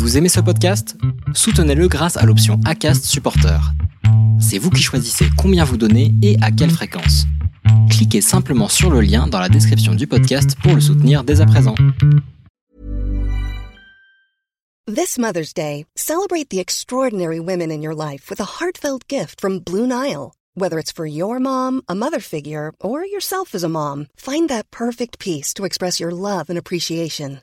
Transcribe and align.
Vous 0.00 0.16
aimez 0.16 0.30
ce 0.30 0.40
podcast? 0.40 0.96
Soutenez-le 1.34 1.86
grâce 1.86 2.16
à 2.16 2.24
l'option 2.24 2.58
ACAST 2.64 3.04
Supporter. 3.04 3.60
C'est 4.40 4.56
vous 4.56 4.70
qui 4.70 4.82
choisissez 4.82 5.26
combien 5.36 5.62
vous 5.62 5.76
donnez 5.76 6.14
et 6.22 6.38
à 6.40 6.50
quelle 6.50 6.70
fréquence. 6.70 7.26
Cliquez 7.90 8.22
simplement 8.22 8.68
sur 8.68 8.90
le 8.90 9.02
lien 9.02 9.26
dans 9.26 9.38
la 9.38 9.50
description 9.50 9.94
du 9.94 10.06
podcast 10.06 10.56
pour 10.62 10.74
le 10.74 10.80
soutenir 10.80 11.22
dès 11.22 11.42
à 11.42 11.46
présent. 11.46 11.74
This 14.86 15.18
Mother's 15.18 15.52
Day, 15.52 15.84
celebrate 15.94 16.48
the 16.48 16.58
extraordinary 16.58 17.38
women 17.38 17.70
in 17.70 17.82
your 17.82 17.94
life 17.94 18.30
with 18.30 18.40
a 18.40 18.58
heartfelt 18.58 19.06
gift 19.06 19.38
from 19.38 19.58
Blue 19.58 19.86
Nile. 19.86 20.32
Whether 20.54 20.78
it's 20.78 20.92
for 20.92 21.06
your 21.06 21.38
mom, 21.40 21.82
a 21.90 21.94
mother 21.94 22.20
figure, 22.20 22.72
or 22.80 23.04
yourself 23.04 23.54
as 23.54 23.62
a 23.62 23.68
mom, 23.68 24.06
find 24.16 24.48
that 24.48 24.70
perfect 24.70 25.18
piece 25.18 25.52
to 25.54 25.66
express 25.66 26.00
your 26.00 26.10
love 26.10 26.48
and 26.48 26.58
appreciation. 26.58 27.42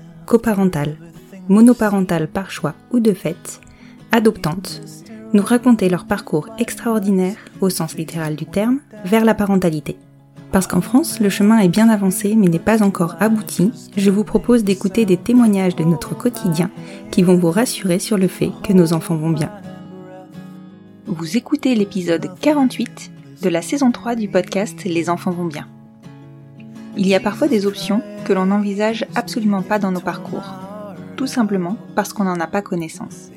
coparentales, 0.31 0.95
monoparentales 1.49 2.29
par 2.29 2.51
choix 2.51 2.73
ou 2.93 3.01
de 3.01 3.11
fait, 3.11 3.59
adoptantes, 4.13 4.81
nous 5.33 5.43
raconter 5.43 5.89
leur 5.89 6.05
parcours 6.05 6.47
extraordinaire, 6.57 7.35
au 7.59 7.69
sens 7.69 7.97
littéral 7.97 8.37
du 8.37 8.45
terme, 8.45 8.79
vers 9.03 9.25
la 9.25 9.33
parentalité. 9.33 9.97
Parce 10.53 10.67
qu'en 10.67 10.79
France, 10.79 11.19
le 11.19 11.27
chemin 11.27 11.59
est 11.59 11.67
bien 11.67 11.89
avancé 11.89 12.35
mais 12.37 12.47
n'est 12.47 12.59
pas 12.59 12.81
encore 12.81 13.17
abouti, 13.19 13.73
je 13.97 14.09
vous 14.09 14.23
propose 14.23 14.63
d'écouter 14.63 15.03
des 15.03 15.17
témoignages 15.17 15.75
de 15.75 15.83
notre 15.83 16.15
quotidien 16.15 16.71
qui 17.11 17.23
vont 17.23 17.35
vous 17.35 17.51
rassurer 17.51 17.99
sur 17.99 18.17
le 18.17 18.29
fait 18.29 18.51
que 18.63 18.71
nos 18.71 18.93
enfants 18.93 19.17
vont 19.17 19.31
bien. 19.31 19.51
Vous 21.07 21.35
écoutez 21.35 21.75
l'épisode 21.75 22.31
48 22.39 23.11
de 23.41 23.49
la 23.49 23.61
saison 23.61 23.91
3 23.91 24.15
du 24.15 24.29
podcast 24.29 24.85
Les 24.85 25.09
enfants 25.09 25.31
vont 25.31 25.47
bien. 25.47 25.67
Il 26.97 27.07
y 27.07 27.15
a 27.15 27.19
parfois 27.19 27.47
des 27.47 27.65
options 27.65 28.01
que 28.25 28.33
l'on 28.33 28.47
n'envisage 28.47 29.05
absolument 29.15 29.61
pas 29.61 29.79
dans 29.79 29.91
nos 29.91 30.01
parcours, 30.01 30.53
tout 31.15 31.27
simplement 31.27 31.77
parce 31.95 32.13
qu'on 32.13 32.25
n'en 32.25 32.39
a 32.39 32.47
pas 32.47 32.61
connaissance. 32.61 33.29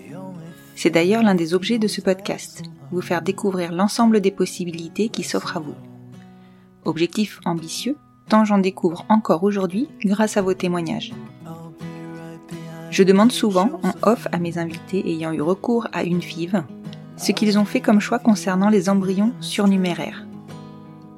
C'est 0.77 0.91
d'ailleurs 0.91 1.23
l'un 1.23 1.35
des 1.35 1.55
objets 1.55 1.79
de 1.79 1.87
ce 1.87 2.01
podcast, 2.01 2.63
vous 2.91 3.01
faire 3.01 3.23
découvrir 3.23 3.73
l'ensemble 3.73 4.21
des 4.21 4.31
possibilités 4.31 5.09
qui 5.09 5.23
s'offrent 5.23 5.57
à 5.57 5.61
vous. 5.61 5.77
Objectif 6.85 7.41
ambitieux, 7.45 7.97
tant 8.29 8.45
j'en 8.45 8.59
découvre 8.59 9.07
encore 9.09 9.45
aujourd'hui 9.45 9.89
grâce 10.05 10.37
à 10.37 10.43
vos 10.43 10.55
témoignages. 10.55 11.13
Je 12.91 13.03
demande 13.03 13.33
souvent 13.33 13.81
en 13.83 13.93
off 14.03 14.29
à 14.33 14.39
mes 14.39 14.59
invités 14.59 15.09
ayant 15.09 15.33
eu 15.33 15.41
recours 15.41 15.89
à 15.93 16.05
une 16.05 16.23
FIV 16.23 16.63
ce 17.17 17.33
qu'ils 17.33 17.59
ont 17.59 17.65
fait 17.65 17.81
comme 17.81 18.01
choix 18.01 18.19
concernant 18.19 18.69
les 18.69 18.89
embryons 18.89 19.33
surnuméraires. 19.41 20.24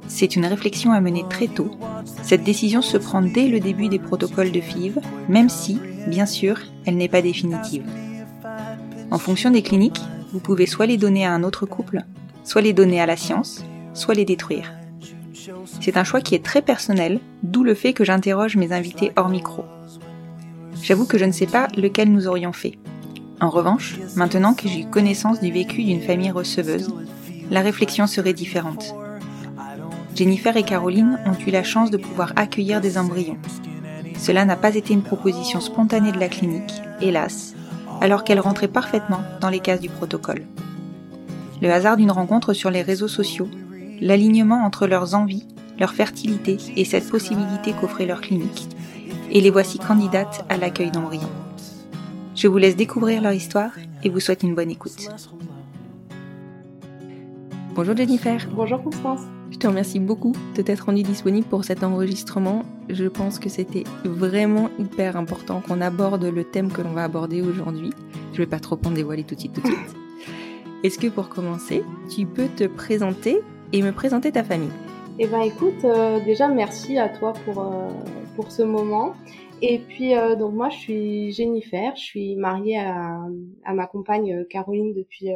C'est 0.09 0.37
une 0.37 0.47
réflexion 0.47 0.93
à 0.93 1.00
mener 1.00 1.25
très 1.28 1.49
tôt. 1.49 1.71
Cette 2.22 2.44
décision 2.44 2.83
se 2.83 2.97
prend 2.97 3.22
dès 3.22 3.49
le 3.49 3.61
début 3.61 3.89
des 3.89 3.99
protocoles 3.99 4.53
de 4.53 4.61
FIV, 4.61 4.99
même 5.28 5.49
si, 5.49 5.81
bien 6.06 6.27
sûr, 6.27 6.59
elle 6.84 6.97
n'est 6.97 7.09
pas 7.09 7.22
définitive. 7.22 7.84
En 9.11 9.19
fonction 9.19 9.50
des 9.50 9.62
cliniques, 9.62 10.00
vous 10.33 10.41
pouvez 10.41 10.66
soit 10.66 10.87
les 10.87 10.97
donner 10.97 11.25
à 11.25 11.33
un 11.33 11.43
autre 11.43 11.66
couple, 11.66 12.05
soit 12.45 12.62
les 12.62 12.72
donner 12.72 13.00
à 13.00 13.06
la 13.06 13.16
science, 13.16 13.65
soit 13.95 14.15
les 14.15 14.25
détruire. 14.25 14.72
C'est 15.81 15.97
un 15.97 16.05
choix 16.05 16.21
qui 16.21 16.34
est 16.34 16.45
très 16.45 16.62
personnel, 16.62 17.21
d'où 17.43 17.65
le 17.65 17.75
fait 17.75 17.93
que 17.93 18.05
j'interroge 18.05 18.56
mes 18.56 18.72
invités 18.72 19.12
hors 19.16 19.28
micro. 19.28 19.65
J'avoue 20.83 21.06
que 21.06 21.19
je 21.19 21.25
ne 21.25 21.33
sais 21.33 21.47
pas 21.47 21.69
lequel 21.77 22.12
nous 22.12 22.28
aurions 22.28 22.53
fait. 22.53 22.78
En 23.41 23.50
revanche, 23.50 23.97
maintenant 24.16 24.55
que 24.55 24.69
j'ai 24.69 24.81
eu 24.81 24.87
connaissance 24.87 25.41
du 25.41 25.50
vécu 25.50 25.84
d'une 25.84 26.00
famille 26.00 26.31
receveuse, 26.31 26.95
la 27.50 27.61
réflexion 27.61 28.06
serait 28.06 28.33
différente. 28.33 28.95
Jennifer 30.16 30.56
et 30.56 30.62
Caroline 30.62 31.19
ont 31.27 31.47
eu 31.47 31.50
la 31.50 31.62
chance 31.62 31.91
de 31.91 31.99
pouvoir 31.99 32.32
accueillir 32.37 32.81
des 32.81 32.97
embryons. 32.97 33.37
Cela 34.16 34.47
n'a 34.47 34.56
pas 34.56 34.75
été 34.75 34.94
une 34.94 35.03
proposition 35.03 35.60
spontanée 35.60 36.10
de 36.10 36.19
la 36.19 36.31
clinique, 36.31 36.72
hélas, 37.03 37.54
alors 38.00 38.25
qu'elles 38.25 38.41
rentraient 38.41 38.66
parfaitement 38.66 39.21
dans 39.43 39.50
les 39.50 39.60
cases 39.60 39.81
du 39.81 39.91
protocole. 39.91 40.47
Le 41.60 41.71
hasard 41.71 41.99
d'une 41.99 42.10
rencontre 42.10 42.54
sur 42.54 42.71
les 42.71 42.81
réseaux 42.81 43.09
sociaux, 43.09 43.49
l'alignement 44.00 44.65
entre 44.65 44.87
leurs 44.87 45.15
envies, 45.15 45.47
leur 45.78 45.93
fertilité 45.93 46.56
et 46.77 46.87
cette 46.87 47.10
possibilité 47.10 47.75
qu'offrait 47.78 48.06
leur 48.06 48.22
clinique, 48.22 48.69
et 49.31 49.43
les 49.43 49.50
voici 49.50 49.78
candidates 49.78 50.47
à 50.48 50.56
l'accueil 50.56 50.91
d'embryons. 50.91 51.28
Je 52.34 52.48
vous 52.48 52.56
laisse 52.56 52.77
découvrir 52.77 53.21
leur 53.21 53.33
histoire 53.33 53.72
et 54.03 54.09
vous 54.09 54.21
souhaite 54.21 54.43
une 54.43 54.54
bonne 54.54 54.71
écoute. 54.71 55.10
Bonjour 57.75 57.94
Jennifer. 57.94 58.48
Bonjour 58.54 58.83
Constance. 58.83 59.21
Je 59.56 59.61
te 59.61 59.67
remercie 59.69 60.00
beaucoup 60.00 60.33
de 60.55 60.61
t'être 60.61 60.84
rendue 60.84 61.03
disponible 61.03 61.47
pour 61.47 61.65
cet 61.65 61.83
enregistrement. 61.83 62.62
Je 62.91 63.06
pense 63.06 63.39
que 63.39 63.49
c'était 63.49 63.84
vraiment 64.05 64.69
hyper 64.78 65.17
important 65.17 65.62
qu'on 65.62 65.81
aborde 65.81 66.25
le 66.25 66.44
thème 66.44 66.71
que 66.71 66.83
l'on 66.83 66.93
va 66.93 67.05
aborder 67.05 67.41
aujourd'hui. 67.41 67.89
Je 68.34 68.37
vais 68.37 68.47
pas 68.47 68.61
trop 68.61 68.78
en 68.84 68.91
dévoiler 68.91 69.25
tout 69.25 69.34
de 69.34 69.41
suite, 69.41 69.55
tout 69.55 69.62
de 69.62 69.69
suite. 69.69 69.97
Est-ce 70.84 70.99
que 70.99 71.06
pour 71.06 71.31
commencer, 71.31 71.83
tu 72.15 72.27
peux 72.27 72.49
te 72.49 72.65
présenter 72.65 73.41
et 73.72 73.81
me 73.81 73.93
présenter 73.93 74.31
ta 74.31 74.45
famille? 74.45 74.69
Eh 75.19 75.27
ben 75.27 75.41
écoute, 75.41 75.87
euh, 75.87 76.21
déjà 76.22 76.49
merci 76.49 76.99
à 76.99 77.09
toi 77.09 77.33
pour, 77.47 77.62
euh, 77.62 77.89
pour 78.34 78.53
ce 78.53 78.62
moment. 78.62 79.15
Et 79.62 79.78
puis 79.78 80.15
euh, 80.15 80.37
donc 80.37 80.53
moi 80.53 80.69
je 80.69 80.77
suis 80.77 81.33
Jennifer, 81.33 81.97
je 81.97 82.03
suis 82.03 82.37
mariée 82.37 82.78
à, 82.78 83.22
à 83.65 83.72
ma 83.72 83.87
compagne 83.87 84.45
Caroline 84.50 84.93
depuis 84.93 85.31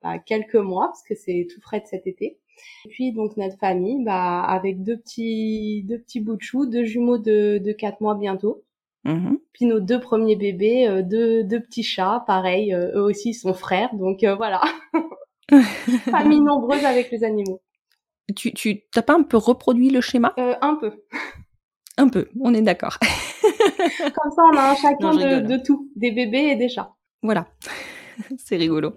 bah, 0.00 0.20
quelques 0.20 0.54
mois 0.54 0.86
parce 0.86 1.02
que 1.02 1.16
c'est 1.16 1.48
tout 1.52 1.60
frais 1.60 1.80
de 1.80 1.86
cet 1.86 2.06
été. 2.06 2.38
Et 2.84 2.88
puis 2.88 3.12
donc 3.12 3.36
notre 3.36 3.58
famille, 3.58 4.02
bah 4.04 4.42
avec 4.42 4.82
deux 4.82 4.96
petits 4.96 5.84
deux 5.84 5.98
petits 5.98 6.20
bouts 6.20 6.36
de 6.36 6.42
chou, 6.42 6.66
deux 6.66 6.84
jumeaux 6.84 7.18
de 7.18 7.58
de 7.58 7.72
quatre 7.72 8.00
mois 8.00 8.14
bientôt. 8.14 8.64
Mhm. 9.04 9.38
Puis 9.52 9.66
nos 9.66 9.80
deux 9.80 10.00
premiers 10.00 10.36
bébés, 10.36 10.86
euh, 10.86 11.02
deux 11.02 11.44
deux 11.44 11.60
petits 11.60 11.82
chats, 11.82 12.24
pareil, 12.26 12.74
euh, 12.74 12.92
eux 12.94 13.02
aussi 13.02 13.34
sont 13.34 13.54
frères, 13.54 13.94
donc 13.94 14.22
euh, 14.24 14.34
voilà. 14.34 14.60
famille 16.10 16.40
nombreuse 16.40 16.84
avec 16.84 17.10
les 17.10 17.24
animaux. 17.24 17.60
Tu 18.36 18.52
tu 18.52 18.82
t'as 18.92 19.02
pas 19.02 19.14
un 19.14 19.22
peu 19.22 19.36
reproduit 19.36 19.90
le 19.90 20.00
schéma? 20.00 20.34
Un 20.36 20.74
peu. 20.74 20.92
Un 21.96 22.08
peu, 22.08 22.28
on 22.40 22.54
est 22.54 22.62
d'accord. 22.62 22.98
Comme 23.98 24.32
ça 24.32 24.42
on 24.52 24.56
a 24.56 24.70
un 24.70 24.74
chacun 24.76 25.12
Non, 25.12 25.16
de, 25.16 25.46
de 25.46 25.56
tout, 25.56 25.90
des 25.96 26.12
bébés 26.12 26.50
et 26.50 26.56
des 26.56 26.68
chats. 26.68 26.94
Voilà, 27.22 27.46
c'est 28.38 28.56
rigolo. 28.56 28.92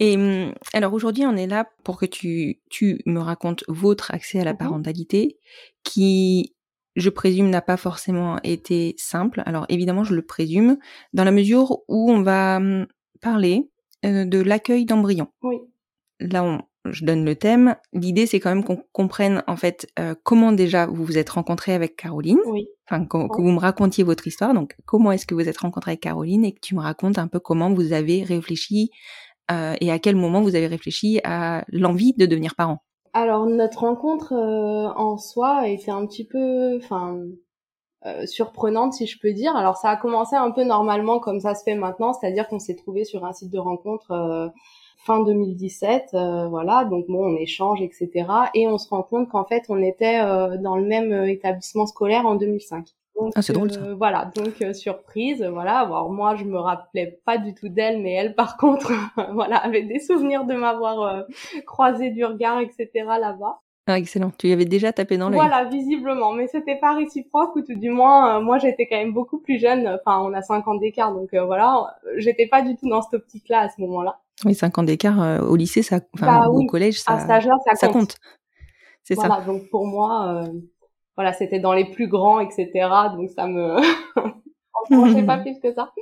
Et 0.00 0.16
hum, 0.16 0.52
alors 0.72 0.92
aujourd'hui, 0.94 1.24
on 1.26 1.36
est 1.36 1.46
là 1.46 1.68
pour 1.84 1.98
que 1.98 2.06
tu, 2.06 2.60
tu 2.70 3.00
me 3.06 3.20
racontes 3.20 3.64
votre 3.68 4.12
accès 4.12 4.40
à 4.40 4.44
la 4.44 4.52
Mhm. 4.52 4.58
parentalité, 4.58 5.38
qui, 5.84 6.54
je 6.96 7.10
présume, 7.10 7.50
n'a 7.50 7.62
pas 7.62 7.76
forcément 7.76 8.38
été 8.42 8.94
simple. 8.98 9.42
Alors 9.46 9.66
évidemment, 9.68 10.04
je 10.04 10.14
le 10.14 10.22
présume, 10.22 10.78
dans 11.12 11.24
la 11.24 11.30
mesure 11.32 11.80
où 11.88 12.10
on 12.10 12.22
va 12.22 12.56
hum, 12.56 12.86
parler 13.20 13.70
euh, 14.06 14.24
de 14.24 14.40
l'accueil 14.40 14.86
d'embryons. 14.86 15.28
Oui. 15.42 15.58
Là, 16.20 16.44
on, 16.44 16.62
je 16.90 17.04
donne 17.04 17.24
le 17.24 17.36
thème. 17.36 17.76
L'idée, 17.92 18.26
c'est 18.26 18.40
quand 18.40 18.50
même 18.54 18.64
qu'on 18.64 18.82
comprenne 18.92 19.42
en 19.46 19.56
fait 19.56 19.86
euh, 19.98 20.14
comment 20.24 20.52
déjà 20.52 20.86
vous 20.86 21.04
vous 21.04 21.18
êtes 21.18 21.30
rencontrés 21.30 21.74
avec 21.74 21.96
Caroline 21.96 22.38
Oui. 22.46 22.66
enfin 22.90 23.04
que, 23.06 23.28
que 23.28 23.40
vous 23.42 23.50
me 23.52 23.58
racontiez 23.58 24.04
votre 24.04 24.26
histoire. 24.26 24.54
Donc, 24.54 24.76
comment 24.86 25.12
est-ce 25.12 25.26
que 25.26 25.34
vous 25.34 25.48
êtes 25.48 25.58
rencontré 25.58 25.92
avec 25.92 26.00
Caroline 26.02 26.44
et 26.44 26.52
que 26.52 26.60
tu 26.60 26.74
me 26.74 26.80
racontes 26.80 27.18
un 27.18 27.28
peu 27.28 27.40
comment 27.40 27.72
vous 27.72 27.92
avez 27.92 28.22
réfléchi 28.24 28.90
euh, 29.50 29.74
et 29.80 29.90
à 29.90 29.98
quel 29.98 30.16
moment 30.16 30.40
vous 30.40 30.54
avez 30.54 30.66
réfléchi 30.66 31.20
à 31.24 31.64
l'envie 31.72 32.14
de 32.14 32.26
devenir 32.26 32.54
parent. 32.54 32.78
Alors 33.12 33.46
notre 33.46 33.80
rencontre 33.80 34.32
euh, 34.32 34.88
en 34.96 35.16
soi 35.16 35.68
était 35.68 35.90
un 35.90 36.06
petit 36.06 36.24
peu, 36.24 36.76
enfin, 36.76 37.18
surprenante 38.24 38.94
si 38.94 39.06
je 39.06 39.18
peux 39.20 39.32
dire. 39.32 39.54
Alors 39.56 39.76
ça 39.76 39.90
a 39.90 39.96
commencé 39.96 40.36
un 40.36 40.50
peu 40.50 40.64
normalement 40.64 41.18
comme 41.18 41.40
ça 41.40 41.54
se 41.54 41.64
fait 41.64 41.74
maintenant, 41.74 42.12
c'est-à-dire 42.12 42.48
qu'on 42.48 42.58
s'est 42.58 42.76
trouvé 42.76 43.04
sur 43.04 43.24
un 43.24 43.32
site 43.32 43.50
de 43.50 43.58
rencontre 43.58 44.52
fin 45.04 45.22
2017, 45.22 46.10
voilà, 46.50 46.84
donc 46.84 47.06
bon, 47.08 47.26
on 47.26 47.36
échange, 47.36 47.82
etc. 47.82 48.26
Et 48.54 48.68
on 48.68 48.78
se 48.78 48.88
rend 48.88 49.02
compte 49.02 49.28
qu'en 49.28 49.44
fait, 49.44 49.64
on 49.68 49.82
était 49.82 50.20
dans 50.58 50.76
le 50.76 50.84
même 50.84 51.12
établissement 51.28 51.86
scolaire 51.86 52.26
en 52.26 52.36
2005 52.36 52.86
ah, 53.34 53.42
c'est 53.42 53.52
drôle 53.52 53.72
ça. 53.72 53.80
Euh, 53.80 53.94
voilà, 53.94 54.30
donc 54.34 54.62
euh, 54.62 54.72
surprise, 54.72 55.42
voilà. 55.42 55.80
Alors 55.80 56.10
moi, 56.10 56.36
je 56.36 56.44
me 56.44 56.58
rappelais 56.58 57.20
pas 57.24 57.38
du 57.38 57.54
tout 57.54 57.68
d'elle, 57.68 58.00
mais 58.02 58.12
elle, 58.12 58.34
par 58.34 58.56
contre, 58.58 58.92
voilà, 59.32 59.56
avait 59.56 59.82
des 59.82 59.98
souvenirs 59.98 60.44
de 60.44 60.54
m'avoir 60.54 61.02
euh, 61.02 61.22
croisé 61.66 62.10
du 62.10 62.24
regard, 62.24 62.60
etc. 62.60 62.88
là-bas. 62.94 63.60
Ah, 63.86 63.98
excellent. 63.98 64.30
Tu 64.38 64.48
y 64.48 64.52
avais 64.52 64.66
déjà 64.66 64.92
tapé 64.92 65.16
dans 65.16 65.30
l'œil. 65.30 65.40
Voilà, 65.40 65.64
visiblement, 65.64 66.32
mais 66.32 66.46
c'était 66.46 66.76
pas 66.76 66.94
réciproque 66.94 67.56
ou 67.56 67.62
tout 67.62 67.74
du 67.74 67.90
moins, 67.90 68.40
moi 68.40 68.58
j'étais 68.58 68.86
quand 68.86 68.96
même 68.96 69.12
beaucoup 69.12 69.40
plus 69.40 69.58
jeune. 69.58 69.88
Enfin, 69.88 70.20
on 70.20 70.32
a 70.32 70.42
5 70.42 70.68
ans 70.68 70.74
d'écart, 70.76 71.12
donc 71.12 71.34
voilà, 71.34 71.96
j'étais 72.16 72.46
pas 72.46 72.62
du 72.62 72.76
tout 72.76 72.88
dans 72.88 73.02
cette 73.02 73.14
optique-là 73.14 73.62
à 73.62 73.68
ce 73.68 73.80
moment-là. 73.80 74.20
Oui, 74.44 74.54
5 74.54 74.78
ans 74.78 74.82
d'écart 74.84 75.42
au 75.42 75.56
lycée, 75.56 75.82
ça, 75.82 75.98
enfin, 76.14 76.42
bah 76.42 76.48
au 76.50 76.64
collège, 76.66 77.00
ça, 77.00 77.14
à 77.14 77.74
ça, 77.74 77.88
compte. 77.88 78.16
C'est 79.02 79.14
voilà, 79.14 79.36
ça. 79.36 79.40
Donc 79.40 79.68
pour 79.70 79.86
moi, 79.86 80.44
voilà, 81.20 81.34
c'était 81.34 81.60
dans 81.60 81.74
les 81.74 81.84
plus 81.84 82.08
grands, 82.08 82.40
etc. 82.40 82.70
Donc 83.14 83.28
ça 83.28 83.46
me 83.46 83.76
sais 85.12 85.22
pas 85.22 85.36
plus 85.42 85.60
que 85.60 85.70
ça. 85.74 85.92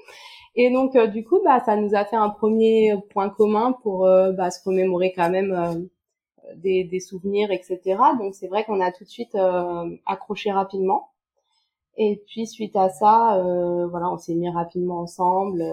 Et 0.54 0.70
donc 0.70 0.94
euh, 0.94 1.08
du 1.08 1.24
coup, 1.24 1.40
bah 1.44 1.58
ça 1.66 1.74
nous 1.74 1.96
a 1.96 2.04
fait 2.04 2.14
un 2.14 2.30
premier 2.30 2.94
point 3.10 3.28
commun 3.28 3.72
pour 3.82 4.06
euh, 4.06 4.30
bah, 4.30 4.52
se 4.52 4.62
remémorer 4.64 5.12
quand 5.12 5.28
même 5.28 5.50
euh, 5.52 6.54
des, 6.54 6.84
des, 6.84 7.00
souvenirs, 7.00 7.50
etc. 7.50 7.80
Donc 8.16 8.36
c'est 8.36 8.46
vrai 8.46 8.62
qu'on 8.64 8.80
a 8.80 8.92
tout 8.92 9.02
de 9.02 9.08
suite 9.08 9.36
accroché 10.06 10.52
rapidement. 10.52 11.10
Et 11.96 12.22
puis 12.28 12.46
suite 12.46 12.76
à 12.76 12.90
ça, 12.90 13.42
voilà, 13.90 14.08
on 14.12 14.18
s'est 14.18 14.36
mis 14.36 14.48
rapidement 14.48 15.00
ensemble. 15.00 15.64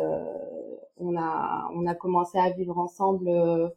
on 0.98 1.16
a 1.16 1.70
on 1.76 1.86
a 1.86 1.94
commencé 1.94 2.40
à 2.40 2.50
vivre 2.50 2.80
ensemble 2.80 3.28
euh, 3.30 3.70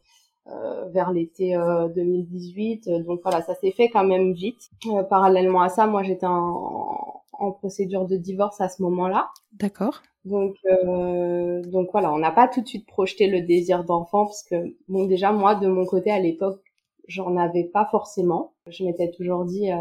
vers 0.92 1.12
l'été 1.12 1.56
2018. 1.94 2.88
Euh, 2.88 3.02
Donc 3.02 3.20
voilà, 3.22 3.42
ça 3.42 3.54
s'est 3.54 3.72
fait 3.72 3.88
quand 3.88 4.04
même 4.04 4.32
vite. 4.32 4.70
Euh, 4.86 5.02
parallèlement 5.02 5.62
à 5.62 5.68
ça, 5.68 5.86
moi 5.86 6.02
j'étais 6.02 6.26
en, 6.26 7.22
en 7.32 7.52
procédure 7.52 8.06
de 8.06 8.16
divorce 8.16 8.60
à 8.60 8.68
ce 8.68 8.82
moment-là. 8.82 9.28
D'accord. 9.52 10.02
Donc, 10.24 10.56
euh, 10.66 11.62
donc 11.62 11.88
voilà, 11.92 12.12
on 12.12 12.18
n'a 12.18 12.32
pas 12.32 12.48
tout 12.48 12.60
de 12.60 12.66
suite 12.66 12.86
projeté 12.86 13.28
le 13.28 13.40
désir 13.40 13.84
d'enfant 13.84 14.26
parce 14.26 14.42
que 14.42 14.74
bon 14.88 15.06
déjà 15.06 15.32
moi 15.32 15.54
de 15.54 15.68
mon 15.68 15.86
côté 15.86 16.10
à 16.10 16.18
l'époque 16.18 16.60
j'en 17.06 17.36
avais 17.38 17.64
pas 17.64 17.86
forcément. 17.90 18.52
Je 18.66 18.84
m'étais 18.84 19.10
toujours 19.10 19.46
dit 19.46 19.72
euh, 19.72 19.76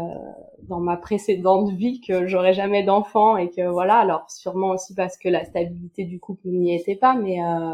dans 0.62 0.80
ma 0.80 0.96
précédente 0.96 1.70
vie 1.72 2.00
que 2.00 2.26
j'aurais 2.26 2.54
jamais 2.54 2.82
d'enfant 2.84 3.36
et 3.36 3.50
que 3.50 3.68
voilà 3.68 3.96
alors 3.98 4.30
sûrement 4.30 4.70
aussi 4.70 4.94
parce 4.94 5.18
que 5.18 5.28
la 5.28 5.44
stabilité 5.44 6.04
du 6.04 6.18
couple 6.20 6.48
n'y 6.48 6.74
était 6.74 6.96
pas 6.96 7.14
mais 7.14 7.42
euh, 7.42 7.72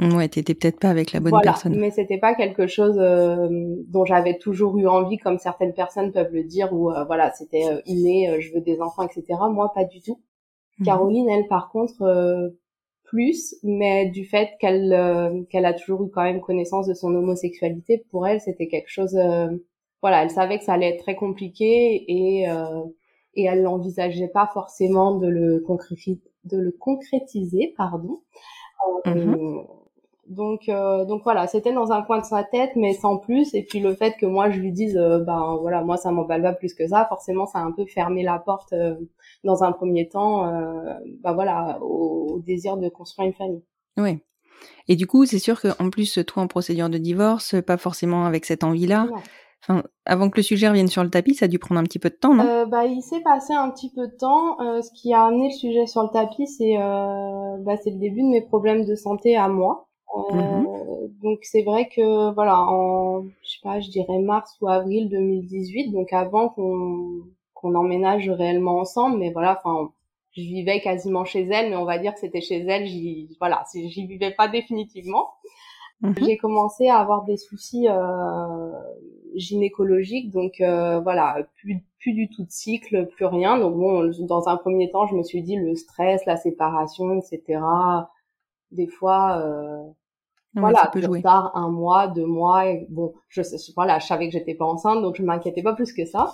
Ouais, 0.00 0.28
t'étais 0.28 0.54
peut-être 0.54 0.80
pas 0.80 0.90
avec 0.90 1.12
la 1.12 1.20
bonne 1.20 1.30
voilà, 1.30 1.52
personne. 1.52 1.78
Mais 1.78 1.90
c'était 1.92 2.18
pas 2.18 2.34
quelque 2.34 2.66
chose 2.66 2.98
euh, 2.98 3.48
dont 3.88 4.04
j'avais 4.04 4.38
toujours 4.38 4.76
eu 4.76 4.88
envie, 4.88 5.18
comme 5.18 5.38
certaines 5.38 5.72
personnes 5.72 6.10
peuvent 6.10 6.32
le 6.32 6.42
dire, 6.42 6.72
ou 6.72 6.90
euh, 6.90 7.04
voilà, 7.04 7.30
c'était 7.32 7.66
euh, 7.68 7.80
inné, 7.86 8.40
je 8.40 8.52
veux 8.52 8.60
des 8.60 8.80
enfants, 8.80 9.04
etc. 9.04 9.24
Moi, 9.50 9.70
pas 9.72 9.84
du 9.84 10.00
tout. 10.02 10.20
Mhm. 10.78 10.86
Caroline, 10.86 11.28
elle, 11.28 11.46
par 11.46 11.70
contre, 11.70 12.52
plus, 13.04 13.54
mais 13.62 14.06
du 14.06 14.24
fait 14.24 14.50
qu'elle 14.58 15.46
qu'elle 15.48 15.64
a 15.64 15.74
toujours 15.74 16.04
eu 16.04 16.10
quand 16.10 16.24
même 16.24 16.40
connaissance 16.40 16.88
de 16.88 16.94
son 16.94 17.14
homosexualité, 17.14 18.04
pour 18.10 18.26
elle, 18.26 18.40
c'était 18.40 18.66
quelque 18.66 18.90
chose. 18.90 19.16
voilà, 20.02 20.24
elle 20.24 20.30
savait 20.30 20.58
que 20.58 20.64
ça 20.64 20.72
allait 20.72 20.90
être 20.90 21.02
très 21.02 21.14
compliqué 21.14 22.04
et 22.08 22.46
et 23.36 23.44
elle 23.44 23.62
n'envisageait 23.62 24.28
pas 24.28 24.48
forcément 24.52 25.16
de 25.16 25.28
le 25.28 25.60
concrétiser, 25.60 26.20
de 26.44 26.58
le 26.58 26.72
concrétiser, 26.72 27.74
pardon. 27.76 28.20
Mhm. 29.06 29.64
Donc, 30.28 30.68
euh, 30.68 31.04
donc 31.04 31.22
voilà, 31.22 31.46
c'était 31.46 31.72
dans 31.72 31.92
un 31.92 32.02
coin 32.02 32.18
de 32.18 32.24
sa 32.24 32.44
tête, 32.44 32.70
mais 32.76 32.94
sans 32.94 33.18
plus. 33.18 33.54
Et 33.54 33.62
puis 33.62 33.80
le 33.80 33.94
fait 33.94 34.16
que 34.18 34.26
moi 34.26 34.50
je 34.50 34.58
lui 34.58 34.72
dise, 34.72 34.96
euh, 34.96 35.18
ben 35.18 35.58
voilà, 35.60 35.82
moi 35.82 35.96
ça 35.96 36.10
m'emballe 36.10 36.42
pas 36.42 36.52
plus 36.52 36.74
que 36.74 36.86
ça. 36.88 37.04
Forcément, 37.08 37.46
ça 37.46 37.58
a 37.58 37.62
un 37.62 37.72
peu 37.72 37.84
fermé 37.86 38.22
la 38.22 38.38
porte 38.38 38.72
euh, 38.72 38.94
dans 39.44 39.62
un 39.64 39.72
premier 39.72 40.08
temps, 40.08 40.44
ben 41.22 41.32
voilà, 41.34 41.78
au, 41.82 42.40
désir 42.44 42.76
de 42.76 42.88
construire 42.88 43.28
une 43.28 43.34
famille. 43.34 43.62
Oui. 43.98 44.18
Et 44.88 44.96
du 44.96 45.06
coup, 45.06 45.26
c'est 45.26 45.38
sûr 45.38 45.60
qu'en 45.60 45.90
plus, 45.90 46.18
toi 46.26 46.42
en 46.42 46.46
procédure 46.46 46.88
de 46.88 46.98
divorce, 46.98 47.56
pas 47.62 47.76
forcément 47.76 48.24
avec 48.24 48.46
cette 48.46 48.64
envie-là. 48.64 49.08
Enfin, 49.62 49.82
avant 50.04 50.28
que 50.30 50.36
le 50.36 50.42
sujet 50.42 50.68
revienne 50.68 50.88
sur 50.88 51.02
le 51.02 51.10
tapis, 51.10 51.34
ça 51.34 51.46
a 51.46 51.48
dû 51.48 51.58
prendre 51.58 51.80
un 51.80 51.84
petit 51.84 51.98
peu 51.98 52.10
de 52.10 52.14
temps, 52.14 52.34
non? 52.34 52.66
Bah, 52.66 52.84
il 52.84 53.02
s'est 53.02 53.20
passé 53.20 53.52
un 53.52 53.70
petit 53.70 53.90
peu 53.90 54.06
de 54.06 54.16
temps. 54.16 54.56
ce 54.58 54.90
qui 54.94 55.12
a 55.12 55.24
amené 55.24 55.48
le 55.48 55.54
sujet 55.54 55.86
sur 55.86 56.02
le 56.02 56.10
tapis, 56.10 56.46
c'est 56.46 56.76
bah, 56.76 57.76
c'est 57.82 57.90
le 57.90 57.98
début 57.98 58.22
de 58.22 58.28
mes 58.28 58.42
problèmes 58.42 58.86
de 58.86 58.94
santé 58.94 59.36
à 59.36 59.48
moi. 59.48 59.83
Mhm. 60.14 60.66
Euh, 60.66 61.08
donc 61.22 61.40
c'est 61.42 61.62
vrai 61.62 61.88
que 61.88 62.32
voilà 62.34 62.60
en 62.60 63.24
je 63.42 63.50
sais 63.50 63.58
pas 63.62 63.80
je 63.80 63.90
dirais 63.90 64.18
mars 64.20 64.56
ou 64.60 64.68
avril 64.68 65.08
2018 65.08 65.90
donc 65.90 66.12
avant 66.12 66.48
qu'on 66.48 67.22
qu'on 67.54 67.74
emménage 67.74 68.30
réellement 68.30 68.78
ensemble 68.78 69.18
mais 69.18 69.32
voilà 69.32 69.60
enfin 69.62 69.90
je 70.32 70.42
vivais 70.42 70.80
quasiment 70.80 71.24
chez 71.24 71.42
elle 71.42 71.70
mais 71.70 71.76
on 71.76 71.84
va 71.84 71.98
dire 71.98 72.14
que 72.14 72.20
c'était 72.20 72.40
chez 72.40 72.60
elle 72.60 72.86
j'y 72.86 73.36
voilà 73.40 73.64
j'y 73.74 74.06
vivais 74.06 74.30
pas 74.30 74.46
définitivement 74.46 75.30
mhm. 76.00 76.14
j'ai 76.22 76.36
commencé 76.36 76.88
à 76.88 76.98
avoir 76.98 77.24
des 77.24 77.36
soucis 77.36 77.88
euh, 77.88 78.70
gynécologiques 79.34 80.30
donc 80.30 80.60
euh, 80.60 81.00
voilà 81.00 81.38
plus 81.56 81.82
plus 81.98 82.12
du 82.12 82.28
tout 82.28 82.44
de 82.44 82.50
cycle 82.50 83.08
plus 83.08 83.26
rien 83.26 83.58
donc 83.58 83.74
bon 83.74 84.12
dans 84.20 84.48
un 84.48 84.56
premier 84.56 84.90
temps 84.92 85.08
je 85.08 85.16
me 85.16 85.24
suis 85.24 85.42
dit 85.42 85.56
le 85.56 85.74
stress 85.74 86.24
la 86.24 86.36
séparation 86.36 87.18
etc 87.18 87.60
des 88.70 88.86
fois 88.86 89.42
euh, 90.56 90.60
voilà, 90.60 90.90
plus 90.92 91.22
tard, 91.22 91.52
un 91.54 91.68
mois, 91.68 92.08
deux 92.08 92.26
mois, 92.26 92.66
et 92.66 92.86
bon, 92.90 93.14
je 93.28 93.42
voilà, 93.74 93.98
je 93.98 94.06
savais 94.06 94.26
que 94.26 94.32
j'étais 94.32 94.54
pas 94.54 94.64
enceinte, 94.64 95.02
donc 95.02 95.16
je 95.16 95.22
m'inquiétais 95.22 95.62
pas 95.62 95.74
plus 95.74 95.92
que 95.92 96.04
ça. 96.04 96.32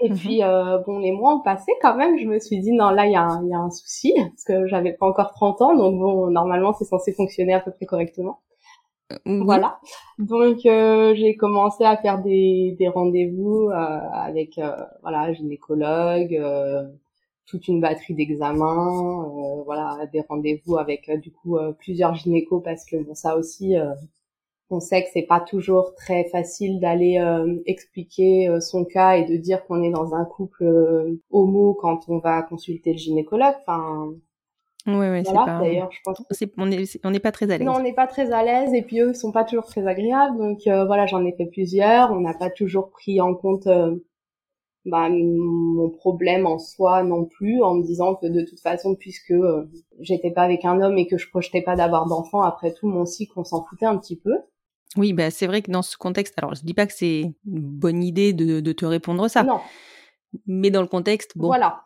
Et 0.00 0.08
mhm. 0.08 0.16
puis 0.16 0.42
euh, 0.42 0.78
bon, 0.86 0.98
les 0.98 1.12
mois 1.12 1.34
ont 1.34 1.40
passé 1.40 1.70
quand 1.82 1.94
même. 1.94 2.18
Je 2.18 2.26
me 2.26 2.38
suis 2.38 2.58
dit 2.58 2.72
non, 2.72 2.90
là 2.90 3.06
il 3.06 3.12
y 3.12 3.16
a 3.16 3.22
un, 3.22 3.46
y 3.46 3.54
a 3.54 3.58
un 3.58 3.70
souci 3.70 4.14
parce 4.16 4.44
que 4.44 4.66
j'avais 4.66 4.94
pas 4.94 5.06
encore 5.06 5.32
30 5.32 5.60
ans, 5.62 5.76
donc 5.76 5.98
bon, 5.98 6.30
normalement 6.30 6.72
c'est 6.72 6.86
censé 6.86 7.12
fonctionner 7.12 7.52
à 7.54 7.60
peu 7.60 7.70
près 7.70 7.86
correctement. 7.86 8.40
Euh, 9.12 9.42
voilà. 9.44 9.78
Donc 10.18 10.64
euh, 10.66 11.14
j'ai 11.14 11.36
commencé 11.36 11.84
à 11.84 11.96
faire 11.96 12.22
des, 12.22 12.76
des 12.78 12.88
rendez-vous 12.88 13.68
euh, 13.68 14.00
avec 14.12 14.58
euh, 14.58 14.72
voilà 15.02 15.32
gynécologue, 15.32 16.40
toute 17.50 17.66
une 17.66 17.80
batterie 17.80 18.14
d'examens, 18.14 19.24
euh, 19.24 19.62
voilà, 19.64 20.06
des 20.12 20.20
rendez-vous 20.20 20.78
avec 20.78 21.08
euh, 21.08 21.16
du 21.16 21.32
coup 21.32 21.58
euh, 21.58 21.72
plusieurs 21.72 22.14
gynécos 22.14 22.62
parce 22.62 22.84
que 22.84 22.96
bon 22.96 23.14
ça 23.14 23.36
aussi 23.36 23.74
on 24.72 24.78
sait 24.78 25.02
que 25.02 25.08
c'est 25.12 25.22
pas 25.22 25.40
toujours 25.40 25.94
très 25.96 26.28
facile 26.28 26.78
d'aller 26.78 27.20
expliquer 27.66 28.48
son 28.60 28.84
cas 28.84 29.16
et 29.16 29.24
de 29.24 29.36
dire 29.36 29.64
qu'on 29.66 29.82
est 29.82 29.90
dans 29.90 30.14
un 30.14 30.24
couple 30.24 31.18
homo 31.30 31.74
quand 31.74 32.08
on 32.08 32.18
va 32.18 32.42
consulter 32.42 32.92
le 32.92 32.98
gynécologue. 32.98 33.54
Enfin, 33.66 34.12
oui, 34.86 35.08
oui, 35.10 35.22
c'est 35.26 35.34
pas. 35.34 35.58
D'ailleurs, 35.60 35.90
je 35.90 35.98
pense. 36.04 36.22
on 36.56 37.10
n'est 37.10 37.18
pas 37.18 37.32
très 37.32 37.50
à 37.50 37.58
l'aise. 37.58 37.66
Non, 37.66 37.74
on 37.74 37.82
n'est 37.82 37.92
pas 37.92 38.06
très 38.06 38.30
à 38.30 38.44
l'aise 38.44 38.72
et 38.72 38.82
puis 38.82 39.00
eux 39.00 39.12
sont 39.12 39.32
pas 39.32 39.42
toujours 39.42 39.66
très 39.66 39.84
agréables. 39.88 40.38
Donc 40.38 40.60
voilà, 40.64 41.06
j'en 41.06 41.24
ai 41.24 41.32
fait 41.32 41.46
plusieurs. 41.46 42.12
On 42.12 42.20
n'a 42.20 42.34
pas 42.34 42.48
toujours 42.48 42.90
pris 42.90 43.20
en 43.20 43.34
compte 43.34 43.66
bah, 44.86 45.08
mon 45.10 45.90
problème 45.90 46.46
en 46.46 46.58
soi 46.58 47.02
non 47.02 47.26
plus, 47.26 47.62
en 47.62 47.74
me 47.74 47.82
disant 47.82 48.14
que 48.14 48.26
de 48.26 48.42
toute 48.42 48.60
façon, 48.60 48.94
puisque 48.94 49.32
euh, 49.32 49.70
j'étais 50.00 50.30
pas 50.30 50.42
avec 50.42 50.64
un 50.64 50.80
homme 50.80 50.96
et 50.96 51.06
que 51.06 51.18
je 51.18 51.28
projetais 51.28 51.62
pas 51.62 51.76
d'avoir 51.76 52.06
d'enfant, 52.06 52.42
après 52.42 52.72
tout, 52.72 52.88
mon 52.88 53.04
cycle, 53.04 53.32
on 53.36 53.44
s'en 53.44 53.62
foutait 53.64 53.86
un 53.86 53.98
petit 53.98 54.16
peu. 54.16 54.32
Oui, 54.96 55.12
bah, 55.12 55.30
c'est 55.30 55.46
vrai 55.46 55.62
que 55.62 55.70
dans 55.70 55.82
ce 55.82 55.96
contexte, 55.96 56.34
alors 56.38 56.54
je 56.54 56.64
dis 56.64 56.74
pas 56.74 56.86
que 56.86 56.94
c'est 56.94 57.20
une 57.46 57.60
bonne 57.60 58.02
idée 58.02 58.32
de, 58.32 58.60
de 58.60 58.72
te 58.72 58.86
répondre 58.86 59.28
ça. 59.28 59.44
Non. 59.44 59.60
Mais 60.46 60.70
dans 60.70 60.80
le 60.80 60.88
contexte, 60.88 61.36
bon. 61.36 61.48
Voilà. 61.48 61.82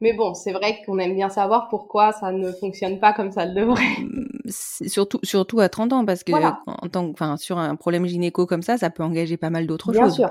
Mais 0.00 0.12
bon, 0.12 0.34
c'est 0.34 0.52
vrai 0.52 0.82
qu'on 0.84 0.98
aime 0.98 1.14
bien 1.14 1.30
savoir 1.30 1.68
pourquoi 1.68 2.12
ça 2.12 2.30
ne 2.30 2.52
fonctionne 2.52 3.00
pas 3.00 3.12
comme 3.12 3.30
ça 3.30 3.46
le 3.46 3.54
devrait. 3.54 3.82
Mmh, 4.00 4.50
surtout, 4.86 5.18
surtout 5.22 5.60
à 5.60 5.68
30 5.68 5.92
ans, 5.94 6.04
parce 6.04 6.24
que 6.24 6.32
en 6.32 6.88
tant, 6.88 7.08
enfin, 7.08 7.36
sur 7.38 7.58
un 7.58 7.74
problème 7.76 8.04
gynéco 8.04 8.44
comme 8.44 8.62
ça, 8.62 8.76
ça 8.76 8.90
peut 8.90 9.02
engager 9.02 9.36
pas 9.36 9.50
mal 9.50 9.66
d'autres 9.66 9.92
choses. 9.94 10.16
Bien 10.16 10.28
sûr. 10.28 10.30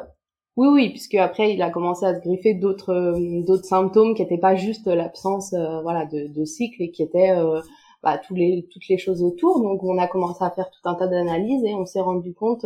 Oui, 0.55 0.67
oui, 0.67 0.89
puisque 0.89 1.15
après 1.15 1.53
il 1.53 1.61
a 1.63 1.71
commencé 1.71 2.05
à 2.05 2.13
se 2.13 2.19
griffer 2.21 2.53
d'autres 2.53 2.93
euh, 2.93 3.41
d'autres 3.43 3.65
symptômes 3.65 4.13
qui 4.13 4.21
n'étaient 4.21 4.37
pas 4.37 4.55
juste 4.55 4.85
l'absence 4.85 5.53
euh, 5.53 5.81
voilà 5.81 6.05
de, 6.05 6.27
de, 6.27 6.45
cycle 6.45 6.83
et 6.83 6.91
qui 6.91 7.01
étaient 7.01 7.31
euh, 7.31 7.59
bah, 8.03 8.19
tous 8.19 8.35
les 8.35 8.67
toutes 8.71 8.87
les 8.87 8.99
choses 8.99 9.23
autour. 9.23 9.61
Donc 9.61 9.83
on 9.83 9.97
a 9.97 10.07
commencé 10.07 10.43
à 10.43 10.51
faire 10.51 10.69
tout 10.69 10.87
un 10.87 10.93
tas 10.93 11.07
d'analyses 11.07 11.63
et 11.65 11.73
on 11.73 11.87
s'est 11.87 12.01
rendu 12.01 12.35
compte 12.35 12.65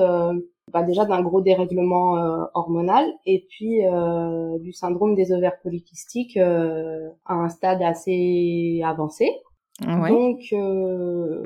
bah, 0.74 0.84
déjà 0.84 1.06
d'un 1.06 1.22
gros 1.22 1.39
dérèglement 1.41 2.15
hormonal 2.56 3.06
et 3.25 3.46
puis 3.50 3.82
du 4.60 4.74
syndrome 4.74 5.15
des 5.15 5.32
ovaires 5.32 5.60
polykystiques 5.62 6.38
à 6.38 7.34
un 7.34 7.50
stade 7.50 7.82
assez 7.82 8.82
avancé. 8.84 9.29
Donc 9.86 10.39
euh, 10.53 11.43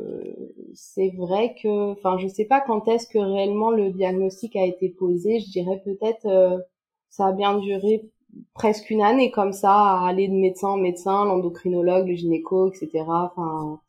c'est 0.74 1.12
vrai 1.18 1.54
que, 1.62 1.92
enfin, 1.92 2.18
je 2.18 2.28
sais 2.28 2.46
pas 2.46 2.62
quand 2.62 2.88
est-ce 2.88 3.08
que 3.08 3.20
réellement 3.20 3.72
le 3.72 3.92
diagnostic 3.92 4.56
a 4.56 4.66
été 4.66 4.90
posé. 4.90 5.40
Je 5.42 5.50
dirais 5.50 5.82
peut-être 5.84 6.26
euh, 6.28 6.58
ça 7.10 7.28
a 7.28 7.32
bien 7.34 7.58
duré 7.58 8.10
presque 8.54 8.90
une 8.90 9.02
année 9.02 9.32
comme 9.32 9.52
ça 9.52 9.74
à 9.74 10.08
aller 10.08 10.30
de 10.30 10.34
médecin 10.34 10.70
en 10.70 10.78
médecin, 10.78 11.26
l'endocrinologue, 11.26 12.08
le 12.08 12.16
gynéco, 12.16 12.70
etc. 12.70 13.04
Enfin, 13.06 13.82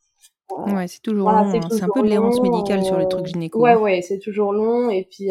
ouais, 0.66 0.88
c'est 0.88 1.02
toujours 1.02 1.30
long. 1.30 1.36
Hein. 1.36 1.60
C'est 1.70 1.84
un 1.84 1.88
peu 1.94 2.02
de 2.02 2.08
l'errance 2.08 2.40
médicale 2.40 2.84
sur 2.84 2.98
le 2.98 3.06
truc 3.06 3.26
gynéco. 3.26 3.60
Ouais, 3.60 3.76
ouais, 3.76 4.02
c'est 4.02 4.18
toujours 4.18 4.52
long. 4.52 4.90
Et 4.90 5.06
puis 5.08 5.28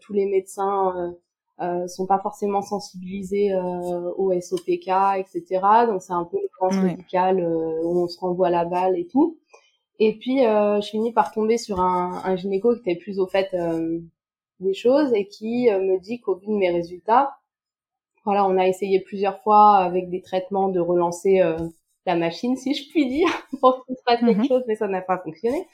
tous 0.00 0.14
les 0.14 0.24
médecins 0.24 1.14
euh, 1.60 1.86
sont 1.88 2.06
pas 2.06 2.18
forcément 2.18 2.62
sensibilisés 2.62 3.52
euh, 3.52 4.12
au 4.16 4.32
SOPK, 4.38 4.88
etc. 5.18 5.60
Donc 5.86 6.02
c'est 6.02 6.12
un 6.12 6.24
peu 6.24 6.38
le 6.70 6.82
médical 6.82 7.40
où 7.84 8.02
on 8.02 8.08
se 8.08 8.18
renvoie 8.18 8.50
la 8.50 8.64
balle 8.64 8.98
et 8.98 9.06
tout. 9.06 9.38
Et 9.98 10.18
puis 10.18 10.40
je 10.40 10.88
finis 10.90 11.12
par 11.12 11.32
tomber 11.32 11.56
sur 11.56 11.80
un, 11.80 12.20
un 12.24 12.36
gynéco 12.36 12.74
qui 12.74 12.80
était 12.80 13.00
plus 13.00 13.18
au 13.18 13.26
fait 13.26 13.56
des 14.60 14.74
choses 14.74 15.12
et 15.14 15.26
qui 15.26 15.70
me 15.70 15.98
dit 16.00 16.20
qu'au 16.20 16.36
vu 16.36 16.46
de 16.48 16.52
mes 16.52 16.70
résultats, 16.70 17.36
voilà, 18.26 18.44
on 18.44 18.58
a 18.58 18.66
essayé 18.66 19.00
plusieurs 19.00 19.40
fois 19.42 19.76
avec 19.76 20.10
des 20.10 20.20
traitements 20.20 20.68
de 20.68 20.80
relancer 20.80 21.40
euh, 21.40 21.56
la 22.06 22.16
machine, 22.16 22.56
si 22.56 22.74
je 22.74 22.90
puis 22.90 23.06
dire, 23.06 23.28
pour 23.60 23.86
qu'il 23.86 23.96
se 23.96 24.02
passe 24.04 24.18
quelque 24.18 24.38
mhm. 24.38 24.48
chose, 24.48 24.62
mais 24.66 24.74
ça 24.74 24.88
n'a 24.88 25.00
pas 25.00 25.18
fonctionné. 25.18 25.64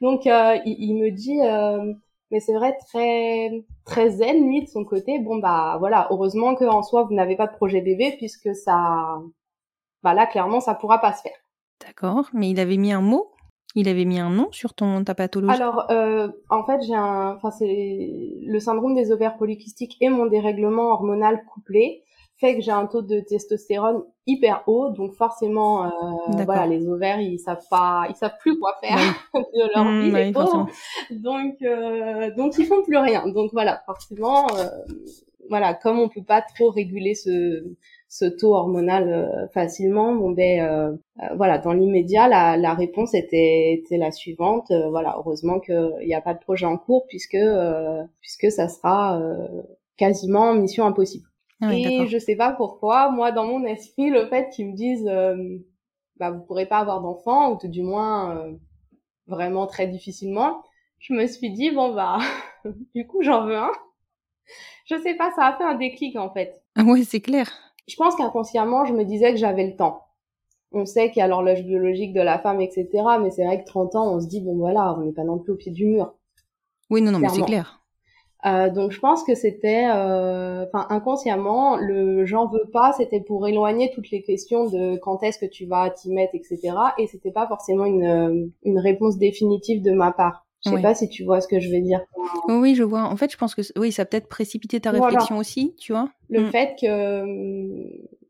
Donc, 0.00 0.26
euh, 0.26 0.58
il, 0.66 0.96
me 0.96 1.10
dit, 1.10 1.40
euh, 1.40 1.94
mais 2.32 2.40
c'est 2.40 2.54
vrai, 2.54 2.76
très 2.88 3.64
très 3.84 4.10
zen, 4.10 4.48
lui, 4.48 4.62
de 4.64 4.68
son 4.68 4.84
côté. 4.84 5.20
Bon, 5.20 5.36
bah 5.36 5.76
voilà, 5.78 6.08
heureusement 6.10 6.54
que 6.54 6.64
en 6.64 6.82
soi, 6.82 7.04
vous 7.04 7.14
n'avez 7.14 7.36
pas 7.36 7.46
de 7.46 7.52
projet 7.52 7.82
bébé, 7.82 8.14
puisque 8.16 8.54
ça, 8.56 9.20
bah 10.02 10.14
là, 10.14 10.26
clairement, 10.26 10.60
ça 10.60 10.74
pourra 10.74 10.98
pas 10.98 11.12
se 11.12 11.22
faire. 11.22 11.36
D'accord, 11.86 12.28
mais 12.32 12.50
il 12.50 12.58
avait 12.58 12.78
mis 12.78 12.92
un 12.92 13.02
mot? 13.02 13.28
Il 13.74 13.88
avait 13.88 14.04
mis 14.04 14.18
un 14.18 14.30
nom 14.30 14.48
sur 14.50 14.74
ton 14.74 15.04
ta 15.04 15.14
pathologie? 15.14 15.54
Alors, 15.54 15.90
euh, 15.90 16.28
en 16.50 16.64
fait, 16.64 16.82
j'ai 16.82 16.94
un, 16.94 17.36
enfin, 17.36 17.50
c'est 17.50 18.40
le 18.42 18.60
syndrome 18.60 18.94
des 18.94 19.12
ovaires 19.12 19.36
polykystiques 19.36 19.96
et 20.00 20.08
mon 20.08 20.26
dérèglement 20.26 20.90
hormonal 20.90 21.44
couplé 21.44 22.02
fait 22.42 22.56
que 22.56 22.60
j'ai 22.60 22.72
un 22.72 22.86
taux 22.86 23.02
de 23.02 23.20
testostérone 23.20 24.02
hyper 24.26 24.64
haut, 24.66 24.90
donc 24.90 25.14
forcément, 25.14 25.84
euh, 25.84 26.44
voilà, 26.44 26.66
les 26.66 26.88
ovaires 26.88 27.20
ils 27.20 27.38
savent 27.38 27.66
pas, 27.70 28.06
ils 28.10 28.16
savent 28.16 28.36
plus 28.40 28.58
quoi 28.58 28.76
faire 28.82 28.98
de 29.34 29.74
leur 29.74 29.84
mmh, 29.84 30.00
vie, 30.00 31.18
donc 31.22 31.54
euh, 31.62 32.34
donc 32.36 32.58
ils 32.58 32.66
font 32.66 32.82
plus 32.82 32.98
rien. 32.98 33.28
Donc 33.28 33.50
voilà, 33.52 33.80
forcément, 33.86 34.46
euh, 34.56 34.66
voilà, 35.48 35.72
comme 35.72 36.00
on 36.00 36.08
peut 36.08 36.24
pas 36.24 36.42
trop 36.42 36.70
réguler 36.70 37.14
ce 37.14 37.64
ce 38.08 38.24
taux 38.24 38.54
hormonal 38.54 39.08
euh, 39.08 39.48
facilement, 39.54 40.12
bon 40.12 40.32
ben 40.32 40.60
euh, 40.60 41.36
voilà, 41.36 41.58
dans 41.58 41.72
l'immédiat, 41.72 42.26
la, 42.28 42.56
la, 42.56 42.74
réponse 42.74 43.14
était, 43.14 43.72
était 43.74 43.98
la 43.98 44.10
suivante. 44.10 44.72
voilà, 44.90 45.14
heureusement 45.18 45.60
qu'il 45.60 46.04
n'y 46.04 46.14
a 46.14 46.20
pas 46.20 46.34
de 46.34 46.40
projet 46.40 46.66
en 46.66 46.76
cours 46.76 47.06
puisque 47.06 47.38
puisque 48.20 48.50
ça 48.50 48.68
sera 48.68 49.20
quasiment 49.96 50.54
mission 50.54 50.84
impossible. 50.84 51.31
Ah 51.64 51.72
et 51.72 52.06
je 52.08 52.18
sais 52.18 52.36
pas 52.36 52.52
pourquoi, 52.52 53.10
moi 53.10 53.30
dans 53.30 53.46
mon 53.46 53.64
esprit, 53.64 54.10
le 54.10 54.26
fait 54.26 54.50
qu'ils 54.50 54.68
me 54.68 54.74
disent 54.74 55.10
bah 56.16 56.30
vous 56.30 56.42
pourrez 56.42 56.66
pas 56.66 56.78
avoir 56.78 57.00
d'enfant 57.00 57.52
ou 57.52 57.58
tout 57.58 57.68
du 57.68 57.82
moins 57.82 58.46
vraiment 59.28 59.66
très 59.66 59.86
difficilement, 59.86 60.62
je 60.98 61.14
me 61.14 61.26
suis 61.26 61.50
dit 61.50 61.70
bon 61.70 61.94
bah 61.94 62.18
du 62.94 63.06
coup 63.06 63.22
j'en 63.22 63.46
veux 63.46 63.56
un. 63.56 63.70
Je 64.86 64.96
sais 65.00 65.14
pas, 65.14 65.30
ça 65.36 65.46
a 65.46 65.56
fait 65.56 65.64
un 65.64 65.76
déclic 65.76 66.16
en 66.16 66.30
fait. 66.30 66.60
Ah 66.74 66.82
ouais, 66.82 67.04
c'est 67.04 67.20
clair 67.20 67.48
je 67.88 67.96
pense 67.96 68.16
qu'inconsciemment, 68.16 68.84
je 68.84 68.94
me 68.94 69.04
disais 69.04 69.32
que 69.32 69.38
j'avais 69.38 69.66
le 69.66 69.76
temps. 69.76 70.06
On 70.72 70.86
sait 70.86 71.10
qu'il 71.10 71.20
y 71.20 71.22
a 71.22 71.28
l'horloge 71.28 71.62
biologique 71.64 72.14
de 72.14 72.20
la 72.20 72.38
femme, 72.38 72.60
etc. 72.60 72.88
Mais 73.20 73.30
c'est 73.30 73.44
vrai 73.44 73.62
que 73.62 73.66
30 73.66 73.94
ans, 73.96 74.14
on 74.14 74.20
se 74.20 74.26
dit, 74.26 74.40
bon 74.40 74.56
voilà, 74.56 74.94
on 74.94 75.02
n'est 75.02 75.12
pas 75.12 75.24
non 75.24 75.38
plus 75.38 75.52
au 75.52 75.56
pied 75.56 75.72
du 75.72 75.86
mur. 75.86 76.14
Oui, 76.88 77.02
non, 77.02 77.12
non, 77.12 77.18
mais 77.18 77.28
c'est 77.28 77.42
clair. 77.42 77.81
Euh, 78.44 78.70
donc 78.70 78.90
je 78.90 78.98
pense 78.98 79.22
que 79.22 79.34
c'était, 79.34 79.86
euh, 79.88 80.64
enfin 80.66 80.86
inconsciemment, 80.90 81.76
le 81.76 82.24
j'en 82.24 82.48
veux 82.48 82.68
pas, 82.72 82.92
c'était 82.96 83.20
pour 83.20 83.46
éloigner 83.46 83.90
toutes 83.94 84.10
les 84.10 84.22
questions 84.22 84.68
de 84.68 84.96
quand 84.96 85.22
est-ce 85.22 85.38
que 85.38 85.46
tu 85.46 85.66
vas 85.66 85.90
t'y 85.90 86.10
mettre, 86.12 86.34
etc. 86.34 86.74
Et 86.98 87.06
c'était 87.06 87.30
pas 87.30 87.46
forcément 87.46 87.84
une, 87.84 88.50
une 88.64 88.78
réponse 88.78 89.16
définitive 89.16 89.82
de 89.82 89.92
ma 89.92 90.12
part. 90.12 90.44
Je 90.64 90.70
sais 90.70 90.82
pas 90.82 90.94
si 90.94 91.08
tu 91.08 91.24
vois 91.24 91.40
ce 91.40 91.48
que 91.48 91.58
je 91.58 91.70
veux 91.70 91.80
dire. 91.80 92.00
Oui, 92.48 92.76
je 92.76 92.84
vois. 92.84 93.02
En 93.02 93.16
fait, 93.16 93.32
je 93.32 93.36
pense 93.36 93.54
que 93.54 93.62
oui, 93.76 93.90
ça 93.90 94.04
peut-être 94.04 94.28
précipité 94.28 94.78
ta 94.80 94.92
réflexion 94.92 95.38
aussi, 95.38 95.74
tu 95.76 95.92
vois. 95.92 96.08
Le 96.28 96.42
mm. 96.42 96.50
fait 96.50 96.76
que 96.80 97.24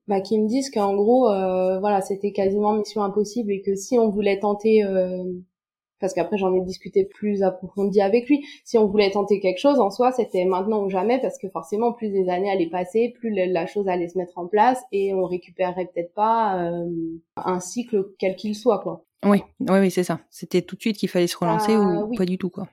bah, 0.09 0.21
qu'ils 0.21 0.43
me 0.43 0.49
disent 0.49 0.71
qu'en 0.71 0.95
gros, 0.95 1.29
euh, 1.29 1.79
voilà, 1.79 2.01
c'était 2.01 2.33
quasiment 2.33 2.73
mission 2.73 3.03
impossible 3.03 3.53
et 3.53 3.63
que 3.63 3.75
si 3.75 3.99
on 3.99 4.09
voulait 4.09 4.39
tenter, 4.39 4.83
euh, 4.83 5.25
parce 6.03 6.13
qu'après 6.13 6.37
j'en 6.37 6.55
ai 6.55 6.61
discuté 6.61 7.05
plus 7.07 7.43
approfondi 7.43 8.03
avec 8.03 8.29
lui, 8.29 8.45
si 8.65 8.77
on 8.77 8.87
voulait 8.87 9.11
tenter 9.11 9.41
quelque 9.41 9.59
chose, 9.59 9.81
en 9.81 9.91
soi, 9.91 10.13
c'était 10.13 10.45
maintenant 10.45 10.85
ou 10.85 10.91
jamais, 10.91 11.19
parce 11.19 11.39
que 11.39 11.49
forcément, 11.49 11.93
plus 11.93 12.11
des 12.11 12.29
années 12.29 12.51
allaient 12.51 12.69
passer, 12.69 13.15
plus 13.19 13.31
la 13.31 13.67
chose 13.67 13.89
allait 13.89 14.09
se 14.09 14.19
mettre 14.19 14.37
en 14.37 14.47
place 14.47 14.83
et 14.93 15.15
on 15.15 15.25
récupérerait 15.25 15.91
peut-être 15.95 16.13
pas 16.13 16.63
euh, 16.63 16.91
un 17.37 17.61
cycle 17.61 18.11
quel 18.19 18.37
qu'il 18.37 18.55
soit, 18.55 18.81
quoi. 18.81 19.05
Oui, 19.25 19.43
oui, 19.61 19.79
oui 19.79 19.91
c'est 19.91 20.05
ça. 20.05 20.21
C'était 20.29 20.61
tout 20.61 20.77
de 20.77 20.81
suite 20.83 20.99
qu'il 20.99 21.09
fallait 21.09 21.27
se 21.27 21.39
relancer 21.39 21.75
ou 21.75 22.13
euh, 22.13 22.17
pas 22.17 22.27
du 22.27 22.37
tout, 22.37 22.51
quoi. 22.51 22.67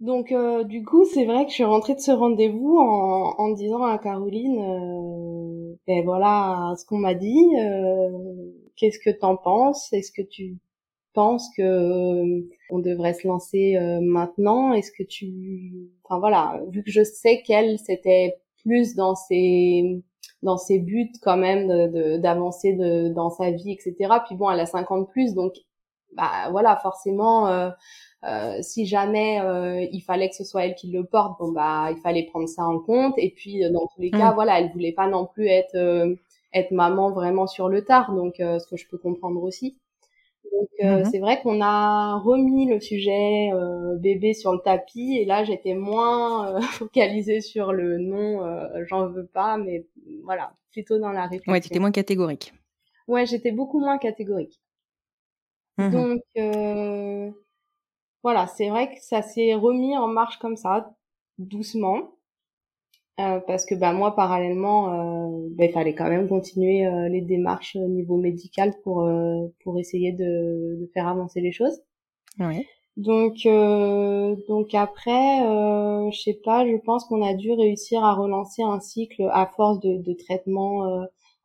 Donc, 0.00 0.32
euh, 0.32 0.64
du 0.64 0.84
coup, 0.84 1.04
c'est 1.04 1.24
vrai 1.24 1.44
que 1.44 1.50
je 1.50 1.54
suis 1.54 1.64
rentrée 1.64 1.94
de 1.94 2.00
ce 2.00 2.10
rendez-vous 2.10 2.76
en, 2.76 3.34
en 3.38 3.52
disant 3.52 3.82
à 3.82 3.96
Caroline, 3.98 4.58
euh, 4.58 5.76
ben 5.86 6.04
voilà 6.04 6.74
ce 6.76 6.84
qu'on 6.84 6.98
m'a 6.98 7.14
dit. 7.14 7.42
Euh, 7.58 8.10
Qu'est-ce 8.76 8.98
que 8.98 9.10
t'en 9.10 9.36
penses? 9.36 9.92
Est-ce 9.92 10.10
que 10.10 10.22
tu 10.22 10.56
penses 11.14 11.48
que 11.56 11.62
euh, 11.62 12.48
on 12.70 12.78
devrait 12.80 13.14
se 13.14 13.26
lancer 13.26 13.76
maintenant? 14.02 14.72
Est-ce 14.72 14.92
que 14.92 15.02
tu, 15.02 15.90
enfin 16.04 16.18
voilà, 16.18 16.60
vu 16.70 16.82
que 16.82 16.90
je 16.90 17.02
sais 17.04 17.42
qu'elle 17.42 17.78
c'était 17.78 18.36
plus 18.62 18.94
dans 18.94 19.14
ses 19.14 20.02
dans 20.42 20.58
ses 20.58 20.78
buts 20.78 21.12
quand 21.22 21.38
même 21.38 21.68
d'avancer 22.20 22.74
de, 22.74 23.08
dans 23.08 23.30
sa 23.30 23.50
vie, 23.50 23.72
etc. 23.72 23.94
Puis 24.26 24.36
bon, 24.36 24.50
elle 24.50 24.60
a 24.60 24.66
50 24.66 25.08
plus, 25.10 25.34
donc 25.34 25.54
bah 26.16 26.48
voilà, 26.50 26.76
forcément, 26.76 27.48
euh, 27.48 27.70
euh, 28.24 28.58
si 28.62 28.86
jamais 28.86 29.40
euh, 29.40 29.86
il 29.92 30.00
fallait 30.00 30.28
que 30.28 30.36
ce 30.36 30.44
soit 30.44 30.64
elle 30.64 30.74
qui 30.74 30.90
le 30.90 31.04
porte, 31.04 31.38
bon 31.38 31.52
bah 31.52 31.88
il 31.90 32.00
fallait 32.00 32.24
prendre 32.24 32.48
ça 32.48 32.64
en 32.64 32.78
compte. 32.78 33.14
Et 33.18 33.30
puis 33.30 33.60
dans 33.70 33.86
tous 33.86 34.00
les 34.00 34.10
cas, 34.10 34.32
mm. 34.32 34.34
voilà, 34.34 34.60
elle 34.60 34.70
voulait 34.72 34.92
pas 34.92 35.08
non 35.08 35.26
plus 35.26 35.48
être 35.48 36.16
être 36.52 36.70
maman 36.70 37.10
vraiment 37.10 37.46
sur 37.46 37.68
le 37.68 37.84
tard, 37.84 38.14
donc 38.14 38.34
ce 38.38 38.66
que 38.68 38.76
je 38.76 38.86
peux 38.88 38.98
comprendre 38.98 39.42
aussi. 39.42 39.76
Donc 40.52 40.68
mm-hmm. 40.80 41.10
c'est 41.10 41.18
vrai 41.18 41.40
qu'on 41.42 41.60
a 41.60 42.18
remis 42.18 42.66
le 42.66 42.80
sujet 42.80 43.50
bébé 43.98 44.34
sur 44.34 44.52
le 44.52 44.60
tapis 44.60 45.18
et 45.18 45.24
là 45.24 45.44
j'étais 45.44 45.74
moins 45.74 46.60
focalisée 46.72 47.40
sur 47.40 47.72
le 47.72 47.98
non, 47.98 48.42
j'en 48.88 49.08
veux 49.08 49.26
pas, 49.26 49.56
mais 49.56 49.86
voilà, 50.22 50.52
plutôt 50.70 50.98
dans 50.98 51.12
la 51.12 51.22
réflexion. 51.22 51.52
Ouais, 51.52 51.60
tu 51.60 51.68
étais 51.68 51.78
moins 51.78 51.92
catégorique. 51.92 52.52
Ouais, 53.06 53.26
j'étais 53.26 53.52
beaucoup 53.52 53.80
moins 53.80 53.98
catégorique. 53.98 54.60
Mmh 55.78 55.90
Donc 55.90 56.22
euh, 56.36 57.30
voilà, 58.22 58.46
c'est 58.46 58.68
vrai 58.68 58.94
que 58.94 59.00
ça 59.00 59.22
s'est 59.22 59.54
remis 59.54 59.96
en 59.96 60.06
marche 60.06 60.38
comme 60.38 60.56
ça, 60.56 60.94
doucement. 61.38 62.13
Euh, 63.20 63.38
parce 63.46 63.64
que 63.64 63.76
bah 63.76 63.92
moi 63.92 64.16
parallèlement 64.16 64.92
euh, 64.92 65.48
bah, 65.50 65.66
il 65.66 65.72
fallait 65.72 65.94
quand 65.94 66.08
même 66.08 66.28
continuer 66.28 66.84
euh, 66.84 67.08
les 67.08 67.20
démarches 67.20 67.76
au 67.76 67.86
niveau 67.86 68.16
médical 68.16 68.74
pour 68.82 69.02
euh, 69.02 69.46
pour 69.62 69.78
essayer 69.78 70.10
de, 70.10 70.80
de, 70.80 70.90
faire 70.92 71.06
avancer 71.06 71.40
les 71.40 71.52
choses 71.52 71.80
ouais. 72.40 72.66
donc 72.96 73.46
donc 74.48 74.74
après 74.74 75.38
je 76.10 76.20
sais 76.24 76.40
pas 76.44 76.66
je 76.66 76.76
pense 76.78 77.04
qu'on 77.04 77.24
a 77.24 77.34
dû 77.34 77.52
réussir 77.52 78.02
à 78.02 78.14
relancer 78.14 78.62
un 78.62 78.80
cycle 78.80 79.28
à 79.30 79.46
force 79.46 79.78
de, 79.78 79.96
de 79.98 80.12
traitements 80.12 80.82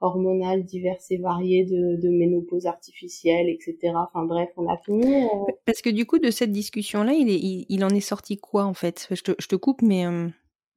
hormonales 0.01 0.63
diverses 0.63 1.11
et 1.11 1.17
variées 1.17 1.65
de, 1.65 2.01
de 2.01 2.09
ménopause 2.09 2.65
artificielle, 2.65 3.49
etc. 3.49 3.93
Enfin 3.95 4.25
bref, 4.25 4.49
on 4.57 4.67
a 4.69 4.77
fini. 4.77 5.25
Euh. 5.25 5.51
Parce 5.65 5.81
que 5.81 5.89
du 5.89 6.05
coup, 6.05 6.19
de 6.19 6.31
cette 6.31 6.51
discussion-là, 6.51 7.13
il, 7.13 7.29
est, 7.29 7.65
il, 7.69 7.83
en 7.83 7.89
est 7.89 7.99
sorti 7.99 8.37
quoi 8.37 8.63
en 8.63 8.73
fait? 8.73 9.07
Je 9.11 9.21
te, 9.21 9.31
je 9.37 9.47
te, 9.47 9.55
coupe, 9.55 9.81
mais... 9.81 10.05
Euh, 10.05 10.29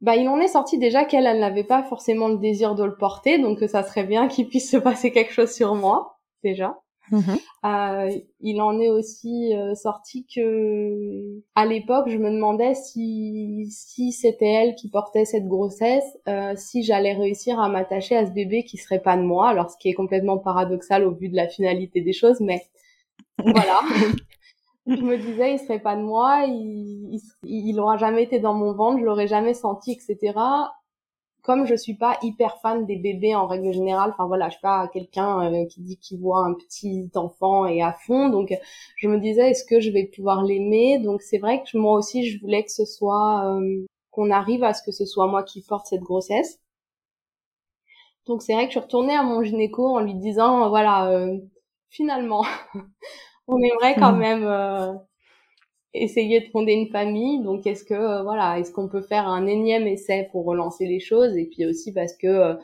bah, 0.02 0.16
il 0.16 0.28
en 0.28 0.38
est 0.40 0.48
sorti 0.48 0.78
déjà 0.78 1.04
qu'elle, 1.04 1.26
elle 1.26 1.40
n'avait 1.40 1.64
pas 1.64 1.84
forcément 1.84 2.28
le 2.28 2.38
désir 2.38 2.74
de 2.74 2.84
le 2.84 2.96
porter, 2.96 3.38
donc 3.38 3.60
ça 3.68 3.82
serait 3.84 4.04
bien 4.04 4.28
qu'il 4.28 4.48
puisse 4.48 4.70
se 4.70 4.76
passer 4.76 5.12
quelque 5.12 5.32
chose 5.32 5.52
sur 5.52 5.74
moi, 5.74 6.18
déjà. 6.42 6.76
Mhm. 7.10 7.38
Euh, 7.64 8.10
il 8.40 8.60
en 8.60 8.80
est 8.80 8.88
aussi 8.88 9.54
euh, 9.54 9.74
sorti 9.74 10.24
que 10.34 11.42
à 11.54 11.66
l'époque 11.66 12.08
je 12.08 12.16
me 12.16 12.30
demandais 12.30 12.74
si 12.74 13.66
si 13.70 14.12
c'était 14.12 14.46
elle 14.46 14.74
qui 14.76 14.88
portait 14.88 15.24
cette 15.24 15.46
grossesse, 15.46 16.16
euh, 16.28 16.54
si 16.56 16.84
j'allais 16.84 17.12
réussir 17.12 17.60
à 17.60 17.68
m'attacher 17.68 18.16
à 18.16 18.24
ce 18.24 18.30
bébé 18.30 18.64
qui 18.64 18.78
serait 18.78 19.02
pas 19.02 19.16
de 19.16 19.22
moi. 19.22 19.48
Alors 19.48 19.70
ce 19.70 19.76
qui 19.76 19.88
est 19.88 19.94
complètement 19.94 20.38
paradoxal 20.38 21.04
au 21.04 21.12
vu 21.12 21.28
de 21.28 21.36
la 21.36 21.48
finalité 21.48 22.00
des 22.00 22.12
choses, 22.12 22.40
mais 22.40 22.62
voilà. 23.38 23.80
Je 24.86 25.02
me 25.02 25.16
disais 25.16 25.54
il 25.54 25.58
serait 25.58 25.80
pas 25.80 25.96
de 25.96 26.02
moi, 26.02 26.44
il, 26.46 27.14
il, 27.14 27.68
il 27.68 27.80
aura 27.80 27.96
jamais 27.96 28.24
été 28.24 28.40
dans 28.40 28.54
mon 28.54 28.72
ventre, 28.72 28.98
je 29.00 29.04
l'aurais 29.04 29.28
jamais 29.28 29.54
senti, 29.54 29.92
etc 29.92 30.32
comme 31.42 31.66
je 31.66 31.74
suis 31.74 31.94
pas 31.94 32.18
hyper 32.22 32.58
fan 32.60 32.86
des 32.86 32.96
bébés 32.96 33.34
en 33.34 33.46
règle 33.46 33.72
générale, 33.72 34.10
enfin 34.12 34.26
voilà, 34.26 34.48
je 34.48 34.52
suis 34.54 34.62
pas 34.62 34.88
quelqu'un 34.88 35.52
euh, 35.52 35.66
qui 35.66 35.82
dit 35.82 35.98
qu'il 35.98 36.20
voit 36.20 36.44
un 36.44 36.54
petit 36.54 37.10
enfant 37.16 37.66
et 37.66 37.82
à 37.82 37.92
fond, 37.92 38.28
donc 38.30 38.54
je 38.96 39.08
me 39.08 39.18
disais 39.18 39.50
est-ce 39.50 39.64
que 39.64 39.80
je 39.80 39.90
vais 39.90 40.06
pouvoir 40.06 40.42
l'aimer? 40.44 40.98
Donc 41.00 41.20
c'est 41.22 41.38
vrai 41.38 41.62
que 41.64 41.76
moi 41.76 41.98
aussi 41.98 42.28
je 42.28 42.40
voulais 42.40 42.64
que 42.64 42.70
ce 42.70 42.84
soit 42.84 43.44
euh, 43.56 43.86
qu'on 44.10 44.30
arrive 44.30 44.62
à 44.64 44.72
ce 44.74 44.82
que 44.84 44.92
ce 44.92 45.04
soit 45.04 45.26
moi 45.26 45.42
qui 45.42 45.62
porte 45.62 45.86
cette 45.86 46.02
grossesse. 46.02 46.60
Donc 48.26 48.42
c'est 48.42 48.54
vrai 48.54 48.64
que 48.66 48.68
je 48.68 48.78
suis 48.78 48.80
retournée 48.80 49.14
à 49.16 49.22
mon 49.24 49.42
gynéco 49.42 49.96
en 49.96 50.00
lui 50.00 50.14
disant, 50.14 50.68
voilà, 50.68 51.26
finalement, 51.90 52.44
on 53.48 53.58
aimerait 53.58 53.94
quand 53.96 54.12
mmh. 54.12 54.18
même 54.18 55.00
essayer 55.94 56.40
de 56.40 56.46
fonder 56.46 56.72
une 56.72 56.88
famille. 56.88 57.42
Donc, 57.42 57.66
est-ce 57.66 57.84
que 57.84 57.94
euh, 57.94 58.22
voilà, 58.22 58.58
est-ce 58.58 58.72
qu'on 58.72 58.88
peut 58.88 59.02
faire 59.02 59.28
un 59.28 59.46
énième 59.46 59.86
essai 59.86 60.28
pour 60.32 60.44
relancer 60.44 60.86
les 60.86 61.00
choses 61.00 61.36
Et 61.36 61.46
puis 61.46 61.66
aussi 61.66 61.92
parce 61.92 62.16
que 62.16 62.26
euh, 62.26 62.54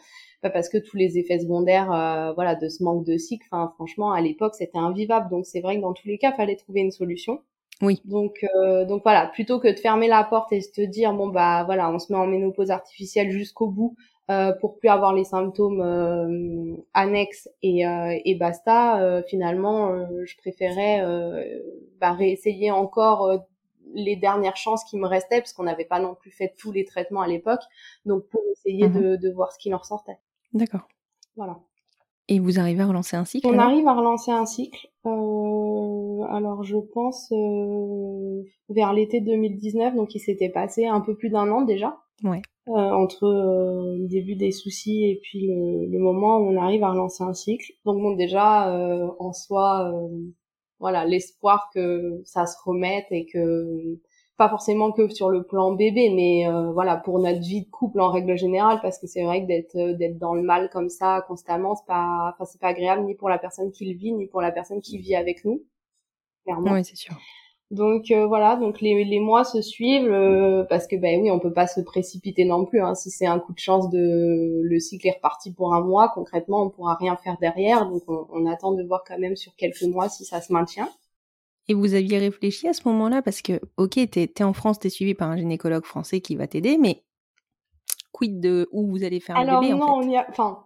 bah, 0.42 0.50
parce 0.50 0.68
que 0.68 0.78
tous 0.78 0.96
les 0.96 1.18
effets 1.18 1.40
secondaires, 1.40 1.92
euh, 1.92 2.32
voilà, 2.32 2.54
de 2.54 2.68
ce 2.68 2.82
manque 2.82 3.04
de 3.04 3.16
cycle. 3.16 3.46
Enfin, 3.50 3.72
franchement, 3.74 4.12
à 4.12 4.20
l'époque, 4.20 4.54
c'était 4.54 4.78
invivable. 4.78 5.28
Donc, 5.30 5.46
c'est 5.46 5.60
vrai 5.60 5.76
que 5.76 5.82
dans 5.82 5.94
tous 5.94 6.06
les 6.06 6.18
cas, 6.18 6.32
fallait 6.32 6.56
trouver 6.56 6.80
une 6.80 6.92
solution. 6.92 7.40
Oui. 7.80 8.00
Donc, 8.04 8.44
donc 8.88 9.02
voilà, 9.04 9.28
plutôt 9.28 9.60
que 9.60 9.68
de 9.68 9.78
fermer 9.78 10.08
la 10.08 10.24
porte 10.24 10.52
et 10.52 10.58
de 10.58 10.64
te 10.64 10.80
dire 10.80 11.14
bon 11.14 11.28
bah 11.28 11.62
voilà, 11.62 11.92
on 11.92 12.00
se 12.00 12.12
met 12.12 12.18
en 12.18 12.26
ménopause 12.26 12.72
artificielle 12.72 13.30
jusqu'au 13.30 13.68
bout 13.68 13.94
euh, 14.30 14.52
pour 14.52 14.78
plus 14.78 14.88
avoir 14.88 15.14
les 15.14 15.24
symptômes 15.24 15.80
euh, 15.80 16.76
annexes 16.94 17.48
et, 17.62 17.86
euh, 17.86 18.18
et 18.24 18.34
basta. 18.34 19.22
finalement, 19.28 20.06
je 20.24 20.36
préférais 20.36 21.02
bah, 22.00 22.12
réessayer 22.12 22.70
encore 22.70 23.46
les 23.94 24.16
dernières 24.16 24.56
chances 24.56 24.84
qui 24.84 24.96
me 24.96 25.06
restaient 25.06 25.40
parce 25.40 25.52
qu'on 25.52 25.64
n'avait 25.64 25.84
pas 25.84 26.00
non 26.00 26.14
plus 26.14 26.30
fait 26.30 26.54
tous 26.58 26.72
les 26.72 26.84
traitements 26.84 27.22
à 27.22 27.28
l'époque. 27.28 27.62
Donc 28.04 28.24
pour 28.28 28.42
essayer 28.52 28.88
de, 28.88 29.12
mhm. 29.12 29.16
de, 29.16 29.30
voir 29.30 29.52
ce 29.52 29.58
qui 29.58 29.72
en 29.72 29.78
ressortait. 29.78 30.18
D'accord. 30.52 30.88
Voilà. 31.36 31.58
Et 32.28 32.40
vous 32.40 32.58
arrivez 32.58 32.82
à 32.82 32.86
relancer 32.86 33.16
un 33.16 33.24
cycle 33.24 33.46
On 33.46 33.58
arrive 33.58 33.88
à 33.88 33.94
relancer 33.94 34.30
un 34.30 34.44
cycle. 34.44 34.88
Euh, 35.06 36.22
alors 36.28 36.62
je 36.62 36.76
pense 36.76 37.32
euh, 37.32 38.42
vers 38.68 38.92
l'été 38.92 39.20
2019, 39.20 39.94
donc 39.94 40.14
il 40.14 40.20
s'était 40.20 40.50
passé 40.50 40.86
un 40.86 41.00
peu 41.00 41.16
plus 41.16 41.30
d'un 41.30 41.50
an 41.50 41.62
déjà. 41.62 41.98
Ouais. 42.22 42.42
Euh, 42.68 42.72
entre 42.72 43.24
euh, 43.24 43.96
le 43.96 44.08
début 44.08 44.34
des 44.34 44.52
soucis 44.52 45.04
et 45.04 45.18
puis 45.22 45.46
le, 45.46 45.86
le, 45.86 45.98
moment 45.98 46.36
où 46.36 46.50
on 46.50 46.56
arrive 46.60 46.84
à 46.84 46.90
relancer 46.90 47.24
un 47.24 47.32
cycle. 47.32 47.72
Donc 47.86 48.02
bon 48.02 48.14
déjà 48.14 48.70
euh, 48.74 49.08
en 49.18 49.32
soi, 49.32 49.90
voilà 50.78 51.06
l'espoir 51.06 51.70
que 51.72 52.20
ça 52.24 52.44
se 52.46 52.56
remette 52.62 53.06
et 53.10 53.24
que 53.24 53.98
pas 54.36 54.50
forcément 54.50 54.92
que 54.92 55.08
sur 55.08 55.30
le 55.30 55.44
plan 55.44 55.72
bébé, 55.72 56.10
mais 56.10 56.46
voilà 56.74 56.96
pour 56.96 57.18
notre 57.20 57.40
vie 57.40 57.62
de 57.62 57.70
couple 57.70 58.00
en 58.00 58.10
règle 58.10 58.36
générale, 58.36 58.80
parce 58.82 58.98
que 58.98 59.06
c'est 59.06 59.24
vrai 59.24 59.42
que 59.42 59.46
d'être 59.46 59.96
d'être 59.96 60.18
dans 60.18 60.34
le 60.34 60.42
mal 60.42 60.68
comme 60.70 60.90
ça 60.90 61.24
constamment, 61.26 61.74
c'est 61.74 61.86
pas, 61.86 62.34
enfin 62.34 62.44
c'est 62.44 62.60
pas 62.60 62.68
agréable 62.68 63.04
ni 63.04 63.14
pour 63.14 63.30
la 63.30 63.38
personne 63.38 63.72
qui 63.72 63.90
le 63.90 63.98
vit 63.98 64.12
ni 64.12 64.26
pour 64.26 64.42
la 64.42 64.52
personne 64.52 64.80
qui 64.82 64.98
vit 64.98 65.16
avec 65.16 65.44
nous. 65.44 65.64
Clairement. 66.44 66.72
Oui, 66.72 66.84
c'est 66.84 66.96
sûr. 66.96 67.16
Donc 67.70 68.10
euh, 68.10 68.26
voilà, 68.26 68.56
donc 68.56 68.80
les, 68.80 69.04
les 69.04 69.20
mois 69.20 69.44
se 69.44 69.60
suivent 69.60 70.10
euh, 70.10 70.64
parce 70.64 70.86
que 70.86 70.96
ben 70.96 71.20
oui, 71.20 71.30
on 71.30 71.38
peut 71.38 71.52
pas 71.52 71.66
se 71.66 71.82
précipiter 71.82 72.46
non 72.46 72.64
plus. 72.64 72.80
Hein. 72.80 72.94
Si 72.94 73.10
c'est 73.10 73.26
un 73.26 73.38
coup 73.38 73.52
de 73.52 73.58
chance 73.58 73.90
de 73.90 74.62
le 74.62 74.80
cycle 74.80 75.06
est 75.06 75.16
reparti 75.16 75.52
pour 75.52 75.74
un 75.74 75.82
mois, 75.82 76.10
concrètement, 76.14 76.62
on 76.62 76.70
pourra 76.70 76.94
rien 76.94 77.16
faire 77.16 77.36
derrière. 77.40 77.86
Donc 77.86 78.02
on, 78.08 78.26
on 78.30 78.46
attend 78.46 78.72
de 78.72 78.82
voir 78.82 79.04
quand 79.06 79.18
même 79.18 79.36
sur 79.36 79.54
quelques 79.54 79.82
mois 79.82 80.08
si 80.08 80.24
ça 80.24 80.40
se 80.40 80.50
maintient. 80.50 80.88
Et 81.68 81.74
vous 81.74 81.92
aviez 81.92 82.16
réfléchi 82.16 82.66
à 82.68 82.72
ce 82.72 82.88
moment-là? 82.88 83.20
Parce 83.20 83.42
que 83.42 83.60
ok, 83.76 83.98
t'es 84.10 84.32
es 84.34 84.42
en 84.42 84.54
France, 84.54 84.78
t'es 84.78 84.88
suivi 84.88 85.12
par 85.12 85.28
un 85.28 85.36
gynécologue 85.36 85.84
français 85.84 86.22
qui 86.22 86.36
va 86.36 86.46
t'aider, 86.46 86.78
mais 86.78 87.04
quid 88.12 88.40
de 88.40 88.66
où 88.72 88.88
vous 88.88 89.04
allez 89.04 89.20
faire 89.20 89.36
Alors, 89.36 89.60
le 89.60 89.68
bébé 89.68 89.78
non, 89.78 89.96
on 89.96 90.08
y 90.08 90.16
a, 90.16 90.26
enfin 90.30 90.64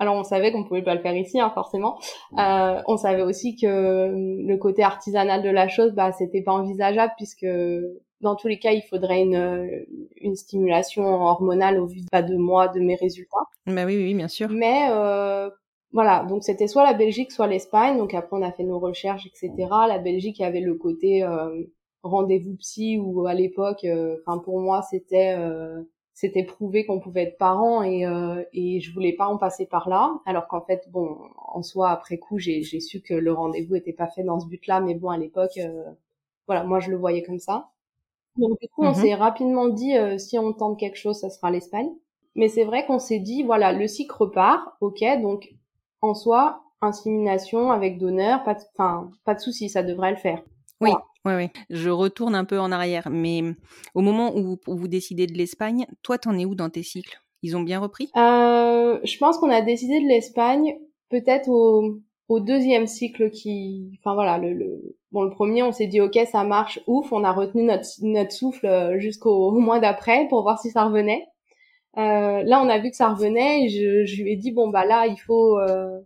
alors 0.00 0.16
on 0.16 0.24
savait 0.24 0.50
qu'on 0.50 0.64
pouvait 0.64 0.82
pas 0.82 0.94
le 0.96 1.00
faire 1.00 1.16
ici, 1.16 1.38
hein, 1.38 1.52
forcément. 1.54 1.98
Euh, 2.38 2.80
on 2.88 2.96
savait 2.96 3.22
aussi 3.22 3.54
que 3.54 4.12
le 4.46 4.56
côté 4.56 4.82
artisanal 4.82 5.42
de 5.42 5.50
la 5.50 5.68
chose, 5.68 5.92
bah 5.92 6.10
c'était 6.10 6.42
pas 6.42 6.52
envisageable 6.52 7.12
puisque 7.16 7.46
dans 8.20 8.34
tous 8.34 8.48
les 8.48 8.58
cas, 8.58 8.72
il 8.72 8.82
faudrait 8.82 9.22
une, 9.22 9.86
une 10.16 10.36
stimulation 10.36 11.04
hormonale 11.04 11.78
au 11.78 11.86
vu 11.86 12.00
de 12.00 12.36
mois 12.36 12.68
de 12.68 12.80
mes 12.80 12.94
résultats. 12.94 13.38
Bah 13.66 13.84
oui, 13.86 13.96
oui, 13.96 14.14
bien 14.14 14.28
sûr. 14.28 14.48
Mais 14.50 14.88
euh, 14.90 15.48
voilà, 15.92 16.24
donc 16.28 16.44
c'était 16.44 16.66
soit 16.66 16.84
la 16.84 16.94
Belgique, 16.94 17.32
soit 17.32 17.46
l'Espagne. 17.46 17.98
Donc 17.98 18.14
après, 18.14 18.36
on 18.38 18.42
a 18.42 18.52
fait 18.52 18.64
nos 18.64 18.78
recherches, 18.78 19.26
etc. 19.26 19.68
La 19.88 19.98
Belgique, 19.98 20.40
avait 20.40 20.60
le 20.60 20.74
côté 20.74 21.22
euh, 21.22 21.62
rendez-vous 22.02 22.56
psy 22.56 22.98
où 22.98 23.26
à 23.26 23.34
l'époque, 23.34 23.84
euh, 23.84 24.16
enfin 24.26 24.38
pour 24.38 24.60
moi, 24.60 24.82
c'était 24.82 25.34
euh, 25.36 25.82
c'était 26.20 26.42
prouvé 26.42 26.84
qu'on 26.84 27.00
pouvait 27.00 27.22
être 27.22 27.38
parents 27.38 27.82
et 27.82 28.04
euh, 28.04 28.44
et 28.52 28.78
je 28.80 28.92
voulais 28.92 29.14
pas 29.14 29.26
en 29.26 29.38
passer 29.38 29.64
par 29.64 29.88
là. 29.88 30.20
Alors 30.26 30.48
qu'en 30.48 30.60
fait 30.60 30.86
bon 30.90 31.16
en 31.38 31.62
soi 31.62 31.88
après 31.88 32.18
coup 32.18 32.38
j'ai 32.38 32.62
j'ai 32.62 32.80
su 32.80 33.00
que 33.00 33.14
le 33.14 33.32
rendez-vous 33.32 33.74
était 33.74 33.94
pas 33.94 34.06
fait 34.06 34.22
dans 34.22 34.38
ce 34.38 34.46
but-là. 34.46 34.80
Mais 34.80 34.94
bon 34.94 35.08
à 35.08 35.16
l'époque 35.16 35.56
euh, 35.56 35.82
voilà 36.46 36.62
moi 36.64 36.78
je 36.78 36.90
le 36.90 36.98
voyais 36.98 37.22
comme 37.22 37.38
ça. 37.38 37.70
Donc 38.36 38.60
du 38.60 38.68
coup 38.68 38.84
on 38.84 38.90
mhm. 38.90 38.96
s'est 38.96 39.14
rapidement 39.14 39.68
dit 39.68 39.96
euh, 39.96 40.18
si 40.18 40.38
on 40.38 40.52
tente 40.52 40.78
quelque 40.78 40.98
chose 40.98 41.18
ça 41.18 41.30
sera 41.30 41.50
l'Espagne. 41.50 41.88
Mais 42.34 42.48
c'est 42.48 42.64
vrai 42.64 42.84
qu'on 42.84 42.98
s'est 42.98 43.18
dit 43.18 43.42
voilà 43.42 43.72
le 43.72 43.88
cycle 43.88 44.14
repart. 44.14 44.74
Ok 44.82 45.02
donc 45.22 45.54
en 46.02 46.12
soi 46.12 46.60
insémination 46.82 47.70
avec 47.70 47.96
donneur 47.96 48.44
pas 48.44 48.58
enfin 48.74 49.10
pas 49.24 49.34
de 49.34 49.40
souci 49.40 49.70
ça 49.70 49.82
devrait 49.82 50.10
le 50.10 50.18
faire 50.18 50.42
oui 50.80 50.90
oui, 51.26 51.34
oui. 51.34 51.48
Je 51.68 51.90
retourne 51.90 52.34
un 52.34 52.44
peu 52.44 52.58
en 52.58 52.72
arrière, 52.72 53.08
mais 53.10 53.42
au 53.94 54.00
moment 54.00 54.34
où 54.34 54.58
vous, 54.66 54.88
décidez 54.88 55.26
de 55.26 55.34
l'Espagne, 55.34 55.86
toi, 56.02 56.16
t'en 56.16 56.38
es 56.38 56.46
où 56.46 56.54
dans 56.54 56.70
tes 56.70 56.82
cycles? 56.82 57.20
Ils 57.42 57.56
ont 57.56 57.62
bien 57.62 57.78
repris? 57.78 58.10
Euh, 58.16 58.98
Je 59.04 59.18
pense 59.18 59.38
qu'on 59.38 59.50
a 59.50 59.60
décidé 59.60 60.00
de 60.00 60.08
l'Espagne 60.08 60.78
peut-être 61.10 61.48
au, 61.48 61.98
au 62.28 62.40
deuxième 62.40 62.86
cycle 62.86 63.30
qui, 63.30 63.98
enfin 63.98 64.14
voilà, 64.14 64.38
le, 64.38 64.52
le... 64.54 64.96
bon 65.12 65.22
le 65.22 65.30
premier, 65.30 65.62
on 65.62 65.72
s'est 65.72 65.88
dit 65.88 66.00
ok, 66.00 66.18
ça 66.30 66.44
marche, 66.44 66.80
ouf, 66.86 67.12
on 67.12 67.24
a 67.24 67.32
retenu 67.32 67.64
notre 67.64 67.88
notre 68.02 68.32
souffle 68.32 68.66
euh, 68.66 68.98
jusqu'au 68.98 69.50
mois 69.52 69.80
d'après 69.80 70.26
pour 70.28 70.42
voir 70.42 70.58
si 70.58 70.70
ça 70.70 70.84
revenait. 70.84 71.26
Euh, 71.98 72.42
là, 72.44 72.62
on 72.62 72.68
a 72.68 72.78
vu 72.78 72.90
que 72.90 72.96
ça 72.96 73.08
revenait 73.08 73.64
et 73.64 73.68
je, 73.68 74.04
je 74.06 74.22
lui 74.22 74.32
ai 74.32 74.36
dit 74.36 74.52
bon 74.52 74.68
bah 74.68 74.84
là, 74.86 75.06
il 75.06 75.16
faut 75.18 75.58
euh, 75.58 76.00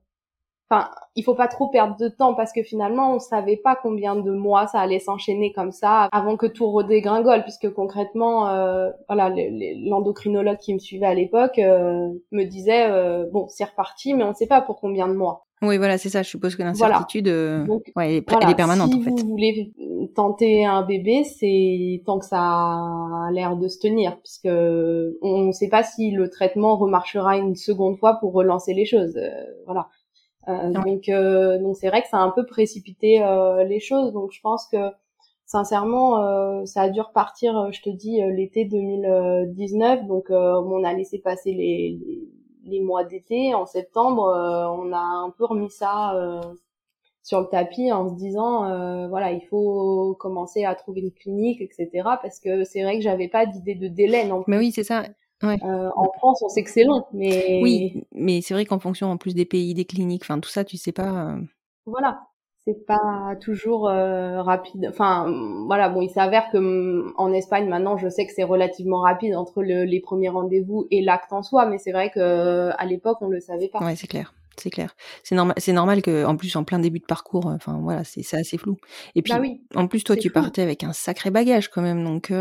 enfin, 0.71 0.91
il 1.17 1.23
faut 1.23 1.35
pas 1.35 1.49
trop 1.49 1.69
perdre 1.69 1.97
de 1.97 2.09
temps 2.09 2.35
parce 2.35 2.53
que 2.53 2.63
finalement, 2.63 3.15
on 3.15 3.19
savait 3.19 3.57
pas 3.57 3.77
combien 3.81 4.17
de 4.17 4.31
mois 4.31 4.67
ça 4.67 4.81
allait 4.81 4.99
s'enchaîner 4.99 5.53
comme 5.53 5.73
ça 5.73 6.09
avant 6.13 6.37
que 6.37 6.47
tout 6.47 6.71
redégringole, 6.71 7.43
puisque 7.43 7.71
concrètement, 7.71 8.49
euh, 8.49 8.91
voilà, 9.09 9.33
l'endocrinologue 9.33 10.59
qui 10.59 10.75
me 10.75 10.79
suivait 10.79 11.07
à 11.07 11.15
l'époque 11.15 11.59
euh, 11.59 12.09
me 12.33 12.45
disait 12.45 12.91
euh, 12.91 13.27
bon, 13.33 13.47
c'est 13.49 13.65
reparti, 13.65 14.15
mais 14.15 14.25
on 14.25 14.31
ne 14.31 14.35
sait 14.35 14.47
pas 14.47 14.61
pour 14.61 14.81
combien 14.81 15.09
de 15.09 15.15
mois. 15.15 15.47
Oui, 15.63 15.79
voilà, 15.79 15.97
c'est 15.99 16.11
ça. 16.11 16.23
Je 16.23 16.29
suppose 16.29 16.57
que 16.57 16.63
l'incertitude, 16.63 17.27
ouais, 17.29 17.87
elle, 17.97 18.15
est, 18.17 18.55
permanente 18.55 18.91
si 18.91 18.99
en 18.99 19.01
fait. 19.03 19.23
vous 19.23 19.29
voulez 19.29 19.73
tenter 20.15 20.67
un 20.67 20.83
bébé, 20.83 21.25
c'est 21.25 22.03
tant 22.05 22.19
que 22.19 22.27
ça 22.27 22.39
a 22.41 23.31
l'air 23.33 23.57
de 23.57 23.69
se 23.69 23.79
tenir, 23.79 24.19
puisque 24.21 24.49
on 25.23 25.39
ne 25.47 25.53
sait 25.53 25.69
pas 25.69 25.83
si 25.83 26.11
le 26.11 26.29
traitement 26.29 26.77
remarchera 26.77 27.39
une 27.39 27.55
seconde 27.55 27.99
fois 27.99 28.19
pour 28.21 28.33
relancer 28.33 28.75
les 28.75 28.85
choses. 28.85 29.19
voilà. 29.65 29.89
Euh, 30.49 30.71
donc 30.71 31.09
euh, 31.09 31.59
donc 31.59 31.77
c'est 31.77 31.89
vrai 31.89 32.03
que 32.03 32.09
ça 32.09 32.19
a 32.19 32.21
un 32.21 32.31
peu 32.31 32.45
précipité 32.47 33.23
euh, 33.23 33.65
les 33.65 33.81
choses. 33.81 34.13
Donc 34.13 34.33
je 34.33 34.41
pense 34.41 34.67
que 34.69 34.77
sincèrement 35.47 36.65
ça 36.67 36.83
a 36.83 36.89
dû 36.89 37.01
repartir, 37.01 37.71
je 37.73 37.83
te 37.83 37.91
dis 37.91 38.21
l'été 38.33 38.65
2019. 38.65 40.07
Donc 40.07 40.27
on 40.31 40.85
a 40.85 40.93
laissé 40.93 41.19
passer 41.19 41.53
les, 41.53 41.99
les, 42.65 42.81
mois 42.81 43.05
d'été. 43.05 43.55
En 43.55 43.67
septembre, 43.67 44.23
on 44.25 44.93
a 44.93 44.99
un 44.99 45.31
peu 45.31 45.45
remis 45.45 45.71
ça 45.71 46.41
sur 47.23 47.41
le 47.41 47.47
tapis 47.47 47.93
en 47.93 48.09
se 48.09 48.15
disant 48.15 49.09
voilà 49.09 49.33
il 49.33 49.43
faut 49.43 50.17
commencer 50.19 50.65
à 50.65 50.75
trouver 50.75 51.03
une 51.03 51.13
clinique 51.13 51.61
etc 51.61 51.89
parce 52.23 52.41
que 52.41 52.65
c'est 52.65 52.83
vrai 52.83 52.97
que 52.97 53.03
j'avais 53.03 53.29
pas 53.29 53.47
d'idée 53.47 53.75
de 53.75 53.89
délai 53.89 54.27
non 54.27 54.43
plus. 54.43 54.51
mais 54.51 54.59
oui 54.59 54.73
c'est 54.73 54.85
ça 54.85 55.05
euh, 55.43 55.91
en 55.97 56.13
France, 56.13 56.43
on 56.43 56.49
sait 56.49 56.63
que 56.63 56.71
c'est 56.71 56.85
long, 56.85 57.05
mais 57.13 57.61
oui, 57.63 58.05
mais 58.13 58.41
c'est 58.41 58.55
vrai 58.55 58.65
qu'en 58.65 58.79
fonction 58.79 59.09
en 59.09 59.17
plus 59.17 59.35
des 59.35 59.45
pays, 59.45 59.75
des 59.75 59.85
cliniques, 59.85 60.23
enfin 60.23 60.41
tout 60.41 60.49
ça, 60.49 60.65
tu 60.65 60.77
sais 60.77 60.93
pas. 60.93 61.33
Euh. 61.33 61.41
Voilà, 61.87 62.23
c'est 62.67 62.87
pas 62.87 63.35
toujours 63.41 63.89
euh, 63.89 64.43
rapide. 64.43 64.87
Enfin, 64.89 65.27
voilà, 65.67 65.89
bon, 65.89 66.01
il 66.01 66.11
s'avère 66.11 66.51
que 66.51 66.59
mm, 66.59 67.15
en 67.17 67.33
Espagne 67.33 67.69
maintenant, 67.69 67.97
je 67.97 68.09
sais 68.09 68.27
que 68.27 68.33
c'est 68.33 68.45
relativement 68.45 69.01
rapide 69.01 69.35
entre 69.35 69.63
les 69.63 70.01
premiers 70.01 70.31
rendez-vous 70.31 70.87
et 70.91 71.03
l'acte 71.03 71.33
en 71.33 71.43
soi, 71.43 71.67
mais 71.67 71.79
c'est 71.79 71.93
vrai 71.93 72.11
que 72.11 72.71
à 72.77 72.87
l'époque, 72.87 73.19
on 73.21 73.29
le 73.29 73.41
savait 73.41 73.69
pas. 73.69 73.85
Ouais, 73.85 73.97
c'est 73.97 74.07
clair. 74.07 74.35
C'est 74.57 74.71
clair. 74.71 74.95
C'est 75.25 75.35
normal. 75.35 75.57
C'est 75.59 75.73
normal 75.73 76.01
que, 76.01 76.25
en 76.25 76.37
plus, 76.37 76.55
en 76.55 76.63
plein 76.63 76.79
début 76.79 77.01
de 77.01 77.07
parcours, 77.07 77.47
enfin 77.47 77.81
voilà, 77.83 78.05
c'est 78.05 78.23
assez 78.35 78.57
flou. 78.57 78.77
Et 79.17 79.23
puis, 79.23 79.33
bah 79.33 79.41
oui, 79.41 79.61
en 79.75 79.89
plus, 79.89 80.05
toi, 80.05 80.17
tu 80.17 80.31
partais 80.31 80.63
avec 80.63 80.85
un 80.85 80.93
sacré 80.93 81.31
bagage 81.31 81.69
quand 81.69 81.83
même, 81.83 82.05
donc. 82.05 82.33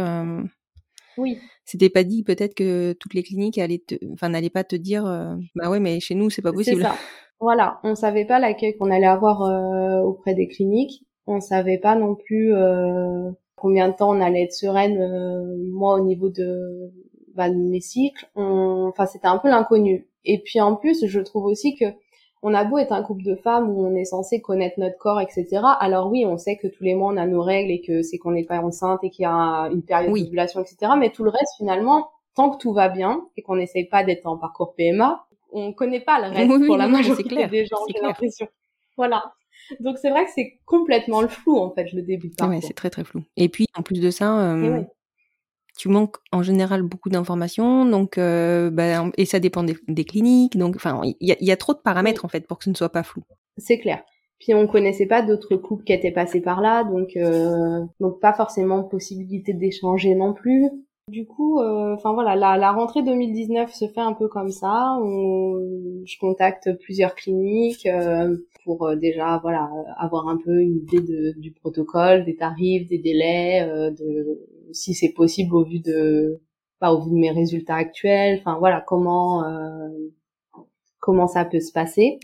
Oui. 1.17 1.39
C'était 1.65 1.89
pas 1.89 2.04
dit 2.04 2.23
peut-être 2.23 2.56
que 2.56 2.93
toutes 2.93 3.13
les 3.13 3.23
cliniques 3.23 3.58
allaient 3.58 3.84
enfin 4.12 4.30
n'allaient 4.30 4.49
pas 4.49 4.63
te 4.63 4.76
dire 4.76 5.06
euh, 5.06 5.36
bah 5.56 5.69
ouais 5.69 5.80
mais 5.80 5.99
chez 5.99 6.15
nous 6.15 6.30
c'est 6.30 6.41
pas 6.41 6.52
possible. 6.52 6.82
Ça. 6.82 6.95
Voilà, 7.39 7.80
on 7.84 7.95
savait 7.95 8.26
pas 8.26 8.39
l'accueil 8.39 8.78
qu'on 8.78 8.91
allait 8.91 9.06
avoir 9.06 9.41
euh, 9.43 10.02
auprès 10.02 10.34
des 10.34 10.47
cliniques. 10.47 11.04
On 11.28 11.39
savait 11.39 11.78
pas 11.78 11.95
non 11.95 12.15
plus 12.15 12.54
euh, 12.54 13.32
combien 13.56 13.89
de 13.89 13.95
temps 13.95 14.15
on 14.15 14.21
allait 14.21 14.43
être 14.43 14.54
sereine. 14.54 14.97
moi 15.71 15.95
au 15.95 16.04
niveau 16.04 16.30
de, 16.30 16.91
bah, 17.36 17.49
de 17.49 17.56
mes 17.56 17.82
cycles, 17.82 18.30
enfin 18.36 19.06
c'était 19.06 19.28
un 19.28 19.38
peu 19.38 19.49
l'inconnu. 19.49 20.08
Et 20.26 20.41
puis 20.41 20.62
en 20.62 20.76
plus 20.76 21.06
je 21.06 21.19
trouve 21.19 21.45
aussi 21.45 21.76
que 21.76 21.86
on 22.44 22.54
a 22.54 22.66
beau 22.66 22.78
être 22.78 22.92
un 22.92 23.02
couple 23.02 23.24
de 23.24 23.36
femmes 23.36 23.70
où 23.70 23.86
on 23.86 23.96
est 23.96 24.04
censé 24.04 24.42
connaître 24.42 24.78
notre 24.78 24.98
corps, 24.98 25.22
etc. 25.22 25.62
Alors 25.80 26.12
oui, 26.12 26.26
on 26.26 26.38
sait 26.38 26.58
que 26.58 26.68
tous 26.68 26.84
les 26.84 26.94
mois 26.94 27.14
on 27.14 27.18
a 27.18 27.26
nos 27.26 27.42
règles 27.42 27.72
et 27.72 27.82
que 27.82 28.04
c'est 28.04 28.18
qu'on 28.18 28.32
n'est 28.32 28.44
pas 28.44 28.60
enceinte 28.60 29.00
et 29.04 29.10
qu'il 29.10 29.24
y 29.24 29.26
a 29.26 29.70
une 29.72 29.82
période 29.82 30.12
oui. 30.12 30.26
d'ovulation, 30.26 30.62
etc. 30.62 30.92
Mais 31.00 31.10
tout 31.10 31.24
le 31.24 31.30
reste, 31.30 31.56
finalement, 31.58 32.10
tant 32.36 32.50
que 32.50 32.58
tout 32.58 32.74
va 32.74 32.90
bien 32.90 33.26
et 33.38 33.42
qu'on 33.42 33.56
n'essaye 33.56 33.86
pas 33.86 34.04
d'être 34.04 34.26
en 34.26 34.38
parcours 34.38 34.76
PMA, 34.76 35.26
on 35.54 35.72
connaît 35.72 36.02
pas 36.02 36.20
le 36.20 36.36
reste 36.36 36.52
Oui, 36.52 36.68
pour 36.68 36.76
la 36.76 36.88
oui, 36.88 36.92
c'est 36.92 36.98
majorité 36.98 37.30
clair, 37.30 37.50
des 37.50 37.66
gens, 37.66 37.78
j'ai 37.88 38.02
l'impression. 38.02 38.48
Voilà. 38.98 39.24
Donc 39.80 39.98
c'est 39.98 40.10
vrai 40.10 40.26
que 40.26 40.32
c'est 40.36 40.60
complètement 40.66 41.22
le 41.22 41.30
flou 41.30 41.58
en 41.58 41.72
fait 41.72 41.94
le 41.94 42.02
début 42.02 42.30
parcours. 42.30 42.60
c'est 42.62 42.74
très 42.74 42.90
très 42.90 43.06
flou. 43.06 43.24
Et 43.38 43.48
puis 43.48 43.68
en 43.76 43.84
plus 43.84 44.02
de 44.02 44.12
ça, 44.12 44.52
euh, 44.52 44.80
ouais. 44.80 44.88
Tu 45.78 45.90
manques 45.90 46.18
en 46.32 46.44
général 46.44 46.84
beaucoup 46.84 47.10
d'informations, 47.10 47.86
donc 47.86 48.18
euh, 48.18 48.70
bah, 48.70 49.06
et 49.18 49.26
ça 49.26 49.40
dépend 49.40 49.64
des, 49.64 49.76
des 49.88 50.06
cliniques, 50.06 50.58
donc 50.58 50.76
enfin 50.76 51.02
il 51.04 51.16
y 51.22 51.32
a, 51.32 51.36
il 51.40 51.48
y 51.48 51.52
a 51.52 51.58
trop 51.58 51.74
de 51.74 51.80
paramètres 51.80 52.26
en 52.26 52.28
fait 52.28 52.46
pour 52.48 52.58
que 52.58 52.66
ce 52.66 52.70
ne 52.70 52.76
soit 52.76 52.90
pas 52.90 53.04
flou. 53.04 53.24
C'est 53.58 53.80
clair. 53.80 54.04
Puis 54.40 54.54
on 54.54 54.68
connaissait 54.68 55.06
pas 55.06 55.22
d'autres 55.22 55.56
couples 55.56 55.84
qui 55.84 55.94
étaient 55.94 56.12
passés 56.12 56.42
par 56.42 56.62
là, 56.62 56.84
donc 56.84 57.16
euh, 57.16 57.80
donc 58.00 58.20
pas 58.20 58.34
forcément 58.34 58.84
possibilité 58.84 59.54
d'échanger 59.54 60.16
non 60.16 60.34
plus. 60.34 60.70
Du 61.10 61.26
coup, 61.26 61.60
euh, 61.60 61.94
enfin 61.96 62.14
voilà, 62.14 62.36
la, 62.36 62.58
la 62.58 62.72
rentrée 62.72 63.04
2019 63.04 63.74
se 63.74 63.88
fait 63.88 64.00
un 64.00 64.14
peu 64.14 64.28
comme 64.30 64.52
ça. 64.52 64.98
On, 65.02 66.04
je 66.06 66.18
contacte 66.18 66.70
plusieurs 66.80 67.16
cliniques 67.16 67.86
euh, 67.86 68.38
pour 68.64 68.88
euh, 68.88 68.96
déjà 68.96 69.38
voilà 69.42 69.70
avoir 69.98 70.30
un 70.30 70.38
peu 70.38 70.62
une 70.62 70.78
idée 70.78 71.02
de, 71.02 71.40
du 71.40 71.52
protocole, 71.52 72.24
des 72.26 72.36
tarifs, 72.36 72.88
des 72.88 73.00
délais, 73.00 73.68
euh, 73.68 73.92
de 73.92 74.40
si 74.71 74.93
c'est 74.93 75.13
possible 75.13 75.56
au 75.56 75.63
vu 75.63 75.80
de 75.80 76.41
pas 76.80 76.93
au 76.93 77.02
vu 77.04 77.12
de 77.12 77.15
mes 77.15 77.32
résultats 77.32 77.76
actuels. 77.76 78.39
Enfin 78.41 78.58
voilà 78.60 78.82
comment 78.82 79.43
euh, 79.45 79.89
comment 80.99 81.28
ça 81.28 81.45
peut 81.45 81.60
se 81.60 81.71
passer. 81.71 82.19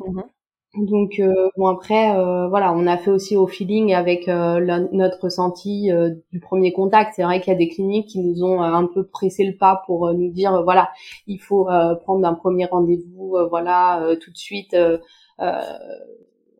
Donc 0.75 1.19
euh, 1.19 1.49
bon 1.57 1.67
après 1.67 2.15
euh, 2.17 2.47
voilà 2.49 2.73
on 2.73 2.87
a 2.87 2.97
fait 2.97 3.11
aussi 3.11 3.35
au 3.35 3.47
feeling 3.47 3.93
avec 3.93 4.27
euh, 4.29 4.59
la- 4.59 4.79
notre 4.93 5.23
ressenti 5.23 5.91
euh, 5.91 6.11
du 6.31 6.39
premier 6.39 6.73
contact 6.73 7.13
c'est 7.15 7.23
vrai 7.23 7.41
qu'il 7.41 7.51
y 7.51 7.55
a 7.55 7.59
des 7.59 7.69
cliniques 7.69 8.07
qui 8.09 8.19
nous 8.19 8.43
ont 8.43 8.61
euh, 8.61 8.67
un 8.67 8.85
peu 8.85 9.03
pressé 9.07 9.45
le 9.45 9.57
pas 9.57 9.81
pour 9.87 10.13
nous 10.13 10.29
dire 10.31 10.63
voilà 10.63 10.91
il 11.25 11.39
faut 11.39 11.69
euh, 11.69 11.95
prendre 11.95 12.27
un 12.27 12.35
premier 12.35 12.65
rendez-vous 12.65 13.35
euh, 13.37 13.47
voilà 13.47 14.03
euh, 14.03 14.15
tout 14.15 14.31
de 14.31 14.37
suite 14.37 14.75
euh, 14.75 14.99
euh, 15.41 15.59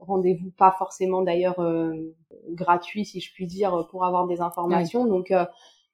rendez-vous 0.10 0.52
pas 0.52 0.76
forcément 0.78 1.22
d'ailleurs 1.22 1.60
euh, 1.60 1.94
gratuit 2.50 3.06
si 3.06 3.22
je 3.22 3.34
puis 3.34 3.46
dire 3.48 3.88
pour 3.92 4.06
avoir 4.06 4.28
des 4.28 4.42
informations. 4.42 5.06
Donc 5.06 5.32
euh, 5.32 5.46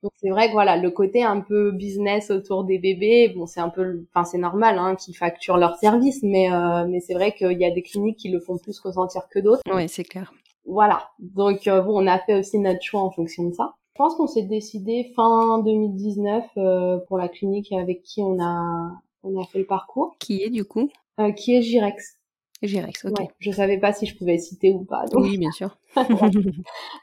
donc 0.04 0.12
c'est 0.18 0.30
vrai 0.30 0.50
que 0.50 0.54
voilà 0.54 0.78
le 0.78 0.92
côté 0.92 1.24
un 1.24 1.42
peu 1.42 1.72
business 1.72 2.30
autour 2.30 2.64
des 2.64 2.78
bébés 2.78 3.30
bon 3.30 3.48
c'est 3.48 3.60
un 3.60 3.70
peu 3.70 4.06
enfin 4.14 4.24
c'est 4.24 4.38
normal 4.38 4.78
hein 4.78 4.96
qu'ils 4.96 5.16
facturent 5.16 5.58
leurs 5.58 5.78
services 5.78 6.22
mais 6.22 6.52
euh, 6.52 6.86
mais 6.88 7.00
c'est 7.00 7.16
vrai 7.16 7.32
qu'il 7.34 7.60
y 7.60 7.66
a 7.66 7.72
des 7.72 7.82
cliniques 7.82 8.18
qui 8.20 8.30
le 8.30 8.40
font 8.40 8.58
plus 8.58 8.80
ressentir 8.80 9.28
que 9.30 9.40
d'autres. 9.40 9.64
Ouais, 9.74 9.88
c'est 9.88 10.04
clair. 10.04 10.32
voilà. 10.66 11.10
Donc 11.20 11.68
euh, 11.68 11.82
bon 11.82 12.04
on 12.04 12.08
a 12.08 12.20
fait 12.20 12.38
aussi 12.38 12.60
notre 12.60 12.84
choix 12.84 13.02
en 13.02 13.10
fonction 13.10 13.46
de 13.50 13.54
ça. 13.54 13.74
Je 13.94 13.98
pense 13.98 14.16
qu'on 14.16 14.28
s'est 14.28 14.44
décidé 14.44 15.12
fin 15.16 15.60
2019 15.64 16.44
euh, 16.58 16.98
pour 17.08 17.18
la 17.18 17.30
clinique 17.30 17.72
avec 17.72 18.04
qui 18.04 18.22
on 18.22 18.38
a 18.40 18.92
on 19.24 19.42
a 19.42 19.46
fait 19.46 19.60
le 19.60 19.66
parcours. 19.66 20.16
Qui 20.20 20.44
est 20.44 20.50
du 20.50 20.66
coup? 20.66 20.90
Euh, 21.20 21.32
qui 21.32 21.56
est 21.56 21.62
Girex 21.62 22.20
Girex, 22.64 23.06
ok. 23.06 23.20
ouais 23.20 23.28
je 23.40 23.52
savais 23.52 23.78
pas 23.78 23.92
si 23.94 24.06
je 24.06 24.16
pouvais 24.18 24.38
citer 24.38 24.72
ou 24.72 24.86
pas 24.86 25.06
donc 25.12 25.24
Oui, 25.24 25.38
bien 25.38 25.52
sûr. 25.52 25.78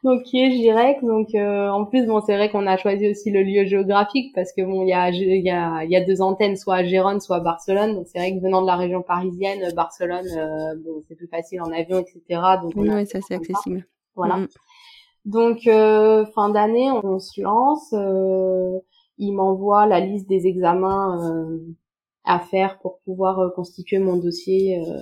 donc 0.03 0.23
qui 0.25 0.41
est 0.43 0.51
Girex 0.51 1.03
donc 1.03 1.35
euh, 1.35 1.69
en 1.69 1.85
plus 1.85 2.07
bon 2.07 2.21
c'est 2.21 2.35
vrai 2.37 2.51
qu'on 2.51 2.67
a 2.67 2.77
choisi 2.77 3.09
aussi 3.09 3.31
le 3.31 3.43
lieu 3.43 3.65
géographique 3.65 4.35
parce 4.35 4.53
que 4.53 4.63
bon 4.63 4.83
il 4.83 4.89
y 4.89 4.93
a 4.93 5.11
il 5.11 5.45
y 5.45 5.51
a 5.51 5.85
il 5.85 5.91
y 5.91 5.97
a 5.97 6.05
deux 6.05 6.21
antennes 6.23 6.57
soit 6.57 6.77
à 6.77 6.85
Gérone 6.85 7.21
soit 7.21 7.37
à 7.37 7.41
Barcelone 7.41 7.95
donc 7.95 8.07
c'est 8.09 8.19
vrai 8.19 8.35
que 8.35 8.43
venant 8.43 8.63
de 8.63 8.67
la 8.67 8.77
région 8.77 9.03
parisienne 9.03 9.61
Barcelone 9.75 10.27
euh, 10.37 10.75
bon 10.85 11.03
c'est 11.07 11.15
plus 11.17 11.29
facile 11.29 11.61
en 11.63 11.71
avion 11.71 11.99
etc 12.01 12.41
donc 12.63 12.73
on 12.77 12.85
fait 12.85 13.05
ça 13.07 13.19
c'est 13.21 13.35
ça. 13.35 13.35
accessible. 13.37 13.87
voilà 14.17 14.37
Mhm. 14.39 14.49
donc 15.27 15.67
euh, 15.67 16.25
fin 16.35 16.49
d'année 16.49 16.91
on 16.91 17.19
se 17.19 17.41
lance 17.41 17.93
euh, 17.93 18.79
il 19.19 19.33
m'envoie 19.33 19.87
la 19.87 20.01
liste 20.01 20.29
des 20.29 20.47
examens 20.47 21.19
euh, 21.31 21.59
à 22.25 22.39
faire 22.41 22.79
pour 22.81 22.99
pouvoir 23.05 23.39
euh, 23.41 23.51
constituer 23.51 23.99
mon 23.99 24.17
dossier 24.17 24.79
euh, 24.81 25.01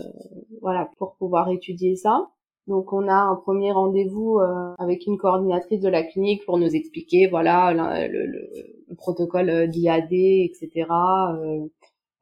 voilà 0.62 0.88
pour 0.98 1.14
pouvoir 1.16 1.50
étudier 1.50 1.96
ça 1.96 2.28
donc 2.66 2.92
on 2.92 3.08
a 3.08 3.14
un 3.14 3.36
premier 3.36 3.72
rendez-vous 3.72 4.38
euh, 4.38 4.74
avec 4.78 5.06
une 5.06 5.18
coordinatrice 5.18 5.80
de 5.80 5.88
la 5.88 6.02
clinique 6.04 6.44
pour 6.46 6.58
nous 6.58 6.74
expliquer 6.74 7.26
voilà 7.26 7.72
le, 7.72 8.26
le- 8.26 8.48
le 8.88 8.94
protocole 8.96 9.50
euh, 9.50 9.66
d'IAD, 9.66 10.12
etc. 10.12 10.86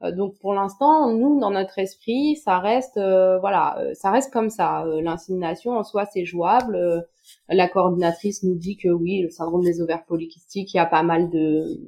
Euh, 0.03 0.13
donc 0.13 0.39
pour 0.41 0.55
l'instant, 0.55 1.13
nous 1.13 1.41
dans 1.41 1.51
notre 1.51 1.79
esprit, 1.81 2.37
ça 2.37 2.59
reste 2.61 2.97
euh, 2.99 3.39
voilà, 3.41 3.79
ça 3.95 4.11
reste 4.13 4.33
comme 4.33 4.49
ça. 4.51 4.85
L'insémination 5.03 5.73
en 5.73 5.83
soi 5.83 6.05
c'est 6.07 6.25
jouable. 6.25 7.05
La 7.49 7.69
coordinatrice 7.69 8.43
nous 8.45 8.55
dit 8.55 8.77
que 8.77 8.89
oui, 8.89 9.23
le 9.23 9.31
syndrome 9.31 9.65
des 9.65 9.81
ovaires 9.83 10.05
polykystiques, 10.07 10.73
il 10.75 10.77
y 10.77 10.81
a 10.81 10.87
pas 10.87 11.03
mal 11.03 11.31
de 11.31 11.81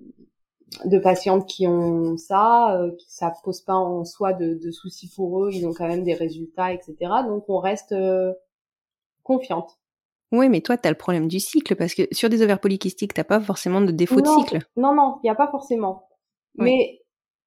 de 0.85 0.98
patientes 0.98 1.46
qui 1.48 1.66
ont 1.66 2.16
ça, 2.16 2.76
euh, 2.76 2.92
qui 2.96 3.06
ça 3.12 3.33
pose 3.42 3.61
pas 3.61 3.74
en 3.74 4.04
soi 4.04 4.33
de, 4.33 4.54
de 4.54 4.70
soucis 4.70 5.11
pour 5.14 5.44
eux, 5.44 5.50
ils 5.52 5.66
ont 5.66 5.72
quand 5.72 5.88
même 5.88 6.04
des 6.04 6.14
résultats, 6.14 6.72
etc. 6.72 6.94
Donc 7.26 7.44
on 7.48 7.59
reste 7.59 7.92
euh, 7.92 8.33
confiante. 9.22 9.78
Oui, 10.33 10.48
mais 10.48 10.61
toi, 10.61 10.76
tu 10.76 10.87
as 10.87 10.90
le 10.92 10.96
problème 10.96 11.26
du 11.26 11.40
cycle, 11.40 11.74
parce 11.74 11.92
que 11.94 12.02
sur 12.12 12.28
des 12.28 12.40
ovaires 12.42 12.61
polykystiques, 12.61 13.14
t'as 13.14 13.24
pas 13.24 13.40
forcément 13.40 13.80
de 13.80 13.90
défaut 13.90 14.20
non, 14.20 14.37
de 14.37 14.40
cycle. 14.40 14.59
Non, 14.76 14.94
non, 14.94 15.16
il 15.22 15.26
n'y 15.26 15.30
a 15.30 15.35
pas 15.35 15.50
forcément. 15.50 16.09
Ouais. 16.56 16.64
Mais 16.66 17.00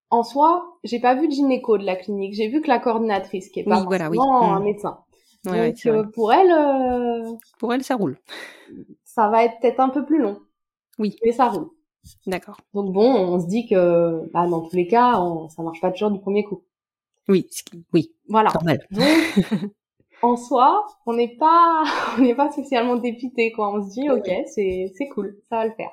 en 0.10 0.24
soi, 0.24 0.66
j'ai 0.84 1.00
pas 1.00 1.16
vu 1.16 1.28
de 1.30 1.34
gynéco 1.34 1.78
de 1.78 1.86
la 1.86 1.96
clinique. 1.96 2.34
J'ai 2.34 2.50
vu 2.50 2.62
que 2.62 2.68
la 2.68 2.80
coordinatrice, 2.80 3.50
qui 3.50 3.62
est 3.62 3.64
pas 3.64 3.80
Oui, 3.80 3.86
voilà, 3.86 4.10
oui. 4.10 4.18
forcément 4.18 4.52
Mm. 4.52 4.56
un 4.56 4.60
médecin. 4.60 5.00
Ouais, 5.46 5.52
ouais, 5.54 5.70
Donc 5.72 5.80
vrai. 5.86 5.98
euh, 5.98 6.04
pour 6.14 6.34
elle, 6.34 6.52
euh, 6.52 7.32
Pour 7.58 7.74
elle, 7.74 7.84
ça 7.86 7.96
roule. 7.96 8.18
ça 9.06 9.30
va 9.30 9.46
être 9.46 9.60
peut-être 9.62 9.80
un 9.80 9.90
peu 9.90 10.06
plus 10.06 10.20
long. 10.22 10.40
Oui. 11.00 11.16
Mais 11.24 11.32
ça 11.32 11.48
roule. 11.48 11.70
D'accord. 12.28 12.58
Donc 12.74 12.92
bon, 12.94 13.06
on 13.14 13.40
se 13.40 13.48
dit 13.48 13.68
que 13.68 14.30
bah, 14.34 14.48
dans 14.48 14.62
tous 14.62 14.76
les 14.76 14.88
cas, 14.88 15.20
on, 15.20 15.50
ça 15.50 15.64
marche 15.64 15.82
pas 15.82 15.92
toujours 15.92 16.12
du 16.12 16.20
premier 16.20 16.44
coup. 16.44 16.64
Oui, 17.30 17.48
oui, 17.94 18.12
Voilà. 18.28 18.52
normal. 18.54 18.86
Donc 18.92 19.08
en 20.22 20.36
soi, 20.38 20.86
on 21.06 21.14
n'est 21.14 21.36
pas, 21.38 21.84
on 22.18 22.22
n'est 22.22 22.36
pas 22.36 22.52
spécialement 22.52 22.96
dépité 22.98 23.52
quoi. 23.52 23.74
On 23.74 23.84
se 23.84 23.92
dit 23.92 24.10
ok, 24.10 24.30
c'est 24.48 24.92
c'est 24.98 25.08
cool, 25.10 25.38
ça 25.50 25.58
va 25.58 25.66
le 25.68 25.74
faire. 25.74 25.92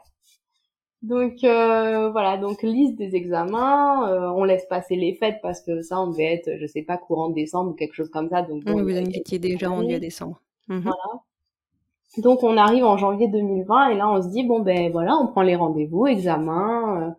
Donc 1.02 1.42
euh, 1.44 2.10
voilà, 2.10 2.36
donc 2.36 2.62
liste 2.62 2.96
des 2.96 3.16
examens, 3.16 4.06
euh, 4.10 4.28
on 4.32 4.44
laisse 4.44 4.66
passer 4.66 4.96
les 4.96 5.14
fêtes 5.14 5.38
parce 5.42 5.62
que 5.62 5.80
ça 5.80 5.98
on 6.00 6.08
devait 6.08 6.34
être, 6.34 6.50
je 6.60 6.66
sais 6.66 6.82
pas, 6.82 6.98
courant 6.98 7.30
décembre 7.30 7.70
ou 7.70 7.74
quelque 7.74 7.94
chose 7.94 8.10
comme 8.10 8.28
ça. 8.28 8.42
Donc 8.42 8.64
bon, 8.64 8.74
Oui, 8.74 8.82
vous 8.82 8.98
a- 8.98 9.00
étiez 9.00 9.38
déjà 9.38 9.68
rendu 9.70 9.94
à 9.94 9.98
décembre. 9.98 10.42
Mhm. 10.68 10.80
Voilà. 10.80 11.22
Donc 12.18 12.42
on 12.42 12.56
arrive 12.56 12.84
en 12.84 12.96
janvier 12.98 13.28
2020 13.28 13.90
et 13.90 13.96
là 13.96 14.08
on 14.10 14.20
se 14.22 14.28
dit 14.28 14.42
bon 14.44 14.60
ben 14.60 14.90
voilà, 14.92 15.16
on 15.16 15.28
prend 15.28 15.42
les 15.42 15.56
rendez-vous, 15.56 16.06
examen, 16.06 17.08
euh, 17.08 17.10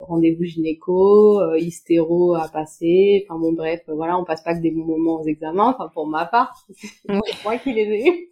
rendez-vous 0.00 0.44
gynéco, 0.44 1.40
euh, 1.40 1.58
hystéro 1.58 2.34
à 2.34 2.48
passer, 2.48 3.26
enfin 3.28 3.38
bon 3.40 3.52
bref, 3.52 3.82
euh, 3.88 3.94
voilà, 3.94 4.18
on 4.18 4.24
passe 4.24 4.42
pas 4.42 4.54
que 4.56 4.60
des 4.62 4.70
bons 4.72 4.86
moments 4.86 5.20
aux 5.20 5.24
examens, 5.26 5.74
enfin 5.78 5.88
pour 5.94 6.06
ma 6.08 6.26
part, 6.26 6.54
c'est 6.70 7.44
moi 7.44 7.58
qui 7.58 7.72
les 7.72 7.82
ai 7.82 8.08
eus. 8.10 8.28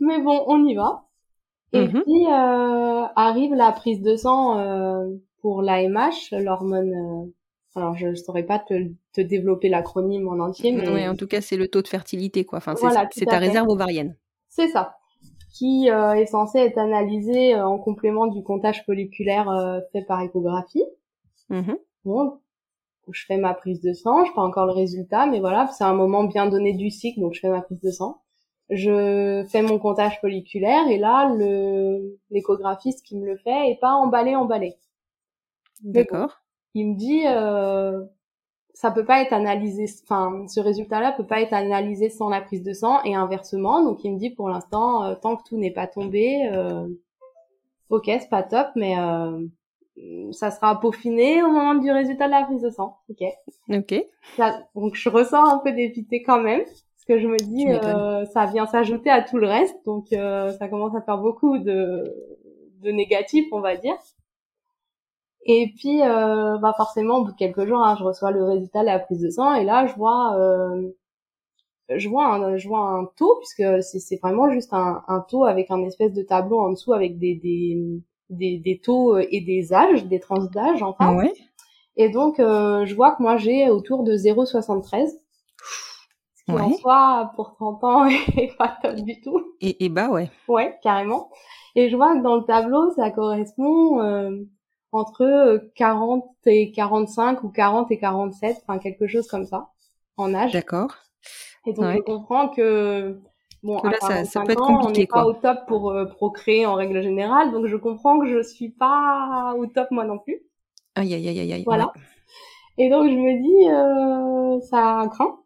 Mais 0.00 0.20
bon, 0.20 0.44
on 0.46 0.64
y 0.66 0.74
va. 0.74 1.04
Et 1.72 1.88
Mhm. 1.92 2.04
puis 2.04 2.26
euh, 2.28 3.06
arrive 3.16 3.54
la 3.54 3.72
prise 3.72 4.02
de 4.02 4.16
sang 4.16 4.58
euh, 4.58 5.08
pour 5.42 5.62
l'AMH, 5.62 6.32
l'hormone. 6.32 6.94
euh, 6.94 7.32
alors 7.80 7.96
je, 7.96 8.10
je 8.10 8.16
saurais 8.22 8.44
pas 8.44 8.58
te, 8.60 8.74
te 9.14 9.20
développer 9.22 9.68
l'acronyme 9.70 10.28
en 10.28 10.40
entier, 10.40 10.72
mais 10.72 10.88
Ouais, 10.88 11.06
en 11.08 11.14
tout 11.16 11.26
cas, 11.28 11.40
c'est 11.40 11.56
le 11.56 11.68
taux 11.68 11.80
de 11.82 11.86
fertilité, 11.88 12.44
quoi. 12.44 12.58
Enfin, 12.58 12.74
c'est 12.76 12.90
Voilà, 12.90 13.08
ta 13.28 13.38
réserve 13.38 13.68
ovarienne. 13.68 14.16
C'est 14.50 14.68
ça. 14.68 14.99
Qui 15.52 15.90
euh, 15.90 16.12
est 16.14 16.26
censé 16.26 16.58
être 16.58 16.78
analysé 16.78 17.54
euh, 17.54 17.66
en 17.66 17.78
complément 17.78 18.26
du 18.26 18.42
comptage 18.42 18.84
folliculaire 18.84 19.50
euh, 19.50 19.80
fait 19.92 20.02
par 20.02 20.20
échographie. 20.20 20.84
Mhm. 21.48 21.76
Bon, 22.04 22.38
je 23.10 23.24
fais 23.26 23.36
ma 23.36 23.54
prise 23.54 23.80
de 23.80 23.92
sang, 23.92 24.24
je 24.24 24.32
pas 24.32 24.42
encore 24.42 24.66
le 24.66 24.72
résultat, 24.72 25.26
mais 25.26 25.40
voilà, 25.40 25.66
c'est 25.68 25.84
un 25.84 25.94
moment 25.94 26.24
bien 26.24 26.46
donné 26.46 26.72
du 26.72 26.90
cycle, 26.90 27.20
donc 27.20 27.34
je 27.34 27.40
fais 27.40 27.48
ma 27.48 27.62
prise 27.62 27.80
de 27.80 27.90
sang. 27.90 28.22
Je 28.70 29.44
fais 29.50 29.62
mon 29.62 29.80
comptage 29.80 30.20
folliculaire 30.20 30.86
et 30.88 30.98
là, 30.98 31.34
le 31.34 32.20
l'échographiste 32.30 33.04
qui 33.04 33.18
me 33.18 33.26
le 33.26 33.36
fait 33.36 33.70
est 33.70 33.80
pas 33.80 33.92
emballé, 33.92 34.36
emballé. 34.36 34.76
D'accord. 35.82 36.40
il 36.74 36.90
me 36.90 36.94
dit 36.94 37.22
euh, 37.26 38.04
ça 38.80 38.90
peut 38.90 39.04
pas 39.04 39.20
être 39.22 39.32
analysé 39.34 39.84
enfin 40.04 40.46
ce 40.48 40.60
résultat 40.60 41.00
là 41.00 41.12
peut 41.12 41.26
pas 41.26 41.40
être 41.42 41.52
analysé 41.52 42.08
sans 42.08 42.28
la 42.30 42.40
prise 42.40 42.62
de 42.62 42.72
sang 42.72 43.02
et 43.04 43.14
inversement 43.14 43.84
donc 43.84 44.02
il 44.04 44.12
me 44.14 44.18
dit 44.18 44.30
pour 44.30 44.48
l'instant 44.48 45.04
euh, 45.04 45.14
tant 45.22 45.36
que 45.36 45.42
tout 45.48 45.58
n'est 45.58 45.70
pas 45.80 45.86
tombé 45.86 46.48
euh, 46.52 46.86
ok 47.90 48.04
c'est 48.06 48.28
pas 48.30 48.42
top 48.42 48.68
mais 48.76 48.98
euh, 48.98 49.46
ça 50.32 50.50
sera 50.50 50.80
peaufiné 50.80 51.42
au 51.42 51.48
moment 51.48 51.74
du 51.74 51.90
résultat 51.90 52.26
de 52.26 52.32
la 52.32 52.44
prise 52.44 52.62
de 52.62 52.70
sang 52.70 52.98
ok. 53.10 53.22
Ok. 53.70 53.94
Ça- 54.36 54.60
donc 54.74 54.94
je 54.94 55.08
ressens 55.08 55.44
un 55.44 55.58
peu 55.58 55.72
dépité 55.72 56.22
quand 56.22 56.40
même 56.40 56.62
parce 56.64 57.04
que 57.06 57.18
je 57.18 57.26
me 57.26 57.36
dis 57.38 57.66
euh, 57.70 58.24
ça 58.26 58.46
vient 58.46 58.66
s'ajouter 58.66 59.10
à 59.10 59.22
tout 59.22 59.38
le 59.38 59.46
reste 59.46 59.76
donc 59.84 60.12
euh, 60.12 60.52
ça 60.58 60.68
commence 60.68 60.94
à 60.96 61.02
faire 61.02 61.18
beaucoup 61.18 61.58
de 61.58 62.04
de 62.82 62.90
négatifs 62.90 63.46
on 63.52 63.60
va 63.60 63.76
dire 63.76 63.96
et 65.44 65.72
puis 65.76 66.02
euh, 66.02 66.58
bah 66.58 66.74
forcément 66.76 67.18
au 67.18 67.24
bout 67.24 67.32
de 67.32 67.36
quelques 67.36 67.66
jours 67.66 67.82
hein, 67.82 67.96
je 67.98 68.04
reçois 68.04 68.30
le 68.30 68.44
résultat 68.44 68.80
de 68.80 68.86
la 68.86 68.98
prise 68.98 69.20
de 69.20 69.30
sang 69.30 69.54
et 69.54 69.64
là 69.64 69.86
je 69.86 69.94
vois 69.94 70.36
euh, 70.38 70.90
je 71.94 72.08
vois 72.08 72.26
un 72.26 72.56
je 72.56 72.68
vois 72.68 72.80
un 72.80 73.04
taux 73.16 73.36
puisque 73.38 73.82
c'est 73.82 74.16
vraiment 74.22 74.50
juste 74.50 74.72
un, 74.72 75.02
un 75.08 75.20
taux 75.20 75.44
avec 75.44 75.70
un 75.70 75.82
espèce 75.84 76.12
de 76.12 76.22
tableau 76.22 76.60
en 76.60 76.70
dessous 76.70 76.92
avec 76.92 77.18
des 77.18 77.34
des 77.34 78.02
des, 78.28 78.58
des 78.58 78.78
taux 78.78 79.18
et 79.18 79.40
des 79.40 79.72
âges 79.72 80.06
des 80.06 80.20
tranches 80.20 80.50
d'âge 80.50 80.82
enfin 80.82 81.16
Ouais? 81.16 81.32
Et 81.96 82.08
donc, 82.08 82.36
je 82.38 82.94
vois 82.94 83.12
que 83.12 83.22
moi, 83.22 83.36
j'ai 83.36 83.68
autour 83.68 84.04
de 84.04 84.16
0,73. 84.16 85.10
Ce 86.34 86.44
qui 86.44 86.52
en 86.52 86.72
soi, 86.72 87.32
pour 87.36 87.54
30 87.54 87.84
ans, 87.84 88.06
est 88.36 88.56
pas 88.56 88.78
top 88.82 88.96
du 88.96 89.20
tout. 89.20 89.40
Et, 89.60 89.84
et 89.84 89.88
bah 89.88 90.08
ouais. 90.08 90.30
Ouais, 90.48 90.78
carrément. 90.82 91.28
Et 91.76 91.90
je 91.90 91.96
vois 91.96 92.16
que 92.16 92.22
dans 92.22 92.36
le 92.36 92.44
tableau, 92.44 92.90
ça 92.92 93.10
correspond 93.10 94.00
euh, 94.00 94.30
entre 94.92 95.70
40 95.74 96.24
et 96.46 96.72
45 96.72 97.44
ou 97.44 97.48
40 97.48 97.90
et 97.92 97.98
47, 97.98 98.58
enfin 98.62 98.78
quelque 98.78 99.06
chose 99.06 99.26
comme 99.28 99.44
ça, 99.44 99.68
en 100.16 100.34
âge. 100.34 100.52
D'accord. 100.52 100.94
Et 101.66 101.72
donc 101.72 101.92
je 101.94 102.00
comprends 102.00 102.48
que 102.48 103.20
bon, 103.62 103.78
à 103.78 103.92
ça, 104.00 104.24
ça 104.24 104.40
peut 104.42 104.52
être 104.52 104.60
compliqué, 104.60 104.88
on 104.88 104.92
n'est 104.92 105.06
pas 105.06 105.26
au 105.26 105.34
top 105.34 105.58
pour 105.68 105.90
euh, 105.90 106.06
procréer 106.06 106.66
en 106.66 106.74
règle 106.74 107.02
générale, 107.02 107.52
donc 107.52 107.66
je 107.66 107.76
comprends 107.76 108.18
que 108.18 108.26
je 108.26 108.42
suis 108.42 108.70
pas 108.70 109.54
au 109.56 109.66
top 109.66 109.90
moi 109.90 110.04
non 110.04 110.18
plus. 110.18 110.42
Aïe 110.94 111.14
aïe 111.14 111.28
aïe 111.28 111.52
aïe. 111.52 111.62
Voilà. 111.64 111.92
Et 112.78 112.88
donc 112.88 113.08
je 113.08 113.14
me 113.14 113.42
dis, 113.42 113.68
euh, 113.68 114.60
ça 114.62 115.06
craint. 115.12 115.38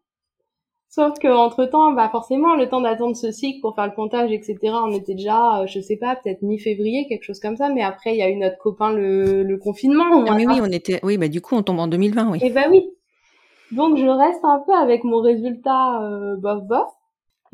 Sauf 0.94 1.18
que 1.18 1.26
entre 1.26 1.64
temps, 1.64 1.90
bah 1.90 2.08
forcément, 2.08 2.54
le 2.54 2.68
temps 2.68 2.80
d'attendre 2.80 3.16
ce 3.16 3.32
cycle 3.32 3.60
pour 3.60 3.74
faire 3.74 3.86
le 3.86 3.90
comptage, 3.90 4.30
etc. 4.30 4.56
On 4.62 4.92
était 4.92 5.14
déjà, 5.14 5.62
euh, 5.62 5.66
je 5.66 5.80
sais 5.80 5.96
pas, 5.96 6.14
peut-être 6.14 6.42
mi-février, 6.42 7.08
quelque 7.08 7.24
chose 7.24 7.40
comme 7.40 7.56
ça. 7.56 7.68
Mais 7.68 7.82
après, 7.82 8.12
il 8.12 8.18
y 8.18 8.22
a 8.22 8.30
eu 8.30 8.36
notre 8.36 8.58
copain 8.58 8.92
le, 8.92 9.42
le 9.42 9.58
confinement. 9.58 10.24
Ah, 10.28 10.36
mais 10.36 10.46
oui, 10.46 10.60
on 10.62 10.66
était, 10.66 11.00
oui, 11.02 11.18
bah 11.18 11.26
du 11.26 11.40
coup, 11.40 11.56
on 11.56 11.64
tombe 11.64 11.80
en 11.80 11.88
2020, 11.88 12.30
oui. 12.30 12.38
Et 12.42 12.50
bah 12.50 12.66
oui. 12.70 12.88
Donc 13.72 13.96
je 13.96 14.06
reste 14.06 14.44
un 14.44 14.62
peu 14.64 14.72
avec 14.72 15.02
mon 15.02 15.20
résultat 15.20 16.00
euh, 16.00 16.36
bof 16.36 16.62
bof 16.62 16.86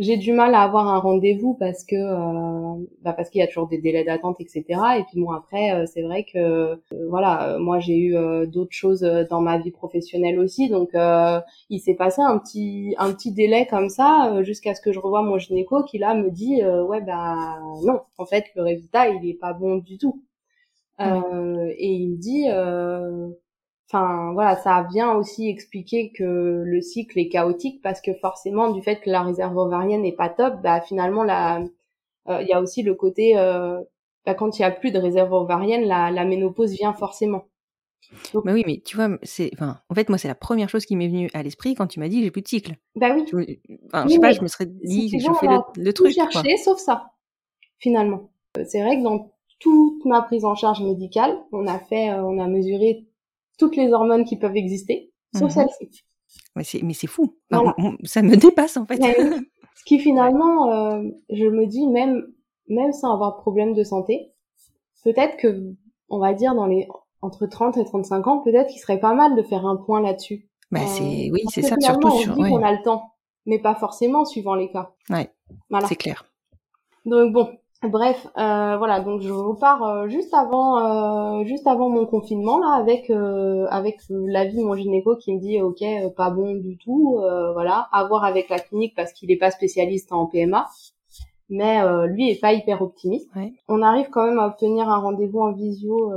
j'ai 0.01 0.17
du 0.17 0.33
mal 0.33 0.55
à 0.55 0.63
avoir 0.63 0.89
un 0.89 0.99
rendez-vous 0.99 1.53
parce 1.55 1.85
que 1.85 1.95
euh, 1.95 2.87
bah 3.03 3.13
parce 3.13 3.29
qu'il 3.29 3.41
y 3.41 3.45
a 3.45 3.47
toujours 3.47 3.69
des 3.69 3.77
délais 3.77 4.03
d'attente 4.03 4.41
etc 4.41 4.65
et 4.99 5.05
puis 5.05 5.21
bon 5.21 5.31
après 5.31 5.73
euh, 5.73 5.85
c'est 5.85 6.01
vrai 6.01 6.25
que 6.25 6.39
euh, 6.39 6.77
voilà 7.11 7.59
moi 7.59 7.81
j'ai 7.81 7.99
eu 7.99 8.17
d'autres 8.47 8.73
choses 8.73 9.03
dans 9.29 9.43
ma 9.43 9.59
vie 9.59 9.71
professionnelle 9.71 10.39
aussi. 10.39 10.69
Donc 10.71 10.91
il 10.95 11.81
s'est 11.81 11.95
passé 11.95 12.23
un 12.23 12.39
petit 12.39 12.95
un 12.99 13.13
petit 13.13 13.33
délai 13.33 13.67
comme 13.67 13.91
ça 13.91 14.43
jusqu'à 14.43 14.75
ce 14.75 14.81
que 14.81 14.91
je 14.93 14.99
revoie 14.99 15.23
mon 15.23 15.39
gynéco 15.39 15.85
qui 15.85 15.99
là 15.99 16.15
me 16.15 16.31
dit 16.31 16.63
ouais 16.65 17.03
bah 17.03 17.59
non 17.85 18.01
en 18.17 18.25
fait 18.25 18.47
le 18.57 18.63
résultat 18.63 19.09
il 19.09 19.29
est 19.29 19.35
pas 19.35 19.53
bon 19.53 19.77
du 19.77 19.99
tout. 19.99 20.23
Et 20.99 21.93
il 21.93 22.11
me 22.13 22.17
dit 22.17 22.47
Enfin 23.93 24.33
voilà, 24.35 24.57
ça 24.57 24.87
vient 24.93 25.13
aussi 25.15 25.49
expliquer 25.49 26.13
que 26.13 26.63
le 26.65 26.81
cycle 26.81 27.19
est 27.19 27.29
chaotique 27.29 27.83
parce 27.83 28.01
que 28.01 28.15
forcément 28.15 28.71
du 28.71 28.83
fait 28.83 29.01
que 29.01 29.11
la 29.11 29.23
réserve 29.23 29.57
ovarienne 29.57 30.03
n'est 30.03 30.13
pas 30.13 30.29
top, 30.29 30.63
bah 30.63 30.81
finalement 30.81 31.25
la 31.25 31.65
euh, 32.29 32.43
il 32.43 32.49
y 32.49 32.53
a 32.53 32.61
aussi 32.61 32.83
le 32.83 32.95
côté 32.95 33.37
euh, 33.37 33.81
bah, 34.27 34.35
quand 34.35 34.59
il 34.59 34.63
y 34.63 34.65
a 34.65 34.71
plus 34.71 34.93
de 34.93 34.99
réserve 34.99 35.33
ovarienne, 35.33 35.85
la, 35.85 36.11
la 36.11 36.25
ménopause 36.25 36.73
vient 36.73 36.93
forcément. 36.93 37.45
bah 38.35 38.53
oui, 38.53 38.63
mais 38.67 38.81
tu 38.85 38.97
vois, 38.97 39.09
c'est, 39.23 39.51
enfin, 39.55 39.79
en 39.89 39.95
fait, 39.95 40.09
moi, 40.09 40.19
c'est 40.19 40.29
la 40.29 40.35
première 40.35 40.69
chose 40.69 40.85
qui 40.85 40.97
m'est 40.97 41.09
venue 41.09 41.31
à 41.35 41.43
l'esprit 41.43 41.75
quand 41.75 41.87
tu 41.87 42.01
m'as 42.01 42.09
dit 42.09 42.23
j'ai 42.23 42.31
plus 42.31 42.43
de 42.43 42.49
cycle. 42.49 42.75
Bah 42.97 43.15
oui. 43.15 43.61
enfin, 43.87 44.07
je 44.07 44.15
sais 44.15 44.21
pas, 44.21 44.33
je 44.33 44.43
me 44.43 44.47
serais 44.49 44.67
dit, 44.67 45.09
je 45.19 45.33
fais 45.33 45.47
le, 45.47 45.83
le 45.83 45.93
truc. 45.93 46.13
chercher, 46.13 46.57
sauf 46.57 46.79
ça, 46.79 47.13
finalement. 47.79 48.31
Euh, 48.59 48.65
c'est 48.67 48.83
vrai 48.83 48.99
que 48.99 49.03
dans 49.03 49.33
toute 49.59 50.05
ma 50.05 50.23
prise 50.23 50.45
en 50.45 50.55
charge 50.55 50.83
médicale, 50.83 51.37
on 51.53 51.67
a 51.67 51.79
fait, 51.79 52.13
on 52.13 52.39
a 52.39 52.47
mesuré 52.47 53.07
toutes 53.61 53.77
les 53.77 53.93
hormones 53.93 54.25
qui 54.25 54.37
peuvent 54.37 54.57
exister, 54.57 55.13
sauf 55.35 55.55
mhm. 55.55 55.69
celle-ci. 55.69 56.05
Mais 56.57 56.65
c'est, 56.65 56.83
c'est 56.95 57.07
fou. 57.07 57.37
ça 58.05 58.23
me 58.23 58.37
dépasse 58.37 58.77
en 58.77 58.87
fait. 58.87 58.97
ce 59.77 59.85
qui 59.85 59.99
finalement, 59.99 60.73
euh, 60.73 61.03
je 61.29 61.47
me 61.47 61.67
dis 61.67 61.87
même, 61.87 62.27
même 62.69 62.93
sans 62.93 63.13
avoir 63.13 63.37
de 63.37 63.41
problème 63.41 63.75
de 63.75 63.85
santé, 63.85 64.33
peut-être 65.05 65.37
que, 65.37 65.75
on 66.09 66.19
va 66.19 66.33
dire 66.33 66.55
dans 66.55 66.67
les 66.67 66.89
entre 67.23 67.47
30 67.47 67.77
et 67.77 67.85
35 67.85 68.27
ans, 68.27 68.39
peut-être 68.39 68.69
qu'il 68.69 68.81
serait 68.81 68.99
pas 68.99 69.13
mal 69.13 69.37
de 69.37 69.43
faire 69.43 69.67
un 69.67 69.77
point 69.77 70.01
là-dessus. 70.01 70.49
Bah, 70.71 70.81
c'est, 70.87 71.03
euh, 71.03 71.31
oui, 71.33 71.43
c'est 71.51 71.61
ça, 71.61 71.77
surtout 71.79 72.09
on 72.09 72.19
sur. 72.19 72.35
Dit 72.35 72.43
qu'on 72.43 72.63
a 72.63 72.73
le 72.73 72.83
temps, 72.83 73.13
mais 73.45 73.59
pas 73.59 73.75
forcément 73.75 74.25
suivant 74.25 74.55
les 74.55 74.71
cas. 74.71 74.95
Ouais. 75.11 75.31
Voilà. 75.69 75.87
C'est 75.87 75.97
clair. 75.97 76.25
Donc 77.05 77.33
bon, 77.35 77.51
Bref, 77.83 78.27
euh, 78.37 78.77
voilà, 78.77 79.01
donc 79.01 79.23
je 79.23 79.33
repars 79.33 79.83
euh, 79.83 80.09
juste 80.09 80.35
avant, 80.35 81.41
euh, 81.41 81.45
juste 81.45 81.67
avant 81.67 81.89
mon 81.89 82.05
confinement 82.05 82.59
là, 82.59 82.75
avec 82.75 83.09
euh, 83.09 83.67
avec 83.71 84.01
l'avis 84.11 84.59
de 84.59 84.63
mon 84.63 84.75
gynéco 84.75 85.17
qui 85.17 85.33
me 85.33 85.41
dit 85.41 85.63
ok, 85.63 85.83
pas 86.15 86.29
bon 86.29 86.57
du 86.57 86.77
tout, 86.77 87.19
voilà, 87.55 87.89
à 87.93 88.05
voir 88.07 88.25
avec 88.25 88.51
la 88.51 88.59
clinique 88.59 88.95
parce 88.95 89.15
qu'il 89.15 89.31
est 89.31 89.39
pas 89.39 89.51
spécialiste 89.51 90.13
en 90.13 90.27
PMA, 90.27 90.69
mais 91.49 91.81
lui 92.09 92.29
est 92.29 92.39
pas 92.39 92.53
hyper 92.53 92.83
optimiste. 92.83 93.31
On 93.67 93.81
arrive 93.81 94.11
quand 94.11 94.27
même 94.27 94.39
à 94.39 94.49
obtenir 94.49 94.87
un 94.91 94.99
rendez-vous 94.99 95.41
en 95.41 95.53
visio 95.53 96.13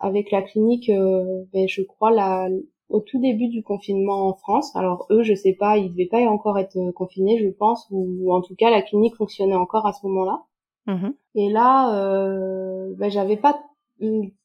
avec 0.00 0.30
la 0.30 0.42
clinique, 0.42 0.90
ben, 0.90 1.66
je 1.66 1.80
crois 1.80 2.10
la 2.10 2.48
au 2.90 3.00
tout 3.00 3.20
début 3.20 3.48
du 3.48 3.62
confinement 3.62 4.28
en 4.28 4.34
France. 4.34 4.76
Alors 4.76 5.06
eux, 5.10 5.22
je 5.22 5.34
sais 5.34 5.54
pas, 5.54 5.78
ils 5.78 5.90
devaient 5.90 6.08
pas 6.10 6.20
encore 6.28 6.58
être 6.58 6.78
confinés, 6.90 7.38
je 7.38 7.48
pense, 7.48 7.86
ou 7.90 8.34
en 8.34 8.42
tout 8.42 8.54
cas 8.54 8.68
la 8.68 8.82
clinique 8.82 9.16
fonctionnait 9.16 9.54
encore 9.54 9.86
à 9.86 9.94
ce 9.94 10.06
moment-là. 10.06 10.42
Mmh 10.86 11.10
Et 11.34 11.50
là, 11.50 11.94
euh, 11.96 12.94
ben, 12.96 13.10
j'avais 13.10 13.36
pas 13.36 13.60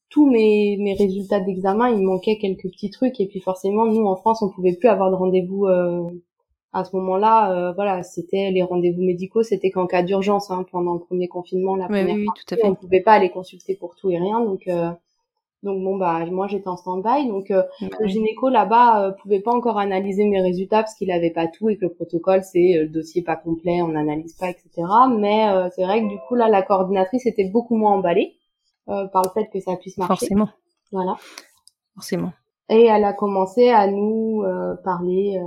tous 0.08 0.30
mes, 0.30 0.76
mes 0.78 0.94
résultats 0.94 1.40
d'examen, 1.40 1.90
il 1.90 2.02
manquait 2.02 2.38
quelques 2.38 2.70
petits 2.70 2.90
trucs. 2.90 3.20
Et 3.20 3.26
puis 3.26 3.40
forcément, 3.40 3.86
nous 3.86 4.06
en 4.06 4.16
France, 4.16 4.42
on 4.42 4.50
pouvait 4.50 4.74
plus 4.74 4.88
avoir 4.88 5.10
de 5.10 5.16
rendez-vous 5.16 5.66
euh, 5.66 6.08
à 6.72 6.84
ce 6.84 6.94
moment-là. 6.96 7.52
Euh, 7.52 7.72
voilà, 7.72 8.02
c'était 8.02 8.50
les 8.50 8.62
rendez-vous 8.62 9.02
médicaux, 9.02 9.42
c'était 9.42 9.70
qu'en 9.70 9.86
cas 9.86 10.02
d'urgence 10.02 10.50
hein, 10.50 10.64
pendant 10.70 10.94
le 10.94 11.00
premier 11.00 11.28
confinement, 11.28 11.76
la 11.76 11.86
première 11.86 12.14
oui, 12.14 12.26
tout 12.26 12.54
à 12.54 12.56
fait. 12.56 12.66
on 12.66 12.74
pouvait 12.74 13.00
pas 13.00 13.12
aller 13.12 13.30
consulter 13.30 13.74
pour 13.74 13.96
tout 13.96 14.10
et 14.10 14.18
rien. 14.18 14.40
Donc 14.40 14.68
euh, 14.68 14.90
donc 15.62 15.82
bon 15.82 15.96
bah 15.96 16.24
moi 16.26 16.46
j'étais 16.46 16.68
en 16.68 16.76
stand-by, 16.76 17.28
donc 17.28 17.50
euh, 17.50 17.62
le 17.98 18.06
gynéco 18.06 18.48
là-bas 18.48 19.02
euh, 19.02 19.12
pouvait 19.22 19.40
pas 19.40 19.52
encore 19.52 19.78
analyser 19.78 20.24
mes 20.26 20.40
résultats 20.40 20.82
parce 20.82 20.94
qu'il 20.94 21.10
avait 21.10 21.30
pas 21.30 21.46
tout 21.48 21.70
et 21.70 21.76
que 21.76 21.86
le 21.86 21.92
protocole 21.92 22.42
c'est 22.42 22.76
euh, 22.76 22.82
le 22.82 22.88
dossier 22.88 23.22
pas 23.22 23.36
complet, 23.36 23.80
on 23.82 23.88
n'analyse 23.88 24.34
pas 24.34 24.50
etc. 24.50 24.86
Mais 25.18 25.48
euh, 25.48 25.68
c'est 25.74 25.84
vrai 25.84 26.02
que 26.02 26.08
du 26.08 26.18
coup 26.28 26.34
là 26.34 26.48
la 26.48 26.62
coordinatrice 26.62 27.26
était 27.26 27.48
beaucoup 27.48 27.76
moins 27.76 27.92
emballée 27.92 28.34
par 28.86 29.22
le 29.24 29.30
fait 29.34 29.48
que 29.52 29.58
ça 29.58 29.74
puisse 29.74 29.98
marcher. 29.98 30.26
Forcément. 30.28 30.48
Voilà. 30.92 31.16
Forcément. 31.96 32.32
Et 32.68 32.84
elle 32.84 33.02
a 33.02 33.12
commencé 33.12 33.68
à 33.70 33.88
nous 33.88 34.44
parler 34.84 35.40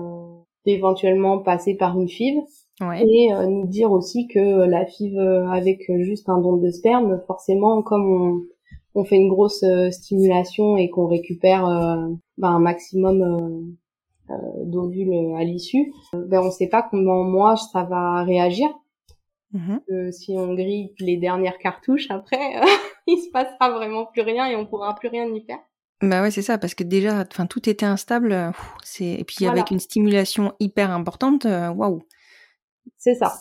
d'éventuellement 0.65 1.37
passer 1.39 1.75
par 1.75 1.97
une 1.97 2.09
FIV. 2.09 2.41
Ouais. 2.81 3.01
Et 3.01 3.31
nous 3.47 3.65
dire 3.65 3.93
aussi 3.93 4.27
que 4.27 4.65
la 4.65 4.85
FIV 4.85 5.17
avec 5.53 5.89
juste 6.01 6.27
un 6.27 6.39
don 6.39 6.57
de 6.57 6.69
sperme, 6.69 7.21
forcément, 7.27 7.81
comme 7.81 8.11
on, 8.11 8.41
on 8.95 9.03
fait 9.03 9.15
une 9.15 9.29
grosse 9.29 9.63
euh, 9.63 9.91
stimulation 9.91 10.77
et 10.77 10.89
qu'on 10.89 11.07
récupère 11.07 11.65
euh, 11.65 12.07
ben, 12.37 12.49
un 12.49 12.59
maximum 12.59 13.75
euh, 14.29 14.33
d'ovules 14.63 15.35
à 15.37 15.43
l'issue, 15.43 15.91
ben 16.13 16.41
on 16.41 16.51
sait 16.51 16.67
pas 16.67 16.83
comment 16.83 17.23
moi 17.23 17.55
ça 17.55 17.83
va 17.83 18.23
réagir. 18.23 18.69
Mm-hmm. 19.51 20.11
si 20.11 20.35
on 20.37 20.53
grille 20.53 20.93
les 20.99 21.17
dernières 21.17 21.57
cartouches 21.57 22.11
après, 22.11 22.37
il 23.07 23.17
se 23.17 23.31
passera 23.31 23.71
vraiment 23.71 24.05
plus 24.05 24.21
rien 24.21 24.45
et 24.45 24.55
on 24.55 24.67
pourra 24.67 24.93
plus 24.93 25.07
rien 25.07 25.25
y 25.33 25.43
faire. 25.43 25.57
Bah 26.01 26.21
ouais, 26.21 26.29
c'est 26.29 26.43
ça, 26.43 26.59
parce 26.59 26.75
que 26.75 26.83
déjà, 26.83 27.25
enfin, 27.29 27.47
tout 27.47 27.67
était 27.67 27.87
instable. 27.87 28.53
C'est 28.83 29.11
et 29.13 29.23
puis 29.23 29.47
avec 29.47 29.71
une 29.71 29.79
stimulation 29.79 30.53
hyper 30.59 30.91
importante, 30.91 31.45
waouh. 31.45 32.03
C'est 32.97 33.15
ça. 33.15 33.33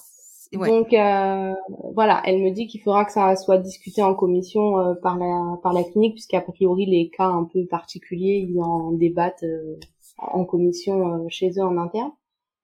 Donc 0.53 0.93
euh, 0.93 1.55
voilà, 1.95 2.23
elle 2.25 2.41
me 2.41 2.51
dit 2.51 2.67
qu'il 2.67 2.81
faudra 2.81 3.05
que 3.05 3.13
ça 3.13 3.37
soit 3.37 3.59
discuté 3.59 4.03
en 4.03 4.15
commission 4.15 4.79
euh, 4.79 4.95
par 4.95 5.19
la 5.19 5.59
par 5.63 5.73
la 5.73 5.85
clinique 5.85 6.15
puisqu'à 6.15 6.41
priori 6.41 6.87
les 6.87 7.11
cas 7.11 7.27
un 7.27 7.45
peu 7.45 7.67
particuliers 7.67 8.47
ils 8.49 8.59
en 8.61 8.93
débattent 8.93 9.43
euh, 9.43 9.79
en 10.17 10.45
commission 10.45 11.29
chez 11.29 11.51
eux 11.59 11.65
en 11.65 11.77
interne. 11.77 12.13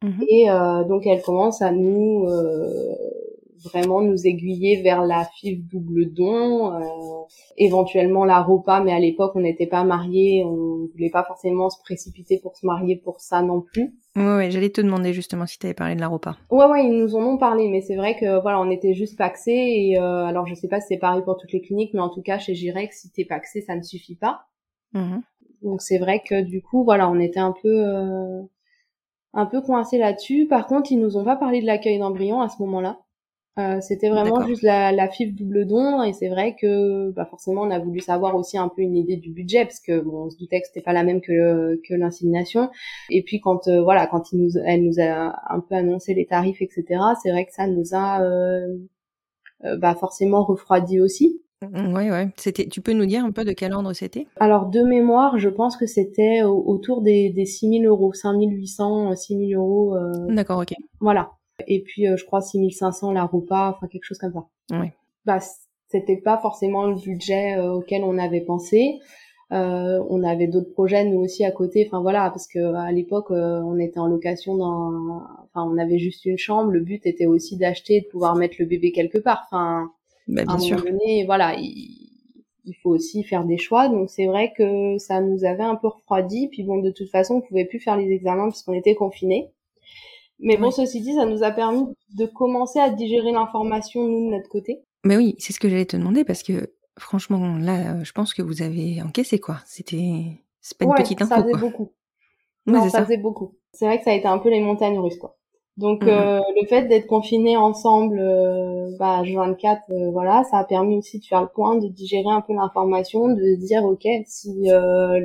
Mhm. 0.03 0.25
Et 0.29 0.47
donc 0.89 1.07
elle 1.07 1.23
commence 1.23 1.63
à 1.63 1.71
nous 1.71 2.27
vraiment 3.65 4.01
nous 4.01 4.27
aiguiller 4.27 4.83
vers 4.83 5.05
la 5.05 5.25
FIV 5.25 5.63
double 5.67 6.13
don, 6.13 6.73
éventuellement 7.57 8.25
la 8.25 8.41
ROPA, 8.41 8.81
mais 8.81 8.93
à 8.93 8.99
l'époque 8.99 9.33
on 9.35 9.41
n'était 9.41 9.67
pas 9.67 9.85
mariés, 9.85 10.45
on 10.45 10.89
voulait 10.93 11.11
pas 11.11 11.25
forcément 11.25 11.71
se 11.71 11.81
précipiter 11.81 12.39
pour 12.39 12.57
se 12.57 12.67
marier 12.67 12.97
pour 12.97 13.21
ça 13.21 13.43
non 13.43 13.61
plus. 13.61 13.95
Ouais, 14.17 14.37
ouais 14.37 14.51
j'allais 14.51 14.71
te 14.71 14.81
demander 14.81 15.13
justement 15.13 15.47
si 15.47 15.59
tu 15.59 15.67
avais 15.67 15.75
parlé 15.75 15.95
de 15.95 16.01
la 16.01 16.09
repas. 16.09 16.37
Ouais, 16.51 16.67
ouais, 16.67 16.87
ils 16.87 16.97
nous 16.97 17.17
en 17.17 17.23
ont 17.23 17.39
parlé, 17.39 17.69
mais 17.69 17.81
c'est 17.81 17.97
vrai 17.97 18.17
que 18.17 18.41
voilà, 18.41 18.61
on 18.61 18.71
était 18.71 18.95
juste 18.95 19.19
paxés 19.19 19.53
et 19.53 19.99
euh, 19.99 20.25
alors 20.25 20.47
je 20.47 20.55
sais 20.55 20.69
pas 20.69 20.81
si 20.81 20.89
c'est 20.89 20.99
pareil 20.99 21.23
pour 21.25 21.37
toutes 21.37 21.53
les 21.53 21.61
cliniques, 21.61 21.95
mais 21.95 22.01
en 22.01 22.11
tout 22.11 22.23
cas 22.23 22.39
chez 22.39 22.55
Girex, 22.55 23.01
si 23.01 23.11
t'es 23.11 23.25
paxé, 23.25 23.61
ça 23.63 23.77
ne 23.77 23.83
suffit 23.83 24.17
pas. 24.17 24.47
Mmh 24.93 25.19
Donc 25.63 25.83
c'est 25.83 25.99
vrai 25.99 26.23
que 26.25 26.43
du 26.43 26.63
coup, 26.63 26.85
voilà, 26.85 27.11
on 27.11 27.19
était 27.19 27.41
un 27.41 27.55
peu 27.61 27.69
euh, 27.69 28.43
un 29.33 29.47
peu 29.47 29.61
coincés 29.61 29.99
là-dessus. 29.99 30.47
Par 30.47 30.67
contre, 30.67 30.93
ils 30.93 31.01
nous 31.01 31.17
ont 31.17 31.25
pas 31.25 31.37
parlé 31.37 31.61
de 31.61 31.67
l'accueil 31.67 31.99
d'embryons 31.99 32.41
à 32.41 32.49
ce 32.49 32.63
moment-là. 32.63 33.01
Euh, 33.57 33.81
c'était 33.81 34.09
vraiment 34.09 34.45
juste 34.45 34.63
la, 34.63 34.91
la 34.91 35.09
FIF 35.09 35.33
double 35.33 35.65
don 35.65 36.03
et 36.03 36.13
c'est 36.13 36.29
vrai 36.29 36.57
que 36.61 37.13
bah 37.13 37.25
forcément 37.25 37.63
on 37.63 37.71
a 37.71 37.79
voulu 37.79 38.01
savoir 38.01 38.35
aussi 38.35 38.59
un 38.59 38.69
peu 38.69 38.83
une 38.83 38.97
idée 38.97 39.17
du 39.17 39.31
budget 39.31 39.65
parce 39.65 39.79
que 39.79 40.01
bon 40.01 40.25
on 40.25 40.31
se 40.31 40.37
doutait 40.37 40.61
que 40.61 40.67
c'était 40.67 40.83
pas 40.83 40.93
la 40.93 41.05
même 41.05 41.21
que 41.21 41.81
que 41.89 41.95
l'insémination 41.95 42.69
et 43.11 43.23
puis 43.23 43.41
quand 43.41 43.69
euh, 43.69 43.81
voilà 43.81 44.09
quand 44.09 44.33
il 44.33 44.43
nous 44.43 44.59
elle 44.65 44.83
nous 44.83 44.99
a 44.99 45.37
un 45.49 45.61
peu 45.61 45.77
annoncé 45.77 46.15
les 46.15 46.27
tarifs 46.27 46.63
etc 46.63 47.01
c'est 47.23 47.31
vrai 47.31 47.47
que 47.47 47.53
ça 47.53 47.69
nous 47.69 47.95
a 47.95 48.23
euh, 48.23 48.77
euh, 49.65 49.77
bah 49.77 49.95
forcément 49.95 50.43
refroidi 50.43 51.01
aussi 51.01 51.41
Ouais, 51.73 52.11
ouais. 52.11 52.29
C'était, 52.37 52.67
tu 52.67 52.83
peux 52.83 52.93
nous 52.93 53.07
dire 53.07 53.25
un 53.25 53.31
peu 53.31 53.43
de 53.43 53.53
quel 53.53 53.73
ordre 53.73 53.95
c'était? 53.95 54.27
Alors, 54.37 54.67
de 54.67 54.83
mémoire, 54.83 55.39
je 55.39 55.49
pense 55.49 55.79
que 55.79 55.87
c'était 55.87 56.43
autour 56.43 57.01
des, 57.01 57.31
des 57.31 57.47
6000 57.47 57.87
euros, 57.87 58.13
5800, 58.13 59.17
6000 59.17 59.57
euros. 59.57 59.97
Euh, 59.97 60.13
D'accord, 60.29 60.61
ok. 60.61 60.75
Voilà. 61.01 61.31
Et 61.67 61.83
puis, 61.83 62.09
euh, 62.09 62.17
je 62.17 62.25
crois 62.25 62.41
6500 62.41 63.13
la 63.13 63.25
repas, 63.25 63.71
enfin 63.71 63.87
quelque 63.87 64.05
chose 64.05 64.19
comme 64.19 64.33
ça. 64.33 64.79
Ouais. 64.79 64.93
Bah, 65.25 65.39
c'était 65.89 66.17
pas 66.17 66.39
forcément 66.39 66.87
le 66.87 66.97
budget 66.97 67.57
euh, 67.57 67.75
auquel 67.75 68.03
on 68.03 68.19
avait 68.19 68.41
pensé. 68.41 68.99
Euh, 69.53 70.03
on 70.09 70.25
avait 70.25 70.49
d'autres 70.49 70.73
projets 70.73 71.05
nous 71.05 71.21
aussi 71.21 71.45
à 71.45 71.53
côté. 71.53 71.85
Enfin 71.87 72.01
voilà, 72.01 72.31
parce 72.31 72.49
que 72.49 72.75
à 72.75 72.91
l'époque 72.91 73.31
euh, 73.31 73.61
on 73.61 73.79
était 73.79 74.01
en 74.01 74.07
location 74.07 74.57
dans, 74.57 75.21
enfin 75.45 75.71
on 75.71 75.79
avait 75.79 75.99
juste 75.99 76.25
une 76.25 76.39
chambre. 76.39 76.71
Le 76.71 76.81
but 76.81 77.07
était 77.07 77.27
aussi 77.27 77.57
d'acheter, 77.57 78.01
de 78.01 78.07
pouvoir 78.09 78.35
mettre 78.35 78.57
le 78.59 78.67
bébé 78.67 78.91
quelque 78.91 79.19
part. 79.19 79.43
Enfin, 79.47 79.91
bah, 80.27 80.43
à 80.43 80.45
bien 80.45 80.55
un 80.55 80.59
sûr. 80.59 80.79
moment 80.79 80.91
donné, 80.91 81.25
voilà, 81.25 81.55
il, 81.59 82.11
il 82.65 82.75
faut 82.83 82.91
aussi 82.91 83.23
faire 83.23 83.45
des 83.45 83.59
choix. 83.59 83.89
Donc 83.89 84.11
c'est 84.11 84.27
vrai 84.27 84.53
que 84.57 84.99
ça 84.99 85.21
nous 85.21 85.45
avait 85.45 85.63
un 85.63 85.77
peu 85.77 85.89
refroidi. 85.89 86.49
Puis 86.49 86.65
bon, 86.65 86.79
de 86.79 86.91
toute 86.91 87.11
façon, 87.11 87.35
on 87.35 87.41
pouvait 87.41 87.67
plus 87.67 87.79
faire 87.79 87.97
les 87.97 88.11
examens 88.11 88.49
puisqu'on 88.49 88.75
était 88.75 88.95
confinés. 88.95 89.51
Mais 90.39 90.57
bon, 90.57 90.71
ceci 90.71 91.01
dit, 91.01 91.15
ça 91.15 91.27
nous 91.27 91.43
a 91.43 91.51
permis 91.51 91.87
de 92.11 92.27
commencer 92.27 92.79
à 92.79 92.91
digérer 92.91 93.33
l'information 93.33 94.05
nous 94.07 94.27
de 94.27 94.37
notre 94.37 94.49
côté. 94.49 94.85
Mais 95.05 95.17
oui, 95.17 95.37
c'est 95.39 95.53
ce 95.53 95.61
que 95.61 95.69
j'allais 95.69 95.87
te 95.87 95.97
demander 95.97 96.25
parce 96.25 96.43
que 96.43 96.75
franchement, 96.99 97.57
là, 97.59 97.95
euh, 98.01 98.05
je 98.05 98.13
pense 98.13 98.33
que 98.35 98.43
vous 98.43 98.63
avez 98.63 99.03
encaissé 99.03 99.39
quoi. 99.39 99.61
C'était, 99.67 100.43
c'est 100.61 100.79
pas 100.79 100.85
une 100.85 100.91
ouais, 100.91 100.95
petite 100.95 101.21
ça 101.23 101.37
info 101.37 101.43
faisait 101.43 101.51
quoi. 101.51 101.59
beaucoup. 101.59 101.93
Ouais, 102.69 102.81
non, 102.81 102.89
ça 102.91 102.91
ça. 102.91 103.05
faisait 103.05 103.19
beaucoup. 103.19 103.57
C'est 103.73 103.87
vrai 103.87 103.99
que 103.99 104.05
ça 104.05 104.11
a 104.13 104.15
été 104.15 104.29
un 104.29 104.39
peu 104.39 104.51
les 104.51 104.61
montagnes 104.61 104.99
russes, 104.99 105.19
quoi. 105.19 105.37
Donc 105.77 106.07
Mhm. 106.07 106.09
euh, 106.09 106.41
le 106.61 106.67
fait 106.69 106.85
d'être 106.89 107.07
confinés 107.09 107.57
ensemble, 107.57 108.19
euh, 108.21 108.97
bah, 108.99 109.23
H24, 109.23 109.91
euh, 109.91 110.11
voilà, 110.13 110.45
ça 110.45 110.59
a 110.59 110.65
permis 110.65 110.97
aussi 110.99 111.21
de 111.21 111.25
faire 111.27 111.43
le 111.43 111.49
point, 111.49 111.77
de 111.77 111.89
digérer 111.89 112.31
un 112.31 112.43
peu 112.43 112.55
l'information, 112.55 113.29
de 113.29 113.57
dire 113.57 113.85
ok, 113.85 114.07
si 114.27 114.71
euh, 114.71 115.21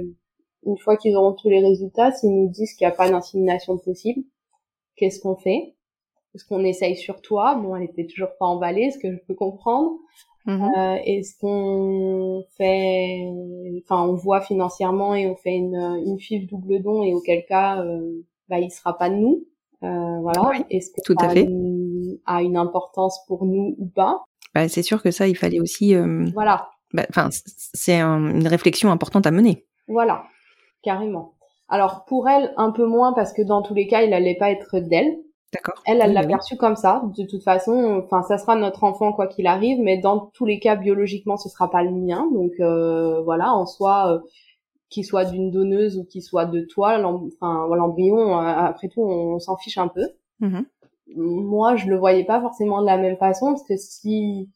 une 0.66 0.78
fois 0.80 0.98
qu'ils 0.98 1.16
auront 1.18 1.34
tous 1.34 1.50
les 1.50 1.62
résultats, 1.62 2.12
s'ils 2.12 2.32
nous 2.32 2.50
disent 2.50 2.74
qu'il 2.74 2.88
n'y 2.88 2.94
a 2.94 2.96
pas 2.96 3.10
d'insémination 3.10 3.78
possible, 3.78 4.24
qu'est-ce 5.00 5.20
qu'on 5.22 5.36
fait? 5.36 5.76
Est-ce 6.36 6.46
qu'on 6.46 6.64
essaye 6.64 6.96
sur 6.96 7.22
toi? 7.22 7.56
Bon, 7.56 7.76
elle 7.76 7.84
était 7.84 8.06
toujours 8.06 8.30
pas 8.40 8.46
emballée, 8.46 8.92
ce 8.92 9.00
que 9.00 9.12
je 9.12 9.18
peux 9.28 9.34
comprendre. 9.34 9.94
Mhm. 10.46 10.70
Euh, 10.78 10.96
Est-ce 11.06 11.38
qu'on 11.40 12.44
fait, 12.58 13.24
enfin, 13.84 14.04
on 14.08 14.14
voit 14.16 14.42
financièrement 14.42 15.16
et 15.16 15.26
on 15.28 15.36
fait 15.36 15.56
une, 15.56 15.76
une 16.06 16.20
FIV 16.20 16.48
double 16.48 16.82
don 16.82 17.04
et 17.04 17.14
auquel 17.14 17.46
cas, 17.48 17.82
euh, 17.84 18.24
bah, 18.48 18.60
il 18.60 18.70
sera 18.72 18.98
pas 18.98 19.10
de 19.10 19.16
nous. 19.16 19.46
Euh, 19.84 20.20
voilà. 20.22 20.42
Oui, 20.50 20.64
Est-ce 20.70 20.92
que 20.92 21.02
tout 21.04 21.16
à 21.20 21.30
fait. 21.30 21.44
une- 21.46 22.20
a 22.26 22.42
une 22.44 22.58
importance 22.58 23.20
pour 23.28 23.46
nous 23.46 23.76
ou 23.78 23.88
pas? 23.88 24.24
Bah, 24.54 24.68
c'est 24.68 24.84
sûr 24.84 25.02
que 25.02 25.12
ça, 25.12 25.28
il 25.28 25.36
fallait 25.36 25.60
aussi. 25.60 25.96
euh, 25.96 26.26
Voilà, 26.34 26.70
bah, 26.94 27.06
Enfin, 27.10 27.30
c'est 27.32 28.00
un- 28.00 28.30
une 28.36 28.48
réflexion 28.48 28.92
importante 28.92 29.26
à 29.28 29.32
mener. 29.32 29.66
voilà, 29.88 30.24
carrément. 30.84 31.34
Alors 31.70 32.06
pour 32.06 32.28
elle, 32.30 32.54
un 32.58 32.72
peu 32.72 32.86
moins 32.86 33.14
parce 33.14 33.34
que 33.34 33.42
dans 33.42 33.62
tous 33.62 33.74
les 33.74 33.88
cas, 33.88 34.02
il 34.04 34.14
allait 34.14 34.36
pas 34.36 34.52
être 34.52 34.80
d'elle. 34.80 35.20
D'accord. 35.54 35.82
Elle, 35.86 36.00
elle 36.02 36.10
Oui, 36.10 36.14
l'a 36.14 36.22
oui. 36.22 36.28
perçu 36.28 36.58
comme 36.58 36.76
ça. 36.76 37.02
De 37.18 37.24
toute 37.26 37.44
façon, 37.44 38.02
enfin, 38.04 38.22
ça 38.24 38.38
sera 38.38 38.56
notre 38.56 38.84
enfant 38.84 39.14
quoi 39.14 39.28
qu'il 39.28 39.48
arrive, 39.48 39.80
mais 39.82 39.98
dans 39.98 40.20
tous 40.34 40.46
les 40.46 40.60
cas, 40.60 40.76
biologiquement, 40.76 41.38
ce 41.38 41.50
sera 41.50 41.70
pas 41.72 41.84
le 41.84 41.92
mien. 41.92 42.28
Donc 42.34 42.52
euh, 42.60 43.22
voilà, 43.24 43.54
en 43.54 43.66
soi, 43.66 44.14
euh, 44.14 44.20
qu'il 44.90 45.06
soit 45.06 45.26
d'une 45.26 45.52
donneuse 45.52 45.98
ou 45.98 46.06
qu'il 46.06 46.24
soit 46.24 46.46
de 46.46 46.62
toi, 46.62 47.00
enfin 47.04 47.68
l'embryon, 47.76 48.40
euh, 48.40 48.42
après 48.44 48.88
tout, 48.90 49.02
on, 49.04 49.40
s'en 49.40 49.58
fiche 49.58 49.78
un 49.78 49.88
peu. 49.88 50.08
Mhm. 50.40 50.66
Moi, 51.16 51.76
je 51.76 51.88
le 51.88 51.98
voyais 51.98 52.24
pas 52.26 52.42
forcément 52.42 52.82
de 52.82 52.86
la 52.88 52.98
même 52.98 53.18
façon 53.18 53.48
parce 53.48 53.64
que 53.64 53.78
si, 53.78 54.50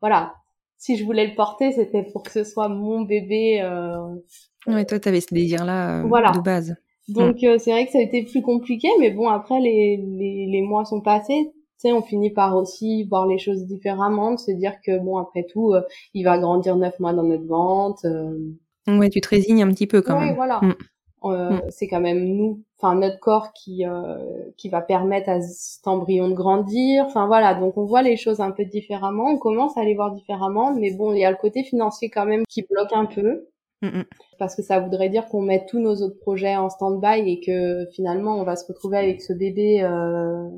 voilà, 0.00 0.34
si 0.78 0.96
je 0.96 1.04
voulais 1.04 1.26
le 1.26 1.34
porter, 1.34 1.72
c'était 1.72 2.02
pour 2.02 2.22
que 2.22 2.30
ce 2.30 2.44
soit 2.44 2.68
mon 2.68 3.02
bébé. 3.02 3.60
euh, 3.62 4.14
Ouais, 4.66 4.84
toi, 4.84 4.98
t'avais 4.98 5.20
ce 5.20 5.32
désir-là 5.34 6.00
euh, 6.00 6.02
Voilà. 6.08 6.32
de 6.32 6.40
base. 6.40 6.76
Donc 7.08 7.42
euh, 7.44 7.58
c'est 7.58 7.70
vrai 7.70 7.84
que 7.84 7.92
ça 7.92 7.98
a 7.98 8.02
été 8.02 8.22
plus 8.24 8.40
compliqué, 8.40 8.88
mais 8.98 9.10
bon 9.10 9.28
après 9.28 9.60
les, 9.60 9.98
les, 9.98 10.46
les 10.50 10.62
mois 10.62 10.86
sont 10.86 11.02
passés, 11.02 11.50
tu 11.52 11.88
sais, 11.88 11.92
on 11.92 12.00
finit 12.00 12.30
par 12.30 12.56
aussi 12.56 13.04
voir 13.04 13.26
les 13.26 13.36
choses 13.38 13.66
différemment, 13.66 14.32
de 14.32 14.38
se 14.38 14.50
dire 14.52 14.72
que 14.82 14.98
bon 14.98 15.18
après 15.18 15.44
tout, 15.52 15.74
euh, 15.74 15.82
il 16.14 16.24
va 16.24 16.38
grandir 16.38 16.76
neuf 16.76 16.98
mois 17.00 17.12
dans 17.12 17.22
notre 17.24 17.46
ventre. 17.46 18.06
euh, 18.06 18.38
Ouais, 18.98 19.10
tu 19.10 19.20
te 19.20 19.28
résignes 19.28 19.62
un 19.62 19.68
petit 19.68 19.86
peu 19.86 20.00
quand 20.00 20.18
ouais, 20.18 20.26
même. 20.26 20.34
voilà. 20.34 20.60
Mm. 20.62 20.74
Euh, 21.24 21.50
Mm. 21.50 21.60
C'est 21.70 21.88
quand 21.88 22.00
même 22.02 22.22
nous, 22.36 22.62
enfin 22.78 22.94
notre 22.94 23.18
corps 23.18 23.52
qui 23.54 23.86
euh, 23.86 24.18
qui 24.58 24.68
va 24.68 24.82
permettre 24.82 25.28
à 25.30 25.40
cet 25.40 25.86
embryon 25.86 26.28
de 26.28 26.34
grandir. 26.34 27.04
Enfin 27.06 27.26
voilà, 27.26 27.54
donc 27.54 27.76
on 27.78 27.84
voit 27.86 28.02
les 28.02 28.16
choses 28.16 28.40
un 28.40 28.50
peu 28.50 28.64
différemment, 28.66 29.26
on 29.30 29.38
commence 29.38 29.76
à 29.78 29.84
les 29.84 29.94
voir 29.94 30.12
différemment, 30.14 30.74
mais 30.74 30.90
bon 30.92 31.12
il 31.14 31.20
y 31.20 31.24
a 31.24 31.30
le 31.30 31.36
côté 31.38 31.64
financier 31.64 32.10
quand 32.10 32.26
même 32.26 32.42
qui 32.48 32.62
bloque 32.70 32.92
un 32.92 33.06
peu 33.06 33.46
Mm, 33.84 33.98
mm. 33.98 34.04
parce 34.38 34.54
que 34.54 34.62
ça 34.62 34.80
voudrait 34.80 35.10
dire 35.10 35.26
qu'on 35.26 35.42
met 35.42 35.66
tous 35.66 35.78
nos 35.78 35.94
autres 35.96 36.18
projets 36.18 36.56
en 36.56 36.70
stand-by 36.70 37.28
et 37.28 37.40
que 37.40 37.86
finalement 37.92 38.38
on 38.38 38.44
va 38.44 38.56
se 38.56 38.66
retrouver 38.66 38.96
avec 38.96 39.20
ce 39.20 39.32
bébé 39.32 39.82
euh, 39.82 40.48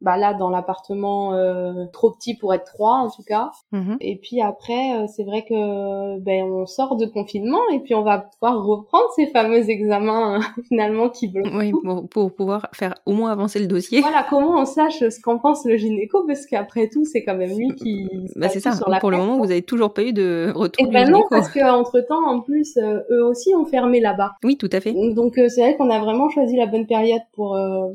bah 0.00 0.16
là 0.16 0.32
dans 0.32 0.48
l'appartement 0.48 1.34
euh, 1.34 1.86
trop 1.92 2.10
petit 2.12 2.34
pour 2.36 2.54
être 2.54 2.64
trois 2.72 2.94
en 2.98 3.10
tout 3.10 3.22
cas 3.26 3.50
Mhm. 3.72 3.96
et 4.00 4.16
puis 4.16 4.40
après 4.40 4.96
euh, 4.96 5.06
c'est 5.08 5.24
vrai 5.24 5.44
que 5.48 6.18
ben 6.20 6.44
on 6.44 6.66
sort 6.66 6.96
de 6.96 7.04
confinement 7.06 7.58
et 7.72 7.80
puis 7.80 7.94
on 7.94 8.02
va 8.02 8.18
pouvoir 8.18 8.64
reprendre 8.64 9.04
ces 9.16 9.26
fameux 9.26 9.68
examens 9.68 10.36
euh, 10.36 10.40
finalement 10.68 11.08
qui 11.08 11.26
bloquent 11.28 11.50
Oui, 11.56 11.72
pour, 11.82 12.08
pour 12.08 12.32
pouvoir 12.32 12.68
faire 12.72 12.94
au 13.06 13.12
moins 13.12 13.32
avancer 13.32 13.58
le 13.58 13.66
dossier. 13.66 14.00
voilà 14.00 14.24
comment 14.30 14.60
on 14.60 14.64
sache 14.64 15.00
ce 15.00 15.20
qu'en 15.20 15.38
pense 15.38 15.64
le 15.64 15.76
gynéco 15.76 16.24
parce 16.26 16.46
qu'après 16.46 16.88
tout 16.88 17.04
c'est 17.04 17.24
quand 17.24 17.34
même 17.36 17.56
lui 17.58 17.74
qui 17.74 18.08
Bah, 18.36 18.48
c'est 18.48 18.60
ça. 18.60 18.70
passe 18.70 18.78
sur 18.78 18.88
la 18.88 19.00
Pour 19.00 19.10
le 19.10 19.16
moment, 19.16 19.36
quoi. 19.38 19.46
vous 19.46 19.50
avez 19.52 19.62
toujours 19.62 19.92
pas 19.92 20.02
eu 20.04 20.12
de 20.12 20.52
retour 20.54 20.84
et 20.84 20.88
du 20.88 20.92
ben 20.94 21.04
non 21.10 21.18
gynéco. 21.18 21.28
parce 21.30 21.48
que 21.50 21.68
entre 21.68 22.00
temps 22.02 22.24
en 22.24 22.40
plus 22.40 22.76
euh, 22.76 23.00
eux 23.10 23.24
aussi 23.24 23.54
ont 23.56 23.64
fermé 23.66 23.98
là-bas 24.00 24.32
Oui, 24.44 24.56
tout 24.56 24.70
à 24.72 24.80
fait. 24.80 24.92
Donc 25.14 25.38
euh, 25.38 25.48
c'est 25.48 25.60
vrai 25.62 25.76
qu'on 25.76 25.90
a 25.90 25.98
vraiment 25.98 26.28
choisi 26.28 26.56
la 26.56 26.66
bonne 26.66 26.86
période 26.86 27.22
pour 27.34 27.56
euh, 27.56 27.88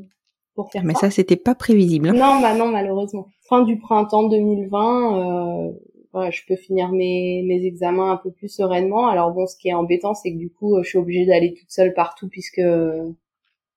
pour 0.56 0.72
faire 0.72 0.84
Mais 0.84 0.94
ça. 0.94 1.02
ça, 1.02 1.10
c'était 1.12 1.36
pas 1.36 1.56
prévisible. 1.56 2.08
Non, 2.12 2.40
bah 2.42 2.56
non, 2.56 2.68
malheureusement. 2.68 3.28
Fin 3.50 3.64
du 3.64 3.78
printemps 3.78 4.24
2020, 4.24 5.70
euh, 6.16 6.32
je 6.32 6.42
peux 6.48 6.56
finir 6.56 6.92
mes 6.92 7.44
mes 7.44 7.66
examens 7.66 8.12
un 8.12 8.18
peu 8.18 8.32
plus 8.32 8.50
sereinement. 8.50 9.08
Alors 9.08 9.32
bon, 9.32 9.48
ce 9.48 9.58
qui 9.58 9.70
est 9.70 9.74
embêtant, 9.74 10.14
c'est 10.14 10.32
que 10.32 10.38
du 10.38 10.50
coup, 10.52 10.78
je 10.84 10.90
suis 10.90 10.98
obligée 10.98 11.26
d'aller 11.26 11.54
toute 11.54 11.72
seule 11.72 11.94
partout 11.94 12.28
puisque 12.30 12.62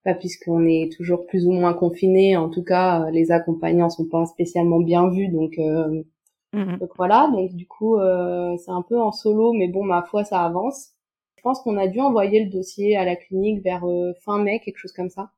bah, 0.05 0.15
puisqu'on 0.15 0.65
est 0.67 0.91
toujours 0.93 1.27
plus 1.27 1.47
ou 1.47 1.53
moins 1.53 1.75
confinés. 1.75 2.37
En 2.37 2.49
tout 2.49 2.63
cas, 2.63 3.07
euh, 3.07 3.11
les 3.11 3.31
accompagnants 3.33 3.91
sont 3.91 4.07
pas 4.07 4.25
spécialement 4.27 4.79
bien 4.81 5.09
vus, 5.09 5.29
donc 5.29 5.59
euh, 5.59 6.03
Mhm. 6.53 6.79
donc 6.79 6.91
voilà, 6.97 7.29
donc 7.33 7.53
du 7.55 7.67
coup, 7.67 7.97
euh, 7.99 8.57
c'est 8.57 8.71
un 8.71 8.83
peu 8.83 8.99
en 9.01 9.13
solo, 9.13 9.53
mais 9.53 9.69
bon, 9.69 9.85
ma 9.85 10.03
foi, 10.03 10.25
ça 10.25 10.43
avance. 10.45 10.91
Je 11.37 11.43
pense 11.43 11.61
qu'on 11.61 11.77
a 11.77 11.87
dû 11.89 12.01
envoyer 12.01 12.45
le 12.45 12.51
dossier 12.51 12.97
à 12.97 13.05
la 13.05 13.17
clinique 13.17 13.63
vers 13.63 13.85
euh, 13.85 14.13
fin 14.25 14.39
mai, 14.43 14.61
quelque 14.61 14.79
chose 14.79 14.93
comme 14.93 15.11
ça. 15.11 15.31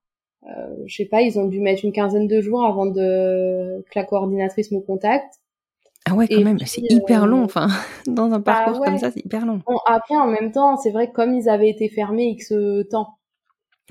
Euh, 0.44 0.76
je 0.86 0.96
sais 0.96 1.04
pas, 1.06 1.22
ils 1.22 1.38
ont 1.38 1.46
dû 1.46 1.60
mettre 1.60 1.84
une 1.84 1.92
quinzaine 1.92 2.26
de 2.28 2.40
jours 2.40 2.64
avant 2.64 2.86
de 2.86 3.84
que 3.90 3.98
la 3.98 4.04
coordinatrice 4.04 4.70
me 4.72 4.80
contacte. 4.80 5.34
Ah 6.06 6.14
ouais, 6.14 6.26
quand 6.28 6.40
Et 6.40 6.42
même, 6.42 6.58
c'est 6.66 6.84
hyper 6.88 7.26
euh, 7.26 7.28
long. 7.28 7.44
Enfin, 7.44 7.68
dans 8.06 8.32
un 8.32 8.40
parcours 8.40 8.80
ouais. 8.80 8.88
comme 8.88 8.98
ça, 8.98 9.10
c'est 9.12 9.24
hyper 9.24 9.46
long. 9.46 9.62
Bon, 9.66 9.78
après, 9.86 10.16
en 10.16 10.28
même 10.28 10.52
temps, 10.52 10.76
c'est 10.76 10.90
vrai 10.92 11.08
que 11.08 11.14
comme 11.14 11.34
ils 11.34 11.48
avaient 11.48 11.70
été 11.70 11.88
fermés 11.88 12.28
X 12.30 12.52
temps, 12.90 13.18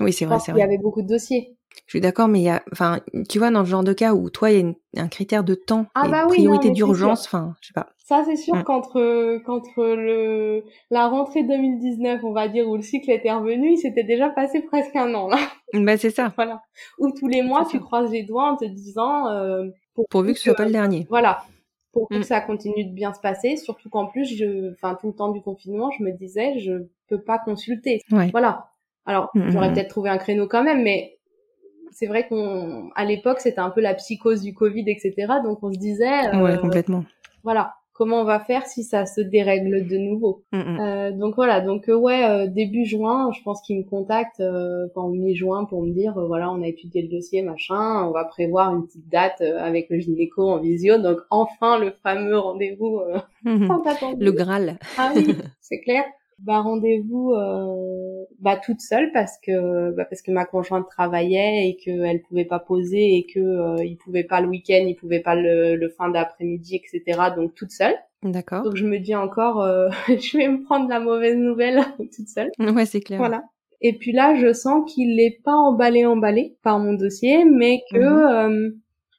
Oui, 0.00 0.12
c'est 0.12 0.24
vrai, 0.26 0.40
c'est 0.40 0.52
qu'il 0.52 0.60
y 0.60 0.62
vrai. 0.62 0.64
avait 0.64 0.78
beaucoup 0.78 1.02
de 1.02 1.06
dossiers. 1.08 1.56
Je 1.86 1.90
suis 1.92 2.00
d'accord, 2.00 2.28
mais 2.28 2.40
il 2.40 2.44
y 2.44 2.48
a, 2.50 2.62
enfin, 2.72 3.00
tu 3.28 3.38
vois, 3.38 3.50
dans 3.50 3.64
ce 3.64 3.70
genre 3.70 3.82
de 3.84 3.92
cas 3.92 4.14
où 4.14 4.30
toi, 4.30 4.50
il 4.50 4.54
y 4.54 4.56
a 4.58 4.60
une- 4.60 4.74
un 4.96 5.08
critère 5.08 5.42
de 5.44 5.54
temps 5.54 5.86
Ah 5.94 6.06
et 6.06 6.08
bah 6.08 6.26
oui, 6.30 6.38
priorité 6.38 6.70
d'urgence, 6.70 7.26
enfin, 7.26 7.56
je 7.60 7.68
sais 7.68 7.72
pas. 7.72 7.90
Ça, 8.08 8.22
c'est 8.24 8.36
sûr 8.36 8.54
Mm. 8.56 8.64
qu'entre 8.64 9.38
qu'entre 9.44 9.84
le 9.84 10.64
la 10.90 11.08
rentrée 11.08 11.42
2019, 11.42 12.24
on 12.24 12.32
va 12.32 12.48
dire, 12.48 12.66
où 12.66 12.76
le 12.76 12.82
cycle 12.82 13.10
était 13.10 13.30
revenu, 13.30 13.72
il 13.72 13.76
s'était 13.76 14.02
déjà 14.04 14.30
passé 14.30 14.62
presque 14.62 14.96
un 14.96 15.12
an 15.14 15.28
là. 15.28 15.36
Bah, 15.74 15.98
c'est 15.98 16.08
ça. 16.10 16.32
Voilà. 16.34 16.62
Où 16.98 17.10
tous 17.10 17.28
les 17.28 17.42
mois, 17.42 17.66
tu 17.70 17.78
croises 17.80 18.10
les 18.10 18.22
doigts 18.22 18.50
en 18.52 18.56
te 18.56 18.64
disant, 18.64 19.28
euh, 19.28 19.66
Pourvu 20.08 20.32
que 20.32 20.38
ce 20.38 20.44
soit 20.44 20.54
pas 20.54 20.64
le 20.64 20.70
dernier. 20.72 21.06
voilà, 21.10 21.42
pour 21.92 22.08
que 22.08 22.18
Mm. 22.20 22.22
ça 22.22 22.40
continue 22.40 22.84
de 22.86 22.92
bien 22.94 23.12
se 23.12 23.20
passer. 23.20 23.56
Surtout 23.56 23.90
qu'en 23.90 24.06
plus, 24.06 24.24
je, 24.36 24.72
enfin, 24.72 24.96
tout 24.98 25.08
le 25.08 25.12
temps 25.14 25.28
du 25.30 25.42
confinement, 25.42 25.90
je 25.98 26.02
me 26.02 26.12
disais, 26.12 26.58
je 26.60 26.86
peux 27.10 27.20
pas 27.20 27.38
consulter. 27.38 28.00
Ouais. 28.10 28.28
Voilà. 28.30 28.70
Alors, 29.04 29.30
Mm, 29.34 29.50
j'aurais 29.50 29.72
peut-être 29.74 29.88
trouvé 29.90 30.08
un 30.08 30.16
créneau 30.18 30.46
quand 30.48 30.62
même, 30.64 30.82
mais 30.82 31.18
c'est 31.90 32.06
vrai 32.06 32.26
qu'on, 32.26 32.88
à 32.94 33.04
l'époque, 33.04 33.40
c'était 33.40 33.58
un 33.60 33.70
peu 33.70 33.82
la 33.82 33.92
psychose 33.94 34.40
du 34.42 34.54
Covid, 34.54 34.84
etc. 34.88 35.14
Donc, 35.44 35.58
on 35.62 35.70
se 35.72 35.78
disait, 35.78 36.28
euh, 36.34 36.42
Ouais, 36.42 36.56
complètement. 36.58 37.04
voilà, 37.42 37.74
comment 37.98 38.20
on 38.20 38.24
va 38.24 38.38
faire 38.38 38.64
si 38.64 38.84
ça 38.84 39.04
se 39.06 39.20
dérègle 39.20 39.86
de 39.86 39.98
nouveau. 39.98 40.44
Mm, 40.52 40.58
mm. 40.58 40.80
Euh, 40.80 41.10
donc 41.10 41.34
voilà, 41.34 41.60
donc 41.60 41.88
euh, 41.88 41.96
ouais, 41.96 42.24
euh, 42.24 42.46
début 42.46 42.84
juin, 42.84 43.30
je 43.36 43.42
pense 43.42 43.60
qu'ils 43.60 43.76
me 43.78 43.82
contactent, 43.82 44.40
euh, 44.40 44.86
enfin 44.94 45.08
mi-juin 45.08 45.64
pour 45.64 45.82
me 45.82 45.90
dire, 45.90 46.14
voilà, 46.14 46.50
on 46.52 46.62
a 46.62 46.68
étudié 46.68 47.02
le 47.02 47.08
dossier, 47.08 47.42
machin, 47.42 48.04
on 48.06 48.12
va 48.12 48.24
prévoir 48.24 48.72
une 48.72 48.86
petite 48.86 49.08
date 49.08 49.40
avec 49.40 49.90
le 49.90 49.98
gynéco 49.98 50.48
en 50.48 50.58
visio, 50.58 50.98
donc 50.98 51.18
enfin 51.30 51.78
le 51.78 51.90
fameux 52.04 52.38
rendez-vous 52.38 53.00
attendu. 53.84 54.24
Le 54.24 54.30
Graal. 54.30 54.78
Ah 54.96 55.12
oui, 55.16 55.34
c'est 55.60 55.80
clair. 55.80 56.04
Bah 56.38 56.60
rendez-vous 56.60 57.32
euh, 57.32 58.24
bah 58.40 58.56
toute 58.56 58.80
seule 58.80 59.10
parce 59.12 59.38
que 59.44 59.90
bah, 59.96 60.04
parce 60.04 60.22
que 60.22 60.30
ma 60.30 60.44
conjointe 60.44 60.86
travaillait 60.88 61.68
et 61.68 61.76
qu'elle 61.76 62.22
pouvait 62.22 62.44
pas 62.44 62.58
poser 62.60 63.16
et 63.16 63.26
que 63.26 63.40
euh, 63.40 63.84
il 63.84 63.96
pouvait 63.96 64.24
pas 64.24 64.40
le 64.40 64.48
week-end, 64.48 64.84
il 64.86 64.94
pouvait 64.94 65.20
pas 65.20 65.34
le, 65.34 65.74
le 65.76 65.88
fin 65.90 66.08
d'après-midi, 66.08 66.76
etc. 66.76 67.20
Donc 67.36 67.54
toute 67.54 67.70
seule. 67.72 67.94
D'accord. 68.22 68.62
Donc 68.62 68.76
je 68.76 68.84
me 68.86 68.98
dis 68.98 69.14
encore, 69.14 69.62
euh, 69.62 69.88
je 70.08 70.36
vais 70.38 70.48
me 70.48 70.62
prendre 70.64 70.88
la 70.88 71.00
mauvaise 71.00 71.36
nouvelle 71.36 71.80
toute 71.98 72.28
seule. 72.28 72.50
Ouais, 72.58 72.86
c'est 72.86 73.00
clair. 73.00 73.18
Voilà. 73.18 73.42
Et 73.80 73.92
puis 73.92 74.10
là, 74.12 74.34
je 74.34 74.52
sens 74.52 74.92
qu'il 74.92 75.20
est 75.20 75.40
pas 75.44 75.54
emballé 75.54 76.04
emballé 76.04 76.56
par 76.64 76.78
mon 76.80 76.94
dossier, 76.94 77.44
mais 77.44 77.80
que 77.92 77.98
Mhm. 77.98 78.52
euh, 78.54 78.70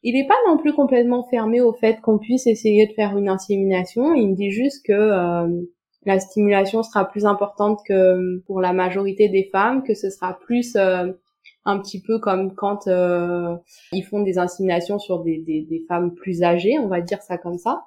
il 0.03 0.17
est 0.17 0.27
pas 0.27 0.35
non 0.47 0.57
plus 0.57 0.71
complètement 0.73 1.23
fermé 1.29 1.59
au 1.59 1.73
fait 1.73 1.99
qu'on 2.01 2.17
puisse 2.19 2.47
essayer 2.47 2.87
de 2.87 2.93
faire 2.93 3.17
une 3.17 3.27
insémination. 3.29 4.13
Il 4.13 4.29
me 4.29 4.35
dit 4.35 4.51
juste 4.51 4.85
que 4.85 4.93
euh, 4.93 5.47
la 6.09 6.19
stimulation 6.19 6.81
sera 6.81 7.05
plus 7.05 7.25
importante 7.25 7.81
que 7.87 8.39
pour 8.47 8.61
la 8.61 8.73
majorité 8.73 9.29
des 9.29 9.47
femmes, 9.51 9.83
que 9.83 9.93
ce 9.93 10.09
sera 10.09 10.39
plus 10.39 10.75
euh, 10.75 11.11
un 11.65 11.79
petit 11.79 12.01
peu 12.01 12.17
comme 12.19 12.55
quand 12.55 12.87
euh, 12.87 13.55
ils 13.91 14.01
font 14.01 14.23
des 14.23 14.39
inséminations 14.39 14.97
sur 14.97 15.23
des, 15.23 15.37
des, 15.37 15.61
des 15.69 15.85
femmes 15.87 16.15
plus 16.15 16.41
âgées, 16.41 16.79
on 16.79 16.87
va 16.87 17.01
dire 17.01 17.21
ça 17.21 17.37
comme 17.37 17.59
ça. 17.59 17.83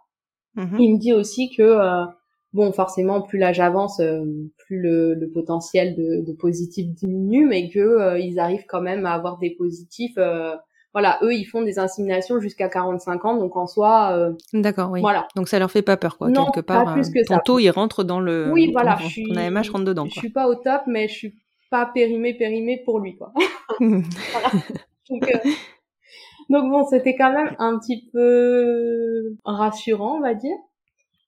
Mhm. 0.55 0.77
Il 0.79 0.93
me 0.95 0.99
dit 0.99 1.13
aussi 1.13 1.51
que 1.51 1.63
euh, 1.63 2.05
bon, 2.53 2.71
forcément, 2.73 3.23
plus 3.23 3.39
l'âge 3.39 3.59
avance, 3.59 3.99
euh, 3.99 4.25
plus 4.57 4.81
le, 4.81 5.15
le 5.15 5.29
potentiel 5.31 5.97
de, 5.97 6.25
de 6.25 6.33
positif 6.33 6.87
diminue, 6.95 7.47
mais 7.47 7.71
que 7.71 7.81
euh, 7.81 8.19
ils 8.21 8.39
arrivent 8.39 8.67
quand 8.69 8.83
même 8.83 9.05
à 9.05 9.15
avoir 9.15 9.39
des 9.39 9.51
positifs. 9.51 10.17
Voilà, 10.93 11.19
eux, 11.23 11.33
ils 11.35 11.45
font 11.45 11.63
des 11.63 11.79
inséminations 11.79 12.39
jusqu'à 12.41 12.69
45 12.69 13.25
ans, 13.25 13.37
donc 13.37 13.57
en 13.57 13.67
soi, 13.67 14.13
euh, 14.13 14.33
D'accord, 14.53 14.91
oui. 14.91 15.01
voilà. 15.01 15.27
Donc 15.37 15.49
ça 15.49 15.59
leur 15.59 15.71
fait 15.71 15.83
pas 15.83 15.97
peur, 15.97 16.19
quoi. 16.19 16.29
Non, 16.29 16.47
Quelque 16.47 16.61
pas 16.67 16.85
part, 16.85 16.95
plus 16.95 17.09
euh, 17.09 17.13
que 17.13 17.27
ton 17.27 17.35
ça. 17.35 17.41
taux, 17.45 17.59
il 17.59 17.71
rentre 17.71 18.05
dans 18.05 18.21
le. 18.21 18.51
Oui, 18.53 18.71
voilà, 18.73 18.95
ton- 18.97 19.05
je 19.05 19.09
suis. 19.09 19.29
Ton 19.29 19.37
AMH 19.37 19.71
rentre 19.73 19.85
dedans, 19.85 20.05
Je 20.07 20.13
quoi. 20.15 20.21
suis 20.21 20.31
pas 20.31 20.49
au 20.49 20.55
top, 20.57 20.83
mais 20.87 21.09
je 21.09 21.15
suis 21.15 21.35
pas 21.71 21.87
périmé 21.95 22.35
périmé 22.35 22.83
pour 22.85 22.99
lui, 23.01 23.17
quoi. 23.17 23.33
Donc, 23.81 25.23
euh, 25.35 25.39
donc 26.51 26.71
bon, 26.71 26.85
c'était 26.87 27.17
quand 27.17 27.33
même 27.33 27.55
un 27.59 27.79
petit 27.79 28.09
peu 28.13 29.35
rassurant, 29.45 30.17
on 30.19 30.21
va 30.21 30.35
dire. 30.35 30.57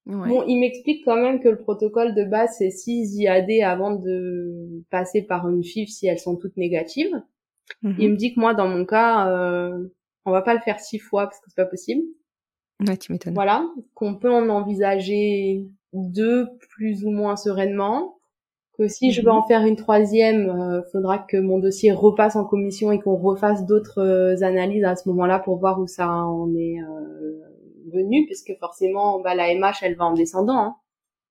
Ouais. 0.06 0.28
Bon, 0.28 0.44
il 0.46 0.58
m'explique 0.60 1.02
quand 1.04 1.16
même 1.16 1.40
que 1.40 1.48
le 1.48 1.56
protocole 1.58 2.14
de 2.14 2.24
base, 2.24 2.50
c'est 2.58 2.70
6 2.70 3.16
IAD 3.16 3.50
avant 3.64 3.92
de 3.92 4.82
passer 4.90 5.22
par 5.22 5.48
une 5.48 5.64
FIV 5.64 5.88
si 5.88 6.06
elles 6.06 6.18
sont 6.18 6.36
toutes 6.36 6.56
négatives. 6.58 7.14
Il 7.82 8.10
me 8.10 8.16
dit 8.16 8.34
que 8.34 8.40
moi, 8.40 8.54
dans 8.54 8.68
mon 8.68 8.84
cas, 8.84 9.28
euh, 9.28 9.88
on 10.24 10.30
va 10.32 10.42
pas 10.42 10.54
le 10.54 10.60
faire 10.60 10.80
six 10.80 10.98
fois 10.98 11.24
parce 11.24 11.38
que 11.40 11.46
c'est 11.48 11.56
pas 11.62 11.68
possible. 11.68 12.02
Ouais, 12.86 12.96
tu 12.96 13.12
m'étonnes. 13.12 13.34
Voilà, 13.34 13.64
qu'on 13.94 14.16
peut 14.16 14.30
en 14.32 14.48
envisager 14.48 15.66
deux 15.92 16.48
plus 16.70 17.04
ou 17.04 17.10
moins 17.10 17.36
sereinement. 17.36 18.16
Que 18.76 18.88
si 18.88 19.12
je 19.12 19.20
veux 19.22 19.30
Mhm. 19.30 19.36
en 19.36 19.46
faire 19.46 19.64
une 19.64 19.76
troisième, 19.76 20.50
euh, 20.50 20.82
faudra 20.90 21.20
que 21.20 21.36
mon 21.36 21.60
dossier 21.60 21.92
repasse 21.92 22.34
en 22.34 22.44
commission 22.44 22.90
et 22.90 22.98
qu'on 22.98 23.14
refasse 23.16 23.64
d'autres 23.66 24.00
euh, 24.00 24.42
analyses 24.42 24.82
à 24.84 24.96
ce 24.96 25.08
moment-là 25.10 25.38
pour 25.38 25.58
voir 25.60 25.78
où 25.80 25.86
ça 25.86 26.08
en 26.08 26.52
est 26.56 26.80
euh, 26.82 27.40
venu, 27.92 28.26
puisque 28.26 28.52
forcément, 28.58 29.20
bah, 29.20 29.36
la 29.36 29.52
MH, 29.54 29.82
elle 29.82 29.94
va 29.94 30.06
en 30.06 30.14
descendant. 30.14 30.58
Hein. 30.58 30.76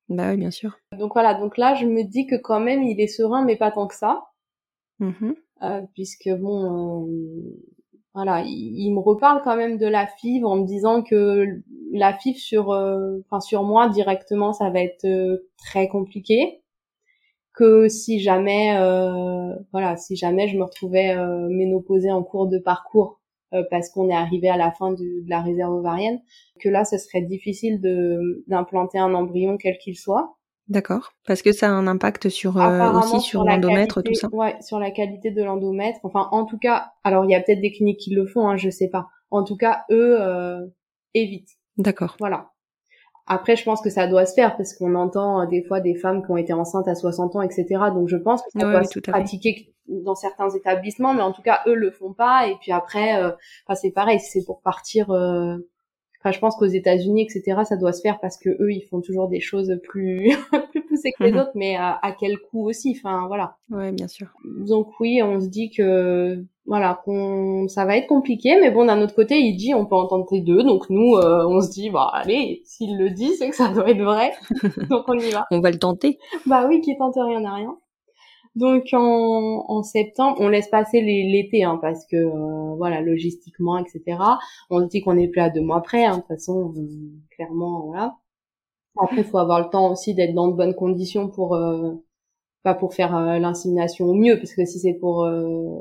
Bah 0.07 0.31
oui, 0.31 0.37
bien 0.37 0.51
sûr. 0.51 0.77
Donc 0.97 1.11
voilà, 1.13 1.33
donc 1.33 1.57
là, 1.57 1.75
je 1.75 1.85
me 1.85 2.03
dis 2.03 2.27
que 2.27 2.35
quand 2.35 2.61
même, 2.61 2.81
il 2.81 3.01
est 3.01 3.07
serein, 3.07 3.43
mais 3.43 3.57
pas 3.57 3.71
tant 3.71 3.87
que 3.87 3.95
ça. 3.95 4.23
Mhm. 4.99 5.35
Euh, 5.63 5.81
puisque 5.93 6.29
bon, 6.29 7.05
euh, 7.05 7.61
voilà, 8.13 8.43
il, 8.45 8.91
me 8.91 8.99
reparle 8.99 9.41
quand 9.43 9.55
même 9.55 9.77
de 9.77 9.87
la 9.87 10.07
FIV 10.07 10.45
en 10.45 10.57
me 10.57 10.65
disant 10.65 11.01
que 11.01 11.61
la 11.93 12.13
FIV 12.13 12.35
sur, 12.37 12.71
euh, 12.71 13.19
enfin 13.25 13.39
sur 13.39 13.63
moi 13.63 13.87
directement, 13.89 14.51
ça 14.51 14.69
va 14.69 14.81
être 14.81 15.07
très 15.57 15.87
compliqué. 15.87 16.61
Que 17.53 17.87
si 17.87 18.19
jamais, 18.19 18.71
voilà, 19.71 19.95
si 19.95 20.15
jamais 20.15 20.47
je 20.47 20.57
me 20.57 20.63
retrouvais 20.63 21.15
euh, 21.15 21.47
ménopausée 21.49 22.11
en 22.11 22.23
cours 22.23 22.47
de 22.47 22.57
parcours 22.57 23.19
parce 23.69 23.89
qu'on 23.89 24.09
est 24.09 24.15
arrivé 24.15 24.49
à 24.49 24.57
la 24.57 24.71
fin 24.71 24.91
de, 24.91 24.97
de 24.97 25.29
la 25.29 25.39
réserve 25.39 25.73
ovarienne, 25.73 26.19
que 26.59 26.69
là, 26.69 26.85
ce 26.85 26.97
serait 26.97 27.21
difficile 27.21 27.79
d'implanter 28.47 28.97
un 28.97 29.13
embryon 29.13 29.57
quel 29.57 29.77
qu'il 29.77 29.95
soit. 29.95 30.35
D'accord. 30.69 31.11
Parce 31.27 31.41
que 31.41 31.51
ça 31.51 31.67
a 31.67 31.71
un 31.71 31.87
impact 31.87 32.29
sur 32.29 32.57
euh, 32.57 32.91
aussi 32.93 33.19
sur 33.19 33.43
l'endomètre, 33.43 34.01
tout 34.01 34.13
ça? 34.13 34.29
Ouais, 34.31 34.55
sur 34.61 34.79
la 34.79 34.91
qualité 34.91 35.31
de 35.31 35.43
l'endomètre. 35.43 35.99
Enfin, 36.03 36.29
en 36.31 36.45
tout 36.45 36.57
cas, 36.57 36.93
alors 37.03 37.25
il 37.25 37.31
y 37.31 37.35
a 37.35 37.41
peut-être 37.41 37.61
des 37.61 37.71
cliniques 37.71 37.99
qui 37.99 38.11
le 38.11 38.25
font, 38.25 38.47
hein, 38.47 38.55
je 38.55 38.69
sais 38.69 38.89
pas. 38.89 39.07
En 39.29 39.43
tout 39.43 39.57
cas, 39.57 39.83
eux 39.91 40.17
euh, 40.21 40.65
évitent. 41.13 41.57
D'accord. 41.77 42.15
Voilà. 42.19 42.51
Après, 43.25 43.55
je 43.55 43.63
pense 43.63 43.81
que 43.81 43.89
ça 43.89 44.07
doit 44.07 44.25
se 44.25 44.33
faire 44.33 44.55
parce 44.57 44.73
qu'on 44.73 44.95
entend 44.95 45.41
euh, 45.41 45.45
des 45.47 45.63
fois 45.63 45.79
des 45.79 45.95
femmes 45.95 46.23
qui 46.25 46.31
ont 46.31 46.37
été 46.37 46.53
enceintes 46.53 46.87
à 46.87 46.95
60 46.95 47.35
ans, 47.35 47.41
etc. 47.41 47.65
Donc, 47.93 48.07
je 48.07 48.17
pense 48.17 48.41
que 48.41 48.49
ça 48.51 48.65
Ouais, 48.65 48.71
doit 48.71 48.81
oui, 48.81 48.87
se 48.87 48.99
pratiquer 48.99 49.73
dans 49.87 50.15
certains 50.15 50.49
établissements, 50.49 51.13
mais 51.13 51.21
en 51.21 51.31
tout 51.33 51.41
cas, 51.41 51.61
eux 51.67 51.75
le 51.75 51.91
font 51.91 52.13
pas. 52.13 52.47
Et 52.47 52.55
puis 52.61 52.71
après, 52.71 53.21
euh, 53.21 53.31
enfin, 53.65 53.75
c'est 53.75 53.91
pareil, 53.91 54.19
c'est 54.19 54.45
pour 54.45 54.61
partir. 54.61 55.07
Enfin, 56.23 56.31
je 56.31 56.39
pense 56.39 56.55
qu'aux 56.55 56.65
États-Unis, 56.65 57.23
etc., 57.23 57.61
ça 57.65 57.75
doit 57.75 57.91
se 57.91 58.01
faire 58.01 58.19
parce 58.21 58.37
que 58.37 58.49
eux, 58.49 58.71
ils 58.71 58.87
font 58.89 59.01
toujours 59.01 59.27
des 59.27 59.41
choses 59.41 59.77
plus 59.83 60.29
plus 60.71 60.85
poussées 60.85 61.11
que 61.17 61.23
les 61.23 61.31
Mhm. 61.33 61.37
autres, 61.39 61.51
mais 61.55 61.75
à, 61.75 61.99
à 62.01 62.11
quel 62.13 62.37
coût 62.39 62.65
aussi. 62.67 62.95
Enfin, 62.97 63.25
voilà. 63.27 63.57
Ouais, 63.69 63.91
bien 63.91 64.07
sûr. 64.07 64.27
Donc 64.65 64.87
oui, 64.99 65.21
on 65.21 65.39
se 65.41 65.47
dit 65.47 65.69
que 65.69 66.43
voilà, 66.65 67.01
qu'on 67.03 67.67
ça 67.67 67.83
va 67.83 67.97
être 67.97 68.07
compliqué, 68.07 68.57
mais 68.61 68.71
bon, 68.71 68.85
d'un 68.85 69.01
autre 69.01 69.13
côté, 69.15 69.37
il 69.39 69.57
dit 69.57 69.73
on 69.73 69.85
peut 69.85 69.95
entendre 69.95 70.25
les 70.31 70.39
deux, 70.41 70.63
donc 70.63 70.89
nous, 70.89 71.15
euh, 71.17 71.45
on 71.45 71.59
se 71.61 71.69
dit 71.71 71.89
bah 71.89 72.09
allez, 72.13 72.61
s'il 72.63 72.97
le 72.97 73.09
dit, 73.09 73.35
c'est 73.37 73.49
que 73.49 73.55
ça 73.55 73.67
doit 73.73 73.89
être 73.89 74.01
vrai, 74.01 74.31
donc 74.89 75.03
on 75.09 75.13
y 75.19 75.29
va. 75.31 75.45
On 75.51 75.59
va 75.59 75.71
le 75.71 75.77
tenter. 75.79 76.19
Bah 76.45 76.65
oui, 76.69 76.79
qui 76.79 76.95
tente 76.97 77.15
rien 77.17 77.41
n'a 77.41 77.53
rien. 77.55 77.75
Donc 78.55 78.85
en, 78.93 79.65
en 79.67 79.83
septembre, 79.83 80.37
on 80.39 80.47
laisse 80.49 80.67
passer 80.69 81.01
l'été, 81.01 81.63
hein, 81.63 81.79
parce 81.81 82.05
que 82.05 82.15
euh, 82.17 82.75
voilà, 82.75 83.01
logistiquement, 83.01 83.77
etc. 83.77 84.17
On 84.69 84.81
dit 84.81 85.01
qu'on 85.01 85.17
est 85.17 85.27
plus 85.27 85.41
à 85.41 85.49
deux 85.49 85.61
mois 85.61 85.81
près, 85.81 86.05
hein, 86.05 86.17
de 86.17 86.21
toute 86.21 86.27
façon, 86.27 86.73
euh, 86.77 86.81
clairement, 87.31 87.85
voilà. 87.87 88.17
Après, 89.01 89.17
il 89.19 89.23
faut 89.23 89.39
avoir 89.39 89.61
le 89.61 89.69
temps 89.69 89.91
aussi 89.91 90.13
d'être 90.15 90.33
dans 90.35 90.47
de 90.49 90.55
bonnes 90.55 90.75
conditions 90.75 91.29
pour 91.29 91.55
euh, 91.55 91.93
pas 92.63 92.75
pour 92.75 92.93
faire 92.93 93.15
euh, 93.15 93.39
l'insémination 93.39 94.05
au 94.07 94.13
mieux, 94.13 94.37
parce 94.37 94.53
que 94.53 94.65
si 94.65 94.79
c'est 94.79 94.93
pour 94.93 95.25
euh, 95.25 95.79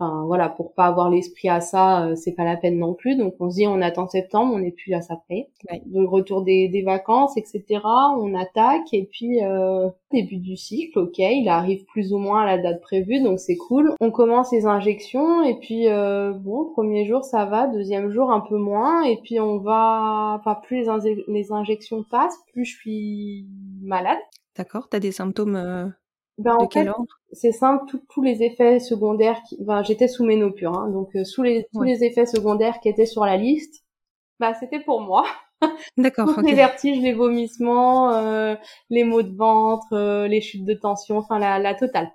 Enfin 0.00 0.24
voilà, 0.26 0.48
pour 0.48 0.74
pas 0.74 0.86
avoir 0.86 1.10
l'esprit 1.10 1.48
à 1.48 1.60
ça, 1.60 2.06
euh, 2.06 2.14
c'est 2.14 2.32
pas 2.32 2.44
la 2.44 2.56
peine 2.56 2.78
non 2.78 2.94
plus. 2.94 3.16
Donc 3.16 3.34
on 3.40 3.50
se 3.50 3.56
dit 3.56 3.66
on 3.66 3.80
attend 3.80 4.06
septembre, 4.08 4.54
on 4.54 4.60
n'est 4.60 4.70
plus 4.70 4.94
à 4.94 5.00
ça 5.00 5.16
près. 5.28 5.48
Ouais. 5.70 5.82
Le 5.92 6.06
retour 6.06 6.42
des, 6.42 6.68
des 6.68 6.82
vacances, 6.82 7.36
etc. 7.36 7.80
On 8.18 8.32
attaque 8.34 8.92
et 8.92 9.08
puis 9.10 9.42
euh, 9.42 9.88
début 10.12 10.36
du 10.36 10.56
cycle, 10.56 10.98
ok, 11.00 11.18
il 11.18 11.48
arrive 11.48 11.84
plus 11.86 12.12
ou 12.12 12.18
moins 12.18 12.42
à 12.42 12.46
la 12.46 12.58
date 12.62 12.80
prévue, 12.80 13.20
donc 13.22 13.40
c'est 13.40 13.56
cool. 13.56 13.92
On 14.00 14.12
commence 14.12 14.52
les 14.52 14.66
injections 14.66 15.42
et 15.42 15.58
puis 15.58 15.88
euh, 15.88 16.32
bon, 16.32 16.66
premier 16.72 17.04
jour 17.06 17.24
ça 17.24 17.44
va, 17.44 17.66
deuxième 17.66 18.10
jour 18.10 18.30
un 18.30 18.40
peu 18.40 18.56
moins 18.56 19.02
et 19.02 19.18
puis 19.24 19.40
on 19.40 19.58
va, 19.58 20.36
enfin 20.38 20.54
plus 20.54 20.76
les, 20.82 20.86
inje- 20.86 21.24
les 21.26 21.50
injections 21.52 22.04
passent, 22.08 22.38
plus 22.52 22.64
je 22.64 22.76
suis 22.76 23.46
malade. 23.82 24.18
D'accord. 24.56 24.88
T'as 24.88 25.00
des 25.00 25.12
symptômes 25.12 25.56
euh, 25.56 25.86
Ben, 26.38 26.56
de 26.56 26.62
en 26.62 26.66
quel 26.68 26.84
fait, 26.84 26.90
ordre? 26.90 27.17
C'est 27.32 27.52
simple, 27.52 27.84
tous 28.08 28.22
les 28.22 28.42
effets 28.42 28.78
secondaires, 28.80 29.40
qui, 29.48 29.56
ben, 29.62 29.82
j'étais 29.82 30.08
sous 30.08 30.24
ménopure, 30.24 30.74
hein, 30.74 30.88
donc 30.90 31.14
euh, 31.16 31.24
sous 31.24 31.42
les, 31.42 31.66
tous 31.72 31.80
Ouais. 31.80 31.88
les 31.88 32.04
effets 32.04 32.26
secondaires 32.26 32.80
qui 32.80 32.88
étaient 32.88 33.06
sur 33.06 33.24
la 33.24 33.36
liste, 33.36 33.84
bah 34.40 34.54
c'était 34.58 34.80
pour 34.80 35.00
moi. 35.00 35.24
D'accord. 35.96 36.40
Les 36.42 36.54
vertiges, 36.54 37.00
les 37.02 37.12
vomissements, 37.12 38.12
euh, 38.14 38.54
les 38.90 39.04
maux 39.04 39.22
de 39.22 39.34
ventre, 39.36 39.92
euh, 39.92 40.28
les 40.28 40.40
chutes 40.40 40.64
de 40.64 40.74
tension, 40.74 41.18
enfin 41.18 41.38
la, 41.38 41.58
la 41.58 41.74
totale. 41.74 42.10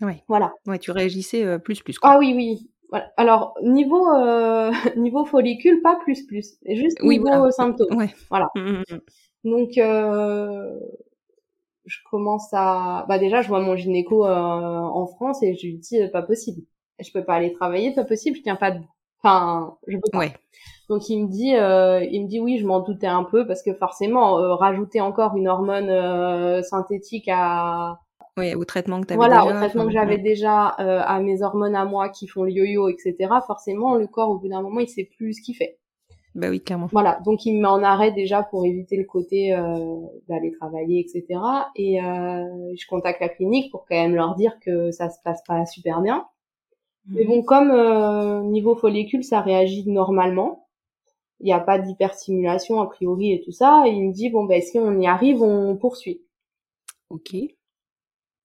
Ouais. 0.00 0.24
Voilà. 0.26 0.52
Ouais, 0.66 0.78
tu 0.78 0.90
réagissais 0.90 1.44
euh, 1.44 1.58
plus 1.58 1.80
plus. 1.82 1.98
Quoi. 1.98 2.10
Ah 2.10 2.18
oui, 2.18 2.32
oui. 2.34 2.70
Voilà. 2.88 3.12
Alors 3.16 3.54
niveau 3.62 4.06
euh, 4.14 4.70
niveau 4.96 5.24
follicule, 5.24 5.80
pas 5.82 5.96
plus 6.02 6.22
plus, 6.26 6.56
juste 6.66 6.98
Oui, 7.02 7.18
niveau 7.18 7.28
voilà. 7.30 7.50
symptômes. 7.52 7.94
Ouais. 7.96 8.10
Voilà. 8.30 8.48
Mm, 8.56 8.60
mm, 8.60 8.82
mm. 8.90 9.00
Donc, 9.50 9.78
euh, 9.78 10.70
je 11.84 11.98
commence 12.10 12.48
à... 12.52 13.04
Bah 13.08 13.18
déjà, 13.18 13.42
je 13.42 13.48
vois 13.48 13.60
mon 13.60 13.76
gynéco 13.76 14.26
euh, 14.26 14.30
en 14.30 15.06
France 15.06 15.42
et 15.42 15.54
je 15.56 15.66
lui 15.66 15.78
dis, 15.78 16.00
euh, 16.00 16.08
pas 16.08 16.22
possible. 16.22 16.62
Je 17.00 17.10
peux 17.12 17.24
pas 17.24 17.34
aller 17.34 17.52
travailler, 17.52 17.92
pas 17.94 18.04
possible, 18.04 18.36
je 18.36 18.42
tiens 18.42 18.56
pas 18.56 18.70
debout. 18.70 18.88
Enfin, 19.22 19.76
je 19.86 19.96
peux 19.96 20.10
pas. 20.10 20.18
Ouais. 20.18 20.32
Donc 20.88 21.08
il 21.08 21.24
me 21.24 21.28
dit, 21.28 21.54
euh, 21.56 22.04
il 22.04 22.24
me 22.24 22.28
dit 22.28 22.40
oui, 22.40 22.58
je 22.58 22.66
m'en 22.66 22.80
doutais 22.80 23.06
un 23.06 23.24
peu 23.24 23.46
parce 23.46 23.62
que 23.62 23.72
forcément, 23.74 24.38
euh, 24.38 24.54
rajouter 24.54 25.00
encore 25.00 25.36
une 25.36 25.48
hormone 25.48 25.88
euh, 25.90 26.62
synthétique 26.62 27.28
à 27.32 27.98
Ouais, 28.38 28.54
au 28.54 28.64
traitement 28.64 29.00
que 29.00 29.06
t'avais 29.06 29.16
voilà, 29.16 29.42
déjà. 29.42 29.46
au 29.46 29.56
traitement 29.58 29.82
enfin, 29.82 29.88
que 29.88 29.92
j'avais 29.92 30.16
ouais. 30.16 30.22
déjà, 30.22 30.74
euh, 30.80 31.02
à 31.04 31.20
mes 31.20 31.42
hormones 31.42 31.74
à 31.74 31.84
moi 31.84 32.08
qui 32.08 32.26
font 32.26 32.44
le 32.44 32.50
yo-yo, 32.50 32.88
etc. 32.88 33.14
Forcément, 33.46 33.96
le 33.96 34.06
corps 34.06 34.30
au 34.30 34.38
bout 34.38 34.48
d'un 34.48 34.62
moment, 34.62 34.80
il 34.80 34.88
sait 34.88 35.04
plus 35.04 35.34
ce 35.34 35.42
qu'il 35.42 35.54
fait. 35.54 35.78
Bah 36.34 36.48
oui, 36.48 36.62
clairement. 36.62 36.88
Voilà, 36.92 37.20
donc 37.24 37.44
il 37.44 37.56
me 37.56 37.60
met 37.60 37.68
en 37.68 37.82
arrêt 37.82 38.10
déjà 38.10 38.42
pour 38.42 38.64
éviter 38.64 38.96
le 38.96 39.04
côté 39.04 39.54
euh, 39.54 40.00
d'aller 40.28 40.50
travailler, 40.52 41.00
etc. 41.00 41.40
Et 41.76 42.02
euh, 42.02 42.74
je 42.74 42.86
contacte 42.86 43.20
la 43.20 43.28
clinique 43.28 43.70
pour 43.70 43.84
quand 43.86 43.96
même 43.96 44.14
leur 44.14 44.34
dire 44.34 44.58
que 44.60 44.90
ça 44.90 45.10
se 45.10 45.18
passe 45.22 45.42
pas 45.46 45.66
super 45.66 46.00
bien. 46.00 46.26
Mais 47.08 47.24
bon, 47.24 47.42
comme 47.42 47.70
euh, 47.70 48.42
niveau 48.42 48.76
follicule, 48.76 49.24
ça 49.24 49.40
réagit 49.40 49.88
normalement. 49.88 50.68
Il 51.40 51.46
n'y 51.46 51.52
a 51.52 51.60
pas 51.60 51.78
d'hyperstimulation 51.78 52.80
a 52.80 52.86
priori 52.86 53.32
et 53.32 53.42
tout 53.42 53.50
ça. 53.50 53.82
Et 53.86 53.90
il 53.90 54.08
me 54.08 54.12
dit 54.12 54.30
bon 54.30 54.44
ben 54.44 54.62
si 54.62 54.78
on 54.78 55.00
y 55.00 55.06
arrive, 55.06 55.42
on 55.42 55.76
poursuit. 55.76 56.22
Ok. 57.10 57.34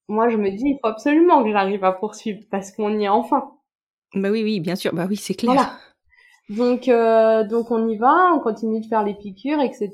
Moi, 0.10 0.30
je 0.30 0.38
me 0.38 0.50
dis, 0.50 0.64
il 0.66 0.80
faut 0.82 0.88
absolument 0.88 1.44
que 1.44 1.52
j'arrive 1.52 1.84
à 1.84 1.92
poursuivre 1.92 2.42
parce 2.50 2.72
qu'on 2.72 2.98
y 2.98 3.04
est 3.04 3.10
enfin. 3.10 3.52
Bah 4.14 4.30
oui, 4.32 4.42
oui, 4.44 4.60
bien 4.60 4.76
sûr. 4.76 4.94
Bah 4.94 5.06
oui, 5.08 5.18
c'est 5.18 5.34
clair. 5.34 5.54
Voilà. 5.54 5.72
Donc, 6.50 6.88
euh, 6.88 7.44
donc 7.44 7.72
on 7.72 7.88
y 7.88 7.98
va, 7.98 8.32
on 8.34 8.40
continue 8.40 8.80
de 8.80 8.86
faire 8.86 9.04
les 9.04 9.14
piqûres, 9.16 9.60
etc. 9.60 9.92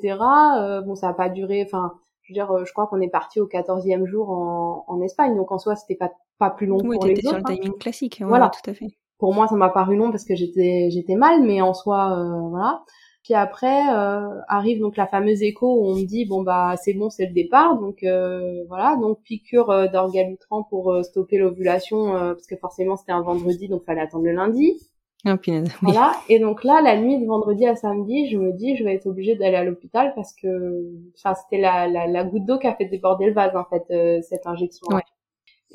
Euh, 0.60 0.82
bon, 0.82 0.96
ça 0.96 1.08
n'a 1.08 1.14
pas 1.14 1.30
duré. 1.30 1.64
Enfin, 1.66 1.94
je 2.22 2.32
veux 2.32 2.36
dire, 2.36 2.52
euh, 2.52 2.64
je 2.66 2.72
crois 2.74 2.88
qu'on 2.88 3.02
est 3.02 3.10
parti 3.10 3.40
au 3.40 3.48
quatorzième 3.48 4.06
jour 4.06 4.30
en, 4.30 4.86
en 4.88 5.02
Espagne, 5.02 5.36
donc 5.36 5.52
en 5.52 5.58
soi, 5.58 5.76
c'était 5.76 5.96
pas 5.96 6.12
pas 6.40 6.50
plus 6.50 6.66
long 6.68 6.78
Oui, 6.84 6.98
pour 6.98 7.06
les 7.06 7.16
t'étais 7.16 7.28
sur 7.28 7.38
autres. 7.38 7.44
le 7.48 7.54
hein. 7.54 7.58
timing 7.58 7.78
classique. 7.78 8.18
ouais, 8.22 8.28
Voilà. 8.28 8.50
tout 8.50 8.70
à 8.70 8.74
fait. 8.74 8.88
Pour 9.20 9.34
moi, 9.34 9.48
ça 9.48 9.56
m'a 9.56 9.70
paru 9.70 9.96
long 9.96 10.12
parce 10.12 10.26
que 10.26 10.36
j'étais 10.36 10.90
j'étais 10.92 11.16
mal, 11.16 11.42
mais 11.44 11.62
en 11.62 11.74
soi, 11.74 12.18
euh, 12.20 12.50
voilà. 12.50 12.84
Puis 13.24 13.34
après 13.36 13.90
euh, 13.94 14.28
arrive 14.50 14.82
donc 14.82 14.98
la 14.98 15.08
fameuse 15.08 15.42
écho 15.44 15.66
où 15.80 15.86
on 15.88 15.96
me 15.96 16.04
dit 16.06 16.26
bon 16.26 16.42
bah 16.44 16.76
c'est 16.78 16.94
bon, 16.94 17.10
c'est 17.10 17.26
le 17.28 17.34
départ, 17.34 17.80
donc 17.80 18.04
euh, 18.04 18.66
voilà, 18.68 18.98
donc 18.98 19.22
piqûre 19.24 19.90
d'orgalutran 19.90 20.64
pour 20.64 20.94
stopper 21.06 21.38
l'ovulation 21.38 22.16
euh, 22.18 22.34
parce 22.34 22.48
que 22.48 22.58
forcément 22.58 22.98
c'était 22.98 23.14
un 23.14 23.22
vendredi, 23.22 23.70
donc 23.70 23.86
fallait 23.86 24.02
attendre 24.02 24.26
le 24.26 24.34
lundi. 24.34 24.78
Ah, 25.26 25.38
punaise. 25.38 25.70
Oui. 25.82 25.94
Voilà. 25.94 26.14
Et 26.30 26.40
donc 26.40 26.64
là, 26.64 26.82
la 26.82 26.98
nuit 27.00 27.20
de 27.20 27.26
vendredi 27.26 27.66
à 27.66 27.76
samedi, 27.76 28.30
je 28.30 28.38
me 28.38 28.52
dis, 28.54 28.76
je 28.76 28.84
vais 28.84 28.96
être 28.96 29.06
obligée 29.08 29.36
d'aller 29.36 29.56
à 29.56 29.64
l'hôpital 29.64 30.14
parce 30.16 30.34
que, 30.34 30.84
enfin, 31.18 31.34
c'était 31.36 31.62
la, 31.62 31.88
la, 31.88 32.08
la 32.08 32.24
goutte 32.26 32.46
d'eau 32.46 32.60
qui 32.60 32.68
a 32.68 32.76
fait 32.76 32.86
déborder 32.86 33.28
le 33.28 33.34
vase, 33.34 33.56
en 33.56 33.64
fait, 33.66 33.84
euh, 33.92 34.22
cette 34.22 34.46
injection. 34.48 34.86
Ouais. 34.90 35.02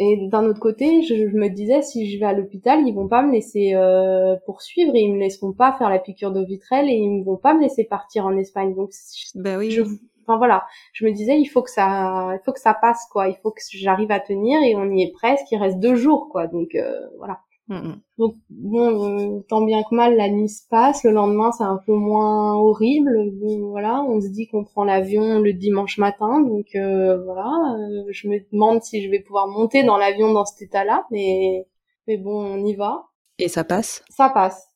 Et 0.00 0.28
d'un 0.28 0.44
autre 0.46 0.60
côté, 0.60 1.02
je, 1.02 1.28
je 1.28 1.36
me 1.36 1.48
disais, 1.48 1.82
si 1.82 2.10
je 2.10 2.18
vais 2.20 2.26
à 2.26 2.32
l'hôpital, 2.32 2.86
ils 2.86 2.94
vont 2.94 3.08
pas 3.08 3.22
me 3.22 3.32
laisser 3.32 3.74
euh, 3.74 4.36
poursuivre, 4.46 4.94
et 4.94 5.00
ils 5.00 5.12
me 5.14 5.18
laisseront 5.18 5.52
pas 5.52 5.72
faire 5.78 5.90
la 5.90 5.98
piqûre 5.98 6.30
de 6.32 6.44
vitrelle 6.44 6.88
et 6.88 6.94
ils 6.94 7.18
ne 7.20 7.24
vont 7.24 7.36
pas 7.36 7.54
me 7.54 7.62
laisser 7.62 7.84
partir 7.84 8.26
en 8.26 8.36
Espagne. 8.36 8.74
Donc, 8.74 8.90
Bah 9.34 9.58
oui. 9.58 9.70
je, 9.70 9.82
enfin 10.26 10.36
voilà, 10.36 10.66
je 10.92 11.04
me 11.04 11.10
disais, 11.12 11.40
il 11.40 11.46
faut 11.46 11.62
que 11.62 11.70
ça, 11.70 12.30
il 12.34 12.40
faut 12.44 12.52
que 12.52 12.60
ça 12.60 12.74
passe, 12.74 13.06
quoi. 13.10 13.28
Il 13.28 13.36
faut 13.42 13.50
que 13.50 13.60
j'arrive 13.72 14.10
à 14.12 14.20
tenir 14.20 14.60
et 14.62 14.76
on 14.76 14.88
y 14.90 15.02
est 15.02 15.12
presque. 15.12 15.50
Il 15.50 15.58
reste 15.58 15.80
deux 15.80 15.96
jours, 15.96 16.28
quoi. 16.30 16.46
Donc 16.46 16.74
euh, 16.74 17.00
voilà. 17.18 17.40
Mm, 17.68 17.76
mm. 17.76 18.00
Donc 18.18 18.36
bon, 18.50 19.38
euh, 19.38 19.40
tant 19.48 19.60
bien 19.62 19.82
que 19.82 19.94
mal, 19.94 20.16
la 20.16 20.28
nuit 20.28 20.48
se 20.48 20.66
passe. 20.68 21.04
Le 21.04 21.10
lendemain, 21.10 21.52
c'est 21.52 21.64
un 21.64 21.80
peu 21.86 21.92
moins 21.92 22.54
horrible. 22.54 23.30
Bon, 23.34 23.68
voilà, 23.70 24.02
on 24.02 24.20
se 24.20 24.28
dit 24.28 24.48
qu'on 24.48 24.64
prend 24.64 24.84
l'avion 24.84 25.40
le 25.40 25.52
dimanche 25.52 25.98
matin, 25.98 26.40
donc 26.40 26.66
euh, 26.74 27.22
voilà. 27.24 27.76
euh, 27.78 28.04
je 28.10 28.28
me 28.28 28.38
demande 28.52 28.82
si 28.82 29.02
je 29.02 29.10
vais 29.10 29.20
pouvoir 29.20 29.48
monter 29.48 29.84
dans 29.84 29.98
l'avion 29.98 30.32
dans 30.32 30.44
cet 30.46 30.62
état-là, 30.62 31.04
mais 31.10 31.66
mais 32.06 32.16
bon, 32.16 32.42
on 32.54 32.64
y 32.64 32.74
va. 32.74 33.04
Et 33.38 33.48
ça 33.48 33.64
passe? 33.64 34.02
Ça 34.08 34.30
passe. 34.30 34.66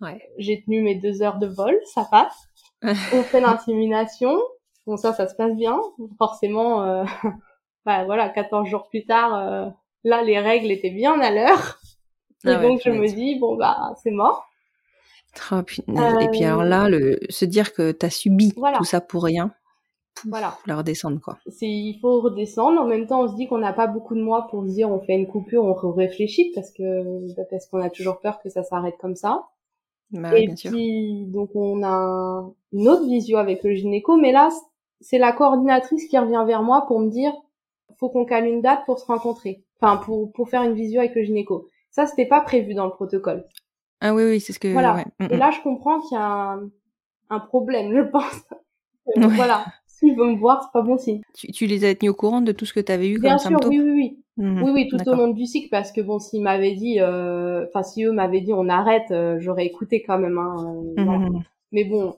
Ouais. 0.00 0.20
J'ai 0.38 0.62
tenu 0.62 0.82
mes 0.82 0.94
deux 0.94 1.22
heures 1.22 1.38
de 1.38 1.46
vol, 1.46 1.78
ça 1.84 2.06
passe. 2.10 2.48
on 2.82 3.22
fait 3.22 3.40
l'insémination. 3.40 4.36
Bon, 4.86 4.96
ça, 4.96 5.12
ça 5.12 5.28
se 5.28 5.34
passe 5.34 5.54
bien. 5.54 5.80
Forcément, 6.18 6.82
euh, 6.82 7.04
bah 7.86 8.04
voilà, 8.04 8.28
14 8.30 8.66
jours 8.68 8.88
plus 8.88 9.04
tard, 9.06 9.34
euh, 9.34 9.70
là, 10.04 10.22
les 10.22 10.38
règles 10.38 10.70
étaient 10.70 10.90
bien 10.90 11.20
à 11.20 11.30
l'heure. 11.30 11.78
Et 12.44 12.48
Ah 12.50 12.58
ouais, 12.60 12.68
donc, 12.68 12.80
je 12.84 12.90
me 12.90 13.06
dis, 13.06 13.38
bon, 13.38 13.56
bah, 13.56 13.94
c'est 14.02 14.10
mort. 14.10 14.46
Punaise. 15.66 16.14
Et 16.20 16.28
puis 16.28 16.44
alors 16.44 16.62
là, 16.62 16.88
le 16.88 17.18
se 17.28 17.44
dire 17.44 17.72
que 17.72 17.90
t'as 17.92 18.10
subi 18.10 18.50
Euh, 18.50 18.60
Voilà. 18.60 18.78
tout 18.78 18.84
ça 18.84 19.00
pour 19.00 19.24
rien, 19.24 19.52
Voilà. 20.28 20.56
la 20.66 20.76
redescendre 20.76 21.20
quoi. 21.20 21.38
C'est, 21.48 21.66
il 21.68 21.98
faut 22.00 22.20
redescendre. 22.20 22.80
En 22.80 22.86
même 22.86 23.06
temps, 23.08 23.22
on 23.22 23.28
se 23.28 23.34
dit 23.34 23.48
qu'on 23.48 23.58
n'a 23.58 23.72
pas 23.72 23.88
beaucoup 23.88 24.14
de 24.14 24.22
mois 24.22 24.46
pour 24.48 24.62
se 24.64 24.68
dire, 24.70 24.90
on 24.90 25.00
fait 25.00 25.14
une 25.14 25.26
coupure, 25.26 25.64
on 25.64 25.90
réfléchit 25.92 26.52
parce 26.54 26.70
que, 26.70 27.34
bah, 27.34 27.42
parce 27.50 27.66
qu'on 27.66 27.80
a 27.82 27.90
toujours 27.90 28.20
peur 28.20 28.40
que 28.42 28.48
ça 28.48 28.62
s'arrête 28.62 28.94
comme 29.00 29.16
ça. 29.16 29.44
Bah 30.12 30.38
et 30.38 30.46
bien 30.46 30.54
sûr. 30.54 30.70
puis, 30.70 31.24
donc, 31.26 31.50
on 31.56 31.82
a 31.82 32.44
une 32.72 32.88
autre 32.88 33.04
visio 33.06 33.36
avec 33.38 33.64
le 33.64 33.74
gynéco, 33.74 34.16
mais 34.16 34.30
là, 34.30 34.50
c'est 35.00 35.18
la 35.18 35.32
coordinatrice 35.32 36.06
qui 36.06 36.16
revient 36.16 36.44
vers 36.46 36.62
moi 36.62 36.84
pour 36.86 37.00
me 37.00 37.10
dire, 37.10 37.32
faut 37.98 38.08
qu'on 38.08 38.24
cale 38.24 38.46
une 38.46 38.62
date 38.62 38.84
pour 38.86 39.00
se 39.00 39.06
rencontrer. 39.06 39.64
Enfin, 39.80 39.96
pour, 39.96 40.30
pour 40.32 40.48
faire 40.48 40.62
une 40.62 40.74
visio 40.74 41.00
avec 41.00 41.16
le 41.16 41.24
gynéco. 41.24 41.68
Ça, 41.94 42.06
c'était 42.06 42.26
pas 42.26 42.40
prévu 42.40 42.74
dans 42.74 42.86
le 42.86 42.90
protocole. 42.90 43.44
Ah 44.00 44.14
oui, 44.14 44.24
oui, 44.24 44.40
c'est 44.40 44.52
ce 44.52 44.58
que. 44.58 44.66
Voilà. 44.66 44.96
ouais. 44.96 45.04
Mm, 45.20 45.32
Et 45.32 45.36
mm. 45.36 45.38
là, 45.38 45.50
je 45.52 45.60
comprends 45.62 46.00
qu'il 46.00 46.16
y 46.18 46.20
a 46.20 46.24
un, 46.24 46.68
un 47.30 47.40
problème, 47.40 47.94
je 47.94 48.02
pense. 48.02 48.42
Euh, 49.18 49.20
Ouais. 49.20 49.34
Voilà. 49.36 49.66
S'il 49.86 50.16
veut 50.16 50.30
me 50.32 50.38
voir, 50.38 50.62
c'est 50.62 50.72
pas 50.72 50.80
bon 50.80 50.96
signe. 50.96 51.20
Tu, 51.34 51.52
tu 51.52 51.66
les 51.66 51.84
as 51.84 51.94
tenus 51.94 52.12
au 52.12 52.14
courant 52.14 52.40
de 52.40 52.52
tout 52.52 52.64
ce 52.64 52.72
que 52.72 52.80
t'avais 52.80 53.10
eu 53.10 53.20
Bien 53.20 53.32
comme 53.32 53.38
sûr, 53.38 53.50
symptômes 53.50 53.70
oui, 53.70 53.80
oui, 53.80 53.90
oui. 53.92 54.18
Mhm. 54.38 54.62
Oui, 54.62 54.70
oui, 54.72 54.88
tout 54.88 55.06
au 55.06 55.14
long 55.14 55.28
du 55.28 55.44
cycle, 55.44 55.68
parce 55.68 55.92
que 55.92 56.00
bon, 56.00 56.18
s'ils 56.18 56.42
m'avaient 56.42 56.72
dit, 56.74 57.00
euh, 57.00 57.66
enfin, 57.66 57.82
si 57.82 58.02
eux 58.04 58.12
m'avaient 58.12 58.40
dit 58.40 58.54
on 58.54 58.70
arrête, 58.70 59.10
euh, 59.10 59.36
j'aurais 59.40 59.66
écouté 59.66 60.02
quand 60.02 60.18
même, 60.18 60.38
hein, 60.38 60.74
euh, 60.98 61.04
mhm. 61.04 61.42
Mais 61.70 61.84
bon. 61.84 62.16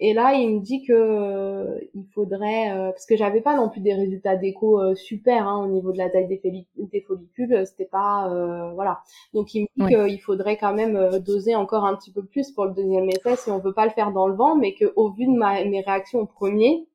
Et 0.00 0.12
là, 0.12 0.34
il 0.34 0.56
me 0.56 0.60
dit 0.60 0.82
que 0.82 0.92
euh, 0.92 1.78
il 1.94 2.04
faudrait, 2.12 2.72
euh, 2.72 2.90
parce 2.90 3.06
que 3.06 3.16
j'avais 3.16 3.40
pas 3.40 3.56
non 3.56 3.68
plus 3.68 3.80
des 3.80 3.94
résultats 3.94 4.34
d'écho 4.36 4.80
euh, 4.80 4.96
super 4.96 5.46
hein, 5.46 5.64
au 5.64 5.68
niveau 5.68 5.92
de 5.92 5.98
la 5.98 6.10
taille 6.10 6.26
des, 6.26 7.00
follicules, 7.06 7.54
euh, 7.54 7.64
c'était 7.64 7.84
pas, 7.84 8.28
euh, 8.32 8.72
voilà. 8.72 9.02
Donc 9.34 9.54
il 9.54 9.62
me 9.62 9.66
dit 9.88 9.94
Ouais. 9.94 10.08
qu'il 10.08 10.20
faudrait 10.20 10.56
quand 10.56 10.74
même 10.74 10.96
euh, 10.96 11.20
doser 11.20 11.54
encore 11.54 11.84
un 11.84 11.94
petit 11.94 12.10
peu 12.10 12.24
plus 12.24 12.50
pour 12.50 12.64
le 12.64 12.72
deuxième 12.74 13.08
essai 13.08 13.36
si 13.36 13.50
on 13.50 13.60
veut 13.60 13.72
pas 13.72 13.84
le 13.84 13.92
faire 13.92 14.10
dans 14.12 14.26
le 14.26 14.34
vent, 14.34 14.56
mais 14.56 14.74
que 14.74 14.92
au 14.96 15.12
vu 15.12 15.26
de 15.26 15.32
ma, 15.32 15.64
mes 15.64 15.80
réactions 15.80 16.20
au 16.20 16.26
premier, 16.26 16.88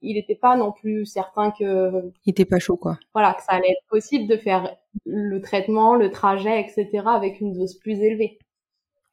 il 0.00 0.14
n'était 0.14 0.36
pas 0.36 0.56
non 0.56 0.70
plus 0.70 1.06
certain 1.06 1.50
que 1.50 2.12
Il 2.24 2.30
était 2.30 2.44
pas 2.44 2.60
chaud 2.60 2.76
quoi. 2.76 2.98
voilà, 3.14 3.34
que 3.34 3.42
ça 3.42 3.52
allait 3.54 3.72
être 3.72 3.84
possible 3.88 4.28
de 4.28 4.36
faire 4.36 4.76
le 5.04 5.40
traitement, 5.40 5.96
le 5.96 6.12
trajet, 6.12 6.60
etc. 6.60 7.02
avec 7.06 7.40
une 7.40 7.52
dose 7.52 7.74
plus 7.78 7.98
élevée. 8.00 8.38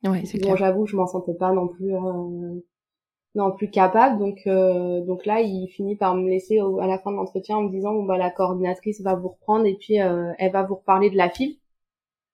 Ouais, 0.03 0.23
c'est 0.25 0.39
Bon, 0.43 0.55
j'avoue, 0.55 0.85
je 0.85 0.95
m'en 0.95 1.07
sentais 1.07 1.33
pas 1.33 1.51
non 1.51 1.67
plus, 1.67 1.95
euh, 3.35 3.39
non 3.41 3.51
plus 3.51 3.69
capable. 3.69 4.19
Donc, 4.19 4.39
euh, 4.47 5.01
donc 5.01 5.25
là, 5.25 5.41
il 5.41 5.67
finit 5.69 5.95
par 5.95 6.15
me 6.15 6.29
laisser 6.29 6.61
au- 6.61 6.79
à 6.79 6.87
la 6.87 6.99
fin 6.99 7.11
de 7.11 7.17
l'entretien 7.17 7.57
en 7.57 7.63
me 7.63 7.69
disant, 7.69 7.93
bon 7.93 8.03
bah 8.03 8.17
la 8.17 8.29
coordinatrice 8.31 9.01
va 9.01 9.15
vous 9.15 9.29
reprendre 9.29 9.65
et 9.65 9.75
puis 9.75 10.01
euh, 10.01 10.31
elle 10.39 10.51
va 10.51 10.63
vous 10.63 10.75
reparler 10.75 11.09
de 11.09 11.17
la 11.17 11.29
FIV. 11.29 11.57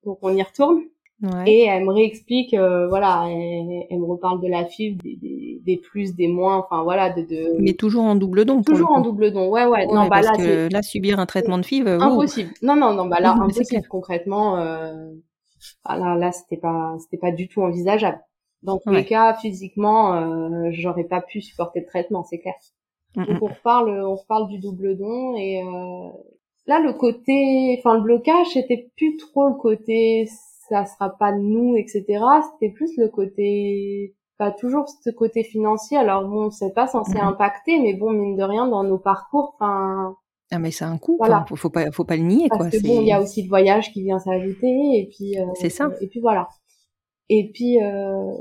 Donc 0.05 0.19
on 0.21 0.35
y 0.35 0.41
retourne 0.43 0.81
Ouais. 1.23 1.51
et 1.51 1.65
elle 1.65 1.85
me 1.85 1.91
réexplique, 1.93 2.55
euh, 2.55 2.87
voilà, 2.87 3.25
elle, 3.29 3.85
elle 3.91 3.99
me 3.99 4.05
reparle 4.05 4.41
de 4.41 4.47
la 4.47 4.65
FIV, 4.65 4.97
des, 4.97 5.17
des, 5.17 5.61
des 5.63 5.77
plus, 5.77 6.15
des 6.15 6.27
moins, 6.27 6.57
enfin 6.57 6.81
voilà, 6.81 7.11
de, 7.11 7.21
de 7.21 7.57
Mais 7.59 7.73
toujours 7.73 8.05
en 8.05 8.15
double 8.15 8.43
don. 8.43 8.63
toujours 8.63 8.89
en 8.91 9.01
double 9.01 9.31
don. 9.31 9.47
Ouais, 9.51 9.65
ouais. 9.65 9.85
Ouais, 9.85 9.85
non, 9.85 10.07
bah 10.07 10.21
parce 10.23 10.25
là, 10.25 10.37
que 10.37 10.73
là, 10.73 10.81
subir 10.81 11.19
un 11.19 11.27
traitement 11.27 11.59
de 11.59 11.63
FIV, 11.63 11.85
wow. 11.85 12.01
impossible. 12.01 12.49
Non, 12.63 12.75
non, 12.75 12.95
non, 12.95 13.05
bah 13.05 13.19
là, 13.19 13.33
impossible. 13.33 13.87
Concrètement, 13.87 14.57
euh, 14.57 15.11
ah 15.83 15.95
là, 15.95 16.15
là, 16.15 16.31
c'était 16.31 16.57
pas, 16.57 16.95
c'était 16.99 17.17
pas 17.17 17.31
du 17.31 17.47
tout 17.47 17.61
envisageable. 17.61 18.19
Dans 18.63 18.77
tous 18.77 18.89
Ouais. 18.89 18.97
les 18.97 19.05
cas, 19.05 19.33
physiquement, 19.35 20.13
euh, 20.13 20.69
j'aurais 20.71 21.03
pas 21.05 21.21
pu 21.21 21.41
supporter 21.41 21.79
le 21.79 21.85
traitement, 21.87 22.23
c'est 22.23 22.39
clair. 22.39 22.53
Mm, 23.15 23.25
Donc 23.25 23.41
mm. 23.41 23.43
on 23.43 23.47
reparle, 23.47 24.03
on 24.05 24.15
reparle 24.15 24.47
du 24.47 24.59
double 24.59 24.97
don 24.97 25.35
et 25.35 25.61
euh, 25.63 26.09
là 26.67 26.79
le 26.79 26.93
côté, 26.93 27.75
enfin 27.79 27.95
le 27.95 28.01
blocage, 28.01 28.47
c'était 28.53 28.89
plus 28.97 29.17
trop 29.17 29.47
le 29.49 29.55
côté, 29.55 30.27
ça 30.69 30.85
sera 30.85 31.09
pas 31.09 31.31
de 31.33 31.39
nous, 31.39 31.75
etc. 31.75 32.05
C'était 32.53 32.71
plus 32.73 32.95
le 32.97 33.09
côté, 33.09 34.15
pas 34.37 34.51
toujours 34.51 34.85
ce 35.03 35.09
côté 35.09 35.43
financier. 35.43 35.97
Alors 35.97 36.23
bon, 36.27 36.49
c'est 36.51 36.73
pas 36.73 36.87
censé 36.87 37.13
Mhm. 37.17 37.25
impacter, 37.27 37.79
mais 37.79 37.93
bon 37.95 38.11
mine 38.11 38.37
de 38.37 38.43
rien 38.43 38.67
dans 38.67 38.83
nos 38.83 38.99
parcours, 38.99 39.55
enfin 39.59 40.15
Ah 40.51 40.59
mais 40.59 40.71
c'est 40.71 40.85
un 40.85 40.97
coup. 40.97 41.15
Voilà. 41.17 41.45
Faut, 41.49 41.55
faut 41.55 41.69
pas, 41.69 41.91
faut 41.91 42.05
pas 42.05 42.15
le 42.15 42.23
nier 42.23 42.47
parce 42.49 42.61
quoi. 42.61 42.69
que 42.69 42.77
c'est- 42.77 42.87
bon, 42.87 43.01
il 43.01 43.07
y 43.07 43.11
a 43.11 43.21
aussi 43.21 43.41
le 43.43 43.49
voyage 43.49 43.91
qui 43.91 44.03
vient 44.03 44.19
s'ajouter 44.19 44.67
et 44.99 45.09
puis 45.11 45.37
euh, 45.39 45.45
C'est 45.55 45.69
ça. 45.69 45.89
Et 46.01 46.07
puis 46.07 46.19
voilà. 46.21 46.47
Et 47.33 47.49
puis 47.53 47.81
euh, 47.81 48.33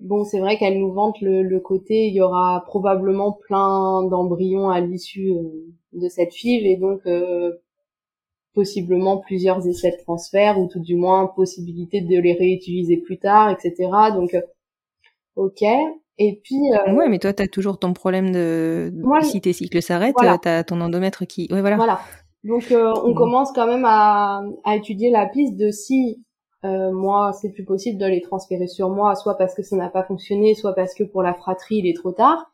bon, 0.00 0.24
c'est 0.24 0.40
vrai 0.40 0.56
qu'elle 0.56 0.78
nous 0.78 0.90
vante 0.90 1.20
le, 1.20 1.42
le 1.42 1.60
côté, 1.60 2.06
il 2.06 2.14
y 2.14 2.22
aura 2.22 2.64
probablement 2.66 3.32
plein 3.32 4.02
d'embryons 4.04 4.70
à 4.70 4.80
l'issue 4.80 5.32
euh, 5.32 5.66
de 5.92 6.08
cette 6.08 6.32
FIV 6.32 6.64
et 6.64 6.78
donc 6.78 7.02
euh, 7.04 7.52
possiblement 8.54 9.18
plusieurs 9.18 9.68
essais 9.68 9.90
de 9.90 10.02
transfert 10.02 10.58
ou 10.58 10.68
tout 10.68 10.80
du 10.80 10.96
moins 10.96 11.26
possibilité 11.26 12.00
de 12.00 12.18
les 12.18 12.32
réutiliser 12.32 12.96
plus 12.96 13.18
tard, 13.18 13.50
etc. 13.50 13.90
Donc 14.14 14.32
euh, 14.32 14.40
ok. 15.36 15.60
Et 16.16 16.40
puis 16.42 16.72
euh, 16.72 16.94
Ouais, 16.94 17.10
mais 17.10 17.18
toi, 17.18 17.34
t'as 17.34 17.46
toujours 17.46 17.78
ton 17.78 17.92
problème 17.92 18.32
de. 18.32 18.90
Moi, 18.94 19.20
si 19.20 19.42
tes 19.42 19.52
cycles 19.52 19.82
s'arrêtent, 19.82 20.14
voilà. 20.16 20.38
t'as 20.38 20.64
ton 20.64 20.80
endomètre 20.80 21.26
qui. 21.26 21.46
Ouais, 21.52 21.60
voilà. 21.60 21.76
Voilà. 21.76 22.00
Donc 22.42 22.72
euh, 22.72 22.90
on 23.04 23.12
commence 23.12 23.52
quand 23.52 23.66
même 23.66 23.84
à, 23.84 24.40
à 24.64 24.76
étudier 24.76 25.10
la 25.10 25.26
piste 25.26 25.58
de 25.58 25.70
si 25.70 26.24
euh, 26.64 26.92
moi 26.92 27.32
c'est 27.32 27.50
plus 27.50 27.64
possible 27.64 27.98
de 27.98 28.06
les 28.06 28.20
transférer 28.20 28.66
sur 28.66 28.90
moi, 28.90 29.14
soit 29.14 29.36
parce 29.36 29.54
que 29.54 29.62
ça 29.62 29.76
n'a 29.76 29.88
pas 29.88 30.02
fonctionné, 30.02 30.54
soit 30.54 30.74
parce 30.74 30.94
que 30.94 31.04
pour 31.04 31.22
la 31.22 31.34
fratrie 31.34 31.76
il 31.76 31.86
est 31.86 31.96
trop 31.96 32.12
tard. 32.12 32.50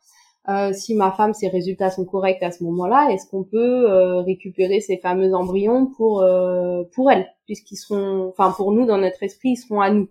Euh, 0.49 0.71
si 0.71 0.95
ma 0.95 1.11
femme 1.11 1.33
ses 1.33 1.49
résultats 1.49 1.91
sont 1.91 2.05
corrects 2.05 2.41
à 2.41 2.51
ce 2.51 2.63
moment-là, 2.63 3.09
est-ce 3.11 3.29
qu'on 3.29 3.43
peut 3.43 3.91
euh, 3.91 4.21
récupérer 4.21 4.79
ces 4.79 4.97
fameux 4.97 5.33
embryons 5.33 5.87
pour 5.97 6.21
euh, 6.21 6.83
pour 6.93 7.11
elle, 7.11 7.27
puisqu'ils 7.45 7.75
seront, 7.75 8.29
enfin 8.29 8.51
pour 8.55 8.71
nous 8.71 8.85
dans 8.85 8.97
notre 8.97 9.21
esprit 9.23 9.49
ils 9.49 9.57
seront 9.57 9.81
à 9.81 9.91
nous. 9.91 10.07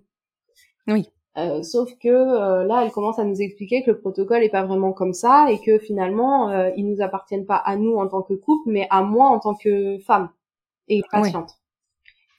Oui. 0.89 1.09
Euh, 1.39 1.63
sauf 1.63 1.91
que 1.99 2.09
euh, 2.09 2.65
là, 2.65 2.83
elle 2.83 2.91
commence 2.91 3.19
à 3.19 3.25
nous 3.25 3.43
expliquer 3.43 3.83
que 3.83 3.91
le 3.91 4.01
protocole 4.01 4.43
est 4.43 4.49
pas 4.49 4.65
vraiment 4.65 4.93
comme 4.93 5.13
ça 5.13 5.49
et 5.51 5.61
que 5.61 5.79
finalement, 5.79 6.49
euh, 6.49 6.71
ils 6.77 6.89
nous 6.89 7.03
appartiennent 7.03 7.45
pas 7.45 7.57
à 7.57 7.77
nous 7.77 7.97
en 7.97 8.09
tant 8.09 8.23
que 8.23 8.33
couple, 8.33 8.71
mais 8.71 8.87
à 8.89 9.03
moi 9.03 9.27
en 9.27 9.39
tant 9.39 9.55
que 9.55 9.99
femme 9.99 10.31
et 10.89 11.03
patiente. 11.11 11.59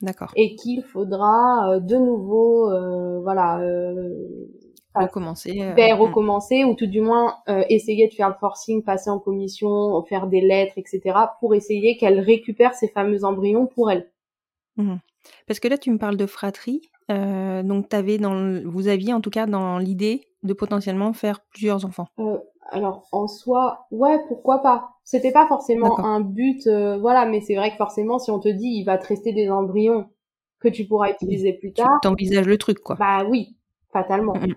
D'accord. 0.02 0.32
Et 0.36 0.56
qu'il 0.56 0.84
faudra 0.84 1.72
euh, 1.76 1.80
de 1.80 1.96
nouveau, 1.96 2.70
euh, 2.72 3.20
voilà, 3.22 3.60
euh, 3.62 4.14
recommencer. 4.94 5.60
euh, 5.62 5.74
ben, 5.74 5.96
mm. 5.96 6.00
recommencer 6.00 6.64
ou 6.64 6.76
tout 6.76 6.86
du 6.88 7.02
moins 7.02 7.36
euh, 7.50 7.64
essayer 7.70 8.08
de 8.08 8.14
faire 8.14 8.30
le 8.30 8.36
forcing, 8.40 8.84
passer 8.84 9.10
en 9.10 9.20
commission, 9.20 9.70
faire 10.04 10.28
des 10.28 10.42
lettres, 10.42 10.74
etc. 10.78 11.02
pour 11.40 11.56
essayer 11.56 11.98
qu'elle 11.98 12.20
récupère 12.20 12.74
ces 12.76 12.88
fameux 12.90 13.24
embryons 13.24 13.66
pour 13.68 13.90
elle. 13.92 14.12
Parce 15.48 15.60
que 15.60 15.68
là, 15.68 15.78
tu 15.78 15.92
me 15.92 15.98
parles 15.98 16.18
de 16.18 16.26
fratrie. 16.28 16.82
euh, 17.10 17.64
donc, 17.64 17.90
dans, 18.20 18.34
le- 18.36 18.64
vous 18.68 18.88
aviez 18.90 19.14
en 19.14 19.22
tout 19.22 19.30
cas 19.30 19.46
dans 19.48 19.78
l'idée 19.80 20.22
de 20.44 20.54
potentiellement 20.54 21.14
faire 21.14 21.40
plusieurs 21.52 21.86
enfants. 21.86 22.08
Alors 22.70 23.08
en 23.12 23.28
soi, 23.28 23.88
ouais, 23.92 24.20
pourquoi 24.28 24.62
pas. 24.62 24.90
C'était 25.04 25.32
pas 25.32 25.48
forcément 25.48 26.00
un 26.00 26.20
but, 26.22 26.68
euh, 26.68 26.98
voilà, 26.98 27.26
mais 27.26 27.42
c'est 27.42 27.56
vrai 27.56 27.72
que 27.72 27.78
forcément, 27.78 28.20
si 28.20 28.30
on 28.32 28.40
te 28.40 28.50
dit 28.50 28.68
il 28.68 28.84
va 28.84 28.98
te 28.98 29.08
rester 29.08 29.32
des 29.34 29.50
embryons 29.50 30.10
que 30.60 30.68
tu 30.68 30.86
pourras 30.86 31.10
utiliser 31.12 31.54
plus 31.54 31.70
Tu 31.70 31.82
tard, 31.84 32.00
t'envisages 32.02 32.46
le 32.48 32.58
truc, 32.58 32.80
quoi. 32.80 32.96
bah 32.96 33.26
oui, 33.30 33.56
fatalement. 33.94 34.34
Mhm. 34.36 34.56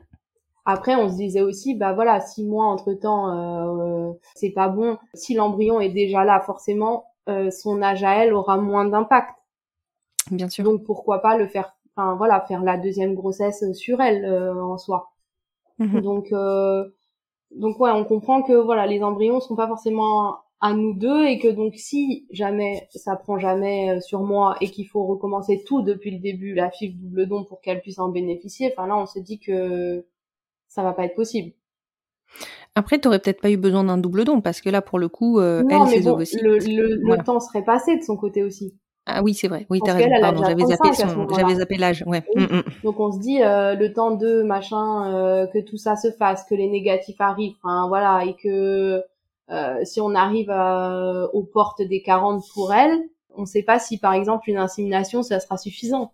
Après, 0.64 0.94
on 0.94 1.08
se 1.08 1.16
disait 1.16 1.40
aussi, 1.40 1.74
bah 1.74 1.92
voilà, 1.94 2.20
six 2.20 2.44
mois 2.44 2.66
entre 2.66 2.92
temps, 2.94 3.30
euh, 3.30 4.12
c'est 4.34 4.50
pas 4.50 4.68
bon. 4.68 4.98
Si 5.14 5.34
l'embryon 5.34 5.80
est 5.80 5.88
déjà 5.88 6.24
là, 6.24 6.40
forcément, 6.40 7.06
euh, 7.28 7.50
son 7.50 7.80
âge 7.82 8.02
à 8.04 8.22
elle 8.24 8.32
aura 8.34 8.56
moins 8.56 8.84
d'impact. 8.86 9.30
Bien 10.30 10.48
sûr. 10.48 10.64
Donc 10.64 10.84
pourquoi 10.84 11.20
pas 11.20 11.36
le 11.36 11.46
faire, 11.48 11.74
enfin 11.96 12.14
voilà, 12.16 12.40
faire 12.42 12.62
la 12.62 12.76
deuxième 12.76 13.14
grossesse 13.14 13.64
sur 13.72 14.00
elle 14.00 14.24
euh, 14.24 14.62
en 14.62 14.78
soi. 14.78 15.10
Mhm. 15.78 16.00
Donc 16.02 16.32
euh, 16.32 16.84
donc 17.54 17.78
ouais, 17.80 17.90
on 17.90 18.04
comprend 18.04 18.42
que 18.42 18.52
voilà, 18.52 18.86
les 18.86 19.02
embryons 19.02 19.40
sont 19.40 19.56
pas 19.56 19.68
forcément 19.68 20.38
à 20.60 20.74
nous 20.74 20.92
deux 20.94 21.24
et 21.24 21.38
que 21.38 21.48
donc 21.48 21.74
si 21.76 22.26
jamais 22.30 22.86
ça 22.90 23.16
prend 23.16 23.38
jamais 23.38 23.96
euh, 23.96 24.00
sur 24.00 24.20
moi 24.20 24.56
et 24.60 24.70
qu'il 24.70 24.86
faut 24.86 25.06
recommencer 25.06 25.64
tout 25.66 25.82
depuis 25.82 26.10
le 26.10 26.18
début, 26.18 26.54
la 26.54 26.70
FIV 26.70 26.96
double 26.98 27.26
don 27.26 27.44
pour 27.44 27.60
qu'elle 27.60 27.80
puisse 27.80 27.98
en 27.98 28.10
bénéficier, 28.10 28.72
enfin 28.72 28.86
là 28.86 28.96
on 28.96 29.06
se 29.06 29.18
dit 29.18 29.38
que 29.40 30.04
ça 30.68 30.82
va 30.82 30.92
pas 30.92 31.04
être 31.04 31.14
possible. 31.14 31.52
Après, 32.76 32.98
t'aurais 32.98 33.18
peut-être 33.18 33.40
pas 33.40 33.50
eu 33.50 33.56
besoin 33.56 33.84
d'un 33.84 33.98
double 33.98 34.24
don 34.24 34.40
parce 34.40 34.60
que 34.60 34.70
là, 34.70 34.80
pour 34.82 34.98
le 35.00 35.08
coup, 35.08 35.40
euh, 35.40 35.62
non 35.62 35.86
elle, 35.86 35.90
mais 35.90 35.96
ses 35.98 36.02
bon, 36.02 36.12
ovocytes. 36.12 36.42
le, 36.42 36.58
le, 36.58 36.94
le 36.94 37.00
voilà. 37.04 37.24
temps 37.24 37.40
serait 37.40 37.64
passé 37.64 37.96
de 37.96 38.02
son 38.02 38.16
côté 38.16 38.44
aussi. 38.44 38.76
Ah 39.06 39.22
oui, 39.22 39.34
c'est 39.34 39.48
vrai. 39.48 39.66
Oui, 39.70 39.80
t'as 39.84 39.94
raison. 39.94 40.10
Pardon, 40.20 40.42
j'avais 40.42 40.62
35 40.62 40.94
zappé 40.94 41.12
son, 41.12 41.28
j'avais 41.34 41.54
zappé 41.56 41.76
l'âge. 41.76 42.04
Ouais. 42.06 42.22
Oui. 42.34 42.42
Mm, 42.42 42.56
mm. 42.56 42.62
Donc 42.84 43.00
on 43.00 43.10
se 43.12 43.18
dit 43.18 43.42
euh, 43.42 43.74
le 43.74 43.92
temps 43.92 44.12
de 44.12 44.42
machin, 44.42 45.12
euh, 45.14 45.46
que 45.46 45.58
tout 45.58 45.76
ça 45.78 45.96
se 45.96 46.10
fasse, 46.12 46.44
que 46.44 46.54
les 46.54 46.68
négatifs 46.68 47.20
arrivent, 47.20 47.56
voilà, 47.62 48.24
et 48.24 48.34
que 48.34 49.02
euh, 49.50 49.84
si 49.84 50.00
on 50.00 50.14
arrive 50.14 50.50
à- 50.50 51.28
aux 51.32 51.42
portes 51.42 51.82
des 51.82 52.02
40 52.02 52.44
pour 52.54 52.72
elle, 52.72 52.96
on 53.34 53.42
ne 53.42 53.46
sait 53.46 53.62
pas 53.62 53.78
si 53.78 53.98
par 53.98 54.12
exemple 54.12 54.48
une 54.48 54.58
insémination 54.58 55.22
ça 55.22 55.40
sera 55.40 55.56
suffisant. 55.56 56.12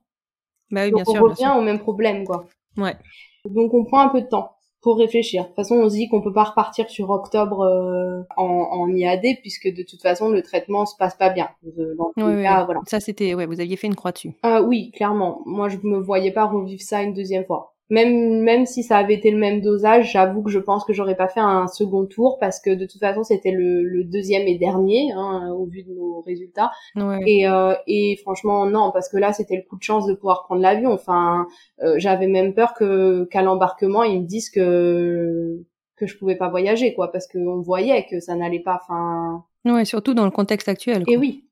Bah 0.71 0.85
oui, 0.85 0.91
Donc 0.91 1.05
bien 1.05 1.05
on 1.07 1.13
sûr. 1.13 1.21
bien 1.25 1.31
revient 1.35 1.53
sûr. 1.53 1.57
au 1.57 1.63
même 1.63 1.79
problème 1.79 2.25
quoi. 2.25 2.45
Ouais. 2.79 2.97
Donc 3.45 3.75
on 3.75 3.85
prend 3.85 4.01
un 4.01 4.09
peu 4.09 4.23
de 4.23 4.27
temps 4.27 4.56
pour 4.87 4.99
réfléchir. 4.99 5.43
De 5.43 5.47
toute 5.49 5.57
façon, 5.57 5.75
on 5.75 5.89
se 5.89 5.97
dit 5.97 6.09
qu'on 6.09 6.21
peut 6.21 6.33
pas 6.33 6.45
repartir 6.45 6.89
sur 6.89 7.11
octobre 7.11 7.63
euh, 7.63 8.23
en, 8.37 8.69
en 8.71 8.89
IAD 8.89 9.41
puisque 9.41 9.67
de 9.67 9.83
toute 9.83 10.01
façon 10.01 10.31
le 10.31 10.43
traitement 10.43 10.87
se 10.87 10.95
passe 10.97 11.17
pas 11.17 11.29
bien. 11.29 11.49
Euh, 11.67 11.97
Dans 11.99 12.13
les 12.17 12.23
ouais, 12.23 12.43
cas, 12.45 12.61
ouais. 12.61 12.65
voilà. 12.67 12.81
Ça, 12.87 13.01
c'était, 13.01 13.35
ouais, 13.35 13.47
vous 13.47 13.59
aviez 13.61 13.75
fait 13.75 13.89
une 13.89 13.97
croix 13.97 14.13
dessus. 14.13 14.35
Euh, 14.45 14.63
oui, 14.63 14.93
clairement. 14.93 15.41
Moi, 15.45 15.69
je 15.71 15.79
me 15.83 15.99
voyais 15.99 16.31
pas 16.31 16.45
revivre 16.45 16.81
ça 16.81 17.03
une 17.03 17.15
deuxième 17.15 17.45
fois. 17.45 17.75
Même 17.89 18.41
même 18.41 18.67
si 18.67 18.83
ça 18.83 18.97
avait 18.97 19.15
été 19.15 19.31
le 19.31 19.39
même 19.39 19.61
dosage, 19.61 20.11
j'avoue 20.13 20.43
que 20.43 20.51
je 20.51 20.59
pense 20.59 20.85
que 20.85 20.93
j'aurais 20.93 21.15
pas 21.15 21.29
fait 21.29 21.39
un 21.41 21.69
second 21.69 22.05
tour 22.07 22.39
parce 22.41 22.59
que 22.61 22.71
de 22.75 22.85
toute 22.85 22.99
façon 23.01 23.23
c'était 23.23 23.53
le, 23.53 23.85
le 23.85 24.03
deuxième 24.03 24.49
et 24.49 24.59
dernier 24.59 25.13
hein, 25.13 25.53
au 25.57 25.67
vu 25.67 25.85
de 25.85 25.93
nos 25.95 26.21
résultats. 26.23 26.73
Ouais. 26.97 27.21
Et 27.27 27.49
euh, 27.49 27.75
et 27.87 28.17
franchement 28.23 28.67
non 28.67 28.91
parce 28.93 29.09
que 29.09 29.17
là 29.19 29.33
c'était 29.33 29.55
le 29.57 29.63
coup 29.63 29.77
de 29.79 29.85
chance 29.85 30.07
de 30.07 30.15
pouvoir 30.15 30.43
prendre 30.45 30.63
l'avion. 30.63 30.91
Enfin, 30.93 31.47
euh, 31.85 31.95
j'avais 31.99 32.27
même 32.27 32.55
peur 32.55 32.75
que 32.75 33.25
qu'à 33.31 33.43
l'embarquement 33.43 34.03
ils 34.03 34.23
me 34.23 34.27
disent 34.27 34.51
que 34.51 35.63
que 35.97 36.07
je 36.07 36.19
pouvais 36.19 36.37
pas 36.37 36.49
voyager 36.51 36.93
quoi 36.93 37.13
parce 37.13 37.27
que 37.29 37.39
on 37.39 37.61
voyait 37.63 38.05
que 38.11 38.19
ça 38.21 38.35
n'allait 38.35 38.61
pas. 38.61 38.81
Enfin, 38.83 39.45
Ouais, 39.65 39.85
surtout 39.85 40.15
dans 40.15 40.25
le 40.25 40.31
contexte 40.31 40.69
actuel. 40.69 41.05
et 41.09 41.17
oui, 41.17 41.45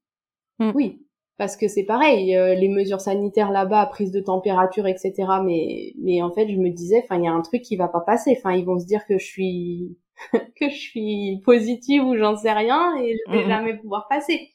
Mm. 0.61 0.71
oui, 0.75 1.01
parce 1.39 1.57
que 1.57 1.67
c'est 1.69 1.85
pareil, 1.85 2.37
euh, 2.37 2.55
les 2.55 2.69
mesures 2.69 3.01
sanitaires 3.01 3.51
là-bas, 3.51 3.87
prise 3.87 4.13
de 4.13 4.21
température, 4.21 4.87
etc. 4.87 5.13
Mais 5.45 5.93
mais 6.01 6.23
en 6.23 6.31
fait, 6.31 6.49
je 6.49 6.57
me 6.57 6.71
disais, 6.71 7.03
enfin, 7.05 7.19
il 7.19 7.25
y 7.25 7.29
a 7.29 7.33
un 7.33 7.43
truc 7.43 7.63
qui 7.63 7.77
va 7.77 7.89
pas 7.89 8.01
passer. 8.01 8.35
Enfin, 8.39 8.53
ils 8.55 8.65
vont 8.65 8.79
se 8.79 8.87
dire 8.87 9.05
que 9.07 9.19
je 9.19 9.25
suis 9.25 9.97
que 10.33 10.69
je 10.71 10.77
suis 10.77 11.41
positive 11.45 12.05
ou 12.05 12.17
j'en 12.17 12.37
sais 12.37 12.53
rien 12.53 12.97
et 13.03 13.17
je 13.27 13.33
vais 13.33 13.45
jamais 13.49 13.77
pouvoir 13.77 14.07
passer. 14.09 14.51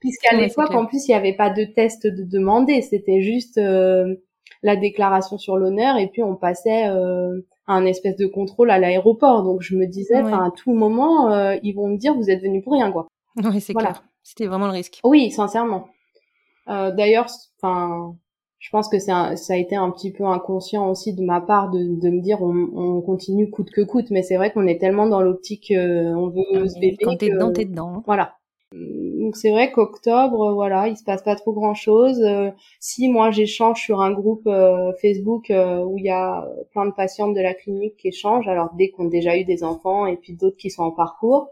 Puisqu'à 0.00 0.34
Ouais, 0.34 0.42
l'époque, 0.46 0.74
en 0.74 0.86
plus, 0.86 1.06
il 1.06 1.12
y 1.12 1.14
avait 1.14 1.36
pas 1.36 1.50
de 1.50 1.64
test 1.64 2.06
de 2.06 2.24
demander, 2.24 2.82
c'était 2.82 3.20
juste 3.20 3.56
euh, 3.58 4.16
la 4.62 4.74
déclaration 4.74 5.38
sur 5.38 5.56
l'honneur 5.56 5.96
et 5.96 6.08
puis 6.08 6.22
on 6.24 6.34
passait 6.34 6.88
euh, 6.88 7.40
à 7.68 7.74
un 7.74 7.84
espèce 7.86 8.16
de 8.16 8.26
contrôle 8.26 8.70
à 8.72 8.78
l'aéroport. 8.80 9.44
Donc 9.44 9.60
je 9.62 9.76
me 9.76 9.86
disais, 9.86 10.20
Ouais. 10.22 10.32
à 10.32 10.50
tout 10.56 10.72
moment, 10.72 11.30
euh, 11.32 11.56
ils 11.62 11.74
vont 11.74 11.88
me 11.88 11.96
dire, 11.98 12.14
vous 12.14 12.30
êtes 12.30 12.42
venu 12.42 12.62
pour 12.62 12.72
rien, 12.72 12.90
quoi. 12.90 13.06
Ouais, 13.36 13.60
c'est 13.60 13.74
Voilà. 13.74 13.90
clair. 13.90 14.04
C'était 14.24 14.46
vraiment 14.46 14.66
le 14.66 14.72
risque. 14.72 14.98
Oui, 15.04 15.30
sincèrement. 15.30 15.86
Euh, 16.68 16.90
D'ailleurs, 16.92 17.26
enfin, 17.60 18.16
je 18.58 18.70
pense 18.70 18.88
que 18.88 18.98
c'est 18.98 19.10
un- 19.12 19.36
ça 19.36 19.54
a 19.54 19.56
été 19.56 19.74
un 19.76 19.90
petit 19.90 20.12
peu 20.12 20.24
inconscient 20.24 20.88
aussi 20.90 21.14
de 21.14 21.22
ma 21.24 21.40
part 21.40 21.70
de, 21.70 21.78
de 22.00 22.10
me 22.10 22.20
dire 22.20 22.42
on, 22.42 22.54
on 22.74 23.00
continue 23.02 23.50
coûte 23.50 23.70
que 23.70 23.80
coûte, 23.82 24.10
mais 24.10 24.22
c'est 24.22 24.36
vrai 24.36 24.52
qu'on 24.52 24.66
est 24.66 24.78
tellement 24.78 25.08
dans 25.08 25.20
l'optique 25.22 25.70
euh, 25.72 26.12
on 26.14 26.28
veut 26.28 26.68
se 26.68 26.78
bébé 26.78 26.96
Quand 27.04 27.16
t'es 27.16 27.30
dedans, 27.30 27.52
t'es 27.52 27.64
dedans. 27.64 27.94
hein. 27.96 28.02
voilà. 28.06 28.36
Donc 28.72 29.36
c'est 29.36 29.50
vrai 29.50 29.70
qu'octobre, 29.72 30.50
euh, 30.50 30.52
voilà, 30.54 30.88
il 30.88 30.96
se 30.96 31.04
passe 31.04 31.22
pas 31.22 31.36
trop 31.36 31.52
grand 31.52 31.74
chose. 31.74 32.22
si 32.80 33.08
moi 33.08 33.30
j'échange 33.30 33.80
sur 33.82 34.00
un 34.00 34.12
groupe 34.12 34.46
euh, 34.46 34.92
Facebook 35.02 35.50
euh, 35.50 35.84
où 35.84 35.98
il 35.98 36.04
y 36.04 36.10
a 36.10 36.46
plein 36.72 36.86
de 36.86 36.92
patientes 36.92 37.34
de 37.34 37.40
la 37.40 37.54
clinique 37.54 37.96
qui 37.96 38.08
échangent, 38.08 38.48
alors 38.48 38.70
dès 38.78 38.90
qu'on 38.90 39.06
a 39.06 39.10
déjà 39.10 39.36
eu 39.38 39.44
des 39.44 39.62
enfants 39.64 40.06
et 40.06 40.16
puis 40.16 40.34
d'autres 40.34 40.56
qui 40.56 40.70
sont 40.70 40.84
en 40.84 40.90
parcours, 40.92 41.48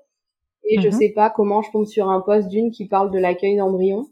et 0.65 0.81
je 0.81 0.89
Mhm. 0.89 0.93
sais 0.93 1.11
pas 1.11 1.31
comment 1.31 1.63
je 1.63 1.71
tombe 1.73 1.87
sur 1.87 2.09
un 2.11 2.21
post 2.21 2.49
d'une 2.49 2.71
qui 2.71 2.87
parle 2.89 3.11
de 3.11 3.19
l'accueil 3.19 3.57
d'embryons 3.57 4.09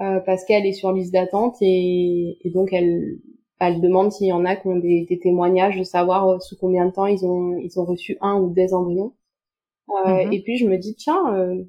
euh, 0.00 0.20
parce 0.20 0.44
qu'elle 0.44 0.66
est 0.66 0.72
sur 0.72 0.92
liste 0.92 1.12
d'attente 1.12 1.56
et, 1.60 2.38
et 2.46 2.50
donc 2.50 2.72
elle 2.72 3.18
elle 3.60 3.80
demande 3.80 4.10
s'il 4.12 4.26
y 4.28 4.32
en 4.32 4.44
a 4.44 4.56
qui 4.56 4.66
ont 4.68 4.76
des, 4.76 5.06
des 5.08 5.18
témoignages 5.20 5.78
de 5.78 5.84
savoir 5.84 6.28
euh, 6.28 6.38
sous 6.40 6.56
combien 6.58 6.86
de 6.86 6.92
temps 6.92 7.06
ils 7.06 7.24
ont 7.26 7.56
ils 7.58 7.78
ont 7.78 7.84
reçu 7.84 8.18
un 8.20 8.40
ou 8.40 8.50
des 8.52 8.74
embryons. 8.74 9.14
Euh, 10.06 10.24
Mhm. 10.24 10.32
Et 10.32 10.42
puis 10.42 10.56
je 10.58 10.66
me 10.68 10.78
dis 10.78 10.94
tiens 10.96 11.34
euh, 11.34 11.64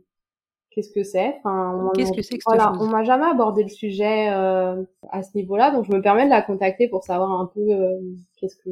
qu'est-ce 0.71 0.91
que 0.91 1.03
c'est? 1.03 1.35
Enfin 1.39 1.91
on- 1.91 1.91
Qu'est-ce 1.91 2.11
que 2.11 2.21
c'est 2.21 2.37
que 2.37 2.43
voilà, 2.45 2.73
chose? 2.73 2.81
on 2.81 2.87
m'a 2.87 3.03
jamais 3.03 3.25
abordé 3.27 3.63
le 3.63 3.69
sujet 3.69 4.29
euh, 4.31 4.83
à 5.11 5.23
ce 5.23 5.35
niveau-là, 5.37 5.71
donc 5.71 5.85
je 5.85 5.91
me 5.93 6.01
permets 6.01 6.25
de 6.25 6.29
la 6.31 6.41
contacter 6.41 6.87
pour 6.89 7.03
savoir 7.03 7.31
un 7.39 7.47
peu 7.53 7.61
euh, 7.61 7.99
qu'est-ce 8.39 8.57
que 8.57 8.69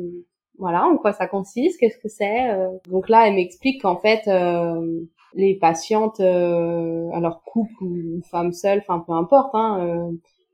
voilà 0.57 0.85
en 0.85 0.97
quoi 0.97 1.13
ça 1.13 1.27
consiste, 1.27 1.79
qu'est-ce 1.79 1.97
que 1.99 2.09
c'est. 2.09 2.51
euh. 2.51 2.69
Donc 2.89 3.09
là 3.09 3.27
elle 3.27 3.35
m'explique 3.35 3.81
qu'en 3.81 3.97
fait 3.97 4.27
euh, 4.27 5.01
les 5.33 5.55
patientes, 5.55 6.19
euh, 6.19 7.09
alors 7.13 7.43
couple 7.43 7.83
ou 7.83 8.21
femme 8.29 8.51
seule, 8.53 8.79
enfin 8.79 9.03
peu 9.05 9.13
importe, 9.13 9.51
hein, 9.55 9.79
euh, 9.81 10.11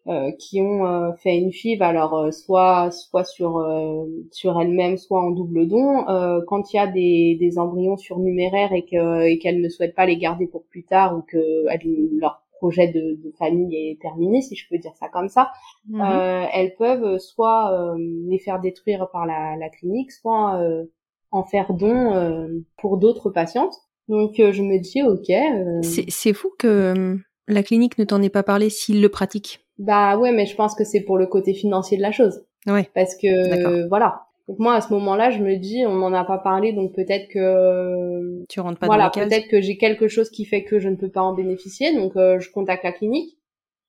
euh, 0.08 0.32
qui 0.40 0.62
ont 0.62 0.86
euh, 0.88 1.12
fait 1.16 1.38
une 1.38 1.52
FIV, 1.52 1.82
alors 1.82 2.16
euh, 2.18 2.32
soit 2.32 2.92
soit 2.92 3.24
sur 3.26 3.58
euh, 3.58 4.06
sur 4.32 4.60
elles-mêmes, 4.62 4.98
soit 4.98 5.22
en 5.22 5.32
double 5.32 5.68
don, 5.68 6.08
euh, 6.10 6.42
quand 6.48 6.72
il 6.74 6.78
y 6.78 6.80
a 6.80 6.88
des, 6.88 7.38
des 7.40 7.60
embryons 7.60 7.98
surnuméraires 7.98 8.72
et 8.74 8.86
que 8.86 9.26
et 9.28 9.38
qu'elles 9.40 9.62
ne 9.62 9.70
souhaitent 9.70 9.96
pas 9.96 10.06
les 10.06 10.18
garder 10.18 10.48
pour 10.48 10.64
plus 10.66 10.84
tard 10.86 11.18
ou 11.18 11.22
que 11.22 11.66
elles- 11.70 12.10
leur 12.20 12.42
projet 12.60 12.88
de, 12.88 13.16
de 13.24 13.32
famille 13.38 13.76
est 13.76 14.02
terminé, 14.02 14.42
si 14.42 14.56
je 14.56 14.68
peux 14.70 14.78
dire 14.80 14.94
ça 14.96 15.10
comme 15.10 15.30
ça, 15.30 15.52
Mhm. 15.86 16.20
euh, 16.22 16.46
elles 16.54 16.76
peuvent 16.76 17.18
soit 17.20 17.72
euh, 17.72 17.98
les 18.30 18.40
faire 18.40 18.60
détruire 18.60 19.10
par 19.12 19.26
la, 19.26 19.56
la 19.58 19.70
clinique, 19.70 20.12
soit 20.12 20.60
euh, 20.62 20.86
en 21.32 21.44
faire 21.44 21.74
don 21.74 22.14
euh, 22.16 22.48
pour 22.78 22.98
d'autres 22.98 23.30
patientes. 23.30 23.76
Donc 24.08 24.40
euh, 24.40 24.52
je 24.52 24.62
me 24.64 24.80
dis 24.80 25.02
ok, 25.04 25.30
euh, 25.30 25.82
C'est 26.10 26.34
fou 26.34 26.50
que 26.58 26.94
hum, 26.96 27.22
la 27.48 27.64
clinique 27.64 27.98
ne 27.98 28.06
t'en 28.06 28.22
ait 28.22 28.30
pas 28.30 28.44
parlé 28.44 28.70
s'ils 28.70 29.02
le 29.02 29.10
pratiquent. 29.10 29.60
bah 29.78 30.18
ouais, 30.18 30.32
mais 30.32 30.46
je 30.46 30.56
pense 30.56 30.76
que 30.76 30.84
c'est 30.84 31.02
pour 31.02 31.18
le 31.18 31.28
côté 31.28 31.54
financier 31.54 31.98
de 31.98 32.02
la 32.02 32.12
chose, 32.12 32.42
Ouais. 32.68 32.90
parce 32.96 33.16
que 33.16 33.28
euh, 33.28 33.88
voilà. 33.90 34.22
Donc 34.48 34.60
moi 34.60 34.76
à 34.76 34.82
ce 34.82 34.94
moment-là, 34.94 35.30
je 35.30 35.40
me 35.44 35.58
dis 35.58 35.84
on 35.86 35.94
m'en 35.94 36.14
a 36.14 36.24
pas 36.24 36.38
parlé, 36.38 36.72
donc 36.72 36.94
peut-être 36.96 37.28
que 37.28 38.46
Tu 38.48 38.62
rentres 38.62 38.80
pas 38.80 38.86
voilà, 38.88 39.04
dans 39.04 39.20
la 39.20 39.26
case. 39.26 39.30
peut-être 39.30 39.50
que 39.50 39.60
j'ai 39.62 39.78
quelque 39.78 40.08
chose 40.08 40.30
qui 40.30 40.46
fait 40.46 40.64
que 40.64 40.80
je 40.80 40.88
ne 40.88 40.96
peux 40.96 41.10
pas 41.10 41.22
en 41.22 41.34
bénéficier, 41.34 41.94
donc 41.94 42.16
euh, 42.16 42.40
je 42.40 42.50
contacte 42.52 42.86
la 42.86 42.94
clinique, 42.94 43.38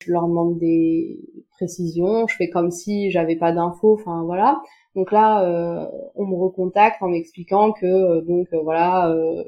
je 0.04 0.10
leur 0.12 0.26
demande 0.26 0.58
des 0.58 1.20
précisions, 1.50 2.26
je 2.26 2.34
fais 2.36 2.48
comme 2.50 2.72
si 2.72 3.10
j'avais 3.12 3.36
pas 3.36 3.52
d'infos, 3.52 3.94
enfin 3.94 4.24
voilà. 4.24 4.60
Donc 4.96 5.12
là, 5.12 5.44
euh, 5.44 5.86
on 6.16 6.26
me 6.26 6.34
recontacte 6.34 7.00
en 7.02 7.08
m'expliquant 7.08 7.70
que 7.72 7.86
euh, 7.86 8.20
donc 8.22 8.48
euh, 8.52 8.58
voilà, 8.62 9.10
euh, 9.12 9.44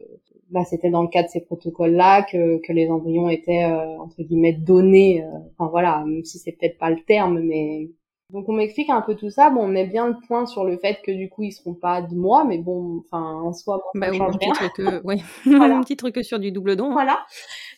bah, 0.50 0.64
c'était 0.64 0.90
dans 0.90 1.02
le 1.02 1.08
cadre 1.08 1.28
de 1.28 1.32
ces 1.32 1.40
protocoles-là 1.44 2.22
que, 2.24 2.58
que 2.66 2.72
les 2.72 2.90
embryons 2.90 3.28
étaient 3.28 3.64
euh, 3.64 3.98
entre 4.00 4.22
guillemets 4.22 4.52
donnés, 4.54 5.22
euh, 5.24 5.28
enfin 5.58 5.70
voilà, 5.70 6.04
même 6.06 6.24
si 6.24 6.38
c'est 6.38 6.52
peut-être 6.52 6.78
pas 6.78 6.90
le 6.90 7.02
terme, 7.06 7.40
mais 7.40 7.90
donc 8.32 8.48
on 8.48 8.52
m'explique 8.52 8.90
un 8.90 9.00
peu 9.02 9.16
tout 9.16 9.30
ça. 9.30 9.50
Bon, 9.50 9.62
on 9.64 9.68
met 9.68 9.86
bien 9.86 10.06
le 10.08 10.14
point 10.28 10.46
sur 10.46 10.64
le 10.64 10.76
fait 10.78 10.98
que 11.04 11.10
du 11.12 11.28
coup 11.28 11.42
ils 11.42 11.52
seront 11.52 11.74
pas 11.74 12.00
de 12.02 12.14
moi, 12.14 12.44
mais 12.44 12.58
bon, 12.58 13.02
enfin 13.04 13.22
en 13.42 13.52
soi, 13.52 13.80
moi, 13.82 13.92
Bah, 13.94 14.12
ça 14.12 14.18
change 14.18 14.36
rien. 14.40 14.52
truc, 14.52 14.78
euh, 14.80 15.00
ouais. 15.04 15.16
Voilà. 15.46 15.76
un 15.78 15.80
petit 15.82 15.96
truc 15.96 16.16
sur 16.24 16.38
du 16.38 16.52
double 16.52 16.76
don. 16.76 16.90
hein. 16.90 16.92
Voilà. 16.92 17.18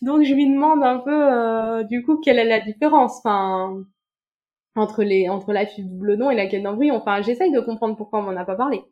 Donc 0.03 0.23
je 0.25 0.35
lui 0.35 0.47
demande 0.47 0.83
un 0.83 0.99
peu 0.99 1.11
euh, 1.33 1.83
du 1.85 2.03
coup 2.05 2.19
quelle 2.21 2.39
est 2.39 2.45
la 2.45 2.61
différence 2.61 3.19
enfin 3.19 3.83
entre 4.77 5.03
les 5.03 5.29
entre 5.29 5.53
la 5.53 5.67
fibre 5.67 5.91
double 5.91 6.17
don 6.19 6.31
et 6.31 6.35
la 6.37 6.47
quête 6.47 6.63
d'embryon. 6.63 6.97
Enfin, 6.97 7.23
j'essaye 7.23 7.53
de 7.53 7.61
comprendre 7.61 7.97
pourquoi 7.97 8.21
on 8.21 8.23
m'en 8.23 8.37
a 8.41 8.45
pas 8.45 8.57
parlé. 8.57 8.83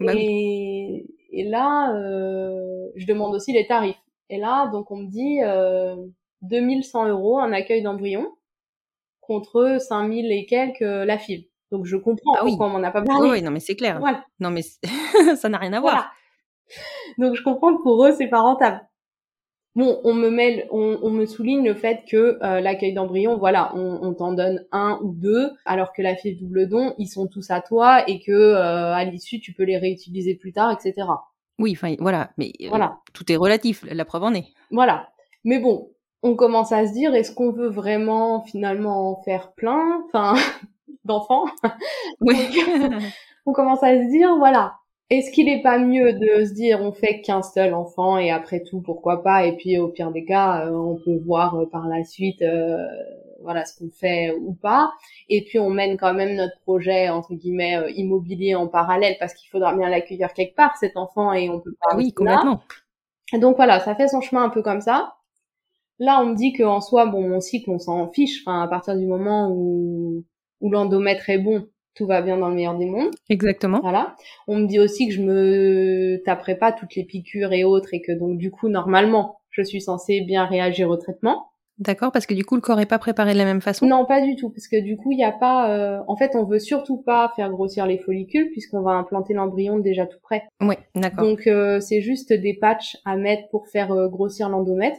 Bah 0.00 0.12
oui. 0.14 1.04
Et, 1.32 1.44
là, 1.44 1.94
euh, 1.94 2.88
je 2.96 3.06
demande 3.06 3.34
aussi 3.34 3.52
les 3.52 3.66
tarifs. 3.66 3.96
Et 4.30 4.38
là, 4.38 4.68
donc 4.68 4.90
on 4.90 4.96
me 4.96 5.06
dit 5.10 5.40
euh, 5.42 5.96
2100 6.42 7.08
euros 7.08 7.38
un 7.38 7.52
accueil 7.52 7.82
d'embryon 7.82 8.26
contre 9.20 9.78
5000 9.80 10.30
et 10.32 10.46
quelques 10.46 10.82
euh, 10.82 11.04
la 11.04 11.18
FIV. 11.18 11.44
Donc 11.70 11.86
je 11.86 11.96
comprends 11.96 12.34
Ah 12.36 12.44
oui. 12.44 12.50
pourquoi 12.50 12.66
on 12.66 12.70
m'en 12.70 12.82
a 12.82 12.90
pas 12.90 13.00
Oui, 13.00 13.06
parlé. 13.06 13.30
oui, 13.30 13.42
non 13.42 13.50
mais 13.50 13.60
c'est 13.60 13.76
clair. 13.76 13.98
Voilà. 14.00 14.24
Non 14.40 14.50
mais 14.50 14.62
ça 15.36 15.48
n'a 15.48 15.58
rien 15.58 15.72
à 15.72 15.80
Voilà. 15.80 15.96
voir. 15.96 16.12
Donc 17.18 17.34
je 17.34 17.42
comprends 17.42 17.76
que 17.76 17.82
pour 17.82 18.04
eux 18.04 18.12
c'est 18.12 18.28
pas 18.28 18.40
rentable. 18.40 18.80
Bon, 19.74 20.00
on 20.04 20.12
me 20.12 20.28
mêle, 20.28 20.66
on, 20.70 20.98
on 21.02 21.08
me 21.10 21.24
souligne 21.24 21.64
le 21.66 21.74
fait 21.74 22.02
que 22.06 22.38
euh, 22.42 22.60
l'accueil 22.60 22.92
d'embryon, 22.92 23.38
voilà, 23.38 23.74
on, 23.74 24.00
on 24.02 24.12
t'en 24.12 24.32
donne 24.34 24.66
un 24.70 24.98
ou 25.02 25.14
deux, 25.14 25.50
alors 25.64 25.92
que 25.94 26.02
la 26.02 26.14
FIV 26.14 26.38
double 26.40 26.68
don, 26.68 26.94
ils 26.98 27.06
sont 27.08 27.26
tous 27.26 27.50
à 27.50 27.62
toi 27.62 28.06
et 28.06 28.20
que 28.20 28.32
euh, 28.32 28.92
à 28.92 29.02
l'issue 29.04 29.40
tu 29.40 29.54
peux 29.54 29.62
les 29.64 29.78
réutiliser 29.78 30.34
plus 30.34 30.52
tard, 30.52 30.70
etc. 30.72 31.06
Oui, 31.58 31.72
enfin 31.74 31.94
voilà, 32.00 32.30
mais 32.36 32.52
euh, 32.62 32.68
Voilà. 32.68 32.98
tout 33.14 33.30
est 33.32 33.36
relatif. 33.36 33.84
La 33.90 34.04
preuve 34.04 34.24
en 34.24 34.34
est. 34.34 34.44
Voilà. 34.70 35.08
Mais 35.44 35.58
bon, 35.58 35.88
on 36.22 36.36
commence 36.36 36.70
à 36.72 36.86
se 36.86 36.92
dire, 36.92 37.14
est-ce 37.14 37.32
qu'on 37.34 37.50
veut 37.50 37.68
vraiment 37.70 38.42
finalement 38.42 39.10
en 39.10 39.22
faire 39.22 39.52
plein, 39.52 40.02
enfin, 40.06 40.34
d'enfants? 41.06 41.44
Oui. 42.20 42.36
On 43.46 43.52
commence 43.52 43.82
à 43.82 43.96
se 43.96 44.08
dire, 44.10 44.36
voilà, 44.36 44.74
est-ce 45.10 45.30
qu'il 45.30 45.48
est 45.48 45.62
pas 45.62 45.78
mieux 45.78 46.14
de 46.14 46.44
se 46.44 46.52
dire, 46.54 46.80
on 46.80 46.92
fait 46.92 47.20
qu'un 47.20 47.42
seul 47.42 47.74
enfant 47.74 48.16
et 48.18 48.30
après 48.30 48.62
tout, 48.62 48.80
pourquoi 48.80 49.22
pas, 49.22 49.44
et 49.46 49.56
puis 49.56 49.78
au 49.78 49.88
pire 49.88 50.10
des 50.10 50.24
cas, 50.24 50.66
euh, 50.66 50.70
on 50.72 50.96
peut 50.96 51.18
voir 51.18 51.54
euh, 51.60 51.66
par 51.66 51.86
la 51.88 52.02
suite, 52.04 52.40
euh, 52.42 52.78
voilà, 53.42 53.64
ce 53.66 53.76
qu'on 53.78 53.90
fait 53.90 54.32
ou 54.40 54.54
pas, 54.54 54.90
et 55.28 55.44
puis 55.44 55.58
on 55.58 55.68
mène 55.70 55.98
quand 55.98 56.14
même 56.14 56.34
notre 56.36 56.58
projet 56.62 57.08
entre 57.10 57.34
guillemets 57.34 57.76
euh, 57.76 57.90
immobilier 57.90 58.54
en 58.54 58.68
parallèle 58.68 59.16
parce 59.20 59.34
qu'il 59.34 59.50
faudra 59.50 59.74
bien 59.76 59.90
l'accueillir 59.90 60.32
quelque 60.32 60.54
part 60.56 60.76
cet 60.78 60.96
enfant 60.96 61.32
et 61.34 61.50
on 61.50 61.60
peut 61.60 61.74
pas 61.80 61.88
Ah 61.90 61.96
oui, 61.96 62.12
rester 62.12 62.24
là. 62.24 62.46
complètement. 62.46 62.62
Donc 63.34 63.56
voilà, 63.56 63.80
ça 63.80 63.94
fait 63.94 64.08
son 64.08 64.20
chemin 64.22 64.44
un 64.44 64.50
peu 64.50 64.62
comme 64.62 64.80
ça. 64.80 65.14
Là, 65.98 66.20
on 66.20 66.26
me 66.26 66.34
dit 66.36 66.52
qu'en 66.52 66.80
soi, 66.80 67.06
bon, 67.06 67.28
mon 67.28 67.40
cycle, 67.40 67.70
on 67.70 67.78
s'en 67.78 68.10
fiche. 68.12 68.42
Enfin, 68.46 68.62
à 68.62 68.68
partir 68.68 68.96
du 68.96 69.06
moment 69.06 69.50
où, 69.52 70.24
où 70.60 70.70
l'endomètre 70.70 71.30
est 71.30 71.38
bon, 71.38 71.66
tout 71.94 72.06
va 72.06 72.22
bien 72.22 72.36
dans 72.36 72.48
le 72.48 72.54
meilleur 72.54 72.76
des 72.78 72.86
mondes. 72.86 73.10
Exactement. 73.28 73.80
Voilà. 73.80 74.16
On 74.48 74.56
me 74.58 74.66
dit 74.66 74.78
aussi 74.78 75.08
que 75.08 75.14
je 75.14 75.22
me 75.22 76.22
taperai 76.24 76.56
pas 76.56 76.72
toutes 76.72 76.94
les 76.94 77.04
piqûres 77.04 77.52
et 77.52 77.64
autres 77.64 77.92
et 77.92 78.00
que 78.00 78.12
donc 78.12 78.38
du 78.38 78.50
coup, 78.50 78.68
normalement, 78.68 79.38
je 79.50 79.62
suis 79.62 79.80
censée 79.80 80.20
bien 80.22 80.44
réagir 80.46 80.88
au 80.88 80.96
traitement. 80.96 81.46
D'accord, 81.78 82.12
parce 82.12 82.26
que 82.26 82.34
du 82.34 82.44
coup, 82.44 82.54
le 82.54 82.60
corps 82.60 82.78
est 82.80 82.86
pas 82.86 82.98
préparé 82.98 83.32
de 83.32 83.38
la 83.38 83.44
même 83.44 83.62
façon? 83.62 83.86
Non, 83.86 84.04
pas 84.04 84.20
du 84.20 84.36
tout, 84.36 84.50
parce 84.50 84.68
que 84.68 84.80
du 84.80 84.96
coup, 84.96 85.10
il 85.10 85.16
n'y 85.16 85.24
a 85.24 85.32
pas. 85.32 85.70
euh, 85.74 86.00
En 86.06 86.16
fait, 86.16 86.36
on 86.36 86.44
veut 86.44 86.58
surtout 86.58 86.98
pas 86.98 87.32
faire 87.34 87.50
grossir 87.50 87.86
les 87.86 87.98
follicules 87.98 88.50
puisqu'on 88.50 88.82
va 88.82 88.92
implanter 88.92 89.34
l'embryon 89.34 89.78
déjà 89.78 90.06
tout 90.06 90.18
prêt. 90.22 90.44
Oui, 90.60 90.76
d'accord. 90.94 91.24
Donc 91.24 91.46
euh, 91.46 91.80
c'est 91.80 92.00
juste 92.00 92.32
des 92.32 92.54
patchs 92.54 92.98
à 93.04 93.16
mettre 93.16 93.48
pour 93.50 93.66
faire 93.68 93.90
euh, 93.90 94.08
grossir 94.08 94.48
l'endomètre 94.48 94.98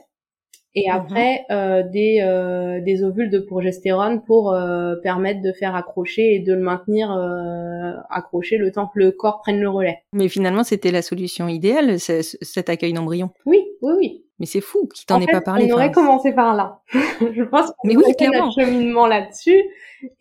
et 0.75 0.89
Mhm. 0.89 0.95
après 0.95 1.45
euh, 1.51 1.83
des 1.83 2.19
euh, 2.21 2.79
des 2.81 3.03
ovules 3.03 3.29
de 3.29 3.39
progestérone 3.39 4.23
pour 4.23 4.51
euh, 4.53 4.95
permettre 5.03 5.41
de 5.41 5.51
faire 5.51 5.75
accrocher 5.75 6.35
et 6.35 6.39
de 6.39 6.53
le 6.53 6.61
maintenir 6.61 7.11
euh, 7.11 7.93
accroché 8.09 8.57
le 8.57 8.71
temps 8.71 8.87
que 8.87 8.99
le 8.99 9.11
corps 9.11 9.39
prenne 9.41 9.59
le 9.59 9.69
relais. 9.69 9.99
Mais 10.13 10.27
finalement, 10.29 10.63
c'était 10.63 10.91
la 10.91 11.01
solution 11.01 11.47
idéale, 11.47 11.99
ce- 11.99 12.21
ce- 12.21 12.37
cet 12.41 12.69
accueil 12.69 12.93
d'embryon. 12.93 13.29
Oui, 13.45 13.59
oui, 13.81 13.93
oui. 13.97 14.25
Mais 14.39 14.45
c'est 14.47 14.61
fou 14.61 14.87
qu'il 14.93 15.05
t'en 15.05 15.17
En 15.17 15.21
ait 15.21 15.27
pas 15.31 15.41
parlé. 15.41 15.71
On 15.71 15.75
aurait 15.75 15.85
enfin, 15.89 15.93
commencé 15.93 16.31
par 16.33 16.55
là. 16.55 16.79
Je 17.35 17.43
pense 17.43 17.71
qu'on 17.77 17.89
oui, 17.89 18.03
fait 18.07 18.13
clairement. 18.15 18.47
notre 18.47 18.59
cheminement 18.59 19.05
là-dessus 19.07 19.61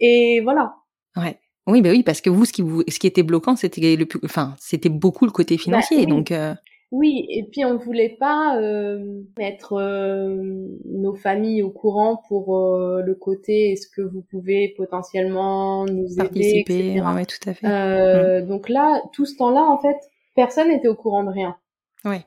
et 0.00 0.40
voilà. 0.42 0.74
Ouais. 1.16 1.38
Oui, 1.66 1.80
bah 1.80 1.90
oui, 1.90 2.02
parce 2.02 2.20
que 2.20 2.28
vous, 2.28 2.44
ce 2.44 2.52
qui 2.52 2.60
vous, 2.62 2.82
ce 2.88 2.98
qui 2.98 3.06
était 3.06 3.22
bloquant, 3.22 3.54
c'était 3.56 3.94
le 3.96 4.04
plus, 4.04 4.18
enfin, 4.24 4.54
c'était 4.58 4.88
beaucoup 4.88 5.24
le 5.26 5.30
côté 5.30 5.56
financier. 5.58 5.98
oui. 5.98 6.06
Donc, 6.06 6.32
euh, 6.32 6.54
Oui, 6.92 7.24
et 7.30 7.44
puis 7.44 7.64
on 7.64 7.78
voulait 7.78 8.16
pas 8.20 8.58
euh, 8.58 9.22
mettre 9.38 9.72
euh, 9.72 10.68
nos 10.84 11.14
familles 11.14 11.62
au 11.62 11.70
courant 11.70 12.22
pour 12.28 12.54
euh, 12.54 13.00
le 13.00 13.14
côté 13.14 13.72
est-ce 13.72 13.88
que 13.88 14.02
vous 14.02 14.20
pouvez 14.20 14.74
potentiellement 14.76 15.86
nous 15.86 16.12
aider, 16.12 16.16
participer, 16.16 16.90
etc. 16.90 17.06
ouais, 17.14 17.24
tout 17.24 17.48
à 17.48 17.54
fait. 17.54 17.66
Euh, 17.66 18.42
Donc 18.42 18.68
là, 18.68 19.02
tout 19.14 19.24
ce 19.24 19.36
temps-là, 19.36 19.62
en 19.62 19.78
fait, 19.78 19.96
personne 20.36 20.68
n'était 20.68 20.88
au 20.88 20.94
courant 20.94 21.24
de 21.24 21.30
rien. 21.30 21.56
Ouais. 22.04 22.26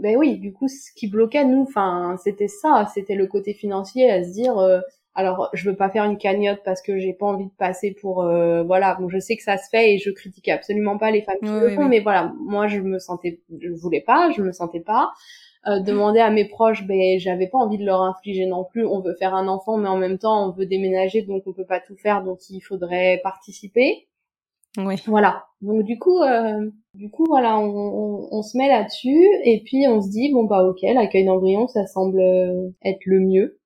Ben 0.00 0.16
oui, 0.16 0.38
du 0.38 0.52
coup, 0.52 0.66
ce 0.66 0.90
qui 0.96 1.06
bloquait 1.06 1.44
nous, 1.44 1.62
enfin, 1.62 2.16
c'était 2.22 2.48
ça, 2.48 2.88
c'était 2.92 3.14
le 3.14 3.28
côté 3.28 3.54
financier, 3.54 4.10
à 4.10 4.24
se 4.24 4.32
dire, 4.32 4.58
euh, 4.58 4.80
alors, 5.14 5.48
je 5.52 5.68
veux 5.68 5.76
pas 5.76 5.90
faire 5.90 6.04
une 6.04 6.18
cagnotte 6.18 6.60
parce 6.64 6.82
que 6.82 6.98
j'ai 6.98 7.12
pas 7.12 7.26
envie 7.26 7.46
de 7.46 7.54
passer 7.56 7.92
pour, 8.00 8.22
euh, 8.22 8.64
voilà, 8.64 8.96
bon, 8.96 9.08
je 9.08 9.18
sais 9.18 9.36
que 9.36 9.42
ça 9.42 9.56
se 9.56 9.68
fait 9.68 9.94
et 9.94 9.98
je 9.98 10.10
critique 10.10 10.48
absolument 10.48 10.98
pas 10.98 11.10
les 11.10 11.22
femmes 11.22 11.38
qui 11.40 11.50
le 11.50 11.70
font, 11.70 11.84
mais 11.88 12.00
voilà, 12.00 12.32
moi, 12.40 12.66
je 12.66 12.80
me 12.80 12.98
sentais, 12.98 13.40
je 13.60 13.70
voulais 13.70 14.00
pas, 14.00 14.30
je 14.32 14.42
me 14.42 14.52
sentais 14.52 14.80
pas. 14.80 15.12
Euh, 15.66 15.80
demander 15.80 16.20
à 16.20 16.30
mes 16.30 16.44
proches, 16.44 16.86
ben, 16.86 17.18
j'avais 17.18 17.46
pas 17.46 17.58
envie 17.58 17.78
de 17.78 17.86
leur 17.86 18.02
infliger 18.02 18.44
non 18.44 18.64
plus. 18.64 18.84
On 18.84 19.00
veut 19.00 19.14
faire 19.14 19.34
un 19.34 19.48
enfant, 19.48 19.78
mais 19.78 19.88
en 19.88 19.96
même 19.96 20.18
temps, 20.18 20.48
on 20.48 20.50
veut 20.50 20.66
déménager, 20.66 21.22
donc 21.22 21.44
on 21.46 21.52
peut 21.52 21.64
pas 21.64 21.80
tout 21.80 21.96
faire, 21.96 22.22
donc 22.22 22.38
il 22.50 22.60
faudrait 22.60 23.20
participer. 23.22 24.08
Ouais. 24.76 24.96
Voilà. 25.06 25.44
Donc 25.62 25.84
du 25.84 25.98
coup, 25.98 26.20
euh, 26.20 26.68
du 26.94 27.08
coup 27.08 27.24
voilà, 27.28 27.58
on, 27.58 27.70
on, 27.70 28.28
on 28.32 28.42
se 28.42 28.58
met 28.58 28.68
là-dessus 28.68 29.24
et 29.44 29.62
puis 29.64 29.86
on 29.88 30.02
se 30.02 30.10
dit 30.10 30.32
bon 30.32 30.44
bah 30.44 30.64
ok, 30.64 30.78
l'accueil 30.82 31.24
d'embryon 31.24 31.68
ça 31.68 31.86
semble 31.86 32.18
euh, 32.20 32.70
être 32.84 33.06
le 33.06 33.20
mieux. 33.20 33.60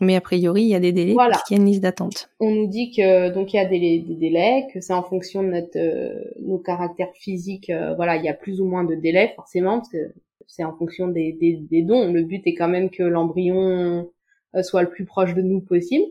Mais 0.00 0.16
a 0.16 0.20
priori, 0.20 0.62
il 0.62 0.68
y 0.68 0.74
a 0.74 0.80
des 0.80 0.92
délais 0.92 1.12
Voilà. 1.12 1.32
parce 1.32 1.44
qu'il 1.44 1.56
y 1.56 1.60
a 1.60 1.62
une 1.62 1.68
liste 1.68 1.82
d'attente. 1.82 2.30
On 2.40 2.50
nous 2.50 2.66
dit 2.66 2.90
que 2.90 3.30
donc 3.32 3.52
il 3.52 3.56
y 3.56 3.60
a 3.60 3.66
des, 3.66 3.78
des 4.00 4.14
délais, 4.14 4.66
que 4.72 4.80
c'est 4.80 4.94
en 4.94 5.02
fonction 5.02 5.42
de 5.42 5.48
notre 5.48 5.78
euh, 5.78 6.14
nos 6.42 6.58
caractères 6.58 7.12
physiques. 7.14 7.70
euh, 7.70 7.94
voilà, 7.94 8.16
il 8.16 8.24
y 8.24 8.28
a 8.28 8.34
plus 8.34 8.60
ou 8.60 8.64
moins 8.66 8.84
de 8.84 8.94
délais 8.94 9.32
forcément 9.36 9.78
parce 9.78 9.90
que 9.90 10.12
c'est 10.46 10.64
en 10.64 10.74
fonction 10.76 11.08
des, 11.08 11.32
des, 11.40 11.58
des 11.70 11.82
dons. 11.82 12.12
Le 12.12 12.22
but 12.22 12.42
est 12.46 12.54
quand 12.54 12.68
même 12.68 12.90
que 12.90 13.02
l'embryon 13.02 14.08
euh, 14.56 14.62
soit 14.62 14.82
le 14.82 14.88
plus 14.88 15.04
proche 15.04 15.34
de 15.34 15.42
nous 15.42 15.60
possible. 15.60 16.04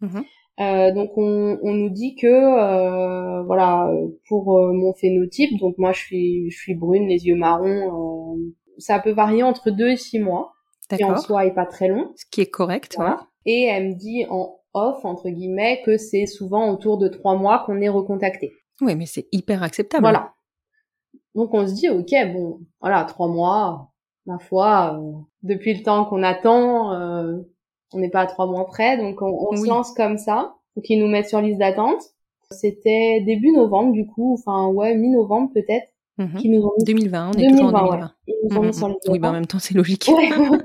Mhm. 0.00 0.24
Euh, 0.60 0.92
donc 0.92 1.16
on, 1.16 1.58
on 1.62 1.72
nous 1.72 1.88
dit 1.90 2.16
que 2.16 2.26
euh, 2.26 3.42
voilà 3.44 3.90
pour 4.28 4.58
euh, 4.58 4.72
mon 4.72 4.92
phénotype 4.92 5.58
donc 5.58 5.78
moi 5.78 5.92
je 5.92 6.00
suis 6.00 6.50
je 6.50 6.58
suis 6.58 6.74
brune 6.74 7.06
les 7.06 7.26
yeux 7.26 7.34
marrons 7.36 8.34
euh, 8.34 8.52
ça 8.76 8.98
peut 8.98 9.12
varier 9.12 9.42
entre 9.42 9.70
deux 9.70 9.88
et 9.88 9.96
six 9.96 10.18
mois 10.18 10.52
qui 10.96 11.04
en 11.04 11.16
soi 11.18 11.46
est 11.46 11.54
pas 11.54 11.66
très 11.66 11.88
long 11.88 12.12
Ce 12.16 12.24
qui 12.30 12.40
est 12.40 12.50
correct. 12.50 12.94
voilà. 12.96 13.26
et 13.46 13.64
elle 13.64 13.88
me 13.90 13.94
dit 13.94 14.26
en 14.30 14.56
off 14.74 15.04
entre 15.04 15.28
guillemets 15.30 15.82
que 15.84 15.96
c'est 15.96 16.26
souvent 16.26 16.70
autour 16.70 16.96
de 16.98 17.08
trois 17.08 17.34
mois 17.36 17.62
qu'on 17.66 17.80
est 17.80 17.88
recontacté. 17.88 18.52
Ouais, 18.80 18.94
mais 18.94 19.06
c'est 19.06 19.26
hyper 19.32 19.62
acceptable. 19.62 20.02
voilà 20.04 20.32
donc 21.34 21.54
on 21.54 21.66
se 21.66 21.74
dit 21.74 21.88
ok 21.88 22.10
bon 22.32 22.60
voilà 22.80 23.04
trois 23.04 23.28
mois 23.28 23.90
ma 24.26 24.38
foi 24.38 24.98
euh, 25.00 25.12
depuis 25.42 25.74
le 25.74 25.82
temps 25.82 26.04
qu'on 26.04 26.22
attend 26.22 26.92
euh, 26.92 27.36
on 27.92 27.98
n'est 27.98 28.10
pas 28.10 28.20
à 28.22 28.26
trois 28.26 28.46
mois 28.46 28.66
près 28.66 28.96
donc 28.98 29.22
on, 29.22 29.48
on 29.50 29.56
se 29.56 29.62
Oui. 29.62 29.68
lance 29.68 29.92
comme 29.92 30.18
ça 30.18 30.54
donc 30.76 30.88
ils 30.88 30.98
nous 31.00 31.06
mettent 31.08 31.28
sur 31.28 31.40
liste 31.40 31.58
d'attente 31.58 32.02
c'était 32.50 33.22
début 33.24 33.52
novembre 33.52 33.92
du 33.92 34.06
coup 34.06 34.34
enfin 34.34 34.66
ouais 34.68 34.96
mi-novembre 34.96 35.50
peut-être 35.54 35.86
Mhm. 36.20 36.36
qu'ils 36.38 36.50
nous 36.52 36.62
ont 36.64 36.72
mis, 36.78 36.84
2020, 36.84 37.28
on 37.28 37.32
est 37.38 37.48
toujours 37.48 37.66
en 37.66 37.70
2020, 37.72 37.80
2020. 37.82 38.00
ouais. 38.06 38.08
ils 38.28 38.48
nous 38.50 38.56
ont 38.58 38.62
Mhm, 38.62 38.72
sur 38.72 38.88
mhm. 38.88 38.94
Oui, 39.08 39.18
bah 39.18 39.28
en 39.30 39.32
même 39.32 39.46
temps, 39.46 39.58
c'est 39.58 39.74
logique. 39.74 40.08
Ouais. 40.14 40.28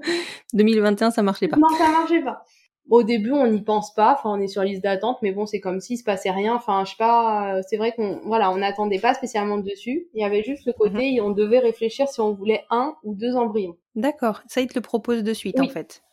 2021, 0.53 1.11
ça 1.11 1.23
marchait 1.23 1.47
pas. 1.47 1.57
non 1.57 1.67
ça 1.77 1.89
marchait 1.91 2.21
pas 2.21 2.43
au 2.87 3.01
début 3.01 3.31
on 3.31 3.47
n'y 3.47 3.63
pense 3.63 3.95
pas 3.95 4.13
enfin 4.13 4.29
on 4.37 4.39
est 4.39 4.45
sur 4.47 4.61
liste 4.61 4.83
d'attente 4.83 5.17
mais 5.23 5.31
bon 5.31 5.47
c'est 5.47 5.59
comme 5.59 5.79
s'il 5.79 5.97
se 5.97 6.03
passait 6.03 6.29
rien 6.29 6.53
enfin 6.53 6.83
je 6.85 6.91
sais 6.91 6.95
pas 6.99 7.55
euh, 7.55 7.61
c'est 7.67 7.77
vrai 7.77 7.93
qu'on 7.93 8.19
voilà 8.25 8.51
on 8.51 8.57
n'attendait 8.57 8.99
pas 8.99 9.15
spécialement 9.15 9.57
dessus 9.57 10.05
il 10.13 10.21
y 10.21 10.23
avait 10.23 10.43
juste 10.43 10.67
le 10.67 10.73
côté 10.73 11.19
on 11.19 11.31
devait 11.31 11.57
réfléchir 11.57 12.07
si 12.07 12.21
on 12.21 12.35
voulait 12.35 12.61
un 12.69 12.93
ou 13.03 13.15
deux 13.15 13.35
embryons 13.37 13.75
D'accord. 13.95 14.41
Ça, 14.47 14.61
ils 14.61 14.67
te 14.67 14.75
le 14.75 14.81
proposent 14.81 15.23
de 15.23 15.33
suite, 15.33 15.55
Oui. 15.59 15.65
en 15.65 15.69
fait. 15.69 16.03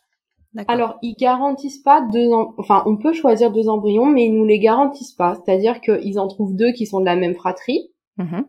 Alors, 0.69 0.97
ils 1.03 1.15
garantissent 1.15 1.81
pas 1.83 2.01
deux, 2.13 2.29
em- 2.31 2.53
enfin, 2.57 2.81
on 2.85 2.95
peut 2.97 3.11
choisir 3.11 3.51
deux 3.51 3.67
embryons, 3.67 4.05
mais 4.05 4.25
ils 4.25 4.33
nous 4.33 4.45
les 4.45 4.57
garantissent 4.59 5.11
pas. 5.13 5.35
C'est-à-dire 5.43 5.81
qu'ils 5.81 6.17
en 6.17 6.27
trouvent 6.29 6.55
deux 6.55 6.71
qui 6.71 6.85
sont 6.87 7.01
de 7.01 7.05
la 7.05 7.17
même 7.17 7.33
fratrie. 7.35 7.91
Mhm. 8.17 8.45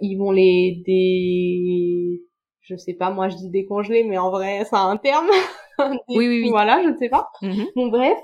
Ils 0.00 0.16
vont 0.16 0.30
les 0.30 0.82
dé, 0.86 2.22
je 2.62 2.76
sais 2.76 2.94
pas, 2.94 3.10
moi 3.10 3.28
je 3.28 3.36
dis 3.36 3.50
décongeler, 3.50 4.04
mais 4.04 4.16
en 4.18 4.30
vrai, 4.30 4.64
ça 4.64 4.78
a 4.78 4.86
un 4.86 4.96
terme. 4.96 5.28
Des- 5.78 6.16
Oui, 6.16 6.28
oui, 6.28 6.40
oui. 6.44 6.48
Voilà, 6.50 6.82
je 6.82 6.88
ne 6.88 6.96
sais 6.96 7.08
pas. 7.08 7.28
Mhm. 7.42 7.66
Bon, 7.76 7.88
bref, 7.88 8.16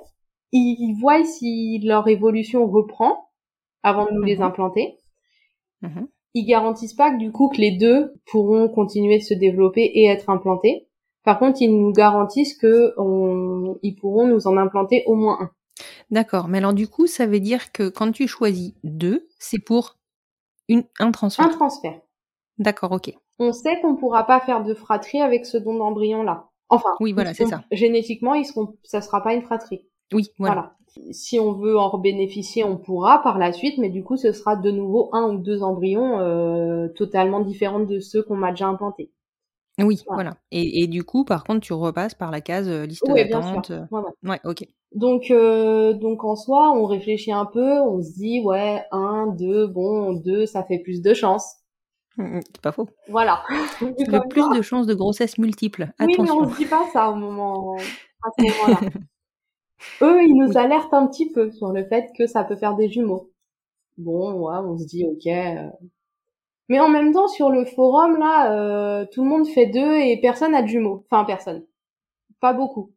ils, 0.52 0.94
voient 1.00 1.24
si 1.24 1.80
leur 1.84 2.08
évolution 2.08 2.66
reprend 2.66 3.28
avant 3.82 4.06
de 4.06 4.12
nous 4.12 4.22
les 4.22 4.36
Mhm. 4.36 4.42
implanter. 4.42 4.96
Mhm. 5.82 6.08
Ils 6.34 6.46
garantissent 6.46 6.94
pas 6.94 7.10
que 7.10 7.18
du 7.18 7.32
coup 7.32 7.48
que 7.48 7.60
les 7.60 7.72
deux 7.72 8.12
pourront 8.26 8.68
continuer 8.68 9.18
de 9.18 9.24
se 9.24 9.34
développer 9.34 9.82
et 9.82 10.06
être 10.06 10.30
implantés. 10.30 10.86
Par 11.24 11.38
contre, 11.38 11.60
ils 11.60 11.70
nous 11.70 11.92
garantissent 11.92 12.56
que 12.56 12.94
on, 12.96 13.78
ils 13.82 13.96
pourront 13.96 14.26
nous 14.26 14.46
en 14.46 14.56
implanter 14.56 15.02
au 15.06 15.14
moins 15.14 15.38
un. 15.40 15.50
D'accord. 16.10 16.48
Mais 16.48 16.58
alors, 16.58 16.72
du 16.74 16.88
coup, 16.88 17.06
ça 17.06 17.26
veut 17.26 17.40
dire 17.40 17.72
que 17.72 17.88
quand 17.88 18.12
tu 18.12 18.26
choisis 18.28 18.74
deux, 18.84 19.28
c'est 19.38 19.58
pour 19.58 19.96
une, 20.70 20.84
un 20.98 21.10
transfert. 21.10 21.44
Un 21.44 21.50
transfert. 21.50 22.00
D'accord, 22.58 22.92
ok. 22.92 23.12
On 23.38 23.52
sait 23.52 23.80
qu'on 23.80 23.96
pourra 23.96 24.24
pas 24.24 24.40
faire 24.40 24.62
de 24.62 24.74
fratrie 24.74 25.20
avec 25.20 25.46
ce 25.46 25.58
don 25.58 25.74
d'embryon 25.74 26.22
là. 26.22 26.48
Enfin, 26.68 26.90
Oui, 27.00 27.12
voilà, 27.12 27.34
c'est 27.34 27.46
ça. 27.46 27.64
Génétiquement, 27.72 28.34
ils 28.34 28.44
seront, 28.44 28.76
ça 28.84 29.00
sera 29.00 29.22
pas 29.22 29.34
une 29.34 29.42
fratrie. 29.42 29.86
Oui, 30.12 30.30
voilà. 30.38 30.54
Voilà. 30.54 31.12
Si 31.12 31.38
on 31.40 31.52
veut 31.52 31.78
en 31.78 31.98
bénéficier, 31.98 32.64
on 32.64 32.76
pourra 32.76 33.22
par 33.22 33.38
la 33.38 33.52
suite, 33.52 33.78
mais 33.78 33.88
du 33.90 34.04
coup, 34.04 34.16
ce 34.16 34.32
sera 34.32 34.56
de 34.56 34.70
nouveau 34.70 35.08
un 35.12 35.30
ou 35.30 35.38
deux 35.38 35.62
embryons 35.62 36.20
euh, 36.20 36.88
totalement 36.88 37.40
différents 37.40 37.80
de 37.80 37.98
ceux 38.00 38.22
qu'on 38.22 38.36
m'a 38.36 38.50
déjà 38.50 38.66
implantés. 38.66 39.12
Oui, 39.84 40.02
Voilà. 40.06 40.22
voilà. 40.22 40.36
Et, 40.50 40.82
et 40.82 40.86
du 40.86 41.04
coup, 41.04 41.24
par 41.24 41.44
contre, 41.44 41.60
tu 41.60 41.72
repasses 41.72 42.14
par 42.14 42.30
la 42.30 42.40
case 42.40 42.68
euh, 42.68 42.86
liste 42.86 43.10
Oui, 43.10 43.28
d'attente. 43.30 43.70
sûr. 43.70 43.74
euh, 43.76 43.86
Ouais, 44.28 44.40
ok. 44.44 44.66
Donc, 44.92 45.30
euh, 45.30 45.92
donc 45.94 46.24
en 46.24 46.36
soi, 46.36 46.72
on 46.72 46.84
réfléchit 46.86 47.32
un 47.32 47.46
peu, 47.46 47.80
on 47.80 48.02
se 48.02 48.12
dit 48.12 48.40
ouais, 48.44 48.84
un, 48.92 49.26
deux, 49.28 49.66
bon, 49.66 50.12
deux, 50.14 50.46
ça 50.46 50.64
fait 50.64 50.78
plus 50.78 51.00
de 51.02 51.14
chance. 51.14 51.56
Mm, 52.16 52.22
mm, 52.38 52.40
C'est 52.46 52.60
pas 52.60 52.72
faux. 52.72 52.88
Voilà. 53.08 53.44
Le 54.06 54.20
plus 54.28 54.48
de 54.50 54.62
chances 54.62 54.86
de 54.86 54.94
grossesse 54.94 55.38
multiple. 55.38 55.92
Oui, 56.00 56.16
mais 56.20 56.30
on 56.30 56.50
se 56.50 56.56
dit 56.56 56.66
pas 56.66 56.88
ça 56.92 57.10
au 57.10 57.14
moment, 57.14 57.92
à 58.22 58.30
ce 58.36 58.42
moment-là. 58.42 58.84
Eux, 60.02 60.22
ils 60.24 60.34
nous 60.36 60.50
Oui. 60.50 60.56
alertent 60.58 60.92
un 60.92 61.06
petit 61.06 61.30
peu 61.32 61.50
sur 61.52 61.72
le 61.72 61.84
fait 61.86 62.10
que 62.16 62.26
ça 62.26 62.44
peut 62.44 62.56
faire 62.56 62.76
des 62.76 62.90
jumeaux. 62.90 63.30
Bon, 63.98 64.32
ouais, 64.34 64.58
on 64.64 64.78
se 64.78 64.86
dit 64.86 65.04
ok. 65.06 65.26
Mais 66.70 66.78
en 66.78 66.88
même 66.88 67.12
temps, 67.12 67.26
sur 67.26 67.50
le 67.50 67.64
forum 67.64 68.16
là, 68.16 68.52
euh, 68.52 69.04
tout 69.12 69.24
le 69.24 69.28
monde 69.28 69.46
fait 69.48 69.66
deux 69.66 69.96
et 69.96 70.20
personne 70.22 70.54
a 70.54 70.62
de 70.62 70.68
jumeaux. 70.68 71.04
Enfin, 71.10 71.24
personne. 71.24 71.66
Pas 72.40 72.52
beaucoup. 72.52 72.92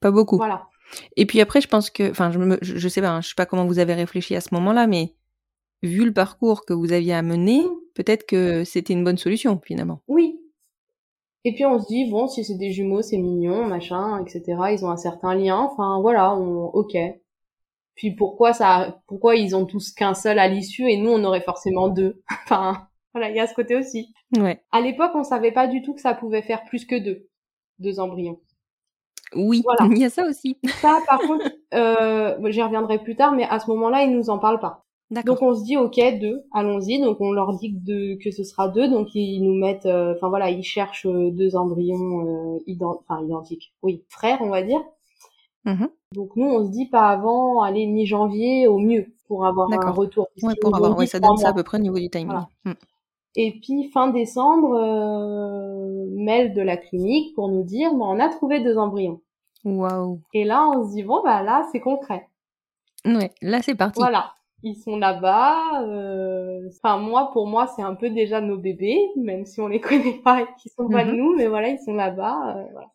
Pas 0.00 0.10
beaucoup. 0.10 0.36
Voilà. 0.36 0.68
Et 1.16 1.24
puis 1.24 1.40
après, 1.40 1.62
je 1.62 1.66
pense 1.66 1.88
que, 1.88 2.10
enfin, 2.10 2.30
je, 2.30 2.38
me, 2.38 2.58
je, 2.60 2.76
je 2.76 2.88
sais 2.88 3.00
pas, 3.00 3.08
hein, 3.08 3.20
je 3.22 3.28
sais 3.28 3.34
pas 3.34 3.46
comment 3.46 3.64
vous 3.64 3.78
avez 3.78 3.94
réfléchi 3.94 4.36
à 4.36 4.42
ce 4.42 4.52
moment-là, 4.52 4.86
mais 4.86 5.14
vu 5.82 6.04
le 6.04 6.12
parcours 6.12 6.66
que 6.66 6.74
vous 6.74 6.92
aviez 6.92 7.14
à 7.14 7.22
mener, 7.22 7.62
peut-être 7.94 8.26
que 8.26 8.62
c'était 8.64 8.92
une 8.92 9.04
bonne 9.04 9.16
solution 9.16 9.58
finalement. 9.64 10.02
Oui. 10.06 10.38
Et 11.44 11.54
puis 11.54 11.64
on 11.64 11.80
se 11.80 11.86
dit 11.86 12.10
bon, 12.10 12.28
si 12.28 12.44
c'est 12.44 12.58
des 12.58 12.72
jumeaux, 12.72 13.00
c'est 13.00 13.16
mignon, 13.16 13.66
machin, 13.66 14.22
etc. 14.22 14.42
Ils 14.72 14.84
ont 14.84 14.90
un 14.90 14.98
certain 14.98 15.34
lien. 15.34 15.60
Enfin 15.60 15.98
voilà, 16.02 16.36
on, 16.36 16.66
ok. 16.66 16.94
Puis 17.94 18.14
pourquoi 18.14 18.52
ça, 18.52 19.00
pourquoi 19.06 19.36
ils 19.36 19.56
ont 19.56 19.64
tous 19.64 19.92
qu'un 19.92 20.12
seul 20.12 20.38
à 20.38 20.46
l'issue 20.46 20.90
et 20.90 20.98
nous 20.98 21.10
on 21.10 21.24
aurait 21.24 21.40
forcément 21.40 21.88
deux? 21.88 22.22
enfin 22.44 22.86
voilà, 23.14 23.30
il 23.30 23.36
y 23.36 23.40
a 23.40 23.46
ce 23.46 23.54
côté 23.54 23.76
aussi. 23.76 24.12
Ouais. 24.36 24.60
À 24.72 24.80
l'époque, 24.80 25.12
on 25.14 25.24
savait 25.24 25.52
pas 25.52 25.66
du 25.68 25.80
tout 25.82 25.94
que 25.94 26.00
ça 26.00 26.14
pouvait 26.14 26.42
faire 26.42 26.64
plus 26.64 26.84
que 26.84 26.96
deux, 26.98 27.28
deux 27.78 28.00
embryons. 28.00 28.40
Oui, 29.34 29.62
Voilà. 29.64 29.86
il 29.94 29.98
y 29.98 30.04
a 30.04 30.10
ça 30.10 30.26
aussi. 30.28 30.58
Ça, 30.80 30.98
par 31.08 31.20
contre, 31.20 31.44
euh, 31.74 32.36
j'y 32.50 32.62
reviendrai 32.62 32.98
plus 32.98 33.16
tard, 33.16 33.32
mais 33.32 33.44
à 33.44 33.58
ce 33.60 33.70
moment-là, 33.70 34.02
ils 34.04 34.10
nous 34.14 34.30
en 34.30 34.38
parlent 34.38 34.60
pas. 34.60 34.80
Donc 35.26 35.42
on 35.42 35.54
se 35.54 35.62
dit 35.62 35.76
ok 35.76 36.00
deux, 36.20 36.42
allons-y. 36.52 36.98
Donc 37.00 37.20
on 37.20 37.30
leur 37.30 37.52
dit 37.56 37.72
que, 37.72 37.78
deux- 37.78 38.16
que 38.16 38.30
ce 38.32 38.42
sera 38.42 38.68
deux. 38.68 38.88
Donc 38.88 39.14
ils 39.14 39.40
nous 39.42 39.54
mettent, 39.54 39.86
euh, 39.86 40.14
enfin 40.16 40.28
voilà, 40.28 40.50
ils 40.50 40.64
cherchent 40.64 41.06
euh, 41.06 41.30
deux 41.30 41.54
embryons 41.54 42.56
euh, 42.56 42.58
ident- 42.66 43.02
identiques, 43.22 43.74
oui, 43.82 44.02
frères 44.08 44.38
on 44.40 44.48
va 44.48 44.62
dire. 44.62 44.82
Mhm. 45.66 45.88
Donc 46.14 46.30
nous 46.36 46.46
on 46.46 46.64
se 46.66 46.70
dit 46.70 46.86
pas 46.86 47.10
avant, 47.10 47.62
aller 47.62 47.86
mi-janvier 47.86 48.66
au 48.66 48.78
mieux 48.78 49.06
pour 49.28 49.46
avoir 49.46 49.68
un 49.72 49.90
retour. 49.90 50.26
Ouais, 50.42 50.54
pour 50.60 50.74
avoir, 50.74 50.96
ouais, 50.98 51.06
ça 51.06 51.20
donne 51.20 51.36
ça 51.36 51.50
à 51.50 51.52
peu 51.52 51.62
près 51.62 51.78
au 51.78 51.82
niveau 51.82 51.98
du 51.98 52.10
timing. 52.10 52.26
Voilà. 52.28 52.48
Mm. 52.64 52.72
Et 53.36 53.52
puis 53.60 53.90
fin 53.90 54.08
décembre, 54.08 54.74
euh, 54.74 56.06
mail 56.12 56.54
de 56.54 56.62
la 56.62 56.76
clinique 56.76 57.34
pour 57.34 57.48
nous 57.48 57.64
dire, 57.64 57.92
bon, 57.94 58.06
on 58.06 58.20
a 58.20 58.28
trouvé 58.28 58.60
deux 58.60 58.78
embryons. 58.78 59.20
Waouh. 59.64 60.20
Et 60.34 60.44
là 60.44 60.68
on 60.68 60.84
se 60.86 60.92
dit 60.92 61.02
bon 61.02 61.22
bah 61.24 61.42
là 61.42 61.66
c'est 61.72 61.80
concret. 61.80 62.28
Ouais, 63.06 63.30
là 63.42 63.60
c'est 63.62 63.74
parti. 63.74 63.98
Voilà, 64.00 64.32
ils 64.62 64.76
sont 64.76 64.96
là-bas. 64.96 65.82
euh, 65.84 66.68
Enfin, 66.82 66.98
moi, 66.98 67.30
pour 67.32 67.46
moi, 67.46 67.66
c'est 67.66 67.82
un 67.82 67.94
peu 67.94 68.08
déjà 68.10 68.40
nos 68.40 68.56
bébés, 68.56 68.98
même 69.16 69.44
si 69.46 69.60
on 69.60 69.68
les 69.68 69.80
connaît 69.80 70.20
pas 70.24 70.42
et 70.42 70.46
qu'ils 70.58 70.70
sont 70.72 70.88
pas 70.88 71.04
de 71.04 71.10
Mhm. 71.10 71.16
nous, 71.16 71.36
mais 71.36 71.46
voilà, 71.46 71.68
ils 71.68 71.78
sont 71.78 71.94
là-bas. 71.94 72.56
euh, 72.56 72.64
voilà. 72.72 72.88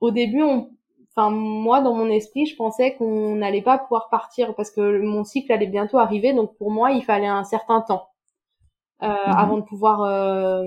Au 0.00 0.10
début, 0.10 0.42
on... 0.42 0.70
enfin, 1.16 1.30
moi, 1.30 1.80
dans 1.80 1.94
mon 1.94 2.08
esprit, 2.10 2.46
je 2.46 2.56
pensais 2.56 2.94
qu'on 2.96 3.36
n'allait 3.36 3.62
pas 3.62 3.78
pouvoir 3.78 4.08
partir 4.10 4.54
parce 4.54 4.70
que 4.70 5.00
mon 5.02 5.24
cycle 5.24 5.52
allait 5.52 5.66
bientôt 5.66 5.98
arriver, 5.98 6.32
donc 6.32 6.54
pour 6.56 6.70
moi, 6.70 6.90
il 6.92 7.02
fallait 7.04 7.26
un 7.26 7.44
certain 7.44 7.80
temps 7.82 8.08
euh, 9.02 9.06
avant 9.06 9.58
de 9.58 9.62
pouvoir 9.62 10.02
euh, 10.02 10.62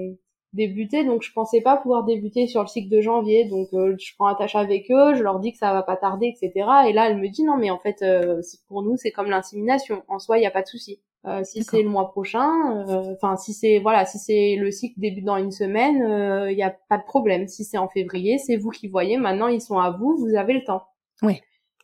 débuter. 0.54 1.04
Donc, 1.06 1.22
je 1.22 1.32
pensais 1.32 1.62
pas 1.62 1.78
pouvoir 1.78 2.04
débuter 2.04 2.48
sur 2.48 2.62
le 2.62 2.68
cycle 2.68 2.90
de 2.90 3.02
janvier. 3.02 3.46
Donc, 3.46 3.68
euh, 3.74 3.96
je 4.00 4.14
prends 4.16 4.28
attache 4.28 4.56
avec 4.56 4.90
eux, 4.92 5.16
je 5.16 5.24
leur 5.24 5.40
dis 5.40 5.52
que 5.52 5.58
ça 5.58 5.74
va 5.74 5.84
pas 5.84 5.98
tarder, 5.98 6.28
etc. 6.28 6.52
Et 6.88 6.94
là, 6.94 7.10
elle 7.10 7.18
me 7.18 7.30
dit 7.30 7.44
non, 7.44 7.58
mais 7.58 7.72
en 7.72 7.80
fait, 7.80 8.02
euh, 8.02 8.42
pour 8.68 8.84
nous, 8.84 8.96
c'est 8.98 9.12
comme 9.12 9.30
l'insémination. 9.30 10.04
En 10.08 10.20
soi, 10.20 10.38
il 10.38 10.44
y 10.44 10.48
a 10.48 10.52
pas 10.52 10.62
de 10.62 10.68
souci. 10.68 11.00
Euh, 11.26 11.44
si 11.44 11.64
c'est 11.66 11.84
le 11.84 11.90
mois 11.90 12.12
prochain, 12.12 12.50
euh, 12.88 13.14
enfin 13.14 13.36
si 13.36 13.52
c'est 13.52 13.80
voilà, 13.80 14.06
si 14.06 14.18
c'est 14.18 14.56
le 14.56 14.72
cycle 14.72 14.98
débute 15.02 15.26
dans 15.26 15.36
une 15.36 15.52
semaine, 15.52 16.48
il 16.50 16.58
y 16.58 16.64
a 16.64 16.74
pas 16.88 16.98
de 16.98 17.04
problème. 17.04 17.50
Si 17.50 17.66
c'est 17.66 17.78
en 17.78 17.90
février, 17.90 18.38
c'est 18.38 18.56
vous 18.56 18.70
qui 18.70 18.88
voyez. 18.88 19.18
Maintenant, 19.18 19.48
ils 19.48 19.60
sont 19.60 19.78
à 19.80 19.92
vous, 19.92 20.16
vous 20.18 20.36
avez 20.38 20.54
le 20.54 20.64
temps. 20.64 20.84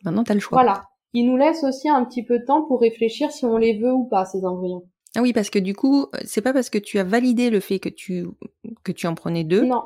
Maintenant, 0.04 0.24
t'as 0.24 0.32
le 0.32 0.40
choix. 0.40 0.56
Voilà. 0.56 0.84
Ils 1.12 1.26
nous 1.26 1.36
laissent 1.36 1.64
aussi 1.64 1.88
un 1.88 2.04
petit 2.04 2.24
peu 2.24 2.38
de 2.38 2.44
temps 2.44 2.62
pour 2.62 2.80
réfléchir 2.80 3.30
si 3.30 3.44
on 3.44 3.58
les 3.58 3.78
veut 3.78 3.92
ou 3.92 4.04
pas 4.04 4.24
ces 4.24 4.44
embryons. 4.46 4.84
Ah 5.16 5.22
oui, 5.22 5.32
parce 5.32 5.50
que 5.50 5.58
du 5.58 5.74
coup, 5.74 6.02
euh, 6.14 6.18
c'est 6.24 6.42
pas 6.42 6.52
parce 6.52 6.70
que 6.70 6.78
tu 6.78 6.98
as 6.98 7.04
validé 7.04 7.50
le 7.50 7.60
fait 7.60 7.78
que 7.80 7.88
tu 7.88 8.26
que 8.84 8.92
tu 8.92 9.06
en 9.06 9.14
prenais 9.14 9.44
deux. 9.44 9.64
Non. 9.64 9.82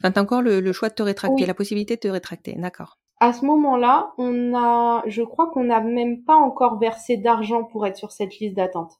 Enfin, 0.00 0.10
t'as 0.10 0.22
encore 0.22 0.42
le, 0.42 0.60
le 0.60 0.72
choix 0.72 0.88
de 0.88 0.94
te 0.94 1.02
rétracter, 1.02 1.42
Oui. 1.42 1.46
la 1.46 1.54
possibilité 1.54 1.94
de 1.96 2.00
te 2.00 2.08
rétracter. 2.08 2.54
D'accord. 2.56 2.98
À 3.20 3.32
ce 3.32 3.44
moment-là, 3.44 4.12
on 4.18 4.52
a, 4.54 5.02
je 5.06 5.22
crois 5.22 5.50
qu'on 5.52 5.64
n'a 5.64 5.80
même 5.80 6.24
pas 6.24 6.34
encore 6.34 6.78
versé 6.80 7.16
d'argent 7.18 7.62
pour 7.64 7.86
être 7.86 7.96
sur 7.96 8.10
cette 8.10 8.36
liste 8.40 8.56
d'attente 8.56 8.94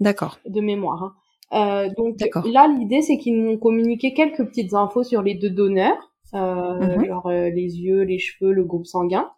D'accord. 0.00 0.38
de 0.46 0.60
mémoire. 0.60 1.02
hein. 1.04 1.14
Euh, 1.52 1.88
donc 1.96 2.16
là, 2.46 2.66
l'idée, 2.66 3.02
c'est 3.02 3.18
qu'ils 3.18 3.36
m'ont 3.40 3.58
communiqué 3.58 4.12
quelques 4.14 4.44
petites 4.44 4.74
infos 4.74 5.04
sur 5.04 5.22
les 5.22 5.34
deux 5.34 5.50
donneurs, 5.50 6.12
euh, 6.34 6.96
Mhm. 6.98 7.04
genre 7.04 7.26
euh, 7.26 7.50
les 7.50 7.78
yeux, 7.78 8.00
les 8.02 8.18
cheveux, 8.18 8.52
le 8.52 8.64
groupe 8.64 8.86
sanguin, 8.86 9.30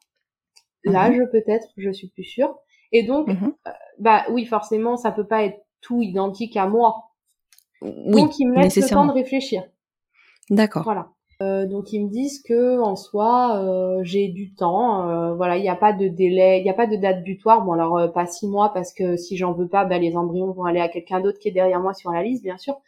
l'âge 0.85 1.19
peut-être, 1.33 1.67
je 1.77 1.91
suis 1.91 2.09
plus 2.09 2.25
sûre. 2.25 2.55
Et 2.93 3.03
donc, 3.03 3.27
Mhm. 3.27 3.53
Bah 3.99 4.25
oui, 4.31 4.45
forcément, 4.45 4.97
ça 4.97 5.13
peut 5.13 5.27
pas 5.27 5.45
être 5.45 5.65
tout 5.81 6.03
identique 6.03 6.57
à 6.57 6.67
moi. 6.67 7.11
Oui, 7.83 8.23
donc 8.23 8.39
ils 8.39 8.47
me 8.49 8.57
laissent 8.61 8.77
le 8.77 8.89
temps 8.89 9.07
de 9.07 9.13
réfléchir. 9.13 9.63
D'accord. 10.51 10.85
Voilà. 10.85 11.09
Euh, 11.43 11.67
donc 11.67 11.93
ils 11.93 12.03
me 12.03 12.09
disent 12.09 12.43
que 12.43 12.81
en 12.81 12.97
soi 12.97 13.59
euh, 13.63 14.01
j'ai 14.03 14.29
du 14.29 14.55
temps, 14.55 15.07
euh, 15.07 15.35
voilà, 15.35 15.59
il 15.59 15.61
n'y 15.61 15.69
a 15.69 15.77
pas 15.77 15.93
de 15.93 16.09
délai, 16.09 16.61
il 16.61 16.63
n'y 16.65 16.71
a 16.71 16.75
pas 16.75 16.87
de 16.87 16.97
date 16.97 17.23
butoir. 17.25 17.63
Bon 17.63 17.73
alors 17.73 17.99
euh, 17.99 18.09
pas 18.09 18.25
six 18.25 18.49
mois 18.49 18.73
parce 18.73 18.95
que 18.95 19.19
si 19.19 19.37
j'en 19.37 19.53
veux 19.53 19.69
pas, 19.69 19.85
bah, 19.85 19.99
les 19.99 20.17
embryons 20.17 20.51
vont 20.53 20.65
aller 20.65 20.81
à 20.81 20.89
quelqu'un 20.89 21.21
d'autre 21.21 21.39
qui 21.39 21.49
est 21.49 21.53
derrière 21.53 21.81
moi 21.81 21.93
sur 21.93 22.11
la 22.11 22.23
liste 22.23 22.43
bien 22.43 22.57
sûr, 22.57 22.81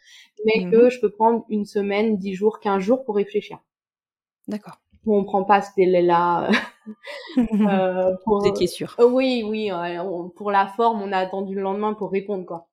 mais 0.45 0.65
Mhm. 0.65 0.71
que 0.71 0.89
je 0.89 0.99
peux 0.99 1.11
prendre 1.11 1.45
une 1.49 1.65
semaine, 1.65 2.17
dix 2.17 2.33
jours, 2.33 2.59
quinze 2.59 2.81
jours 2.81 3.03
pour 3.03 3.15
réfléchir. 3.17 3.59
D'accord. 4.47 4.79
On 5.05 5.23
prend 5.23 5.43
pas 5.43 5.61
ce 5.61 5.69
délai-là. 5.77 6.49
euh, 7.37 8.11
pour... 8.23 8.39
Vous 8.41 8.47
étiez 8.47 8.67
sûr. 8.67 8.95
Euh, 8.99 9.07
oui, 9.09 9.43
oui, 9.47 9.71
euh, 9.71 10.01
on- 10.03 10.29
pour 10.29 10.51
la 10.51 10.67
forme, 10.67 11.01
on 11.01 11.11
a 11.11 11.17
attendu 11.17 11.55
le 11.55 11.61
lendemain 11.61 11.93
pour 11.93 12.11
répondre 12.11 12.45
quoi. 12.45 12.67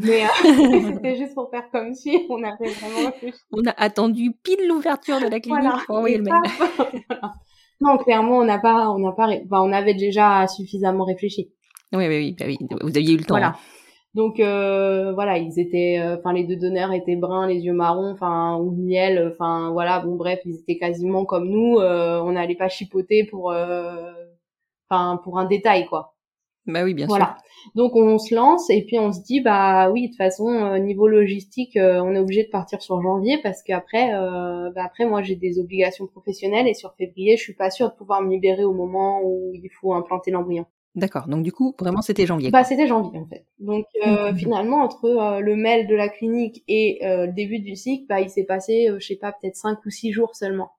Mais 0.00 0.24
euh, 0.24 0.28
c'était 0.94 1.16
juste 1.16 1.34
pour 1.34 1.50
faire 1.50 1.68
comme 1.70 1.94
si 1.94 2.26
on 2.30 2.42
avait 2.42 2.70
vraiment. 2.70 3.10
On 3.52 3.64
a 3.66 3.72
attendu 3.76 4.32
pile 4.42 4.66
l'ouverture 4.68 5.18
de 5.20 5.26
la 5.26 5.40
clinique 5.40 5.60
Voilà. 5.62 5.82
pour 5.86 5.96
envoyer 5.96 6.16
Et 6.16 6.18
le 6.18 6.24
mail. 6.24 6.34
paf, 6.42 6.78
voilà. 7.08 7.34
Non, 7.80 7.98
clairement, 7.98 8.38
on 8.38 8.44
n'a 8.44 8.58
pas, 8.58 8.90
on 8.90 8.98
n'a 9.00 9.12
pas, 9.12 9.26
enfin, 9.26 9.60
on 9.60 9.72
avait 9.72 9.94
déjà 9.94 10.46
suffisamment 10.46 11.04
réfléchi. 11.04 11.52
Oui, 11.92 12.06
oui, 12.08 12.16
oui, 12.18 12.36
bah 12.38 12.44
oui. 12.46 12.58
Vous 12.80 12.96
aviez 12.96 13.14
eu 13.14 13.18
le 13.18 13.24
temps. 13.24 13.34
Voilà. 13.34 13.48
hein. 13.48 13.56
Donc 14.14 14.40
euh, 14.40 15.12
voilà, 15.14 15.38
ils 15.38 15.58
étaient, 15.58 15.98
euh, 15.98 16.16
enfin 16.18 16.32
les 16.34 16.44
deux 16.44 16.56
donneurs 16.56 16.92
étaient 16.92 17.16
bruns, 17.16 17.46
les 17.46 17.60
yeux 17.60 17.72
marrons, 17.72 18.10
enfin 18.12 18.56
ou 18.58 18.70
miel, 18.72 19.32
enfin 19.32 19.70
voilà, 19.72 20.00
bon 20.00 20.16
bref, 20.16 20.40
ils 20.44 20.56
étaient 20.56 20.76
quasiment 20.78 21.24
comme 21.24 21.48
nous. 21.48 21.78
euh, 21.78 22.20
on 22.20 22.32
n'allait 22.32 22.54
pas 22.54 22.68
chipoter 22.68 23.24
pour, 23.24 23.50
euh, 23.52 24.12
enfin 24.90 25.18
pour 25.24 25.38
un 25.38 25.46
détail 25.46 25.86
quoi. 25.86 26.14
Bah 26.66 26.84
oui, 26.84 26.94
bien 26.94 27.06
Voilà. 27.06 27.36
Donc 27.74 27.96
on 27.96 28.18
se 28.18 28.34
lance 28.34 28.70
et 28.70 28.84
puis 28.84 28.98
on 28.98 29.12
se 29.12 29.20
dit 29.22 29.40
bah 29.40 29.90
oui 29.90 30.02
de 30.02 30.06
toute 30.08 30.16
façon 30.18 30.48
euh, 30.48 30.78
niveau 30.78 31.08
logistique 31.08 31.76
euh, 31.76 32.00
on 32.02 32.14
est 32.14 32.18
obligé 32.18 32.44
de 32.44 32.50
partir 32.50 32.82
sur 32.82 33.00
janvier 33.02 33.38
parce 33.42 33.62
qu'après 33.62 34.14
euh, 34.14 34.70
bah, 34.74 34.84
après 34.84 35.06
moi 35.06 35.22
j'ai 35.22 35.36
des 35.36 35.58
obligations 35.58 36.06
professionnelles 36.06 36.68
et 36.68 36.74
sur 36.74 36.94
février 36.94 37.36
je 37.36 37.42
suis 37.42 37.54
pas 37.54 37.70
sûre 37.70 37.90
de 37.90 37.96
pouvoir 37.96 38.22
me 38.22 38.30
libérer 38.30 38.64
au 38.64 38.74
moment 38.74 39.20
où 39.24 39.50
il 39.54 39.68
faut 39.80 39.92
implanter 39.94 40.30
l'embryon. 40.30 40.66
D'accord. 40.94 41.26
Donc 41.26 41.42
du 41.42 41.52
coup, 41.52 41.74
vraiment, 41.80 42.02
c'était 42.02 42.26
janvier. 42.26 42.50
Bah 42.50 42.64
c'était 42.64 42.86
janvier 42.86 43.18
en 43.18 43.26
fait. 43.26 43.46
Donc 43.58 43.86
euh, 44.06 44.30
Mhm. 44.32 44.36
finalement 44.36 44.82
entre 44.82 45.06
euh, 45.06 45.40
le 45.40 45.56
mail 45.56 45.86
de 45.86 45.94
la 45.94 46.08
clinique 46.10 46.62
et 46.68 47.00
euh, 47.06 47.26
le 47.26 47.32
début 47.32 47.60
du 47.60 47.76
cycle 47.76 48.04
bah 48.08 48.20
il 48.20 48.28
s'est 48.28 48.44
passé 48.44 48.88
euh, 48.90 48.98
je 49.00 49.06
sais 49.06 49.16
pas 49.16 49.32
peut-être 49.32 49.56
cinq 49.56 49.78
ou 49.86 49.90
six 49.90 50.12
jours 50.12 50.36
seulement. 50.36 50.70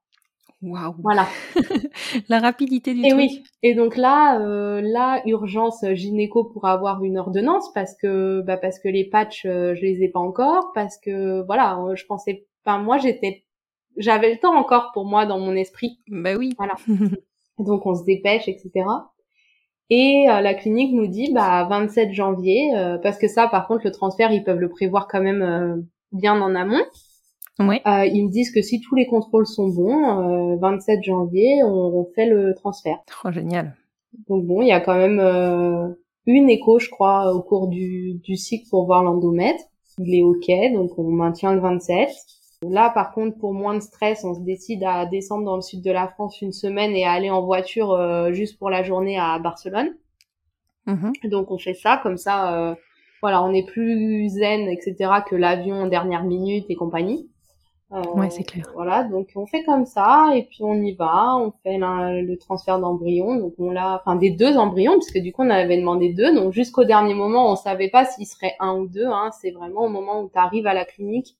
Waouh. 0.61 0.95
Voilà. 1.01 1.27
La 2.29 2.39
rapidité 2.39 2.93
du 2.93 3.05
Et 3.05 3.09
truc. 3.09 3.19
oui. 3.19 3.43
Et 3.63 3.73
donc 3.75 3.97
là, 3.97 4.39
euh, 4.39 4.81
là, 4.81 5.21
urgence 5.25 5.83
gynéco 5.93 6.45
pour 6.45 6.65
avoir 6.67 7.03
une 7.03 7.17
ordonnance 7.17 7.71
parce 7.73 7.95
que, 7.95 8.41
bah 8.41 8.57
parce 8.57 8.79
que 8.79 8.87
les 8.87 9.03
patchs, 9.09 9.45
euh, 9.45 9.75
je 9.75 9.81
les 9.81 10.03
ai 10.03 10.07
pas 10.09 10.19
encore, 10.21 10.71
parce 10.73 10.97
que 10.97 11.41
voilà, 11.45 11.79
euh, 11.81 11.95
je 11.95 12.05
pensais, 12.05 12.45
enfin 12.65 12.77
moi 12.77 12.97
j'étais, 12.97 13.43
j'avais 13.97 14.31
le 14.33 14.39
temps 14.39 14.55
encore 14.55 14.91
pour 14.93 15.05
moi 15.05 15.25
dans 15.25 15.39
mon 15.39 15.53
esprit. 15.55 15.99
Bah 16.07 16.35
oui. 16.37 16.53
Voilà. 16.57 16.75
Donc 17.59 17.85
on 17.85 17.93
se 17.95 18.03
dépêche, 18.05 18.47
etc. 18.47 18.85
Et 19.95 20.27
euh, 20.27 20.41
la 20.41 20.55
clinique 20.55 20.91
nous 20.91 21.05
dit, 21.05 21.31
bah 21.31 21.67
27 21.69 22.13
janvier, 22.13 22.75
euh, 22.75 22.97
parce 22.97 23.19
que 23.19 23.27
ça, 23.27 23.47
par 23.47 23.67
contre, 23.67 23.81
le 23.85 23.91
transfert, 23.91 24.31
ils 24.31 24.43
peuvent 24.43 24.57
le 24.57 24.69
prévoir 24.69 25.07
quand 25.07 25.21
même 25.21 25.43
euh, 25.43 25.75
bien 26.11 26.41
en 26.41 26.55
amont. 26.55 26.81
Ouais. 27.59 27.79
Euh, 27.85 28.03
ils 28.07 28.25
me 28.25 28.31
disent 28.31 28.51
que 28.51 28.63
si 28.63 28.81
tous 28.81 28.95
les 28.95 29.05
contrôles 29.05 29.45
sont 29.45 29.67
bons, 29.67 30.53
euh, 30.53 30.57
27 30.59 31.03
janvier, 31.03 31.61
on, 31.63 31.99
on 31.99 32.07
fait 32.15 32.25
le 32.25 32.55
transfert. 32.55 33.03
Oh, 33.23 33.31
génial. 33.31 33.75
Donc 34.27 34.47
bon, 34.47 34.63
il 34.63 34.69
y 34.69 34.71
a 34.71 34.79
quand 34.79 34.97
même 34.97 35.19
euh, 35.19 35.89
une 36.25 36.49
écho, 36.49 36.79
je 36.79 36.89
crois, 36.89 37.31
au 37.31 37.43
cours 37.43 37.67
du, 37.67 38.15
du 38.23 38.35
cycle 38.35 38.67
pour 38.71 38.87
voir 38.87 39.03
l'endomètre. 39.03 39.63
Il 39.99 40.15
est 40.15 40.23
OK, 40.23 40.49
donc 40.73 40.97
on 40.97 41.11
maintient 41.11 41.53
le 41.53 41.59
27. 41.59 42.09
Là, 42.69 42.89
par 42.89 43.11
contre, 43.13 43.37
pour 43.37 43.53
moins 43.53 43.73
de 43.75 43.79
stress, 43.81 44.23
on 44.23 44.33
se 44.33 44.39
décide 44.41 44.83
à 44.83 45.05
descendre 45.05 45.45
dans 45.45 45.55
le 45.55 45.61
sud 45.61 45.81
de 45.81 45.91
la 45.91 46.07
France 46.07 46.41
une 46.41 46.51
semaine 46.53 46.91
et 46.91 47.05
à 47.05 47.11
aller 47.11 47.29
en 47.29 47.41
voiture 47.41 47.91
euh, 47.91 48.31
juste 48.31 48.57
pour 48.59 48.69
la 48.69 48.83
journée 48.83 49.17
à 49.19 49.37
Barcelone. 49.39 49.93
Mhm. 50.85 51.13
Donc 51.25 51.51
on 51.51 51.57
fait 51.57 51.73
ça, 51.73 51.99
comme 52.03 52.17
ça, 52.17 52.55
euh, 52.71 52.75
voilà, 53.21 53.41
on 53.43 53.53
est 53.53 53.65
plus 53.65 54.27
zen, 54.29 54.67
etc. 54.67 55.21
que 55.21 55.35
l'avion 55.35 55.75
en 55.83 55.87
dernière 55.87 56.23
minute 56.23 56.65
et 56.69 56.75
compagnie. 56.75 57.29
Euh, 57.93 58.01
Ouais, 58.15 58.29
c'est 58.31 58.43
clair. 58.43 58.65
Voilà, 58.73 59.03
donc 59.03 59.29
on 59.35 59.45
fait 59.45 59.63
comme 59.63 59.85
ça 59.85 60.29
et 60.35 60.43
puis 60.43 60.59
on 60.63 60.73
y 60.75 60.93
va, 60.95 61.37
on 61.37 61.51
fait 61.63 61.77
la- 61.77 62.21
le 62.21 62.37
transfert 62.37 62.79
d'embryons, 62.79 63.35
donc 63.35 63.53
on 63.59 63.69
l'a, 63.69 64.01
enfin 64.03 64.15
des 64.15 64.31
deux 64.31 64.57
embryons 64.57 64.93
puisque 64.99 65.19
du 65.19 65.31
coup 65.31 65.43
on 65.43 65.49
avait 65.51 65.77
demandé 65.77 66.11
deux, 66.11 66.33
donc 66.33 66.53
jusqu'au 66.53 66.85
dernier 66.85 67.13
moment 67.13 67.51
on 67.51 67.55
savait 67.55 67.89
pas 67.89 68.03
s'il 68.05 68.25
serait 68.25 68.55
un 68.59 68.73
ou 68.79 68.87
deux, 68.87 69.05
hein, 69.05 69.29
c'est 69.39 69.51
vraiment 69.51 69.81
au 69.85 69.89
moment 69.89 70.21
où 70.23 70.29
tu 70.33 70.39
arrives 70.39 70.65
à 70.65 70.73
la 70.73 70.85
clinique 70.85 71.35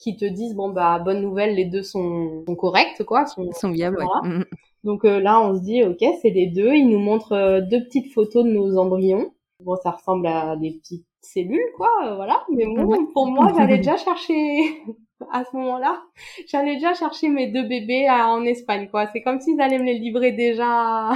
qui 0.00 0.16
te 0.16 0.24
disent 0.24 0.54
bon 0.56 0.70
bah 0.70 0.98
bonne 0.98 1.20
nouvelle 1.22 1.54
les 1.54 1.66
deux 1.66 1.82
sont, 1.84 2.42
sont 2.46 2.56
corrects 2.56 3.04
quoi, 3.04 3.26
sont- 3.26 3.52
sont 3.52 3.70
viables, 3.70 3.98
ouais. 3.98 4.04
Voilà. 4.06 4.22
Mhm. 4.38 4.44
donc 4.84 5.04
euh, 5.04 5.20
là, 5.20 5.40
on 5.42 5.54
se 5.56 5.60
dit, 5.62 5.84
ok, 5.84 6.02
c'est 6.22 6.30
les 6.30 6.46
deux. 6.48 6.74
Ils 6.74 6.88
nous 6.88 6.98
montrent 6.98 7.32
euh, 7.32 7.60
deux 7.60 7.84
petites 7.84 8.12
photos 8.12 8.44
de 8.44 8.50
nos 8.50 8.76
embryons. 8.78 9.32
Bon, 9.62 9.76
ça 9.76 9.90
ressemble 9.92 10.26
à 10.26 10.56
des 10.56 10.72
petites 10.72 11.06
cellules, 11.20 11.70
quoi, 11.76 11.90
euh, 12.06 12.14
voilà. 12.16 12.42
Mais 12.50 12.64
bon, 12.64 13.06
pour 13.12 13.26
moi, 13.30 13.52
j'allais 13.56 13.76
déjà 13.76 13.96
chercher, 13.98 14.82
à 15.32 15.44
ce 15.44 15.54
moment-là, 15.56 16.02
j'allais 16.48 16.74
déjà 16.76 16.94
chercher 16.94 17.28
mes 17.28 17.48
deux 17.48 17.68
bébés 17.68 18.06
à- 18.08 18.28
en 18.28 18.42
Espagne, 18.44 18.88
quoi. 18.90 19.06
C'est 19.12 19.20
comme 19.22 19.38
s'ils 19.38 19.60
allaient 19.60 19.78
me 19.78 19.84
les 19.84 19.98
livrer 19.98 20.32
déjà, 20.32 21.10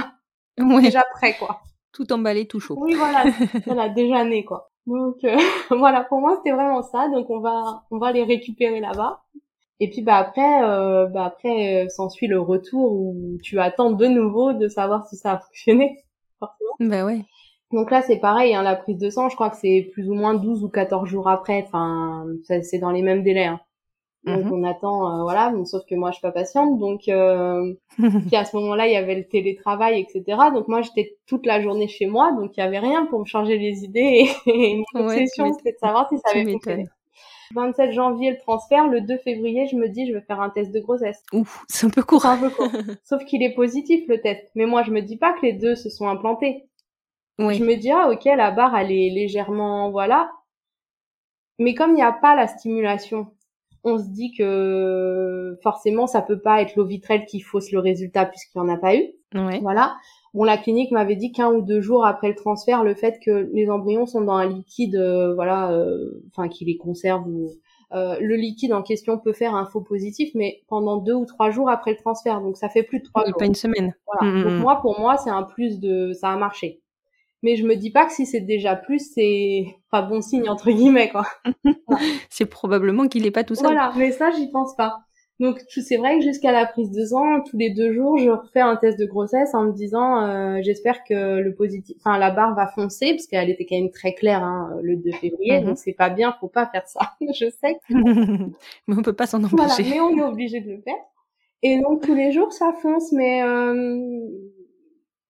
Ouais, 0.59 0.81
déjà 0.83 1.03
prêts, 1.15 1.35
quoi. 1.39 1.59
tout 1.91 2.11
emballé, 2.13 2.45
tout 2.47 2.59
chaud. 2.59 2.77
Oui, 2.79 2.93
voilà, 2.93 3.23
voilà, 3.65 3.89
déjà 3.89 4.23
né, 4.23 4.45
quoi. 4.45 4.69
Donc 4.87 5.17
euh, 5.23 5.37
voilà, 5.71 6.03
pour 6.03 6.19
moi, 6.21 6.35
c'était 6.37 6.55
vraiment 6.55 6.81
ça. 6.83 7.09
Donc 7.09 7.29
on 7.29 7.39
va, 7.39 7.83
on 7.91 7.97
va 7.97 8.11
les 8.11 8.23
récupérer 8.23 8.79
là-bas. 8.79 9.21
Et 9.81 9.89
puis 9.89 10.01
bah 10.03 10.17
après, 10.17 10.63
euh, 10.63 11.07
bah 11.07 11.25
après 11.25 11.85
euh, 11.85 11.89
s'ensuit 11.89 12.27
le 12.27 12.39
retour 12.39 12.93
où 12.93 13.37
tu 13.43 13.59
attends 13.59 13.91
de 13.91 14.05
nouveau 14.07 14.53
de 14.53 14.67
savoir 14.69 15.07
si 15.07 15.17
ça 15.17 15.33
a 15.33 15.39
fonctionné. 15.39 15.97
Forcément. 16.39 16.79
Bah 16.79 17.03
ouais. 17.05 17.25
Donc 17.73 17.91
là 17.91 18.01
c'est 18.03 18.19
pareil, 18.19 18.55
hein, 18.55 18.63
la 18.63 18.75
prise 18.75 18.97
de 18.99 19.09
sang, 19.09 19.29
je 19.29 19.35
crois 19.35 19.49
que 19.51 19.57
c'est 19.57 19.89
plus 19.93 20.09
ou 20.09 20.13
moins 20.15 20.35
12 20.35 20.63
ou 20.63 20.69
14 20.69 21.09
jours 21.09 21.29
après. 21.29 21.63
Enfin, 21.67 22.25
ça- 22.45 22.61
c'est 22.63 22.79
dans 22.79 22.91
les 22.91 23.01
mêmes 23.03 23.23
délais. 23.23 23.45
hein. 23.45 23.59
Donc 24.25 24.45
Mhm. 24.45 24.51
on 24.51 24.63
attend, 24.63 25.19
euh, 25.19 25.23
voilà. 25.23 25.51
mais 25.51 25.65
Sauf 25.65 25.83
que 25.85 25.95
moi 25.95 26.11
je 26.11 26.15
suis 26.15 26.21
pas 26.21 26.31
patiente, 26.31 26.79
donc 26.79 27.07
euh, 27.09 27.73
puis 28.33 28.35
à 28.35 28.45
ce 28.45 28.55
moment-là, 28.57 28.87
il 28.87 28.93
y 28.93 28.95
avait 28.97 29.15
le 29.15 29.27
télétravail, 29.27 30.01
etc. 30.01 30.51
Donc 30.51 30.67
moi, 30.67 30.81
j'étais 30.81 31.17
toute 31.27 31.45
la 31.45 31.61
journée 31.61 31.87
chez 31.87 32.07
moi, 32.07 32.31
donc 32.33 32.57
il 32.57 32.59
y 32.61 32.63
avait 32.63 32.79
rien 32.79 33.05
pour 33.07 33.19
me 33.19 33.25
changer 33.25 33.57
les 33.57 33.83
idées. 33.83 34.27
Et 34.47 34.75
mon 34.95 35.01
Ouais, 35.05 35.05
obsession, 35.05 35.53
c'était 35.53 35.73
de 35.73 35.77
savoir 35.79 36.09
si 36.09 36.17
ça 36.19 36.29
avait 36.31 36.45
fonctionné. 36.45 36.83
m'étonnes. 36.83 36.89
27 37.55 37.91
janvier, 37.93 38.31
le 38.31 38.37
transfert. 38.39 38.87
Le 38.87 39.01
2 39.01 39.17
février, 39.19 39.67
je 39.67 39.75
me 39.77 39.89
dis, 39.89 40.07
je 40.07 40.13
vais 40.13 40.21
faire 40.21 40.41
un 40.41 40.49
test 40.49 40.71
de 40.73 40.79
grossesse. 40.79 41.23
Ouf, 41.33 41.63
c'est 41.67 41.85
un 41.87 41.89
peu 41.91 42.03
court. 42.03 42.25
Un 42.25 42.37
peu 42.37 42.49
court. 42.49 42.71
Sauf 43.03 43.23
qu'il 43.25 43.43
est 43.43 43.53
positif, 43.53 44.03
le 44.07 44.19
test. 44.21 44.49
Mais 44.55 44.65
moi, 44.65 44.83
je 44.83 44.91
me 44.91 45.01
dis 45.01 45.17
pas 45.17 45.33
que 45.33 45.45
les 45.45 45.53
deux 45.53 45.75
se 45.75 45.89
sont 45.89 46.07
implantés. 46.09 46.65
Oui. 47.39 47.55
Je 47.57 47.63
me 47.63 47.75
dis, 47.75 47.91
ah, 47.91 48.09
ok, 48.11 48.25
la 48.25 48.51
barre, 48.51 48.75
elle 48.77 48.91
est 48.91 49.09
légèrement, 49.09 49.91
voilà. 49.91 50.31
Mais 51.59 51.73
comme 51.73 51.91
il 51.91 51.95
n'y 51.95 52.01
a 52.01 52.13
pas 52.13 52.33
la 52.35 52.47
stimulation, 52.47 53.34
on 53.85 53.99
se 53.99 54.09
dit 54.09 54.33
que 54.33 55.57
forcément, 55.63 56.07
ça 56.07 56.21
peut 56.21 56.39
pas 56.39 56.61
être 56.61 56.75
l'eau 56.75 56.85
vitrelle 56.85 57.25
qui 57.25 57.39
fausse 57.39 57.71
le 57.71 57.79
résultat 57.79 58.25
puisqu'il 58.25 58.59
n'y 58.59 58.69
en 58.69 58.73
a 58.73 58.77
pas 58.77 58.95
eu. 58.95 59.03
Ouais. 59.33 59.59
Voilà. 59.61 59.95
Bon, 60.33 60.43
la 60.43 60.57
clinique 60.57 60.91
m'avait 60.91 61.15
dit 61.15 61.31
qu'un 61.31 61.49
ou 61.49 61.61
deux 61.61 61.79
jours 61.79 62.05
après 62.05 62.27
le 62.27 62.35
transfert, 62.35 62.83
le 62.83 62.95
fait 62.95 63.19
que 63.23 63.49
les 63.53 63.69
embryons 63.69 64.05
sont 64.05 64.21
dans 64.21 64.33
un 64.33 64.49
liquide, 64.49 64.95
euh, 64.95 65.33
voilà, 65.33 65.71
euh, 65.71 66.23
enfin 66.31 66.49
qui 66.49 66.65
les 66.65 66.77
conserve 66.77 67.25
ou 67.27 67.51
euh, 67.93 68.17
le 68.19 68.35
liquide 68.35 68.73
en 68.73 68.81
question 68.81 69.17
peut 69.19 69.31
faire 69.31 69.55
un 69.55 69.65
faux 69.65 69.81
positif, 69.81 70.31
mais 70.33 70.63
pendant 70.67 70.97
deux 70.97 71.13
ou 71.13 71.25
trois 71.25 71.51
jours 71.51 71.69
après 71.69 71.91
le 71.91 71.97
transfert, 71.97 72.41
donc 72.41 72.57
ça 72.57 72.67
fait 72.67 72.83
plus 72.83 72.99
de 72.99 73.05
trois 73.05 73.23
Oui, 73.23 73.29
jours. 73.29 73.37
pas 73.37 73.45
une 73.45 73.55
semaine. 73.55 73.95
Voilà. 74.07 74.33
Mm, 74.33 74.39
mm, 74.39 74.43
Donc 74.43 74.51
mm. 74.53 74.57
moi, 74.57 74.79
pour 74.81 74.99
moi, 74.99 75.17
c'est 75.17 75.29
un 75.29 75.43
plus 75.43 75.79
de, 75.79 76.11
ça 76.13 76.29
a 76.29 76.35
marché. 76.37 76.81
Mais 77.45 77.55
je 77.57 77.63
me 77.65 77.75
dis 77.75 77.91
pas 77.91 78.05
que 78.07 78.11
si 78.11 78.25
c'est 78.25 78.41
déjà 78.41 78.75
plus, 78.75 79.11
c'est 79.13 79.65
pas 79.91 80.01
bon 80.01 80.19
signe 80.21 80.49
entre 80.49 80.71
guillemets 80.71 81.09
quoi. 81.09 81.25
C'est 82.29 82.47
probablement 82.47 83.07
qu'il 83.07 83.25
est 83.27 83.31
pas 83.31 83.43
tout 83.43 83.53
seul. 83.55 83.67
Voilà, 83.67 83.91
mais 83.97 84.11
ça, 84.11 84.31
j'y 84.31 84.49
pense 84.49 84.75
pas. 84.75 84.97
Donc 85.39 85.59
c'est 85.67 85.97
vrai 85.97 86.17
que 86.17 86.23
jusqu'à 86.23 86.51
la 86.53 86.65
prise 86.65 86.91
de 86.91 87.05
sang, 87.05 87.41
tous 87.41 87.57
les 87.57 87.69
deux 87.69 87.91
jours, 87.93 88.17
je 88.17 88.29
refais 88.29 88.61
un 88.61 88.77
test 88.77 88.97
de 88.97 89.05
grossesse 89.05 89.53
en 89.53 89.65
me 89.65 89.73
disant, 89.73 90.23
euh, 90.25 90.59
j'espère 90.63 91.03
que 91.03 91.39
le 91.39 91.53
positif, 91.53 91.97
enfin 91.99 92.17
la 92.17 92.31
barre 92.31 92.55
va 92.55 92.67
foncer 92.67 93.11
parce 93.11 93.27
qu'elle 93.27 93.49
était 93.49 93.65
quand 93.65 93.75
même 93.75 93.91
très 93.91 94.13
claire 94.13 94.43
hein, 94.43 94.69
le 94.81 94.95
2 94.95 95.11
février, 95.11 95.59
Mhm. 95.59 95.65
donc 95.67 95.77
c'est 95.77 95.93
pas 95.93 96.09
bien, 96.09 96.33
faut 96.39 96.47
pas 96.47 96.65
faire 96.67 96.87
ça. 96.87 97.01
je 97.21 97.49
sais. 97.61 97.75
que- 97.87 97.93
mais 98.87 98.95
on 98.97 99.01
peut 99.01 99.13
pas 99.13 99.27
s'en 99.27 99.39
Voilà, 99.39 99.73
empêcher. 99.73 99.89
mais 99.89 99.99
on 99.99 100.17
est 100.17 100.23
obligé 100.23 100.61
de 100.61 100.71
le 100.71 100.81
faire. 100.81 101.03
Et 101.63 101.79
donc 101.81 102.01
tous 102.05 102.15
les 102.15 102.31
jours 102.31 102.53
ça 102.53 102.71
fonce, 102.81 103.11
mais 103.11 103.43
euh, 103.43 104.27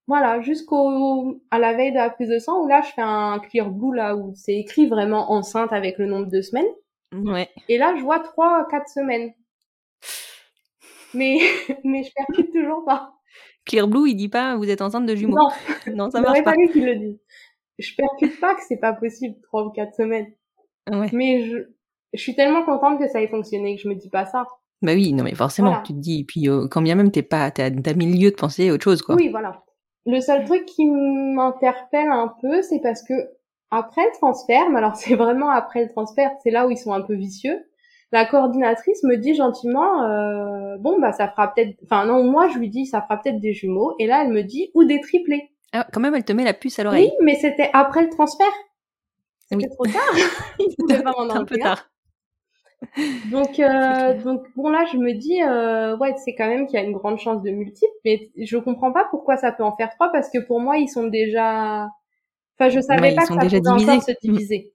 voilà, 0.08 0.40
jusqu'au 0.42 1.42
à 1.52 1.60
la 1.60 1.74
veille 1.74 1.92
de 1.92 1.98
la 1.98 2.10
prise 2.10 2.30
de 2.30 2.40
sang 2.40 2.62
où 2.64 2.68
là 2.68 2.82
je 2.82 2.92
fais 2.94 3.02
un 3.02 3.40
clear 3.40 3.70
blue 3.70 3.96
là 3.96 4.16
où 4.16 4.34
c'est 4.36 4.56
écrit 4.56 4.88
vraiment 4.88 5.32
enceinte 5.32 5.74
avec 5.74 5.98
le 5.98 6.06
nombre 6.06 6.28
de 6.28 6.42
semaines. 6.42 6.68
Ouais. 7.14 7.50
Et 7.70 7.78
là, 7.78 7.96
je 7.98 8.02
vois 8.02 8.20
trois, 8.20 8.68
quatre 8.70 8.90
semaines. 8.90 9.32
Mais, 11.14 11.38
mais 11.84 12.04
je 12.04 12.12
percute 12.14 12.52
toujours 12.52 12.84
pas. 12.86 13.14
Clear 13.66 13.88
Blue, 13.88 14.10
il 14.10 14.16
dit 14.16 14.30
pas 14.30 14.56
vous 14.58 14.70
êtes 14.70 14.82
enceinte 14.82 15.06
de 15.06 15.16
jumeaux. 15.16 15.38
Non, 15.38 15.50
Non, 15.96 16.12
ça 16.12 16.22
marche 16.22 16.44
pas. 16.44 16.52
fallu 16.52 16.70
qu'il 16.70 16.86
le 16.86 16.96
dise. 16.96 17.20
Je 17.80 17.96
percute 17.96 18.40
pas 18.40 18.56
que 18.56 18.62
c'est 18.68 18.78
pas 18.78 18.94
possible, 18.94 19.36
trois 19.44 19.66
ou 19.66 19.70
quatre 19.72 19.96
semaines. 19.96 20.28
Ouais. 20.90 21.10
Mais 21.14 21.46
je, 21.46 21.58
je 22.14 22.20
suis 22.22 22.36
tellement 22.36 22.64
contente 22.64 23.00
que 23.00 23.08
ça 23.08 23.22
ait 23.22 23.28
fonctionné 23.28 23.76
que 23.76 23.82
je 23.82 23.90
me 23.90 23.96
dis 23.96 24.10
pas 24.10 24.26
ça. 24.26 24.46
Bah 24.82 24.94
oui, 24.94 25.14
non 25.14 25.24
mais 25.24 25.34
forcément, 25.36 25.70
Voilà. 25.70 25.84
tu 25.84 25.94
te 25.94 26.00
dis, 26.00 26.20
et 26.20 26.24
puis 26.26 26.48
euh, 26.48 26.68
quand 26.70 26.82
bien 26.82 26.96
même 26.96 27.12
t'es 27.12 27.24
pas, 27.24 27.50
t'as 27.50 27.70
lieux 27.70 28.32
de 28.32 28.36
penser 28.36 28.70
à 28.70 28.74
autre 28.74 28.84
chose, 28.84 29.02
quoi. 29.02 29.16
Oui, 29.16 29.30
voilà. 29.30 29.64
Le 30.06 30.20
seul 30.20 30.46
truc 30.46 30.66
qui 30.66 30.86
m'interpelle 30.86 32.10
un 32.10 32.34
peu, 32.42 32.62
c'est 32.62 32.80
parce 32.80 33.04
que 33.04 33.14
après 33.72 34.04
le 34.04 34.18
transfert, 34.18 34.70
mais 34.70 34.78
alors 34.78 34.96
c'est 34.96 35.16
vraiment 35.16 35.50
après 35.50 35.84
le 35.84 35.90
transfert, 35.90 36.32
c'est 36.44 36.52
là 36.52 36.68
où 36.68 36.72
ils 36.72 36.78
sont 36.78 36.94
un 36.94 37.02
peu 37.02 37.16
vicieux. 37.16 37.60
La 38.12 38.26
coordinatrice 38.26 39.04
me 39.04 39.18
dit 39.18 39.36
gentiment, 39.36 40.04
euh, 40.04 40.78
bon 40.80 41.00
bah 41.00 41.12
ça 41.12 41.28
fera 41.28 41.54
peut-être, 41.54 41.76
enfin 41.84 42.06
non, 42.06 42.24
moi 42.24 42.48
je 42.50 42.60
lui 42.60 42.70
dis 42.70 42.86
ça 42.86 43.02
fera 43.02 43.20
peut-être 43.20 43.40
des 43.40 43.54
jumeaux, 43.54 43.96
et 44.00 44.08
là 44.08 44.24
elle 44.24 44.32
me 44.32 44.44
dit 44.44 44.72
ou 44.76 44.84
des 44.84 45.02
triplés. 45.02 45.52
Ah, 45.74 45.86
quand 45.92 46.00
même, 46.00 46.16
elle 46.16 46.24
te 46.24 46.32
met 46.32 46.46
la 46.46 46.54
puce 46.54 46.80
à 46.80 46.84
l'oreille. 46.84 47.12
Oui, 47.20 47.26
mais 47.26 47.36
c'était 47.36 47.70
après 47.74 48.04
le 48.04 48.10
transfert. 48.10 48.48
C'était 49.50 49.66
Oui. 49.66 49.72
trop 49.72 49.86
tard. 49.86 50.16
Il 50.60 50.76
pas 51.04 51.14
un 51.18 51.44
peu 51.44 51.58
tard. 51.58 51.90
Donc, 53.32 53.60
euh, 53.60 54.22
donc 54.24 54.44
bon 54.56 54.70
là, 54.70 54.86
je 54.92 54.98
me 54.98 55.14
dis, 55.14 55.42
euh, 55.42 55.98
ouais, 55.98 56.14
c'est 56.24 56.36
quand 56.36 56.48
même 56.48 56.68
qu'il 56.68 56.80
y 56.80 56.82
a 56.82 56.86
une 56.86 56.94
grande 56.94 57.20
chance 57.20 57.42
de 57.42 57.50
multiples, 57.52 57.92
mais 58.06 58.30
je 58.38 58.58
comprends 58.58 58.92
pas 58.92 59.06
pourquoi 59.10 59.38
ça 59.38 59.52
peut 59.52 59.64
en 59.64 59.76
faire 59.76 59.90
trois 59.90 60.12
parce 60.12 60.30
que 60.30 60.40
pour 60.40 60.60
moi, 60.60 60.78
ils 60.78 60.88
sont 60.90 61.08
déjà. 61.08 61.88
Enfin, 62.58 62.70
je 62.70 62.80
savais 62.80 63.02
Ouais, 63.02 63.12
ils 63.12 63.16
pas 63.16 63.22
que 63.24 63.28
sont 63.30 63.36
ça 63.36 63.42
déjà 63.42 63.60
pouvait 63.60 63.78
divisés. 63.86 64.02
se 64.02 64.12
diviser. 64.22 64.72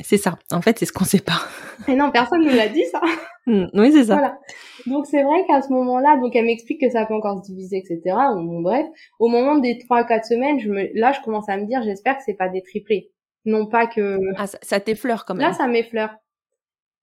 C'est 0.00 0.16
ça. 0.16 0.36
En 0.52 0.60
fait, 0.60 0.78
c'est 0.78 0.86
ce 0.86 0.92
qu'on 0.92 1.04
sait 1.04 1.20
pas. 1.20 1.40
Et 1.88 1.94
non, 1.94 2.10
personne 2.10 2.44
ne 2.44 2.54
l'a 2.54 2.68
dit 2.68 2.84
ça. 2.86 3.00
Mm, 3.46 3.66
oui, 3.74 3.92
c'est 3.92 4.04
ça. 4.04 4.14
Voilà. 4.14 4.38
Donc 4.86 5.04
c'est 5.04 5.22
vrai 5.22 5.44
qu'à 5.46 5.60
ce 5.60 5.70
moment-là, 5.70 6.16
donc 6.16 6.34
elle 6.34 6.46
m'explique 6.46 6.80
que 6.80 6.88
ça 6.88 7.04
peut 7.04 7.12
encore 7.12 7.44
se 7.44 7.52
diviser, 7.52 7.76
etc. 7.76 8.00
Bon, 8.36 8.62
bref, 8.62 8.86
au 9.18 9.28
moment 9.28 9.56
des 9.58 9.76
trois 9.76 9.98
à 9.98 10.04
quatre 10.04 10.24
semaines, 10.24 10.58
je 10.60 10.70
me, 10.70 10.88
là, 10.98 11.12
je 11.12 11.20
commence 11.20 11.46
à 11.50 11.58
me 11.58 11.66
dire, 11.66 11.82
j'espère 11.82 12.16
que 12.16 12.22
c'est 12.24 12.38
pas 12.38 12.48
des 12.48 12.62
triplés, 12.62 13.10
non 13.44 13.66
pas 13.66 13.86
que 13.86 14.18
Ah, 14.38 14.46
ça, 14.46 14.56
ça 14.62 14.80
t'effleure 14.80 15.26
quand 15.26 15.34
même. 15.34 15.46
Là, 15.46 15.52
ça 15.52 15.66
m'effleure. 15.66 16.14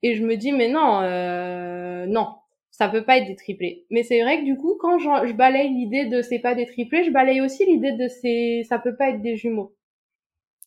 Et 0.03 0.15
je 0.15 0.23
me 0.23 0.35
dis, 0.35 0.51
mais 0.51 0.69
non, 0.69 1.01
euh, 1.03 2.05
non, 2.07 2.27
ça 2.71 2.89
peut 2.89 3.03
pas 3.03 3.17
être 3.17 3.27
des 3.27 3.35
triplés. 3.35 3.85
Mais 3.91 4.03
c'est 4.03 4.21
vrai 4.21 4.39
que 4.39 4.45
du 4.45 4.57
coup, 4.57 4.75
quand 4.79 4.97
je, 4.99 5.27
je 5.27 5.33
balaye 5.33 5.69
l'idée 5.69 6.05
de 6.05 6.21
c'est 6.21 6.39
pas 6.39 6.55
des 6.55 6.65
triplés, 6.65 7.03
je 7.03 7.11
balaye 7.11 7.41
aussi 7.41 7.65
l'idée 7.65 7.91
de 7.93 8.07
c'est, 8.07 8.63
ça 8.67 8.79
peut 8.79 8.95
pas 8.95 9.09
être 9.09 9.21
des 9.21 9.35
jumeaux. 9.37 9.75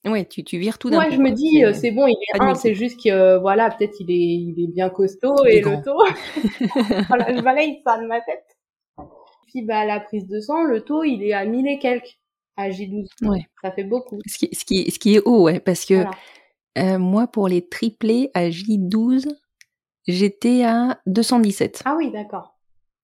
Ouais, 0.07 0.26
tu, 0.26 0.45
tu 0.45 0.59
vires 0.59 0.78
tout 0.78 0.91
d'un 0.91 0.97
Moi, 0.99 1.07
coup, 1.07 1.14
je 1.14 1.18
me 1.20 1.30
dis, 1.30 1.51
C'est- 1.59 1.64
euh, 1.64 1.72
c'est 1.72 1.91
bon, 1.91 2.07
il 2.07 2.12
est 2.12 2.41
un, 2.41 2.55
c'est 2.55 2.74
juste 2.74 3.03
que, 3.03 3.09
euh, 3.09 3.39
voilà, 3.39 3.70
peut-être 3.70 3.95
il 4.01 4.11
est, 4.11 4.14
il 4.14 4.62
est 4.62 4.66
bien 4.72 4.91
costaud 4.91 5.35
Il 5.47 5.51
et 5.57 5.61
grand. 5.62 5.78
le 5.78 5.82
taux. 5.82 5.99
voilà, 7.09 7.35
je 7.35 7.41
balaye 7.41 7.80
ça 7.87 7.99
de 7.99 8.07
ma 8.07 8.20
tête. 8.20 8.45
Puis, 9.49 9.62
bah, 9.62 9.85
la 9.87 10.01
prise 10.01 10.26
de 10.28 10.41
sang, 10.41 10.62
le 10.64 10.82
taux, 10.82 11.05
il 11.05 11.22
est 11.22 11.32
à 11.32 11.45
1000 11.47 11.66
et 11.68 11.78
quelques, 11.78 12.18
à 12.57 12.68
J12. 12.70 13.07
Ouais. 13.22 13.47
Ça 13.62 13.72
fait 13.72 13.85
beaucoup. 13.85 14.18
Ce 14.26 14.37
qui, 14.39 14.55
ce 14.55 14.64
qui, 14.66 14.91
ce 14.91 14.99
qui 14.99 15.14
est 15.14 15.22
haut, 15.24 15.45
ouais, 15.45 15.59
parce 15.61 15.85
que 15.87 15.95
Voilà. 15.95 16.11
Euh, 16.79 16.99
moi, 16.99 17.27
pour 17.27 17.49
les 17.49 17.66
triplés 17.68 18.31
à 18.35 18.49
J12, 18.49 19.27
j'étais 20.07 20.64
à 20.64 21.01
217. 21.07 21.83
Ah 21.85 21.95
oui, 21.97 22.11
d'accord. 22.11 22.57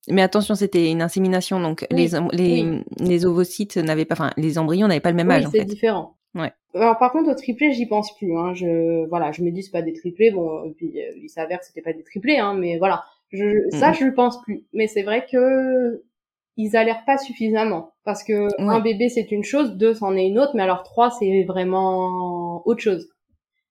Mais 0.09 0.23
attention, 0.23 0.55
c'était 0.55 0.91
une 0.91 1.03
insémination, 1.03 1.61
donc 1.61 1.87
Oui, 1.93 2.09
les, 2.09 2.19
les, 2.33 2.63
oui. 2.65 2.83
les 3.01 3.27
ovocytes 3.27 3.77
n'avaient 3.77 4.07
pas, 4.07 4.15
enfin, 4.15 4.31
les 4.37 4.59
embryons 4.59 4.89
n'avaient 4.89 5.01
pas 5.01 5.11
le 5.11 5.17
même 5.17 5.29
Oui, 5.29 5.35
âge, 5.35 5.45
c'est 5.53 5.65
différent. 5.65 6.17
Ouais. 6.35 6.53
Alors 6.75 6.97
par 6.97 7.11
contre 7.11 7.29
au 7.29 7.35
triplé 7.35 7.73
j'y 7.73 7.87
pense 7.87 8.17
plus. 8.17 8.37
Hein. 8.37 8.55
Je 8.55 9.05
voilà, 9.09 9.33
je 9.33 9.43
me 9.43 9.51
dis 9.51 9.65
c'est 9.65 9.73
pas 9.73 9.83
des 9.83 9.93
triplés. 9.93 10.31
Bon, 10.31 10.65
euh, 10.65 10.71
puis 10.77 10.93
euh, 11.03 11.11
il 11.21 11.29
s'avère 11.29 11.59
que 11.59 11.65
c'était 11.67 11.83
pas 11.83 11.93
des 11.93 12.05
triplés, 12.05 12.39
hein. 12.39 12.55
Mais 12.55 12.79
voilà, 12.79 13.03
je 13.31 13.69
ça 13.71 13.89
Mhm. 13.89 13.95
je 13.97 14.05
le 14.05 14.15
pense 14.15 14.41
plus. 14.43 14.65
Mais 14.73 14.87
c'est 14.87 15.03
vrai 15.03 15.27
que 15.29 16.05
ils 16.57 16.77
allèrent 16.77 17.05
pas 17.05 17.19
suffisamment 17.19 17.91
parce 18.05 18.23
que 18.23 18.47
un 18.61 18.79
bébé 18.79 19.09
c'est 19.09 19.33
une 19.33 19.43
chose, 19.43 19.73
deux 19.77 19.93
c'en 19.95 20.15
est 20.17 20.29
une 20.29 20.39
autre, 20.39 20.53
mais 20.55 20.63
alors 20.63 20.85
trois 20.85 21.11
c'est 21.11 21.43
vraiment 21.49 22.63
autre 22.65 22.81
chose. 22.81 23.09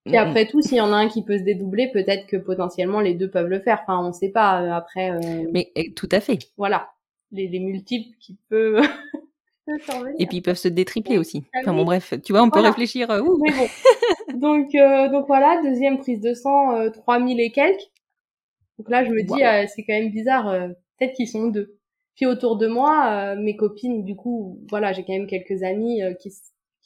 Et 0.05 0.17
après 0.17 0.47
tout, 0.47 0.61
s'il 0.61 0.77
y 0.77 0.81
en 0.81 0.91
a 0.91 0.95
un 0.95 1.07
qui 1.07 1.23
peut 1.23 1.37
se 1.37 1.43
dédoubler, 1.43 1.89
peut-être 1.91 2.25
que 2.25 2.37
potentiellement 2.37 2.99
les 2.99 3.13
deux 3.13 3.29
peuvent 3.29 3.47
le 3.47 3.59
faire. 3.59 3.79
Enfin, 3.83 4.03
on 4.03 4.11
sait 4.13 4.29
pas. 4.29 4.61
Euh, 4.61 4.71
après. 4.71 5.11
Euh, 5.11 5.49
mais 5.51 5.71
eh, 5.75 5.93
tout 5.93 6.09
à 6.11 6.19
fait. 6.19 6.39
Voilà, 6.57 6.89
les, 7.31 7.47
les 7.47 7.59
multiples 7.59 8.15
qui 8.19 8.37
peuvent. 8.49 8.81
et 10.17 10.25
puis 10.25 10.37
ils 10.37 10.41
peuvent 10.41 10.57
se 10.57 10.67
détripler 10.67 11.17
aussi. 11.17 11.43
Ah 11.53 11.59
enfin 11.61 11.73
bon, 11.73 11.85
bref, 11.85 12.13
tu 12.23 12.33
vois, 12.33 12.43
on 12.43 12.49
peut 12.49 12.61
réfléchir. 12.61 13.11
Euh, 13.11 13.21
bon. 13.21 13.37
donc 14.33 14.71
donc 15.11 15.27
voilà, 15.27 15.61
deuxième 15.63 15.99
prise 15.99 16.21
de 16.21 16.33
sang, 16.33 16.89
3000 16.91 17.39
et 17.39 17.51
quelques. 17.51 17.89
Donc 18.77 18.89
là, 18.89 19.03
je 19.03 19.11
me 19.11 19.21
dis, 19.23 19.69
c'est 19.75 19.83
quand 19.83 19.93
même 19.93 20.11
bizarre. 20.11 20.69
Peut-être 20.97 21.13
qu'ils 21.13 21.27
sont 21.27 21.47
deux. 21.47 21.75
Puis 22.15 22.25
autour 22.25 22.57
de 22.57 22.67
moi, 22.67 23.35
mes 23.35 23.55
copines, 23.55 24.03
du 24.03 24.15
coup, 24.15 24.59
voilà, 24.69 24.93
j'ai 24.93 25.03
quand 25.03 25.13
même 25.13 25.27
quelques 25.27 25.63
amis 25.63 26.01
qui 26.19 26.31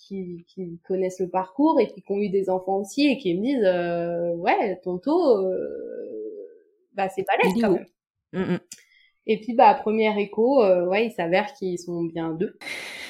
qui, 0.07 0.45
qui, 0.47 0.79
connaissent 0.87 1.19
le 1.19 1.29
parcours 1.29 1.79
et 1.79 1.87
qui 1.87 2.03
ont 2.09 2.17
eu 2.17 2.29
des 2.29 2.49
enfants 2.49 2.77
aussi 2.77 3.07
et 3.07 3.17
qui 3.17 3.35
me 3.35 3.41
disent 3.41 3.63
euh, 3.63 4.35
ouais 4.35 4.79
tonto 4.83 5.37
euh, 5.37 5.57
bah 6.93 7.09
c'est 7.09 7.23
pas 7.23 7.33
l'aise 7.41 7.53
quand 7.59 7.71
même. 7.71 7.85
Mm, 8.33 8.53
mm. 8.53 8.59
et 9.27 9.39
puis 9.39 9.53
bah 9.53 9.73
première 9.75 10.17
écho 10.17 10.61
euh, 10.63 10.85
ouais 10.87 11.07
il 11.07 11.11
s'avère 11.11 11.53
qu'ils 11.53 11.79
sont 11.79 12.03
bien 12.03 12.31
deux. 12.31 12.57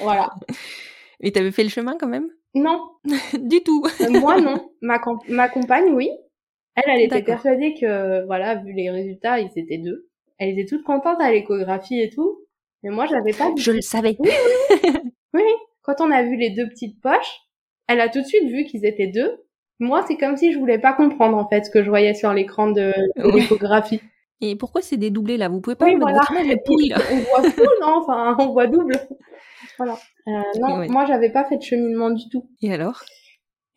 Voilà. 0.00 0.30
Et 1.20 1.32
t'avais 1.32 1.52
fait 1.52 1.62
le 1.62 1.70
chemin 1.70 1.96
quand 1.98 2.08
même? 2.08 2.28
Non. 2.54 2.80
Du 3.40 3.62
tout. 3.62 3.84
Euh, 4.00 4.10
moi 4.10 4.40
non. 4.40 4.70
Ma 4.82 5.00
ma 5.28 5.48
compagne 5.48 5.92
oui. 5.94 6.10
Elle 6.74 6.84
elle 6.88 7.02
était 7.02 7.22
persuadée 7.22 7.74
que 7.74 8.26
voilà 8.26 8.56
vu 8.56 8.72
les 8.72 8.90
résultats 8.90 9.40
ils 9.40 9.50
étaient 9.56 9.78
deux. 9.78 10.08
Elle 10.38 10.50
était 10.50 10.66
toute 10.66 10.84
contente 10.84 11.20
à 11.20 11.30
l'échographie 11.30 12.00
et 12.00 12.10
tout. 12.10 12.40
Mais 12.82 12.90
moi 12.90 13.06
j'avais 13.06 13.32
pas 13.32 13.52
je 13.56 13.70
le 13.70 13.80
savais. 13.80 14.16
oui, 14.18 14.30
oui. 14.84 14.90
oui. 15.34 15.42
Quand 15.84 16.00
on 16.00 16.10
a 16.10 16.22
vu 16.22 16.36
les 16.36 16.50
deux 16.50 16.66
petites 16.66 17.00
poches, 17.00 17.42
elle 17.86 18.00
a 18.00 18.08
tout 18.08 18.22
de 18.22 18.26
suite 18.26 18.48
vu 18.50 18.64
qu'ils 18.64 18.86
étaient 18.86 19.06
deux. 19.06 19.44
Moi, 19.78 20.02
c'est 20.08 20.16
comme 20.16 20.36
si 20.36 20.52
je 20.52 20.58
voulais 20.58 20.78
pas 20.78 20.94
comprendre 20.94 21.36
en 21.36 21.46
fait 21.46 21.64
ce 21.66 21.70
que 21.70 21.84
je 21.84 21.90
voyais 21.90 22.14
sur 22.14 22.32
l'écran 22.32 22.70
de, 22.70 22.92
l'échographie. 23.34 24.00
Et 24.40 24.56
pourquoi 24.56 24.80
c'est 24.80 24.96
dédoublé 24.96 25.36
là? 25.36 25.48
Vous 25.48 25.60
pouvez 25.60 25.76
pas 25.76 25.84
oui, 25.84 25.96
voilà. 26.00 26.18
là. 26.18 26.98
On 27.12 27.16
voit 27.16 27.50
tout, 27.56 27.70
non? 27.80 28.02
Enfin, 28.02 28.36
on 28.38 28.52
voit 28.52 28.66
double. 28.66 28.98
Voilà. 29.76 29.98
Euh, 30.26 30.42
non, 30.58 30.88
moi, 30.88 31.04
j'avais 31.04 31.30
pas 31.30 31.44
fait 31.44 31.58
de 31.58 31.62
cheminement 31.62 32.10
du 32.10 32.28
tout. 32.30 32.48
Et 32.62 32.72
alors? 32.72 33.04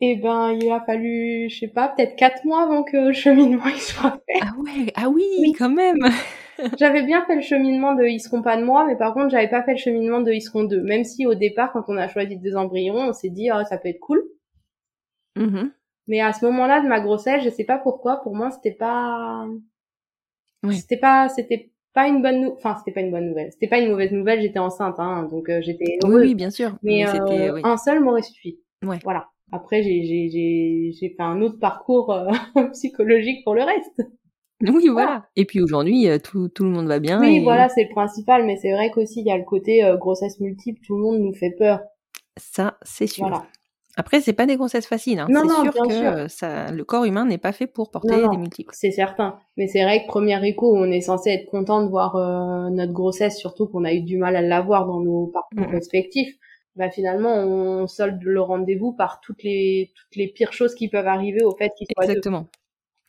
Eh 0.00 0.16
ben, 0.16 0.52
il 0.52 0.70
a 0.70 0.80
fallu, 0.80 1.48
je 1.50 1.58
sais 1.58 1.68
pas, 1.68 1.88
peut-être 1.88 2.14
quatre 2.14 2.44
mois 2.44 2.62
avant 2.62 2.84
que 2.84 3.08
le 3.08 3.12
cheminement 3.12 3.66
il 3.66 3.80
soit 3.80 4.20
fait. 4.26 4.40
Ah 4.40 4.52
ouais, 4.58 4.92
ah 4.94 5.08
oui. 5.08 5.52
quand 5.58 5.70
même. 5.70 5.98
j'avais 6.78 7.02
bien 7.02 7.24
fait 7.24 7.34
le 7.34 7.40
cheminement 7.40 7.94
de 7.94 8.04
ils 8.04 8.20
seront 8.20 8.42
pas 8.42 8.56
de 8.56 8.64
moi, 8.64 8.86
mais 8.86 8.96
par 8.96 9.12
contre, 9.12 9.30
j'avais 9.30 9.48
pas 9.48 9.62
fait 9.62 9.72
le 9.72 9.78
cheminement 9.78 10.20
de 10.20 10.32
ils 10.32 10.40
seront 10.40 10.64
deux. 10.64 10.82
Même 10.82 11.04
si 11.04 11.26
au 11.26 11.34
départ, 11.34 11.72
quand 11.72 11.84
on 11.88 11.96
a 11.96 12.06
choisi 12.06 12.36
des 12.36 12.56
embryons, 12.56 13.08
on 13.08 13.12
s'est 13.12 13.30
dit, 13.30 13.50
oh, 13.52 13.62
ça 13.68 13.76
peut 13.76 13.88
être 13.88 14.00
cool. 14.00 14.22
Mm-hmm. 15.36 15.70
Mais 16.06 16.20
à 16.20 16.32
ce 16.32 16.44
moment-là 16.46 16.80
de 16.80 16.88
ma 16.88 17.00
grossesse, 17.00 17.42
je 17.44 17.50
sais 17.50 17.64
pas 17.64 17.78
pourquoi, 17.78 18.22
pour 18.22 18.34
moi, 18.34 18.50
c'était 18.50 18.72
pas, 18.72 19.46
c'était 20.70 20.96
pas, 20.96 21.28
c'était 21.28 21.70
pas 21.92 22.08
une 22.08 22.22
bonne, 22.22 22.52
enfin, 22.56 22.76
c'était 22.78 22.92
pas 22.92 23.00
une 23.00 23.10
bonne 23.10 23.26
nouvelle. 23.26 23.50
C'était 23.52 23.68
pas 23.68 23.78
une 23.78 23.90
mauvaise 23.90 24.12
nouvelle, 24.12 24.40
j'étais 24.40 24.58
enceinte, 24.58 24.96
hein, 24.98 25.24
donc 25.24 25.48
euh, 25.48 25.60
j'étais 25.60 25.98
Oui, 26.04 26.20
oui, 26.20 26.34
bien 26.34 26.50
sûr. 26.50 26.76
Mais, 26.82 27.06
euh, 27.06 27.60
un 27.64 27.76
seul 27.76 28.00
m'aurait 28.00 28.22
suffi. 28.22 28.60
Ouais. 28.84 28.98
Voilà. 29.04 29.28
Après, 29.50 29.82
j'ai, 29.82 30.04
j'ai, 30.04 30.28
j'ai, 30.28 30.92
j'ai 30.92 31.08
fait 31.08 31.22
un 31.22 31.40
autre 31.40 31.58
parcours 31.58 32.12
euh, 32.12 32.30
psychologique 32.72 33.42
pour 33.44 33.54
le 33.54 33.62
reste. 33.62 34.02
Oui, 34.60 34.88
voilà. 34.88 35.26
Et 35.36 35.44
puis 35.44 35.62
aujourd'hui, 35.62 36.08
euh, 36.08 36.18
tout, 36.18 36.48
tout 36.48 36.64
le 36.64 36.70
monde 36.70 36.88
va 36.88 36.98
bien. 36.98 37.20
Oui, 37.20 37.40
voilà, 37.40 37.68
c'est 37.68 37.84
le 37.84 37.88
principal. 37.88 38.44
Mais 38.44 38.56
c'est 38.56 38.72
vrai 38.72 38.90
qu'aussi, 38.90 39.20
il 39.20 39.26
y 39.26 39.30
a 39.30 39.38
le 39.38 39.44
côté 39.44 39.84
euh, 39.84 39.96
grossesse 39.96 40.40
multiple. 40.40 40.80
Tout 40.84 40.96
le 40.96 41.02
monde 41.02 41.20
nous 41.20 41.32
fait 41.32 41.54
peur. 41.56 41.80
Ça, 42.36 42.76
c'est 42.82 43.06
sûr. 43.06 43.28
Voilà. 43.28 43.46
Après, 43.96 44.20
c'est 44.20 44.32
pas 44.32 44.46
des 44.46 44.56
grossesses 44.56 44.86
faciles. 44.86 45.18
Hein. 45.18 45.26
Non, 45.28 45.42
c'est 45.48 45.72
sûr 45.72 45.88
que 45.88 46.28
Ça, 46.28 46.70
le 46.70 46.84
corps 46.84 47.04
humain 47.04 47.24
n'est 47.24 47.38
pas 47.38 47.50
fait 47.50 47.66
pour 47.66 47.90
porter 47.90 48.28
des 48.28 48.36
multiples. 48.36 48.72
C'est 48.72 48.92
certain. 48.92 49.40
Mais 49.56 49.66
c'est 49.66 49.82
vrai 49.82 50.02
que 50.02 50.06
premier 50.06 50.46
écho, 50.46 50.72
on 50.76 50.84
est 50.84 51.00
censé 51.00 51.30
être 51.30 51.50
content 51.50 51.82
de 51.82 51.88
voir 51.88 52.14
notre 52.70 52.92
grossesse, 52.92 53.38
surtout 53.38 53.66
qu'on 53.66 53.84
a 53.84 53.92
eu 53.92 54.02
du 54.02 54.16
mal 54.16 54.36
à 54.36 54.42
l'avoir 54.42 54.86
dans 54.86 55.00
nos 55.00 55.26
parcours 55.26 55.72
respectifs. 55.72 56.32
Bah 56.78 56.90
finalement, 56.90 57.34
on 57.34 57.86
solde 57.88 58.22
le 58.22 58.40
rendez-vous 58.40 58.92
par 58.92 59.20
toutes 59.20 59.42
les 59.42 59.90
toutes 59.96 60.16
les 60.16 60.28
pires 60.28 60.52
choses 60.52 60.74
qui 60.74 60.88
peuvent 60.88 61.08
arriver 61.08 61.42
au 61.42 61.50
fait 61.56 61.72
qu'il 61.76 61.88
soit 61.92 62.04
Exactement. 62.04 62.46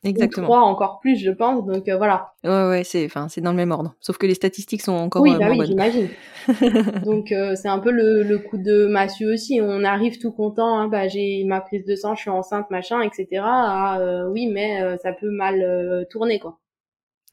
Exactement. 0.04 0.48
Trois 0.48 0.62
encore 0.62 1.00
plus, 1.02 1.18
je 1.18 1.30
pense. 1.30 1.66
Donc 1.66 1.88
euh, 1.88 1.98
voilà. 1.98 2.34
Ouais, 2.44 2.70
ouais, 2.70 2.84
c'est, 2.84 3.06
enfin, 3.06 3.28
c'est 3.28 3.42
dans 3.42 3.52
le 3.52 3.58
même 3.58 3.72
ordre. 3.72 3.96
Sauf 4.00 4.18
que 4.18 4.26
les 4.26 4.34
statistiques 4.34 4.82
sont 4.82 4.94
encore 4.94 5.22
oui, 5.22 5.36
euh, 5.36 5.38
bah 5.40 5.50
oui, 5.52 5.66
j'imagine. 5.66 6.08
donc 7.06 7.32
euh, 7.32 7.56
c'est 7.56 7.68
un 7.68 7.80
peu 7.80 7.92
le, 7.92 8.24
le 8.24 8.40
coup 8.40 8.58
de 8.58 8.88
massue 8.88 9.26
aussi. 9.26 9.60
On 9.62 9.84
arrive 9.84 10.18
tout 10.18 10.32
content. 10.32 10.80
Hein, 10.80 10.88
bah 10.88 11.08
j'ai 11.10 11.44
ma 11.44 11.60
prise 11.62 11.86
de 11.86 11.96
sang, 11.96 12.16
je 12.16 12.22
suis 12.22 12.30
enceinte, 12.30 12.72
machin, 12.72 13.02
etc. 13.02 13.44
Ah 13.44 14.26
oui, 14.32 14.48
mais 14.48 14.98
ça 15.04 15.14
peut 15.14 15.30
mal 15.30 16.08
tourner 16.10 16.40
quoi. 16.40 16.60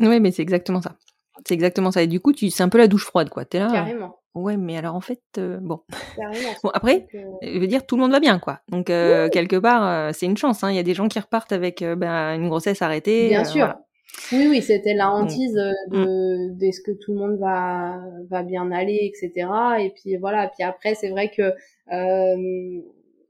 Oui, 0.01 0.21
mais 0.21 0.33
c'est 0.33 0.43
exactement 0.43 0.83
ça. 0.83 0.97
C'est 1.47 1.55
exactement 1.55 1.91
ça. 1.91 2.03
Et 2.03 2.07
du 2.07 2.21
coup, 2.21 2.33
tu, 2.33 2.51
c'est 2.51 2.63
un 2.63 2.69
peu 2.69 2.79
la 2.79 2.89
douche 2.89 3.05
froide, 3.05 3.29
quoi. 3.31 3.45
T'es 3.45 3.59
là. 3.59 3.71
Carrément. 3.71 4.19
Ouais, 4.37 4.59
mais 4.59 4.77
alors 4.77 4.95
en 4.95 5.01
fait, 5.01 5.23
euh, 5.39 5.57
bon. 5.63 5.81
bon. 6.63 6.71
Après, 6.75 7.07
je 7.41 7.59
veux 7.59 7.67
dire, 7.67 7.87
tout 7.87 7.97
le 7.97 8.03
monde 8.03 8.13
va 8.13 8.21
bien, 8.21 8.39
quoi. 8.39 8.61
Donc, 8.69 8.91
euh, 8.91 9.31
quelque 9.31 9.57
part, 9.57 9.89
euh, 9.89 10.11
c'est 10.13 10.27
une 10.27 10.37
chance. 10.37 10.63
Hein. 10.63 10.71
Il 10.71 10.77
y 10.77 10.79
a 10.79 10.83
des 10.83 10.93
gens 10.93 11.09
qui 11.09 11.19
repartent 11.19 11.53
avec 11.53 11.83
ben, 11.83 12.35
une 12.35 12.49
grossesse 12.49 12.83
arrêtée. 12.83 13.29
Bien 13.29 13.45
sûr. 13.45 13.75
Oui, 14.33 14.47
oui, 14.51 14.61
c'était 14.61 14.93
la 14.93 15.11
hantise 15.11 15.55
de, 15.55 16.53
mm. 16.53 16.59
de 16.59 16.71
ce 16.71 16.83
que 16.83 16.91
tout 16.91 17.15
le 17.15 17.19
monde 17.19 17.39
va, 17.39 17.99
va 18.29 18.43
bien 18.43 18.71
aller, 18.73 19.11
etc. 19.11 19.49
Et 19.81 19.91
puis 19.91 20.17
voilà. 20.19 20.49
Puis 20.55 20.63
après, 20.63 20.95
c'est 20.95 21.09
vrai 21.09 21.31
que 21.35 21.55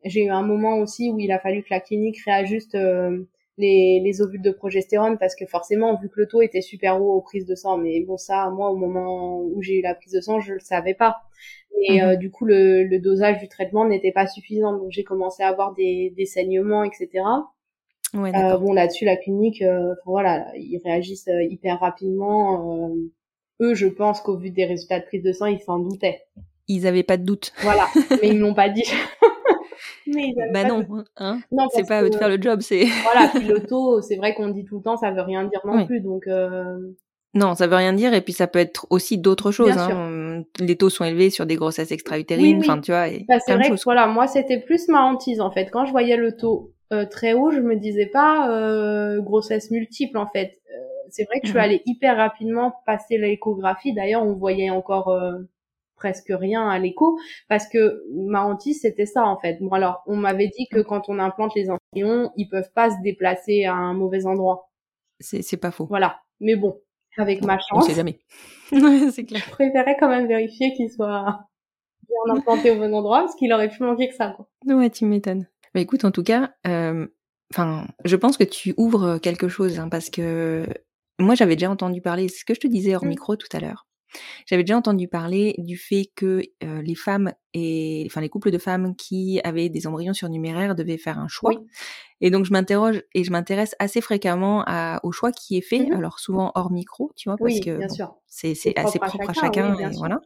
j'ai 0.05 0.25
eu 0.25 0.31
un 0.31 0.43
moment 0.43 0.79
aussi 0.79 1.11
où 1.11 1.21
il 1.21 1.31
a 1.31 1.39
fallu 1.39 1.63
que 1.63 1.69
la 1.71 1.81
clinique 1.81 2.19
réajuste 2.25 2.77
les, 3.59 4.01
les 4.05 4.21
ovules 4.23 4.43
de 4.43 4.51
progestérone 4.51 5.19
parce 5.19 5.35
que 5.35 5.47
forcément 5.47 5.99
vu 6.01 6.09
que 6.09 6.21
le 6.21 6.29
taux 6.29 6.43
était 6.43 6.61
super 6.61 7.01
haut 7.01 7.15
aux 7.15 7.23
prises 7.23 7.47
de 7.47 7.55
sang 7.55 7.79
mais 7.79 8.01
bon 8.01 8.17
ça 8.17 8.51
moi 8.51 8.71
au 8.71 8.77
moment 8.77 9.41
où 9.41 9.63
j'ai 9.63 9.79
eu 9.79 9.83
la 9.83 9.95
prise 9.95 10.13
de 10.13 10.21
sang 10.21 10.41
je 10.41 10.55
le 10.55 10.61
savais 10.61 10.95
pas. 10.95 11.17
Et 11.89 12.01
mhm. 12.01 12.09
euh, 12.09 12.17
du 12.17 12.31
coup 12.31 12.45
le, 12.45 12.85
le, 12.85 12.99
dosage 12.99 13.39
du 13.39 13.49
traitement 13.49 13.87
n'était 13.87 14.13
pas 14.13 14.27
suffisant. 14.27 14.73
Donc 14.73 14.91
j'ai 14.91 15.05
commencé 15.05 15.43
à 15.43 15.49
avoir 15.49 15.75
des, 15.75 16.13
des 16.17 16.27
saignements 16.27 16.85
etc 16.85 17.23
ouais, 18.15 18.35
euh, 18.35 18.59
bon 18.59 18.73
là-dessus 18.73 19.05
la 19.05 19.17
clinique 19.17 19.63
euh, 19.63 19.95
voilà 20.05 20.47
ils 20.57 20.81
réagissent 20.85 21.29
euh, 21.29 21.43
hyper 21.43 21.81
rapidement. 21.81 22.91
Eux 23.61 23.75
je 23.75 23.87
pense 23.87 24.21
qu'au 24.21 24.37
vu 24.37 24.51
des 24.51 24.65
résultats 24.65 25.01
de 25.01 25.05
prise 25.05 25.23
de 25.23 25.33
sang 25.33 25.47
ils 25.47 25.61
s'en 25.61 25.79
doutaient. 25.79 26.23
Ils 26.69 26.87
avaient 26.87 27.05
pas 27.05 27.17
de 27.17 27.25
doute. 27.25 27.53
Voilà. 27.63 27.87
Mais 28.23 28.29
ils 28.29 28.41
m'ont 28.41 28.55
pas 28.55 28.69
dit 28.69 28.85
bah 30.53 30.65
non, 30.65 30.87
hein 31.17 31.41
non 31.53 31.67
c'est 31.75 31.87
pas 31.87 32.03
eux 32.03 32.11
de 32.11 32.17
faire 32.17 32.29
le 32.29 32.41
job, 32.41 32.61
c'est. 32.61 32.85
voilà, 33.05 33.31
puis 33.35 33.47
l'auto, 33.49 34.01
c'est 34.01 34.17
vrai 34.17 34.35
qu'on 34.35 34.49
dit 34.49 34.65
tout 34.65 34.79
le 34.79 34.83
temps, 34.83 34.97
ça 34.97 35.11
veut 35.11 35.23
rien 35.23 35.45
dire 35.45 35.61
non 35.65 35.87
plus, 35.87 36.01
donc. 36.01 36.27
Euh... 36.27 36.79
Non, 37.35 37.55
ça 37.55 37.67
veut 37.67 37.77
rien 37.77 37.93
dire, 37.93 38.15
et 38.15 38.23
puis 38.23 38.33
ça 38.33 38.47
peut 38.47 38.59
être 38.59 38.87
aussi 38.89 39.19
d'autres 39.19 39.51
choses. 39.51 39.77
Hein. 39.77 40.43
Les 40.59 40.77
taux 40.77 40.89
sont 40.89 41.05
élevés 41.05 41.29
sur 41.29 41.45
des 41.45 41.57
grossesses 41.57 41.91
extra-utérines, 41.91 42.61
enfin 42.61 42.81
tu 42.81 42.93
vois. 42.93 43.09
Bah, 43.29 43.39
c'est 43.45 43.55
vrai 43.55 43.69
que 43.69 43.83
voilà, 43.85 44.07
moi 44.07 44.27
c'était 44.27 44.59
plus 44.59 44.89
ma 44.89 45.03
hantise 45.03 45.41
en 45.41 45.51
fait. 45.51 45.71
Quand 45.71 45.85
je 45.85 45.91
voyais 45.91 46.17
le 46.17 46.35
taux 46.35 46.73
euh, 46.93 47.05
très 47.05 47.35
haut, 47.35 47.51
je 47.51 47.61
me 47.61 47.77
disais 47.77 48.07
pas 48.07 48.51
euh, 48.51 49.21
grossesse 49.21 49.71
multiple 49.71 50.17
en 50.17 50.29
fait. 50.29 50.53
Euh, 50.75 50.79
c'est 51.11 51.25
vrai 51.25 51.41
que 51.41 51.47
je 51.47 51.51
suis 51.51 51.59
mmh 51.59 51.63
allée 51.63 51.83
hyper 51.87 52.17
rapidement 52.17 52.73
passer 52.87 53.19
l'échographie. 53.19 53.93
D'ailleurs, 53.93 54.23
on 54.23 54.35
voyait 54.35 54.71
encore 54.71 55.09
euh, 55.09 55.33
presque 55.97 56.31
rien 56.31 56.69
à 56.69 56.79
l'écho 56.79 57.19
parce 57.49 57.67
que 57.69 58.03
ma 58.15 58.45
hantise 58.45 58.81
c'était 58.83 59.07
ça 59.07 59.25
en 59.25 59.39
fait. 59.39 59.59
Bon 59.61 59.71
alors 59.73 60.03
on 60.07 60.17
m'avait 60.17 60.49
dit 60.49 60.67
que 60.71 60.81
quand 60.81 61.09
on 61.09 61.19
implante 61.19 61.55
les 61.55 61.69
embryons, 61.71 62.31
ils 62.37 62.49
peuvent 62.49 62.73
pas 62.75 62.91
se 62.91 62.97
déplacer 63.03 63.65
à 63.65 63.75
un 63.75 63.95
mauvais 63.95 64.27
endroit. 64.27 64.71
C'est 65.21 65.43
c'est 65.43 65.57
pas 65.57 65.71
faux. 65.71 65.87
Voilà. 65.87 66.21
Mais 66.41 66.57
bon, 66.57 66.79
avec 67.17 67.43
ma 67.45 67.59
chance. 67.59 67.71
On 67.73 67.81
sait 67.81 67.95
jamais. 67.95 68.19
c'est 69.13 69.25
clair. 69.25 69.43
Je 69.45 69.51
préférais 69.51 69.97
quand 69.99 70.09
même 70.09 70.29
vérifier 70.29 70.73
qu'il 70.75 70.91
soit 70.91 71.41
bien 72.07 72.35
implanté 72.37 72.71
au 72.71 72.77
bon 72.77 72.95
endroit 72.95 73.21
parce 73.21 73.35
qu'il 73.35 73.53
aurait 73.53 73.69
pu 73.69 73.83
manquer 73.83 74.09
que 74.09 74.15
ça 74.15 74.35
quoi. 74.37 74.49
Ouais, 74.67 74.91
tu 74.91 75.05
m'étonnes. 75.05 75.49
Bah 75.75 75.81
écoute, 75.81 76.05
en 76.05 76.11
tout 76.11 76.23
cas, 76.23 76.55
euh, 76.67 77.07
enfin, 77.53 77.87
je 78.05 78.17
pense 78.17 78.37
que 78.37 78.45
tu 78.45 78.75
ouvres 78.77 79.19
quelque 79.19 79.49
chose 79.49 79.79
hein, 79.79 79.89
parce 79.89 80.11
que 80.11 80.67
moi 81.19 81.35
j'avais 81.35 81.57
déjà 81.57 81.71
entendu 81.71 82.01
parler, 82.01 82.29
ce 82.29 82.45
que 82.45 82.55
je 82.55 82.61
te 82.61 82.67
disais 82.67 82.95
hors 82.95 83.05
mmh. 83.05 83.09
micro 83.09 83.37
tout 83.37 83.49
à 83.53 83.61
l'heure, 83.61 83.86
j'avais 84.47 84.63
déjà 84.63 84.77
entendu 84.77 85.09
parler 85.09 85.55
du 85.59 85.77
fait 85.77 86.11
que 86.15 86.43
euh, 86.65 86.83
les 86.83 86.95
femmes 86.95 87.33
et 87.55 88.05
enfin 88.07 88.21
les 88.21 88.29
couples 88.29 88.51
de 88.51 88.59
femmes 88.59 88.95
qui 88.97 89.41
avaient 89.45 89.69
des 89.69 89.87
embryons 89.87 90.15
surnuméraires 90.15 90.75
devaient 90.75 90.99
faire 90.99 91.19
un 91.19 91.29
choix. 91.29 91.53
Et 92.21 92.31
donc 92.31 92.45
je 92.45 92.53
m'interroge 92.53 93.03
et 93.15 93.25
je 93.25 93.31
m'intéresse 93.31 93.75
assez 93.79 94.01
fréquemment 94.01 94.63
à, 94.67 95.01
au 95.03 95.13
choix 95.13 95.33
qui 95.33 95.57
est 95.57 95.63
fait, 95.63 95.81
mmh 95.81 95.93
alors 95.93 96.19
souvent 96.19 96.53
hors 96.55 96.71
micro, 96.71 97.13
tu 97.17 97.29
vois, 97.29 97.37
parce 97.37 97.61
que 97.61 97.79
c'est 98.27 98.55
c'est 98.55 98.79
assez 98.79 98.99
propre 98.99 99.31
à 99.31 99.33
chacun, 99.33 99.77
et 99.79 99.89
voilà. 99.97 100.21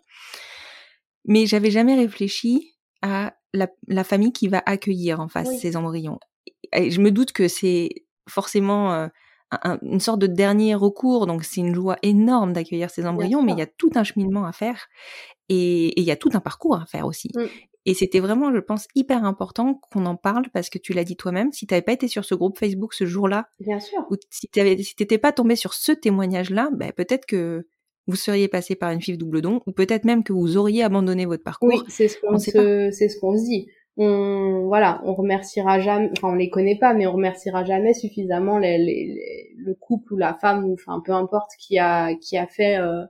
Mais 1.27 1.47
j'avais 1.47 1.71
jamais 1.71 1.97
réfléchi 1.97 2.77
à 3.03 3.35
la, 3.53 3.69
la, 3.89 4.05
famille 4.05 4.33
qui 4.33 4.49
va 4.49 4.63
accueillir 4.65 5.21
en 5.21 5.29
face 5.29 5.59
ces 5.59 5.77
embryons. 5.77 6.19
Et 6.73 6.91
je 6.91 7.01
me 7.01 7.11
doute 7.11 7.33
que 7.33 7.49
c'est 7.49 7.91
forcément 8.29 8.93
euh, 8.93 9.09
une 9.83 10.01
sorte 10.01 10.21
de 10.21 10.27
dernier 10.27 10.75
recours. 10.75 11.27
Donc 11.27 11.45
c'est 11.45 11.61
une 11.61 11.75
joie 11.75 11.97
énorme 12.03 12.53
d'accueillir 12.53 12.91
ces 12.91 13.07
embryons, 13.07 13.43
mais 13.43 13.53
il 13.53 13.59
y 13.59 13.63
a 13.63 13.67
tout 13.67 13.91
un 13.95 14.05
cheminement 14.05 14.45
à 14.45 14.53
faire 14.53 14.87
et 15.49 15.99
il 16.01 16.05
y 16.05 16.11
a 16.11 16.17
tout 16.17 16.31
un 16.35 16.41
parcours 16.41 16.77
à 16.77 16.87
faire 16.87 17.07
aussi. 17.07 17.31
Mmh. 17.35 17.45
Et 17.87 17.95
c'était 17.95 18.21
vraiment, 18.21 18.53
je 18.53 18.59
pense, 18.59 18.87
hyper 18.95 19.25
important 19.25 19.75
qu'on 19.75 20.05
en 20.05 20.17
parle 20.17 20.51
parce 20.53 20.69
que 20.69 20.79
tu 20.79 20.93
l'as 20.93 21.05
dit 21.05 21.17
toi-même, 21.17 21.51
si 21.53 21.67
tu 21.67 21.73
n'avais 21.73 21.83
pas 21.83 21.93
été 21.93 22.09
sur 22.09 22.25
ce 22.25 22.35
groupe 22.35 22.59
Facebook 22.59 22.93
ce 22.93 23.07
jour-là, 23.07 23.49
bien 23.59 23.81
sûr, 23.81 23.99
ou 24.11 24.17
si 24.29 24.49
tu 24.49 24.61
n'étais 24.61 25.19
pas 25.19 25.33
tombé 25.33 25.57
sur 25.57 25.73
ce 25.73 25.93
témoignage-là, 25.93 26.69
ben, 26.75 26.93
peut-être 26.93 27.25
que 27.25 27.67
vous 28.07 28.17
seriez 28.17 28.49
passé 28.49 28.75
par 28.75 28.91
une 28.91 29.01
FIV 29.01 29.17
double 29.17 29.41
don, 29.41 29.63
ou 29.67 29.73
peut-être 29.73 30.05
même 30.05 30.25
que 30.25 30.33
vous 30.33 30.57
auriez 30.57 30.83
abandonné 30.83 31.25
votre 31.25 31.43
parcours. 31.43 31.69
Oui, 31.69 31.81
c'est 31.89 32.09
ce 32.09 32.19
qu'on 32.21 32.39
se, 32.39 32.91
c'est 32.93 33.09
ce 33.09 33.19
qu'on 33.19 33.37
se 33.37 33.45
dit. 33.45 33.69
On, 34.03 34.67
voilà, 34.67 35.03
on 35.05 35.13
remerciera 35.15 35.79
jamais, 35.79 36.11
enfin 36.17 36.31
on 36.33 36.35
les 36.35 36.49
connaît 36.49 36.79
pas, 36.79 36.95
mais 36.95 37.07
on 37.07 37.13
remerciera 37.13 37.65
jamais 37.65 37.93
suffisamment 37.93 38.59
les, 38.59 38.79
les, 38.79 39.55
le 39.59 39.75
couple 39.75 40.15
ou 40.15 40.17
la 40.17 40.33
femme 40.33 40.65
ou 40.65 40.73
enfin 40.73 41.03
peu 41.05 41.13
importe 41.13 41.51
qui 41.59 41.79
a 41.79 42.15
qui 42.15 42.39
a 42.39 42.47
fait 42.47 42.79
euh, 42.79 43.05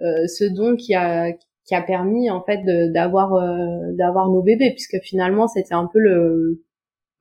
euh, 0.00 0.26
ce 0.26 0.44
don, 0.44 0.74
qui 0.74 0.94
a 0.94 1.32
qui 1.64 1.74
a 1.76 1.82
permis 1.82 2.28
en 2.28 2.42
fait 2.42 2.60
d'avoir 2.92 3.34
euh, 3.34 3.92
d'avoir 3.92 4.28
nos 4.30 4.42
bébés, 4.42 4.70
puisque 4.70 4.98
finalement 5.04 5.46
c'était 5.46 5.74
un 5.74 5.86
peu 5.86 6.00
le 6.00 6.64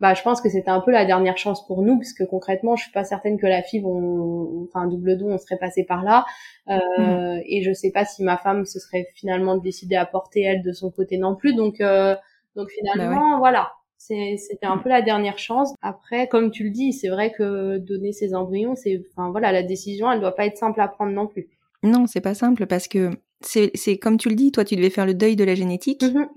bah, 0.02 0.16
je 0.16 0.24
pense 0.24 0.42
que 0.42 0.50
c'était 0.50 0.72
un 0.72 0.82
peu 0.82 0.90
la 0.90 1.06
dernière 1.06 1.38
chance 1.38 1.66
pour 1.68 1.84
nous, 1.84 2.00
puisque 2.00 2.26
concrètement, 2.26 2.76
je 2.76 2.84
suis 2.84 2.92
pas 2.92 3.04
certaine 3.04 3.38
que 3.40 3.46
la 3.46 3.62
fille, 3.62 3.84
on, 3.86 4.64
enfin 4.64 4.88
double 4.88 5.16
don, 5.16 5.32
on 5.32 5.38
serait 5.38 5.60
passé 5.60 5.84
par 5.84 6.04
là. 6.04 6.26
Euh, 6.70 6.80
mhm. 6.98 7.44
Et 7.46 7.62
je 7.62 7.72
sais 7.72 7.92
pas 7.92 8.04
si 8.04 8.24
ma 8.24 8.38
femme 8.38 8.66
se 8.66 8.80
serait 8.80 9.08
finalement 9.14 9.58
décidée 9.58 9.96
à 9.96 10.08
porter 10.08 10.42
elle 10.42 10.64
de 10.64 10.72
son 10.72 10.90
côté 10.90 11.20
non 11.20 11.36
plus. 11.36 11.54
Donc, 11.54 11.82
euh, 11.82 12.16
donc 12.56 12.70
finalement, 12.70 13.32
bah 13.32 13.38
voilà, 13.40 13.72
c'était 13.98 14.66
un 14.66 14.78
peu 14.78 14.90
la 14.90 15.02
dernière 15.02 15.38
chance. 15.38 15.74
Après, 15.82 16.28
comme 16.28 16.52
tu 16.52 16.64
le 16.66 16.72
dis, 16.72 16.94
c'est 16.94 17.10
vrai 17.10 17.32
que 17.32 17.78
donner 17.78 18.14
ses 18.14 18.34
embryons, 18.34 18.76
c'est, 18.76 19.02
enfin 19.12 19.32
voilà, 19.32 19.52
la 19.52 19.64
décision, 19.64 20.12
elle 20.12 20.20
doit 20.20 20.36
pas 20.36 20.46
être 20.46 20.58
simple 20.58 20.82
à 20.82 20.88
prendre 20.88 21.12
non 21.12 21.28
plus. 21.28 21.50
Non, 21.84 22.08
c'est 22.08 22.22
pas 22.22 22.36
simple 22.36 22.68
parce 22.68 22.88
que 22.88 23.12
c'est, 23.42 23.98
comme 23.98 24.18
tu 24.18 24.30
le 24.30 24.36
dis, 24.36 24.52
toi, 24.52 24.64
tu 24.64 24.76
devais 24.76 24.90
faire 24.90 25.06
le 25.06 25.14
deuil 25.14 25.36
de 25.36 25.44
la 25.44 25.56
génétique. 25.56 26.04
Mhm 26.04 26.28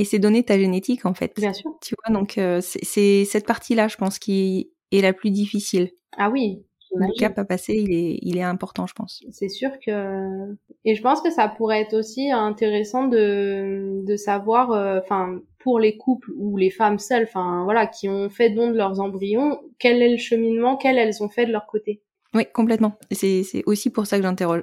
et 0.00 0.04
c'est 0.04 0.18
donner 0.18 0.42
ta 0.42 0.58
génétique 0.58 1.04
en 1.04 1.12
fait. 1.12 1.34
Bien 1.36 1.52
sûr. 1.52 1.76
Tu 1.82 1.94
vois, 2.02 2.18
donc 2.18 2.38
euh, 2.38 2.62
c'est 2.62 3.26
cette 3.26 3.46
partie-là, 3.46 3.86
je 3.86 3.98
pense, 3.98 4.18
qui 4.18 4.72
est 4.92 5.02
la 5.02 5.12
plus 5.12 5.30
difficile. 5.30 5.90
Ah 6.16 6.30
oui. 6.30 6.64
Le 6.94 7.18
cap 7.18 7.38
à 7.38 7.44
passer, 7.44 7.74
il 7.74 7.92
est, 7.92 8.18
il 8.22 8.36
est 8.36 8.42
important, 8.42 8.86
je 8.86 8.94
pense. 8.94 9.22
C'est 9.30 9.48
sûr 9.48 9.70
que 9.84 10.56
et 10.84 10.94
je 10.94 11.02
pense 11.02 11.20
que 11.20 11.30
ça 11.30 11.48
pourrait 11.48 11.82
être 11.82 11.94
aussi 11.94 12.30
intéressant 12.30 13.06
de 13.06 14.02
de 14.04 14.16
savoir, 14.16 14.72
euh, 14.72 14.98
enfin 15.02 15.40
pour 15.58 15.78
les 15.78 15.96
couples 15.96 16.30
ou 16.36 16.56
les 16.56 16.70
femmes 16.70 16.98
seules, 16.98 17.24
enfin 17.24 17.64
voilà, 17.64 17.86
qui 17.86 18.08
ont 18.08 18.30
fait 18.30 18.50
don 18.50 18.70
de 18.70 18.76
leurs 18.76 19.00
embryons, 19.00 19.60
quel 19.78 20.02
est 20.02 20.10
le 20.10 20.16
cheminement 20.16 20.76
qu'elles 20.76 21.22
ont 21.22 21.28
fait 21.28 21.46
de 21.46 21.52
leur 21.52 21.66
côté. 21.66 22.02
Oui, 22.32 22.44
complètement. 22.52 22.92
C'est 23.10 23.44
aussi 23.66 23.90
pour 23.90 24.06
ça 24.06 24.16
que 24.16 24.22
j'interroge. 24.22 24.62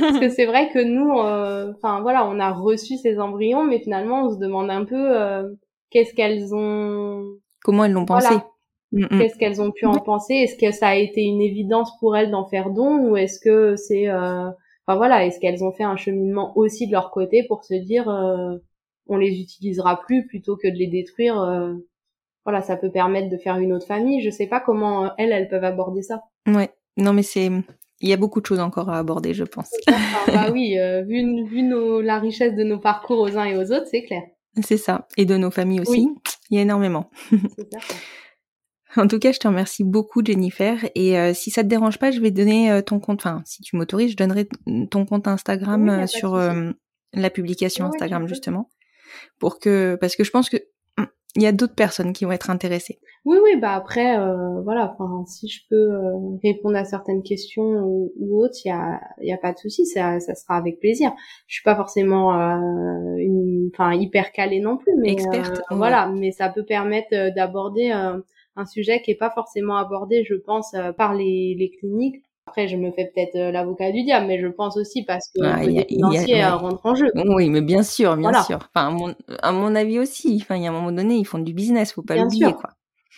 parce 0.00 0.20
que 0.20 0.28
c'est 0.28 0.46
vrai 0.46 0.70
que 0.70 0.78
nous, 0.78 1.18
euh, 1.18 1.72
enfin 1.76 2.00
voilà, 2.00 2.26
on 2.26 2.38
a 2.38 2.52
reçu 2.52 2.96
ces 2.96 3.18
embryons, 3.18 3.64
mais 3.64 3.80
finalement, 3.80 4.26
on 4.26 4.32
se 4.32 4.38
demande 4.38 4.70
un 4.70 4.84
peu 4.84 4.96
euh, 4.96 5.42
qu'est-ce 5.90 6.14
qu'elles 6.14 6.54
ont. 6.54 7.24
Comment 7.64 7.84
elles 7.84 7.92
l'ont 7.92 8.06
pensé. 8.06 8.34
Mm, 8.94 9.04
mm. 9.04 9.18
Qu'est-ce 9.18 9.38
qu'elles 9.38 9.60
ont 9.60 9.72
pu 9.72 9.86
en 9.86 9.98
penser? 9.98 10.34
Est-ce 10.34 10.56
que 10.56 10.70
ça 10.70 10.88
a 10.88 10.94
été 10.94 11.20
une 11.22 11.42
évidence 11.42 11.90
pour 11.98 12.16
elles 12.16 12.30
d'en 12.30 12.46
faire 12.46 12.70
don, 12.70 13.10
ou 13.10 13.16
est-ce 13.16 13.40
que 13.40 13.76
c'est, 13.76 14.08
euh... 14.08 14.48
enfin 14.86 14.96
voilà, 14.96 15.26
est-ce 15.26 15.40
qu'elles 15.40 15.64
ont 15.64 15.72
fait 15.72 15.84
un 15.84 15.96
cheminement 15.96 16.56
aussi 16.56 16.86
de 16.86 16.92
leur 16.92 17.10
côté 17.10 17.44
pour 17.46 17.64
se 17.64 17.74
dire, 17.74 18.08
euh, 18.08 18.56
on 19.08 19.16
les 19.16 19.40
utilisera 19.40 20.00
plus 20.00 20.26
plutôt 20.26 20.56
que 20.56 20.68
de 20.68 20.76
les 20.76 20.86
détruire. 20.86 21.34
Voilà, 22.44 22.60
ça 22.60 22.76
peut 22.76 22.90
permettre 22.90 23.30
de 23.30 23.36
faire 23.36 23.56
une 23.56 23.72
autre 23.72 23.86
famille? 23.86 24.22
Je 24.22 24.30
sais 24.30 24.46
pas 24.46 24.60
comment 24.60 25.10
elles, 25.16 25.32
elles 25.32 25.48
peuvent 25.48 25.64
aborder 25.64 26.02
ça. 26.02 26.22
Ouais. 26.46 26.70
Non, 26.96 27.12
mais 27.12 27.22
c'est. 27.22 27.50
Il 28.00 28.08
y 28.08 28.12
a 28.12 28.16
beaucoup 28.16 28.40
de 28.40 28.46
choses 28.46 28.60
encore 28.60 28.90
à 28.90 28.98
aborder, 28.98 29.34
je 29.34 29.44
pense. 29.44 29.70
bah 30.26 30.50
oui, 30.52 30.78
euh, 30.78 31.02
vu, 31.02 31.44
vu 31.46 31.62
nos, 31.62 32.00
la 32.00 32.18
richesse 32.18 32.54
de 32.54 32.62
nos 32.62 32.78
parcours 32.78 33.20
aux 33.20 33.36
uns 33.36 33.44
et 33.44 33.56
aux 33.56 33.72
autres, 33.72 33.86
c'est 33.90 34.02
clair. 34.02 34.22
C'est 34.62 34.76
ça. 34.76 35.08
Et 35.16 35.24
de 35.24 35.36
nos 35.36 35.50
familles 35.50 35.80
aussi. 35.80 36.08
Il 36.50 36.56
y 36.56 36.58
a 36.58 36.62
énormément. 36.62 37.10
en 38.96 39.06
tout 39.06 39.18
cas, 39.18 39.32
je 39.32 39.38
te 39.38 39.48
remercie 39.48 39.84
beaucoup, 39.84 40.24
Jennifer. 40.24 40.78
Et 40.94 41.18
euh, 41.18 41.34
si 41.34 41.50
ça 41.50 41.62
te 41.62 41.68
dérange 41.68 41.98
pas, 41.98 42.10
je 42.10 42.20
vais 42.20 42.30
donner 42.30 42.70
euh, 42.70 42.82
ton 42.82 43.00
compte. 43.00 43.20
Enfin, 43.20 43.42
si 43.44 43.62
tu 43.62 43.76
m'autorises, 43.76 44.12
je 44.12 44.16
donnerai 44.16 44.48
ton 44.90 45.04
compte 45.04 45.28
Instagram 45.28 46.06
sur 46.06 46.36
la 47.12 47.30
publication 47.30 47.86
Instagram, 47.86 48.28
justement. 48.28 48.70
Pour 49.38 49.58
que. 49.58 49.96
Parce 50.00 50.16
que 50.16 50.24
je 50.24 50.30
pense 50.30 50.48
que 50.48 50.58
il 51.36 51.42
y 51.42 51.46
a 51.46 51.52
d'autres 51.52 51.74
personnes 51.74 52.12
qui 52.12 52.24
vont 52.24 52.32
être 52.32 52.50
intéressées. 52.50 53.00
Oui, 53.24 53.38
oui, 53.42 53.56
bah 53.60 53.72
après, 53.72 54.18
euh, 54.18 54.60
voilà, 54.62 54.94
enfin, 54.96 55.24
si 55.26 55.48
je 55.48 55.62
peux 55.68 55.92
euh, 55.92 56.36
répondre 56.44 56.76
à 56.76 56.84
certaines 56.84 57.22
questions 57.22 57.64
ou, 57.64 58.44
autres, 58.44 58.54
il 58.64 58.68
y 58.68 58.70
a, 58.70 59.00
y 59.20 59.32
a 59.32 59.38
pas 59.38 59.52
de 59.52 59.58
souci, 59.58 59.84
ça, 59.86 60.20
ça 60.20 60.34
sera 60.34 60.56
avec 60.56 60.78
plaisir. 60.78 61.12
Je 61.48 61.54
suis 61.54 61.64
pas 61.64 61.74
forcément 61.74 62.38
euh, 62.38 63.16
une, 63.18 63.70
enfin, 63.72 63.94
hyper 63.94 64.30
calée 64.30 64.60
non 64.60 64.76
plus, 64.76 64.92
mais 64.96 65.12
experte. 65.12 65.60
Voilà, 65.70 66.08
mais 66.08 66.30
ça 66.30 66.50
peut 66.50 66.64
permettre 66.64 67.34
d'aborder 67.34 67.90
un 68.56 68.66
sujet 68.66 69.02
qui 69.02 69.10
est 69.10 69.16
pas 69.16 69.30
forcément 69.30 69.76
abordé, 69.76 70.24
je 70.24 70.34
pense, 70.34 70.74
par 70.96 71.14
les, 71.14 71.56
les 71.58 71.70
cliniques 71.70 72.22
après, 72.46 72.68
je 72.68 72.76
me 72.76 72.90
fais 72.92 73.10
peut-être 73.14 73.36
euh, 73.36 73.50
l'avocat 73.50 73.90
du 73.90 74.02
diable, 74.02 74.26
mais 74.26 74.38
je 74.38 74.48
pense 74.48 74.76
aussi 74.76 75.02
parce 75.02 75.28
que 75.34 75.42
ah, 75.42 75.64
le 75.64 75.82
financier 75.88 76.44
rentre 76.44 76.84
en 76.84 76.94
jeu. 76.94 77.10
Oui, 77.14 77.48
mais 77.48 77.62
bien 77.62 77.82
sûr, 77.82 78.16
bien 78.16 78.42
sûr. 78.42 78.58
Enfin, 78.74 78.88
à 78.88 78.90
mon, 78.90 79.14
à 79.40 79.52
mon, 79.52 79.74
avis 79.74 79.98
aussi. 79.98 80.38
Enfin, 80.42 80.56
il 80.56 80.62
y 80.62 80.66
a 80.66 80.70
un 80.70 80.72
moment 80.72 80.92
donné, 80.92 81.16
ils 81.16 81.24
font 81.24 81.38
du 81.38 81.54
business, 81.54 81.92
faut 81.92 82.02
pas 82.02 82.16
l'oublier, 82.16 82.52
quoi. 82.52 82.70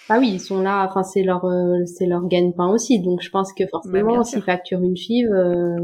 Ah 0.08 0.18
oui, 0.20 0.30
ils 0.34 0.40
sont 0.40 0.62
là. 0.62 0.86
Enfin, 0.88 1.02
c'est 1.02 1.24
leur, 1.24 1.44
euh, 1.44 1.84
c'est 1.86 2.06
leur 2.06 2.28
gagne-pain 2.28 2.68
aussi. 2.68 3.00
Donc, 3.00 3.20
je 3.20 3.30
pense 3.30 3.52
que 3.52 3.64
bah, 3.64 3.70
forcément, 3.72 4.22
s'ils 4.22 4.42
facturent 4.42 4.82
une 4.82 4.96
FIV, 4.96 5.28
euh, 5.32 5.76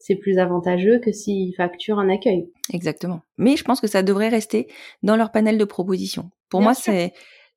c'est 0.00 0.16
plus 0.16 0.38
avantageux 0.38 0.98
que 0.98 1.12
s'ils 1.12 1.54
facturent 1.54 2.00
un 2.00 2.08
accueil. 2.08 2.50
Exactement. 2.72 3.20
Mais 3.38 3.56
je 3.56 3.62
pense 3.62 3.80
que 3.80 3.86
ça 3.86 4.02
devrait 4.02 4.28
rester 4.28 4.66
dans 5.04 5.14
leur 5.14 5.30
panel 5.30 5.56
de 5.56 5.64
propositions. 5.64 6.30
Pour 6.50 6.60
moi, 6.60 6.74
c'est 6.74 7.12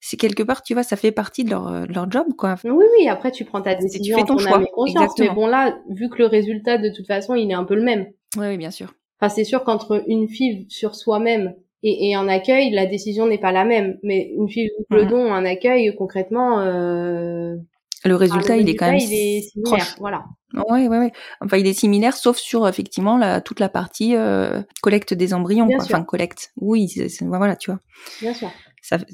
c'est 0.07 0.18
quelque 0.18 0.44
part, 0.44 0.61
tu 0.61 0.76
vois, 0.76 0.84
ça 0.84 0.98
fait 0.98 1.11
partie 1.11 1.44
de 1.44 1.49
leur, 1.49 1.68
euh, 1.68 1.86
leur 1.90 2.11
job, 2.11 2.27
quoi. 2.38 2.56
Oui, 2.64 2.86
oui, 2.99 3.07
après 3.07 3.32
tu 3.32 3.44
prends 3.44 3.64
ta 3.64 3.73
décision, 3.73 4.15
tu 4.15 4.22
fais 4.22 4.27
ton 4.27 4.38
choix. 4.38 4.60
Mais 4.60 5.30
bon 5.30 5.48
là, 5.48 5.80
vu 5.90 6.10
que 6.10 6.19
le 6.19 6.27
résultat 6.27 6.77
de 6.77 6.90
toute 6.95 7.07
façon, 7.07 7.34
il 7.34 7.49
est 7.49 7.56
un 7.56 7.64
peu 7.64 7.73
le 7.73 7.82
même. 7.82 8.06
Oui, 8.38 8.45
oui 8.49 8.57
bien 8.57 8.69
sûr. 8.69 8.94
Enfin, 9.19 9.34
c'est 9.34 9.44
sûr 9.44 9.64
qu'entre 9.64 10.03
une 10.07 10.30
fille 10.30 10.68
sur 10.69 10.94
soi-même 10.94 11.56
et, 11.82 12.10
et, 12.10 12.15
un 12.15 12.27
accueil, 12.27 12.69
la 12.69 12.86
décision 12.86 13.26
n'est 13.26 13.40
pas 13.40 13.52
la 13.52 13.65
même. 13.65 13.98
Mais 14.03 14.30
une 14.38 14.48
fille 14.48 14.69
le 14.91 15.06
mhm. 15.06 15.10
don, 15.10 15.34
un 15.34 15.44
accueil, 15.44 15.95
concrètement, 15.98 16.60
euh... 16.60 17.56
le 18.03 18.15
résultat, 18.15 18.57
il 18.57 18.69
est 18.69 18.76
quand 18.76 18.91
même 18.91 18.99
il 18.99 19.14
est 19.14 19.41
similaire, 19.41 19.95
voilà. 19.98 20.26
Ouais, 20.69 20.88
ouais, 20.88 20.99
ouais. 20.99 21.11
Enfin, 21.41 21.57
il 21.57 21.65
est 21.65 21.73
similaire, 21.73 22.15
sauf 22.15 22.38
sur 22.38 22.68
effectivement 22.68 23.18
la, 23.18 23.41
toute 23.41 23.60
la 23.60 23.69
partie 23.69 24.15
euh, 24.15 24.61
collecte 24.84 25.15
des 25.15 25.34
embryons. 25.34 25.68
Quoi. 25.68 25.84
Enfin, 25.84 26.03
collecte. 26.03 26.52
Oui, 26.57 26.94
voilà, 27.22 27.56
tu 27.56 27.72
vois. 27.72 27.80
Bien 28.22 28.36
sûr 28.36 28.52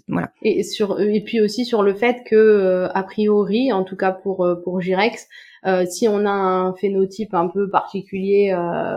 voilà. 0.07 0.31
Et 0.41 0.63
sur 0.63 0.99
et 0.99 1.21
puis 1.21 1.41
aussi 1.41 1.65
sur 1.65 1.83
le 1.83 1.93
fait 1.93 2.23
que 2.25 2.35
euh, 2.35 2.89
a 2.93 3.03
priori, 3.03 3.71
en 3.71 3.83
tout 3.83 3.95
cas 3.95 4.11
pour 4.11 4.45
euh, 4.45 4.55
pour 4.63 4.81
Girex, 4.81 5.27
euh, 5.65 5.85
si 5.85 6.07
on 6.07 6.25
a 6.25 6.31
un 6.31 6.73
phénotype 6.73 7.33
un 7.33 7.47
peu 7.47 7.69
particulier, 7.69 8.53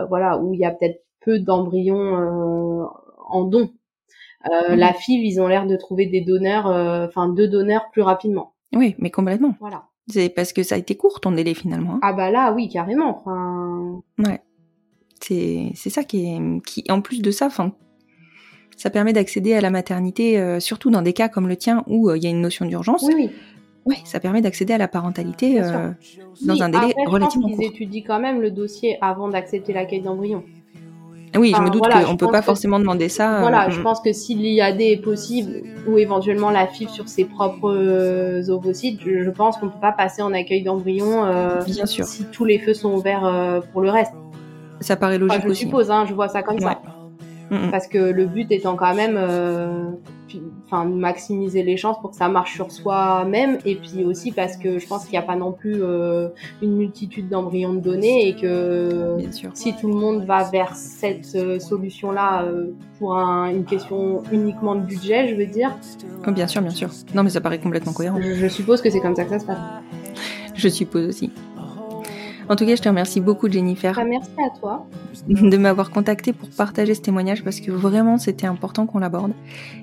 voilà, 0.09 0.37
où 0.39 0.53
il 0.53 0.59
y 0.59 0.65
a 0.65 0.71
peut-être 0.71 1.03
peu 1.21 1.39
d'embryons 1.39 2.87
en 3.27 3.43
don, 3.43 3.71
mhm. 4.45 4.75
la 4.75 4.93
FIV, 4.93 5.25
ils 5.25 5.41
ont 5.41 5.47
l'air 5.47 5.65
de 5.65 5.75
trouver 5.75 6.05
des 6.05 6.21
donneurs, 6.21 6.67
enfin 7.07 7.29
deux 7.29 7.47
donneurs 7.47 7.89
plus 7.91 8.01
rapidement. 8.01 8.53
Oui, 8.75 8.95
mais 8.99 9.09
complètement. 9.09 9.55
Voilà. 9.59 9.85
C'est 10.07 10.29
parce 10.29 10.53
que 10.53 10.61
ça 10.61 10.75
a 10.75 10.77
été 10.77 10.95
court 10.95 11.19
ton 11.19 11.31
délai 11.31 11.55
finalement. 11.55 11.95
Hein. 11.95 11.99
Ah 12.03 12.13
bah 12.13 12.29
là, 12.29 12.53
oui, 12.53 12.69
carrément. 12.69 13.17
Enfin. 13.17 14.03
Ouais. 14.19 14.41
C'est 15.21 15.71
c'est 15.73 15.89
ça 15.89 16.03
qui 16.03 16.27
est 16.27 16.65
qui 16.65 16.83
en 16.89 17.01
plus 17.01 17.21
de 17.21 17.31
ça, 17.31 17.47
enfin 17.47 17.73
ça 18.77 18.89
permet 18.89 19.13
d'accéder 19.13 19.53
à 19.53 19.61
la 19.61 19.69
maternité, 19.69 20.39
euh, 20.39 20.59
surtout 20.59 20.89
dans 20.89 21.01
des 21.01 21.13
cas 21.13 21.29
comme 21.29 21.47
le 21.47 21.55
tien 21.55 21.83
où 21.87 22.09
euh, 22.09 22.17
il 22.17 22.23
y 22.23 22.27
a 22.27 22.29
une 22.29 22.41
notion 22.41 22.65
d'urgence. 22.65 23.03
Oui, 23.03 23.13
oui. 23.15 23.29
Oui, 23.85 23.97
ça 24.03 24.19
permet 24.19 24.41
d'accéder 24.41 24.73
à 24.73 24.79
la 24.79 24.87
parentalité 24.87 25.61
euh, 25.61 25.91
dans 26.41 26.63
un 26.63 26.69
délai 26.69 26.95
relativement 27.05 27.49
court. 27.49 27.59
Ils 27.61 27.67
étudient 27.67 28.01
quand 28.05 28.19
même 28.19 28.41
le 28.41 28.49
dossier 28.49 28.97
avant 28.99 29.29
d'accepter 29.29 29.73
l'accueil 29.73 30.01
d'embryon. 30.01 30.43
Oui, 31.37 31.53
je 31.55 31.61
me 31.61 31.69
doute 31.69 31.83
qu'on 31.83 32.13
ne 32.13 32.17
peut 32.17 32.31
pas 32.31 32.41
forcément 32.41 32.79
demander 32.79 33.09
ça. 33.09 33.41
Voilà, 33.41 33.69
je 33.69 33.79
pense 33.81 33.99
que 33.99 34.11
si 34.11 34.33
l'IAD 34.33 34.81
est 34.81 34.97
possible, 34.97 35.61
ou 35.87 35.99
éventuellement 35.99 36.49
la 36.49 36.65
FIV 36.65 36.89
sur 36.89 37.09
ses 37.09 37.25
propres 37.25 38.49
ovocytes, 38.49 39.01
je, 39.05 39.29
pense 39.29 39.57
qu'on 39.57 39.67
ne 39.67 39.71
peut 39.71 39.81
pas 39.81 39.91
passer 39.91 40.23
en 40.23 40.33
accueil 40.33 40.63
d'embryon 40.63 41.25
sûr. 41.85 42.05
si 42.05 42.25
tous 42.31 42.45
les 42.45 42.57
feux 42.57 42.73
sont 42.73 42.93
ouverts 42.95 43.61
pour 43.71 43.81
le 43.81 43.91
reste. 43.91 44.13
Ça 44.79 44.95
paraît 44.95 45.19
logique 45.19 45.41
je 45.43 45.49
aussi. 45.49 45.61
Je 45.61 45.65
suppose, 45.65 45.91
hein, 45.91 46.05
je 46.07 46.13
vois 46.13 46.29
ça 46.29 46.41
comme 46.41 46.59
ça. 46.59 46.81
Parce 47.71 47.87
que 47.87 47.97
le 47.97 48.25
but 48.25 48.51
étant 48.51 48.75
quand 48.75 48.95
même, 48.95 49.15
euh, 49.17 49.89
enfin, 50.65 50.85
maximiser 50.85 51.63
les 51.63 51.77
chances 51.77 51.99
pour 51.99 52.11
que 52.11 52.15
ça 52.15 52.27
marche 52.27 52.53
sur 52.55 52.71
soi-même, 52.71 53.59
et 53.65 53.75
puis 53.75 54.03
aussi 54.03 54.31
parce 54.31 54.57
que 54.57 54.79
je 54.79 54.87
pense 54.87 55.03
qu'il 55.03 55.11
n'y 55.11 55.17
a 55.17 55.21
pas 55.23 55.35
non 55.35 55.51
plus 55.51 55.81
euh, 55.81 56.29
une 56.61 56.75
multitude 56.75 57.29
d'embryons 57.29 57.73
de 57.73 57.79
données 57.79 58.27
et 58.27 58.35
que 58.35 59.17
si 59.53 59.75
tout 59.75 59.87
le 59.87 59.95
monde 59.95 60.25
va 60.25 60.43
vers 60.43 60.75
cette 60.75 61.35
euh, 61.35 61.59
solution-là 61.59 62.43
euh, 62.43 62.71
pour 62.99 63.15
un, 63.15 63.49
une 63.49 63.65
question 63.65 64.23
uniquement 64.31 64.75
de 64.75 64.81
budget, 64.81 65.27
je 65.29 65.35
veux 65.35 65.45
dire. 65.45 65.71
Oh, 66.27 66.31
bien 66.31 66.47
sûr, 66.47 66.61
bien 66.61 66.71
sûr. 66.71 66.89
Non, 67.13 67.23
mais 67.23 67.29
ça 67.29 67.41
paraît 67.41 67.59
complètement 67.59 67.93
cohérent. 67.93 68.19
Je, 68.21 68.33
je 68.33 68.47
suppose 68.47 68.81
que 68.81 68.89
c'est 68.89 68.99
comme 68.99 69.15
ça 69.15 69.23
que 69.23 69.31
ça 69.31 69.39
se 69.39 69.45
passe. 69.45 69.57
Je 70.55 70.69
suppose 70.69 71.07
aussi. 71.07 71.31
En 72.47 72.55
tout 72.55 72.65
cas, 72.65 72.75
je 72.75 72.81
te 72.81 72.87
remercie 72.87 73.21
beaucoup, 73.21 73.49
Jennifer. 73.49 73.95
Bah, 73.95 74.03
merci 74.03 74.29
à 74.37 74.59
toi. 74.59 74.85
De 75.27 75.57
m'avoir 75.57 75.89
contacté 75.89 76.31
pour 76.31 76.49
partager 76.49 76.93
ce 76.93 77.01
témoignage 77.01 77.43
parce 77.43 77.59
que 77.59 77.71
vraiment, 77.71 78.17
c'était 78.17 78.45
important 78.45 78.85
qu'on 78.85 78.99
l'aborde. 78.99 79.31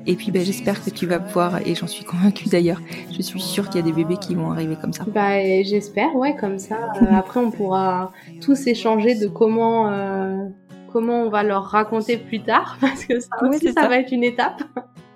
Et 0.06 0.14
puis, 0.14 0.30
bah, 0.30 0.40
j'espère 0.42 0.82
que 0.84 0.90
tu 0.90 1.06
vas 1.06 1.18
pouvoir, 1.18 1.66
et 1.66 1.74
j'en 1.74 1.86
suis 1.88 2.04
convaincue 2.04 2.48
d'ailleurs, 2.48 2.80
je 3.10 3.22
suis 3.22 3.40
sûre 3.40 3.68
qu'il 3.68 3.80
y 3.80 3.84
a 3.84 3.86
des 3.86 3.92
bébés 3.92 4.16
qui 4.16 4.34
vont 4.34 4.52
arriver 4.52 4.76
comme 4.80 4.92
ça. 4.92 5.04
Bah, 5.12 5.40
j'espère, 5.62 6.14
ouais, 6.14 6.36
comme 6.36 6.58
ça. 6.58 6.92
Euh, 7.00 7.06
après, 7.12 7.40
on 7.40 7.50
pourra 7.50 8.12
tous 8.40 8.66
échanger 8.66 9.16
de 9.16 9.26
comment, 9.26 9.90
euh, 9.90 10.46
comment 10.92 11.22
on 11.22 11.30
va 11.30 11.42
leur 11.42 11.64
raconter 11.64 12.16
plus 12.16 12.42
tard 12.42 12.76
parce 12.80 13.04
que 13.04 13.18
ça 13.18 13.30
aussi, 13.42 13.72
ça 13.72 13.88
va 13.88 13.98
être 13.98 14.12
une 14.12 14.24
étape. 14.24 14.62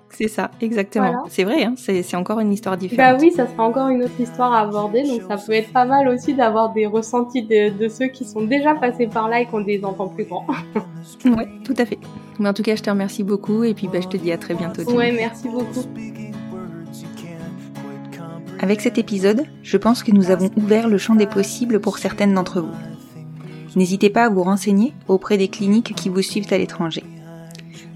C'est 0.09 0.27
ça, 0.27 0.51
exactement. 0.61 1.25
C'est 1.29 1.43
vrai, 1.43 1.63
hein, 1.63 1.75
c'est 1.77 2.15
encore 2.15 2.39
une 2.39 2.53
histoire 2.53 2.77
différente. 2.77 3.17
Bah 3.17 3.17
oui, 3.21 3.31
ça 3.31 3.45
sera 3.47 3.63
encore 3.63 3.89
une 3.89 4.03
autre 4.03 4.19
histoire 4.19 4.53
à 4.53 4.61
aborder, 4.61 5.03
donc 5.03 5.21
ça 5.27 5.37
peut 5.37 5.51
être 5.51 5.71
pas 5.71 5.85
mal 5.85 6.07
aussi 6.07 6.33
d'avoir 6.33 6.73
des 6.73 6.85
ressentis 6.85 7.43
de, 7.43 7.87
ceux 7.87 8.07
qui 8.07 8.25
sont 8.25 8.41
déjà 8.41 8.73
passés 8.75 9.07
par 9.07 9.29
là 9.29 9.41
et 9.41 9.45
qui 9.45 9.53
ont 9.53 9.61
des 9.61 9.83
enfants 9.83 10.07
plus 10.07 10.25
grands. 10.25 10.45
oui, 11.25 11.43
tout 11.63 11.75
à 11.77 11.85
fait. 11.85 11.99
Mais 12.39 12.49
en 12.49 12.53
tout 12.53 12.63
cas, 12.63 12.75
je 12.75 12.83
te 12.83 12.89
remercie 12.89 13.23
beaucoup 13.23 13.63
et 13.63 13.73
puis 13.73 13.87
bah, 13.87 13.99
je 14.01 14.07
te 14.07 14.17
dis 14.17 14.31
à 14.31 14.37
très 14.37 14.53
bientôt. 14.53 14.83
Ouais, 14.91 15.11
merci 15.11 15.49
beaucoup. 15.49 15.83
Avec 18.59 18.81
cet 18.81 18.97
épisode, 18.97 19.43
je 19.61 19.77
pense 19.77 20.01
que 20.01 20.11
nous 20.11 20.31
avons 20.31 20.49
ouvert 20.57 20.87
le 20.87 20.97
champ 20.97 21.13
des 21.13 21.27
possibles 21.27 21.79
pour 21.79 21.99
certaines 21.99 22.33
d'entre 22.33 22.61
vous. 22.61 22.73
N'hésitez 23.75 24.09
pas 24.09 24.25
à 24.25 24.29
vous 24.29 24.41
renseigner 24.41 24.93
auprès 25.07 25.37
des 25.37 25.47
cliniques 25.47 25.93
qui 25.95 26.09
vous 26.09 26.23
suivent 26.23 26.51
à 26.51 26.57
l'étranger. 26.57 27.03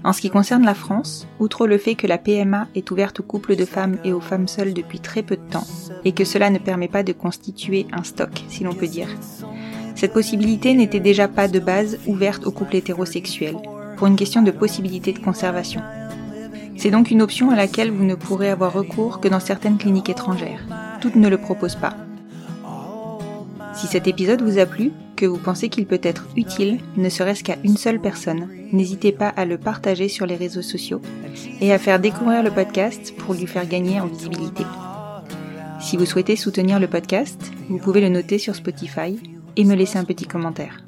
En 0.04 0.12
ce 0.12 0.20
qui 0.20 0.30
concerne 0.30 0.64
la 0.64 0.74
France, 0.74 1.28
outre 1.38 1.66
le 1.66 1.78
fait 1.78 1.94
que 1.94 2.06
la 2.06 2.18
PMA 2.18 2.66
est 2.74 2.90
ouverte 2.90 3.20
aux 3.20 3.24
couples 3.24 3.56
de 3.56 3.64
femmes 3.64 3.98
et 4.04 4.12
aux 4.12 4.20
femmes 4.20 4.48
seules 4.48 4.74
depuis 4.74 4.98
très 4.98 5.22
peu 5.22 5.36
de 5.36 5.48
temps, 5.50 5.66
et 6.04 6.12
que 6.12 6.24
cela 6.24 6.50
ne 6.50 6.58
permet 6.58 6.88
pas 6.88 7.02
de 7.02 7.12
constituer 7.12 7.86
un 7.92 8.02
stock, 8.02 8.44
si 8.48 8.64
l'on 8.64 8.74
peut 8.74 8.88
dire, 8.88 9.08
cette 9.94 10.14
possibilité 10.14 10.74
n'était 10.74 11.00
déjà 11.00 11.28
pas 11.28 11.46
de 11.46 11.60
base 11.60 11.98
ouverte 12.06 12.46
aux 12.46 12.50
couples 12.50 12.76
hétérosexuels, 12.76 13.58
pour 13.96 14.08
une 14.08 14.16
question 14.16 14.42
de 14.42 14.50
possibilité 14.50 15.12
de 15.12 15.20
conservation. 15.20 15.82
C'est 16.76 16.90
donc 16.90 17.12
une 17.12 17.22
option 17.22 17.50
à 17.50 17.56
laquelle 17.56 17.92
vous 17.92 18.04
ne 18.04 18.16
pourrez 18.16 18.50
avoir 18.50 18.72
recours 18.72 19.20
que 19.20 19.28
dans 19.28 19.38
certaines 19.38 19.78
cliniques 19.78 20.08
étrangères. 20.08 20.66
Toutes 21.00 21.14
ne 21.14 21.28
le 21.28 21.38
proposent 21.38 21.76
pas. 21.76 21.94
Si 23.74 23.86
cet 23.86 24.06
épisode 24.06 24.42
vous 24.42 24.58
a 24.58 24.66
plu, 24.66 24.92
que 25.16 25.24
vous 25.24 25.38
pensez 25.38 25.68
qu'il 25.68 25.86
peut 25.86 26.00
être 26.02 26.26
utile, 26.36 26.78
ne 26.96 27.08
serait-ce 27.08 27.42
qu'à 27.42 27.56
une 27.64 27.76
seule 27.76 28.00
personne, 28.00 28.48
n'hésitez 28.72 29.12
pas 29.12 29.28
à 29.28 29.44
le 29.44 29.56
partager 29.56 30.08
sur 30.08 30.26
les 30.26 30.36
réseaux 30.36 30.62
sociaux 30.62 31.00
et 31.60 31.72
à 31.72 31.78
faire 31.78 31.98
découvrir 31.98 32.42
le 32.42 32.50
podcast 32.50 33.14
pour 33.16 33.34
lui 33.34 33.46
faire 33.46 33.66
gagner 33.66 34.00
en 34.00 34.06
visibilité. 34.06 34.64
Si 35.80 35.96
vous 35.96 36.06
souhaitez 36.06 36.36
soutenir 36.36 36.78
le 36.78 36.86
podcast, 36.86 37.50
vous 37.68 37.78
pouvez 37.78 38.00
le 38.00 38.08
noter 38.08 38.38
sur 38.38 38.54
Spotify 38.54 39.18
et 39.56 39.64
me 39.64 39.74
laisser 39.74 39.98
un 39.98 40.04
petit 40.04 40.26
commentaire. 40.26 40.84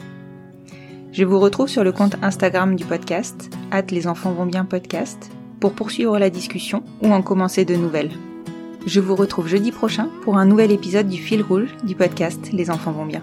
Je 1.12 1.24
vous 1.24 1.40
retrouve 1.40 1.68
sur 1.68 1.84
le 1.84 1.92
compte 1.92 2.16
Instagram 2.22 2.76
du 2.76 2.84
podcast, 2.84 3.50
hâte 3.72 3.92
les 3.92 4.06
enfants 4.06 4.32
vont 4.32 4.46
bien 4.46 4.64
podcast, 4.64 5.30
pour 5.60 5.72
poursuivre 5.72 6.18
la 6.18 6.28
discussion 6.28 6.82
ou 7.02 7.12
en 7.12 7.22
commencer 7.22 7.64
de 7.64 7.76
nouvelles. 7.76 8.10
Je 8.86 9.00
vous 9.00 9.14
retrouve 9.16 9.48
jeudi 9.48 9.72
prochain 9.72 10.10
pour 10.22 10.36
un 10.36 10.44
nouvel 10.44 10.70
épisode 10.70 11.08
du 11.08 11.16
fil 11.16 11.42
rouge 11.42 11.74
du 11.84 11.94
podcast 11.94 12.50
Les 12.52 12.70
enfants 12.70 12.92
vont 12.92 13.06
bien. 13.06 13.22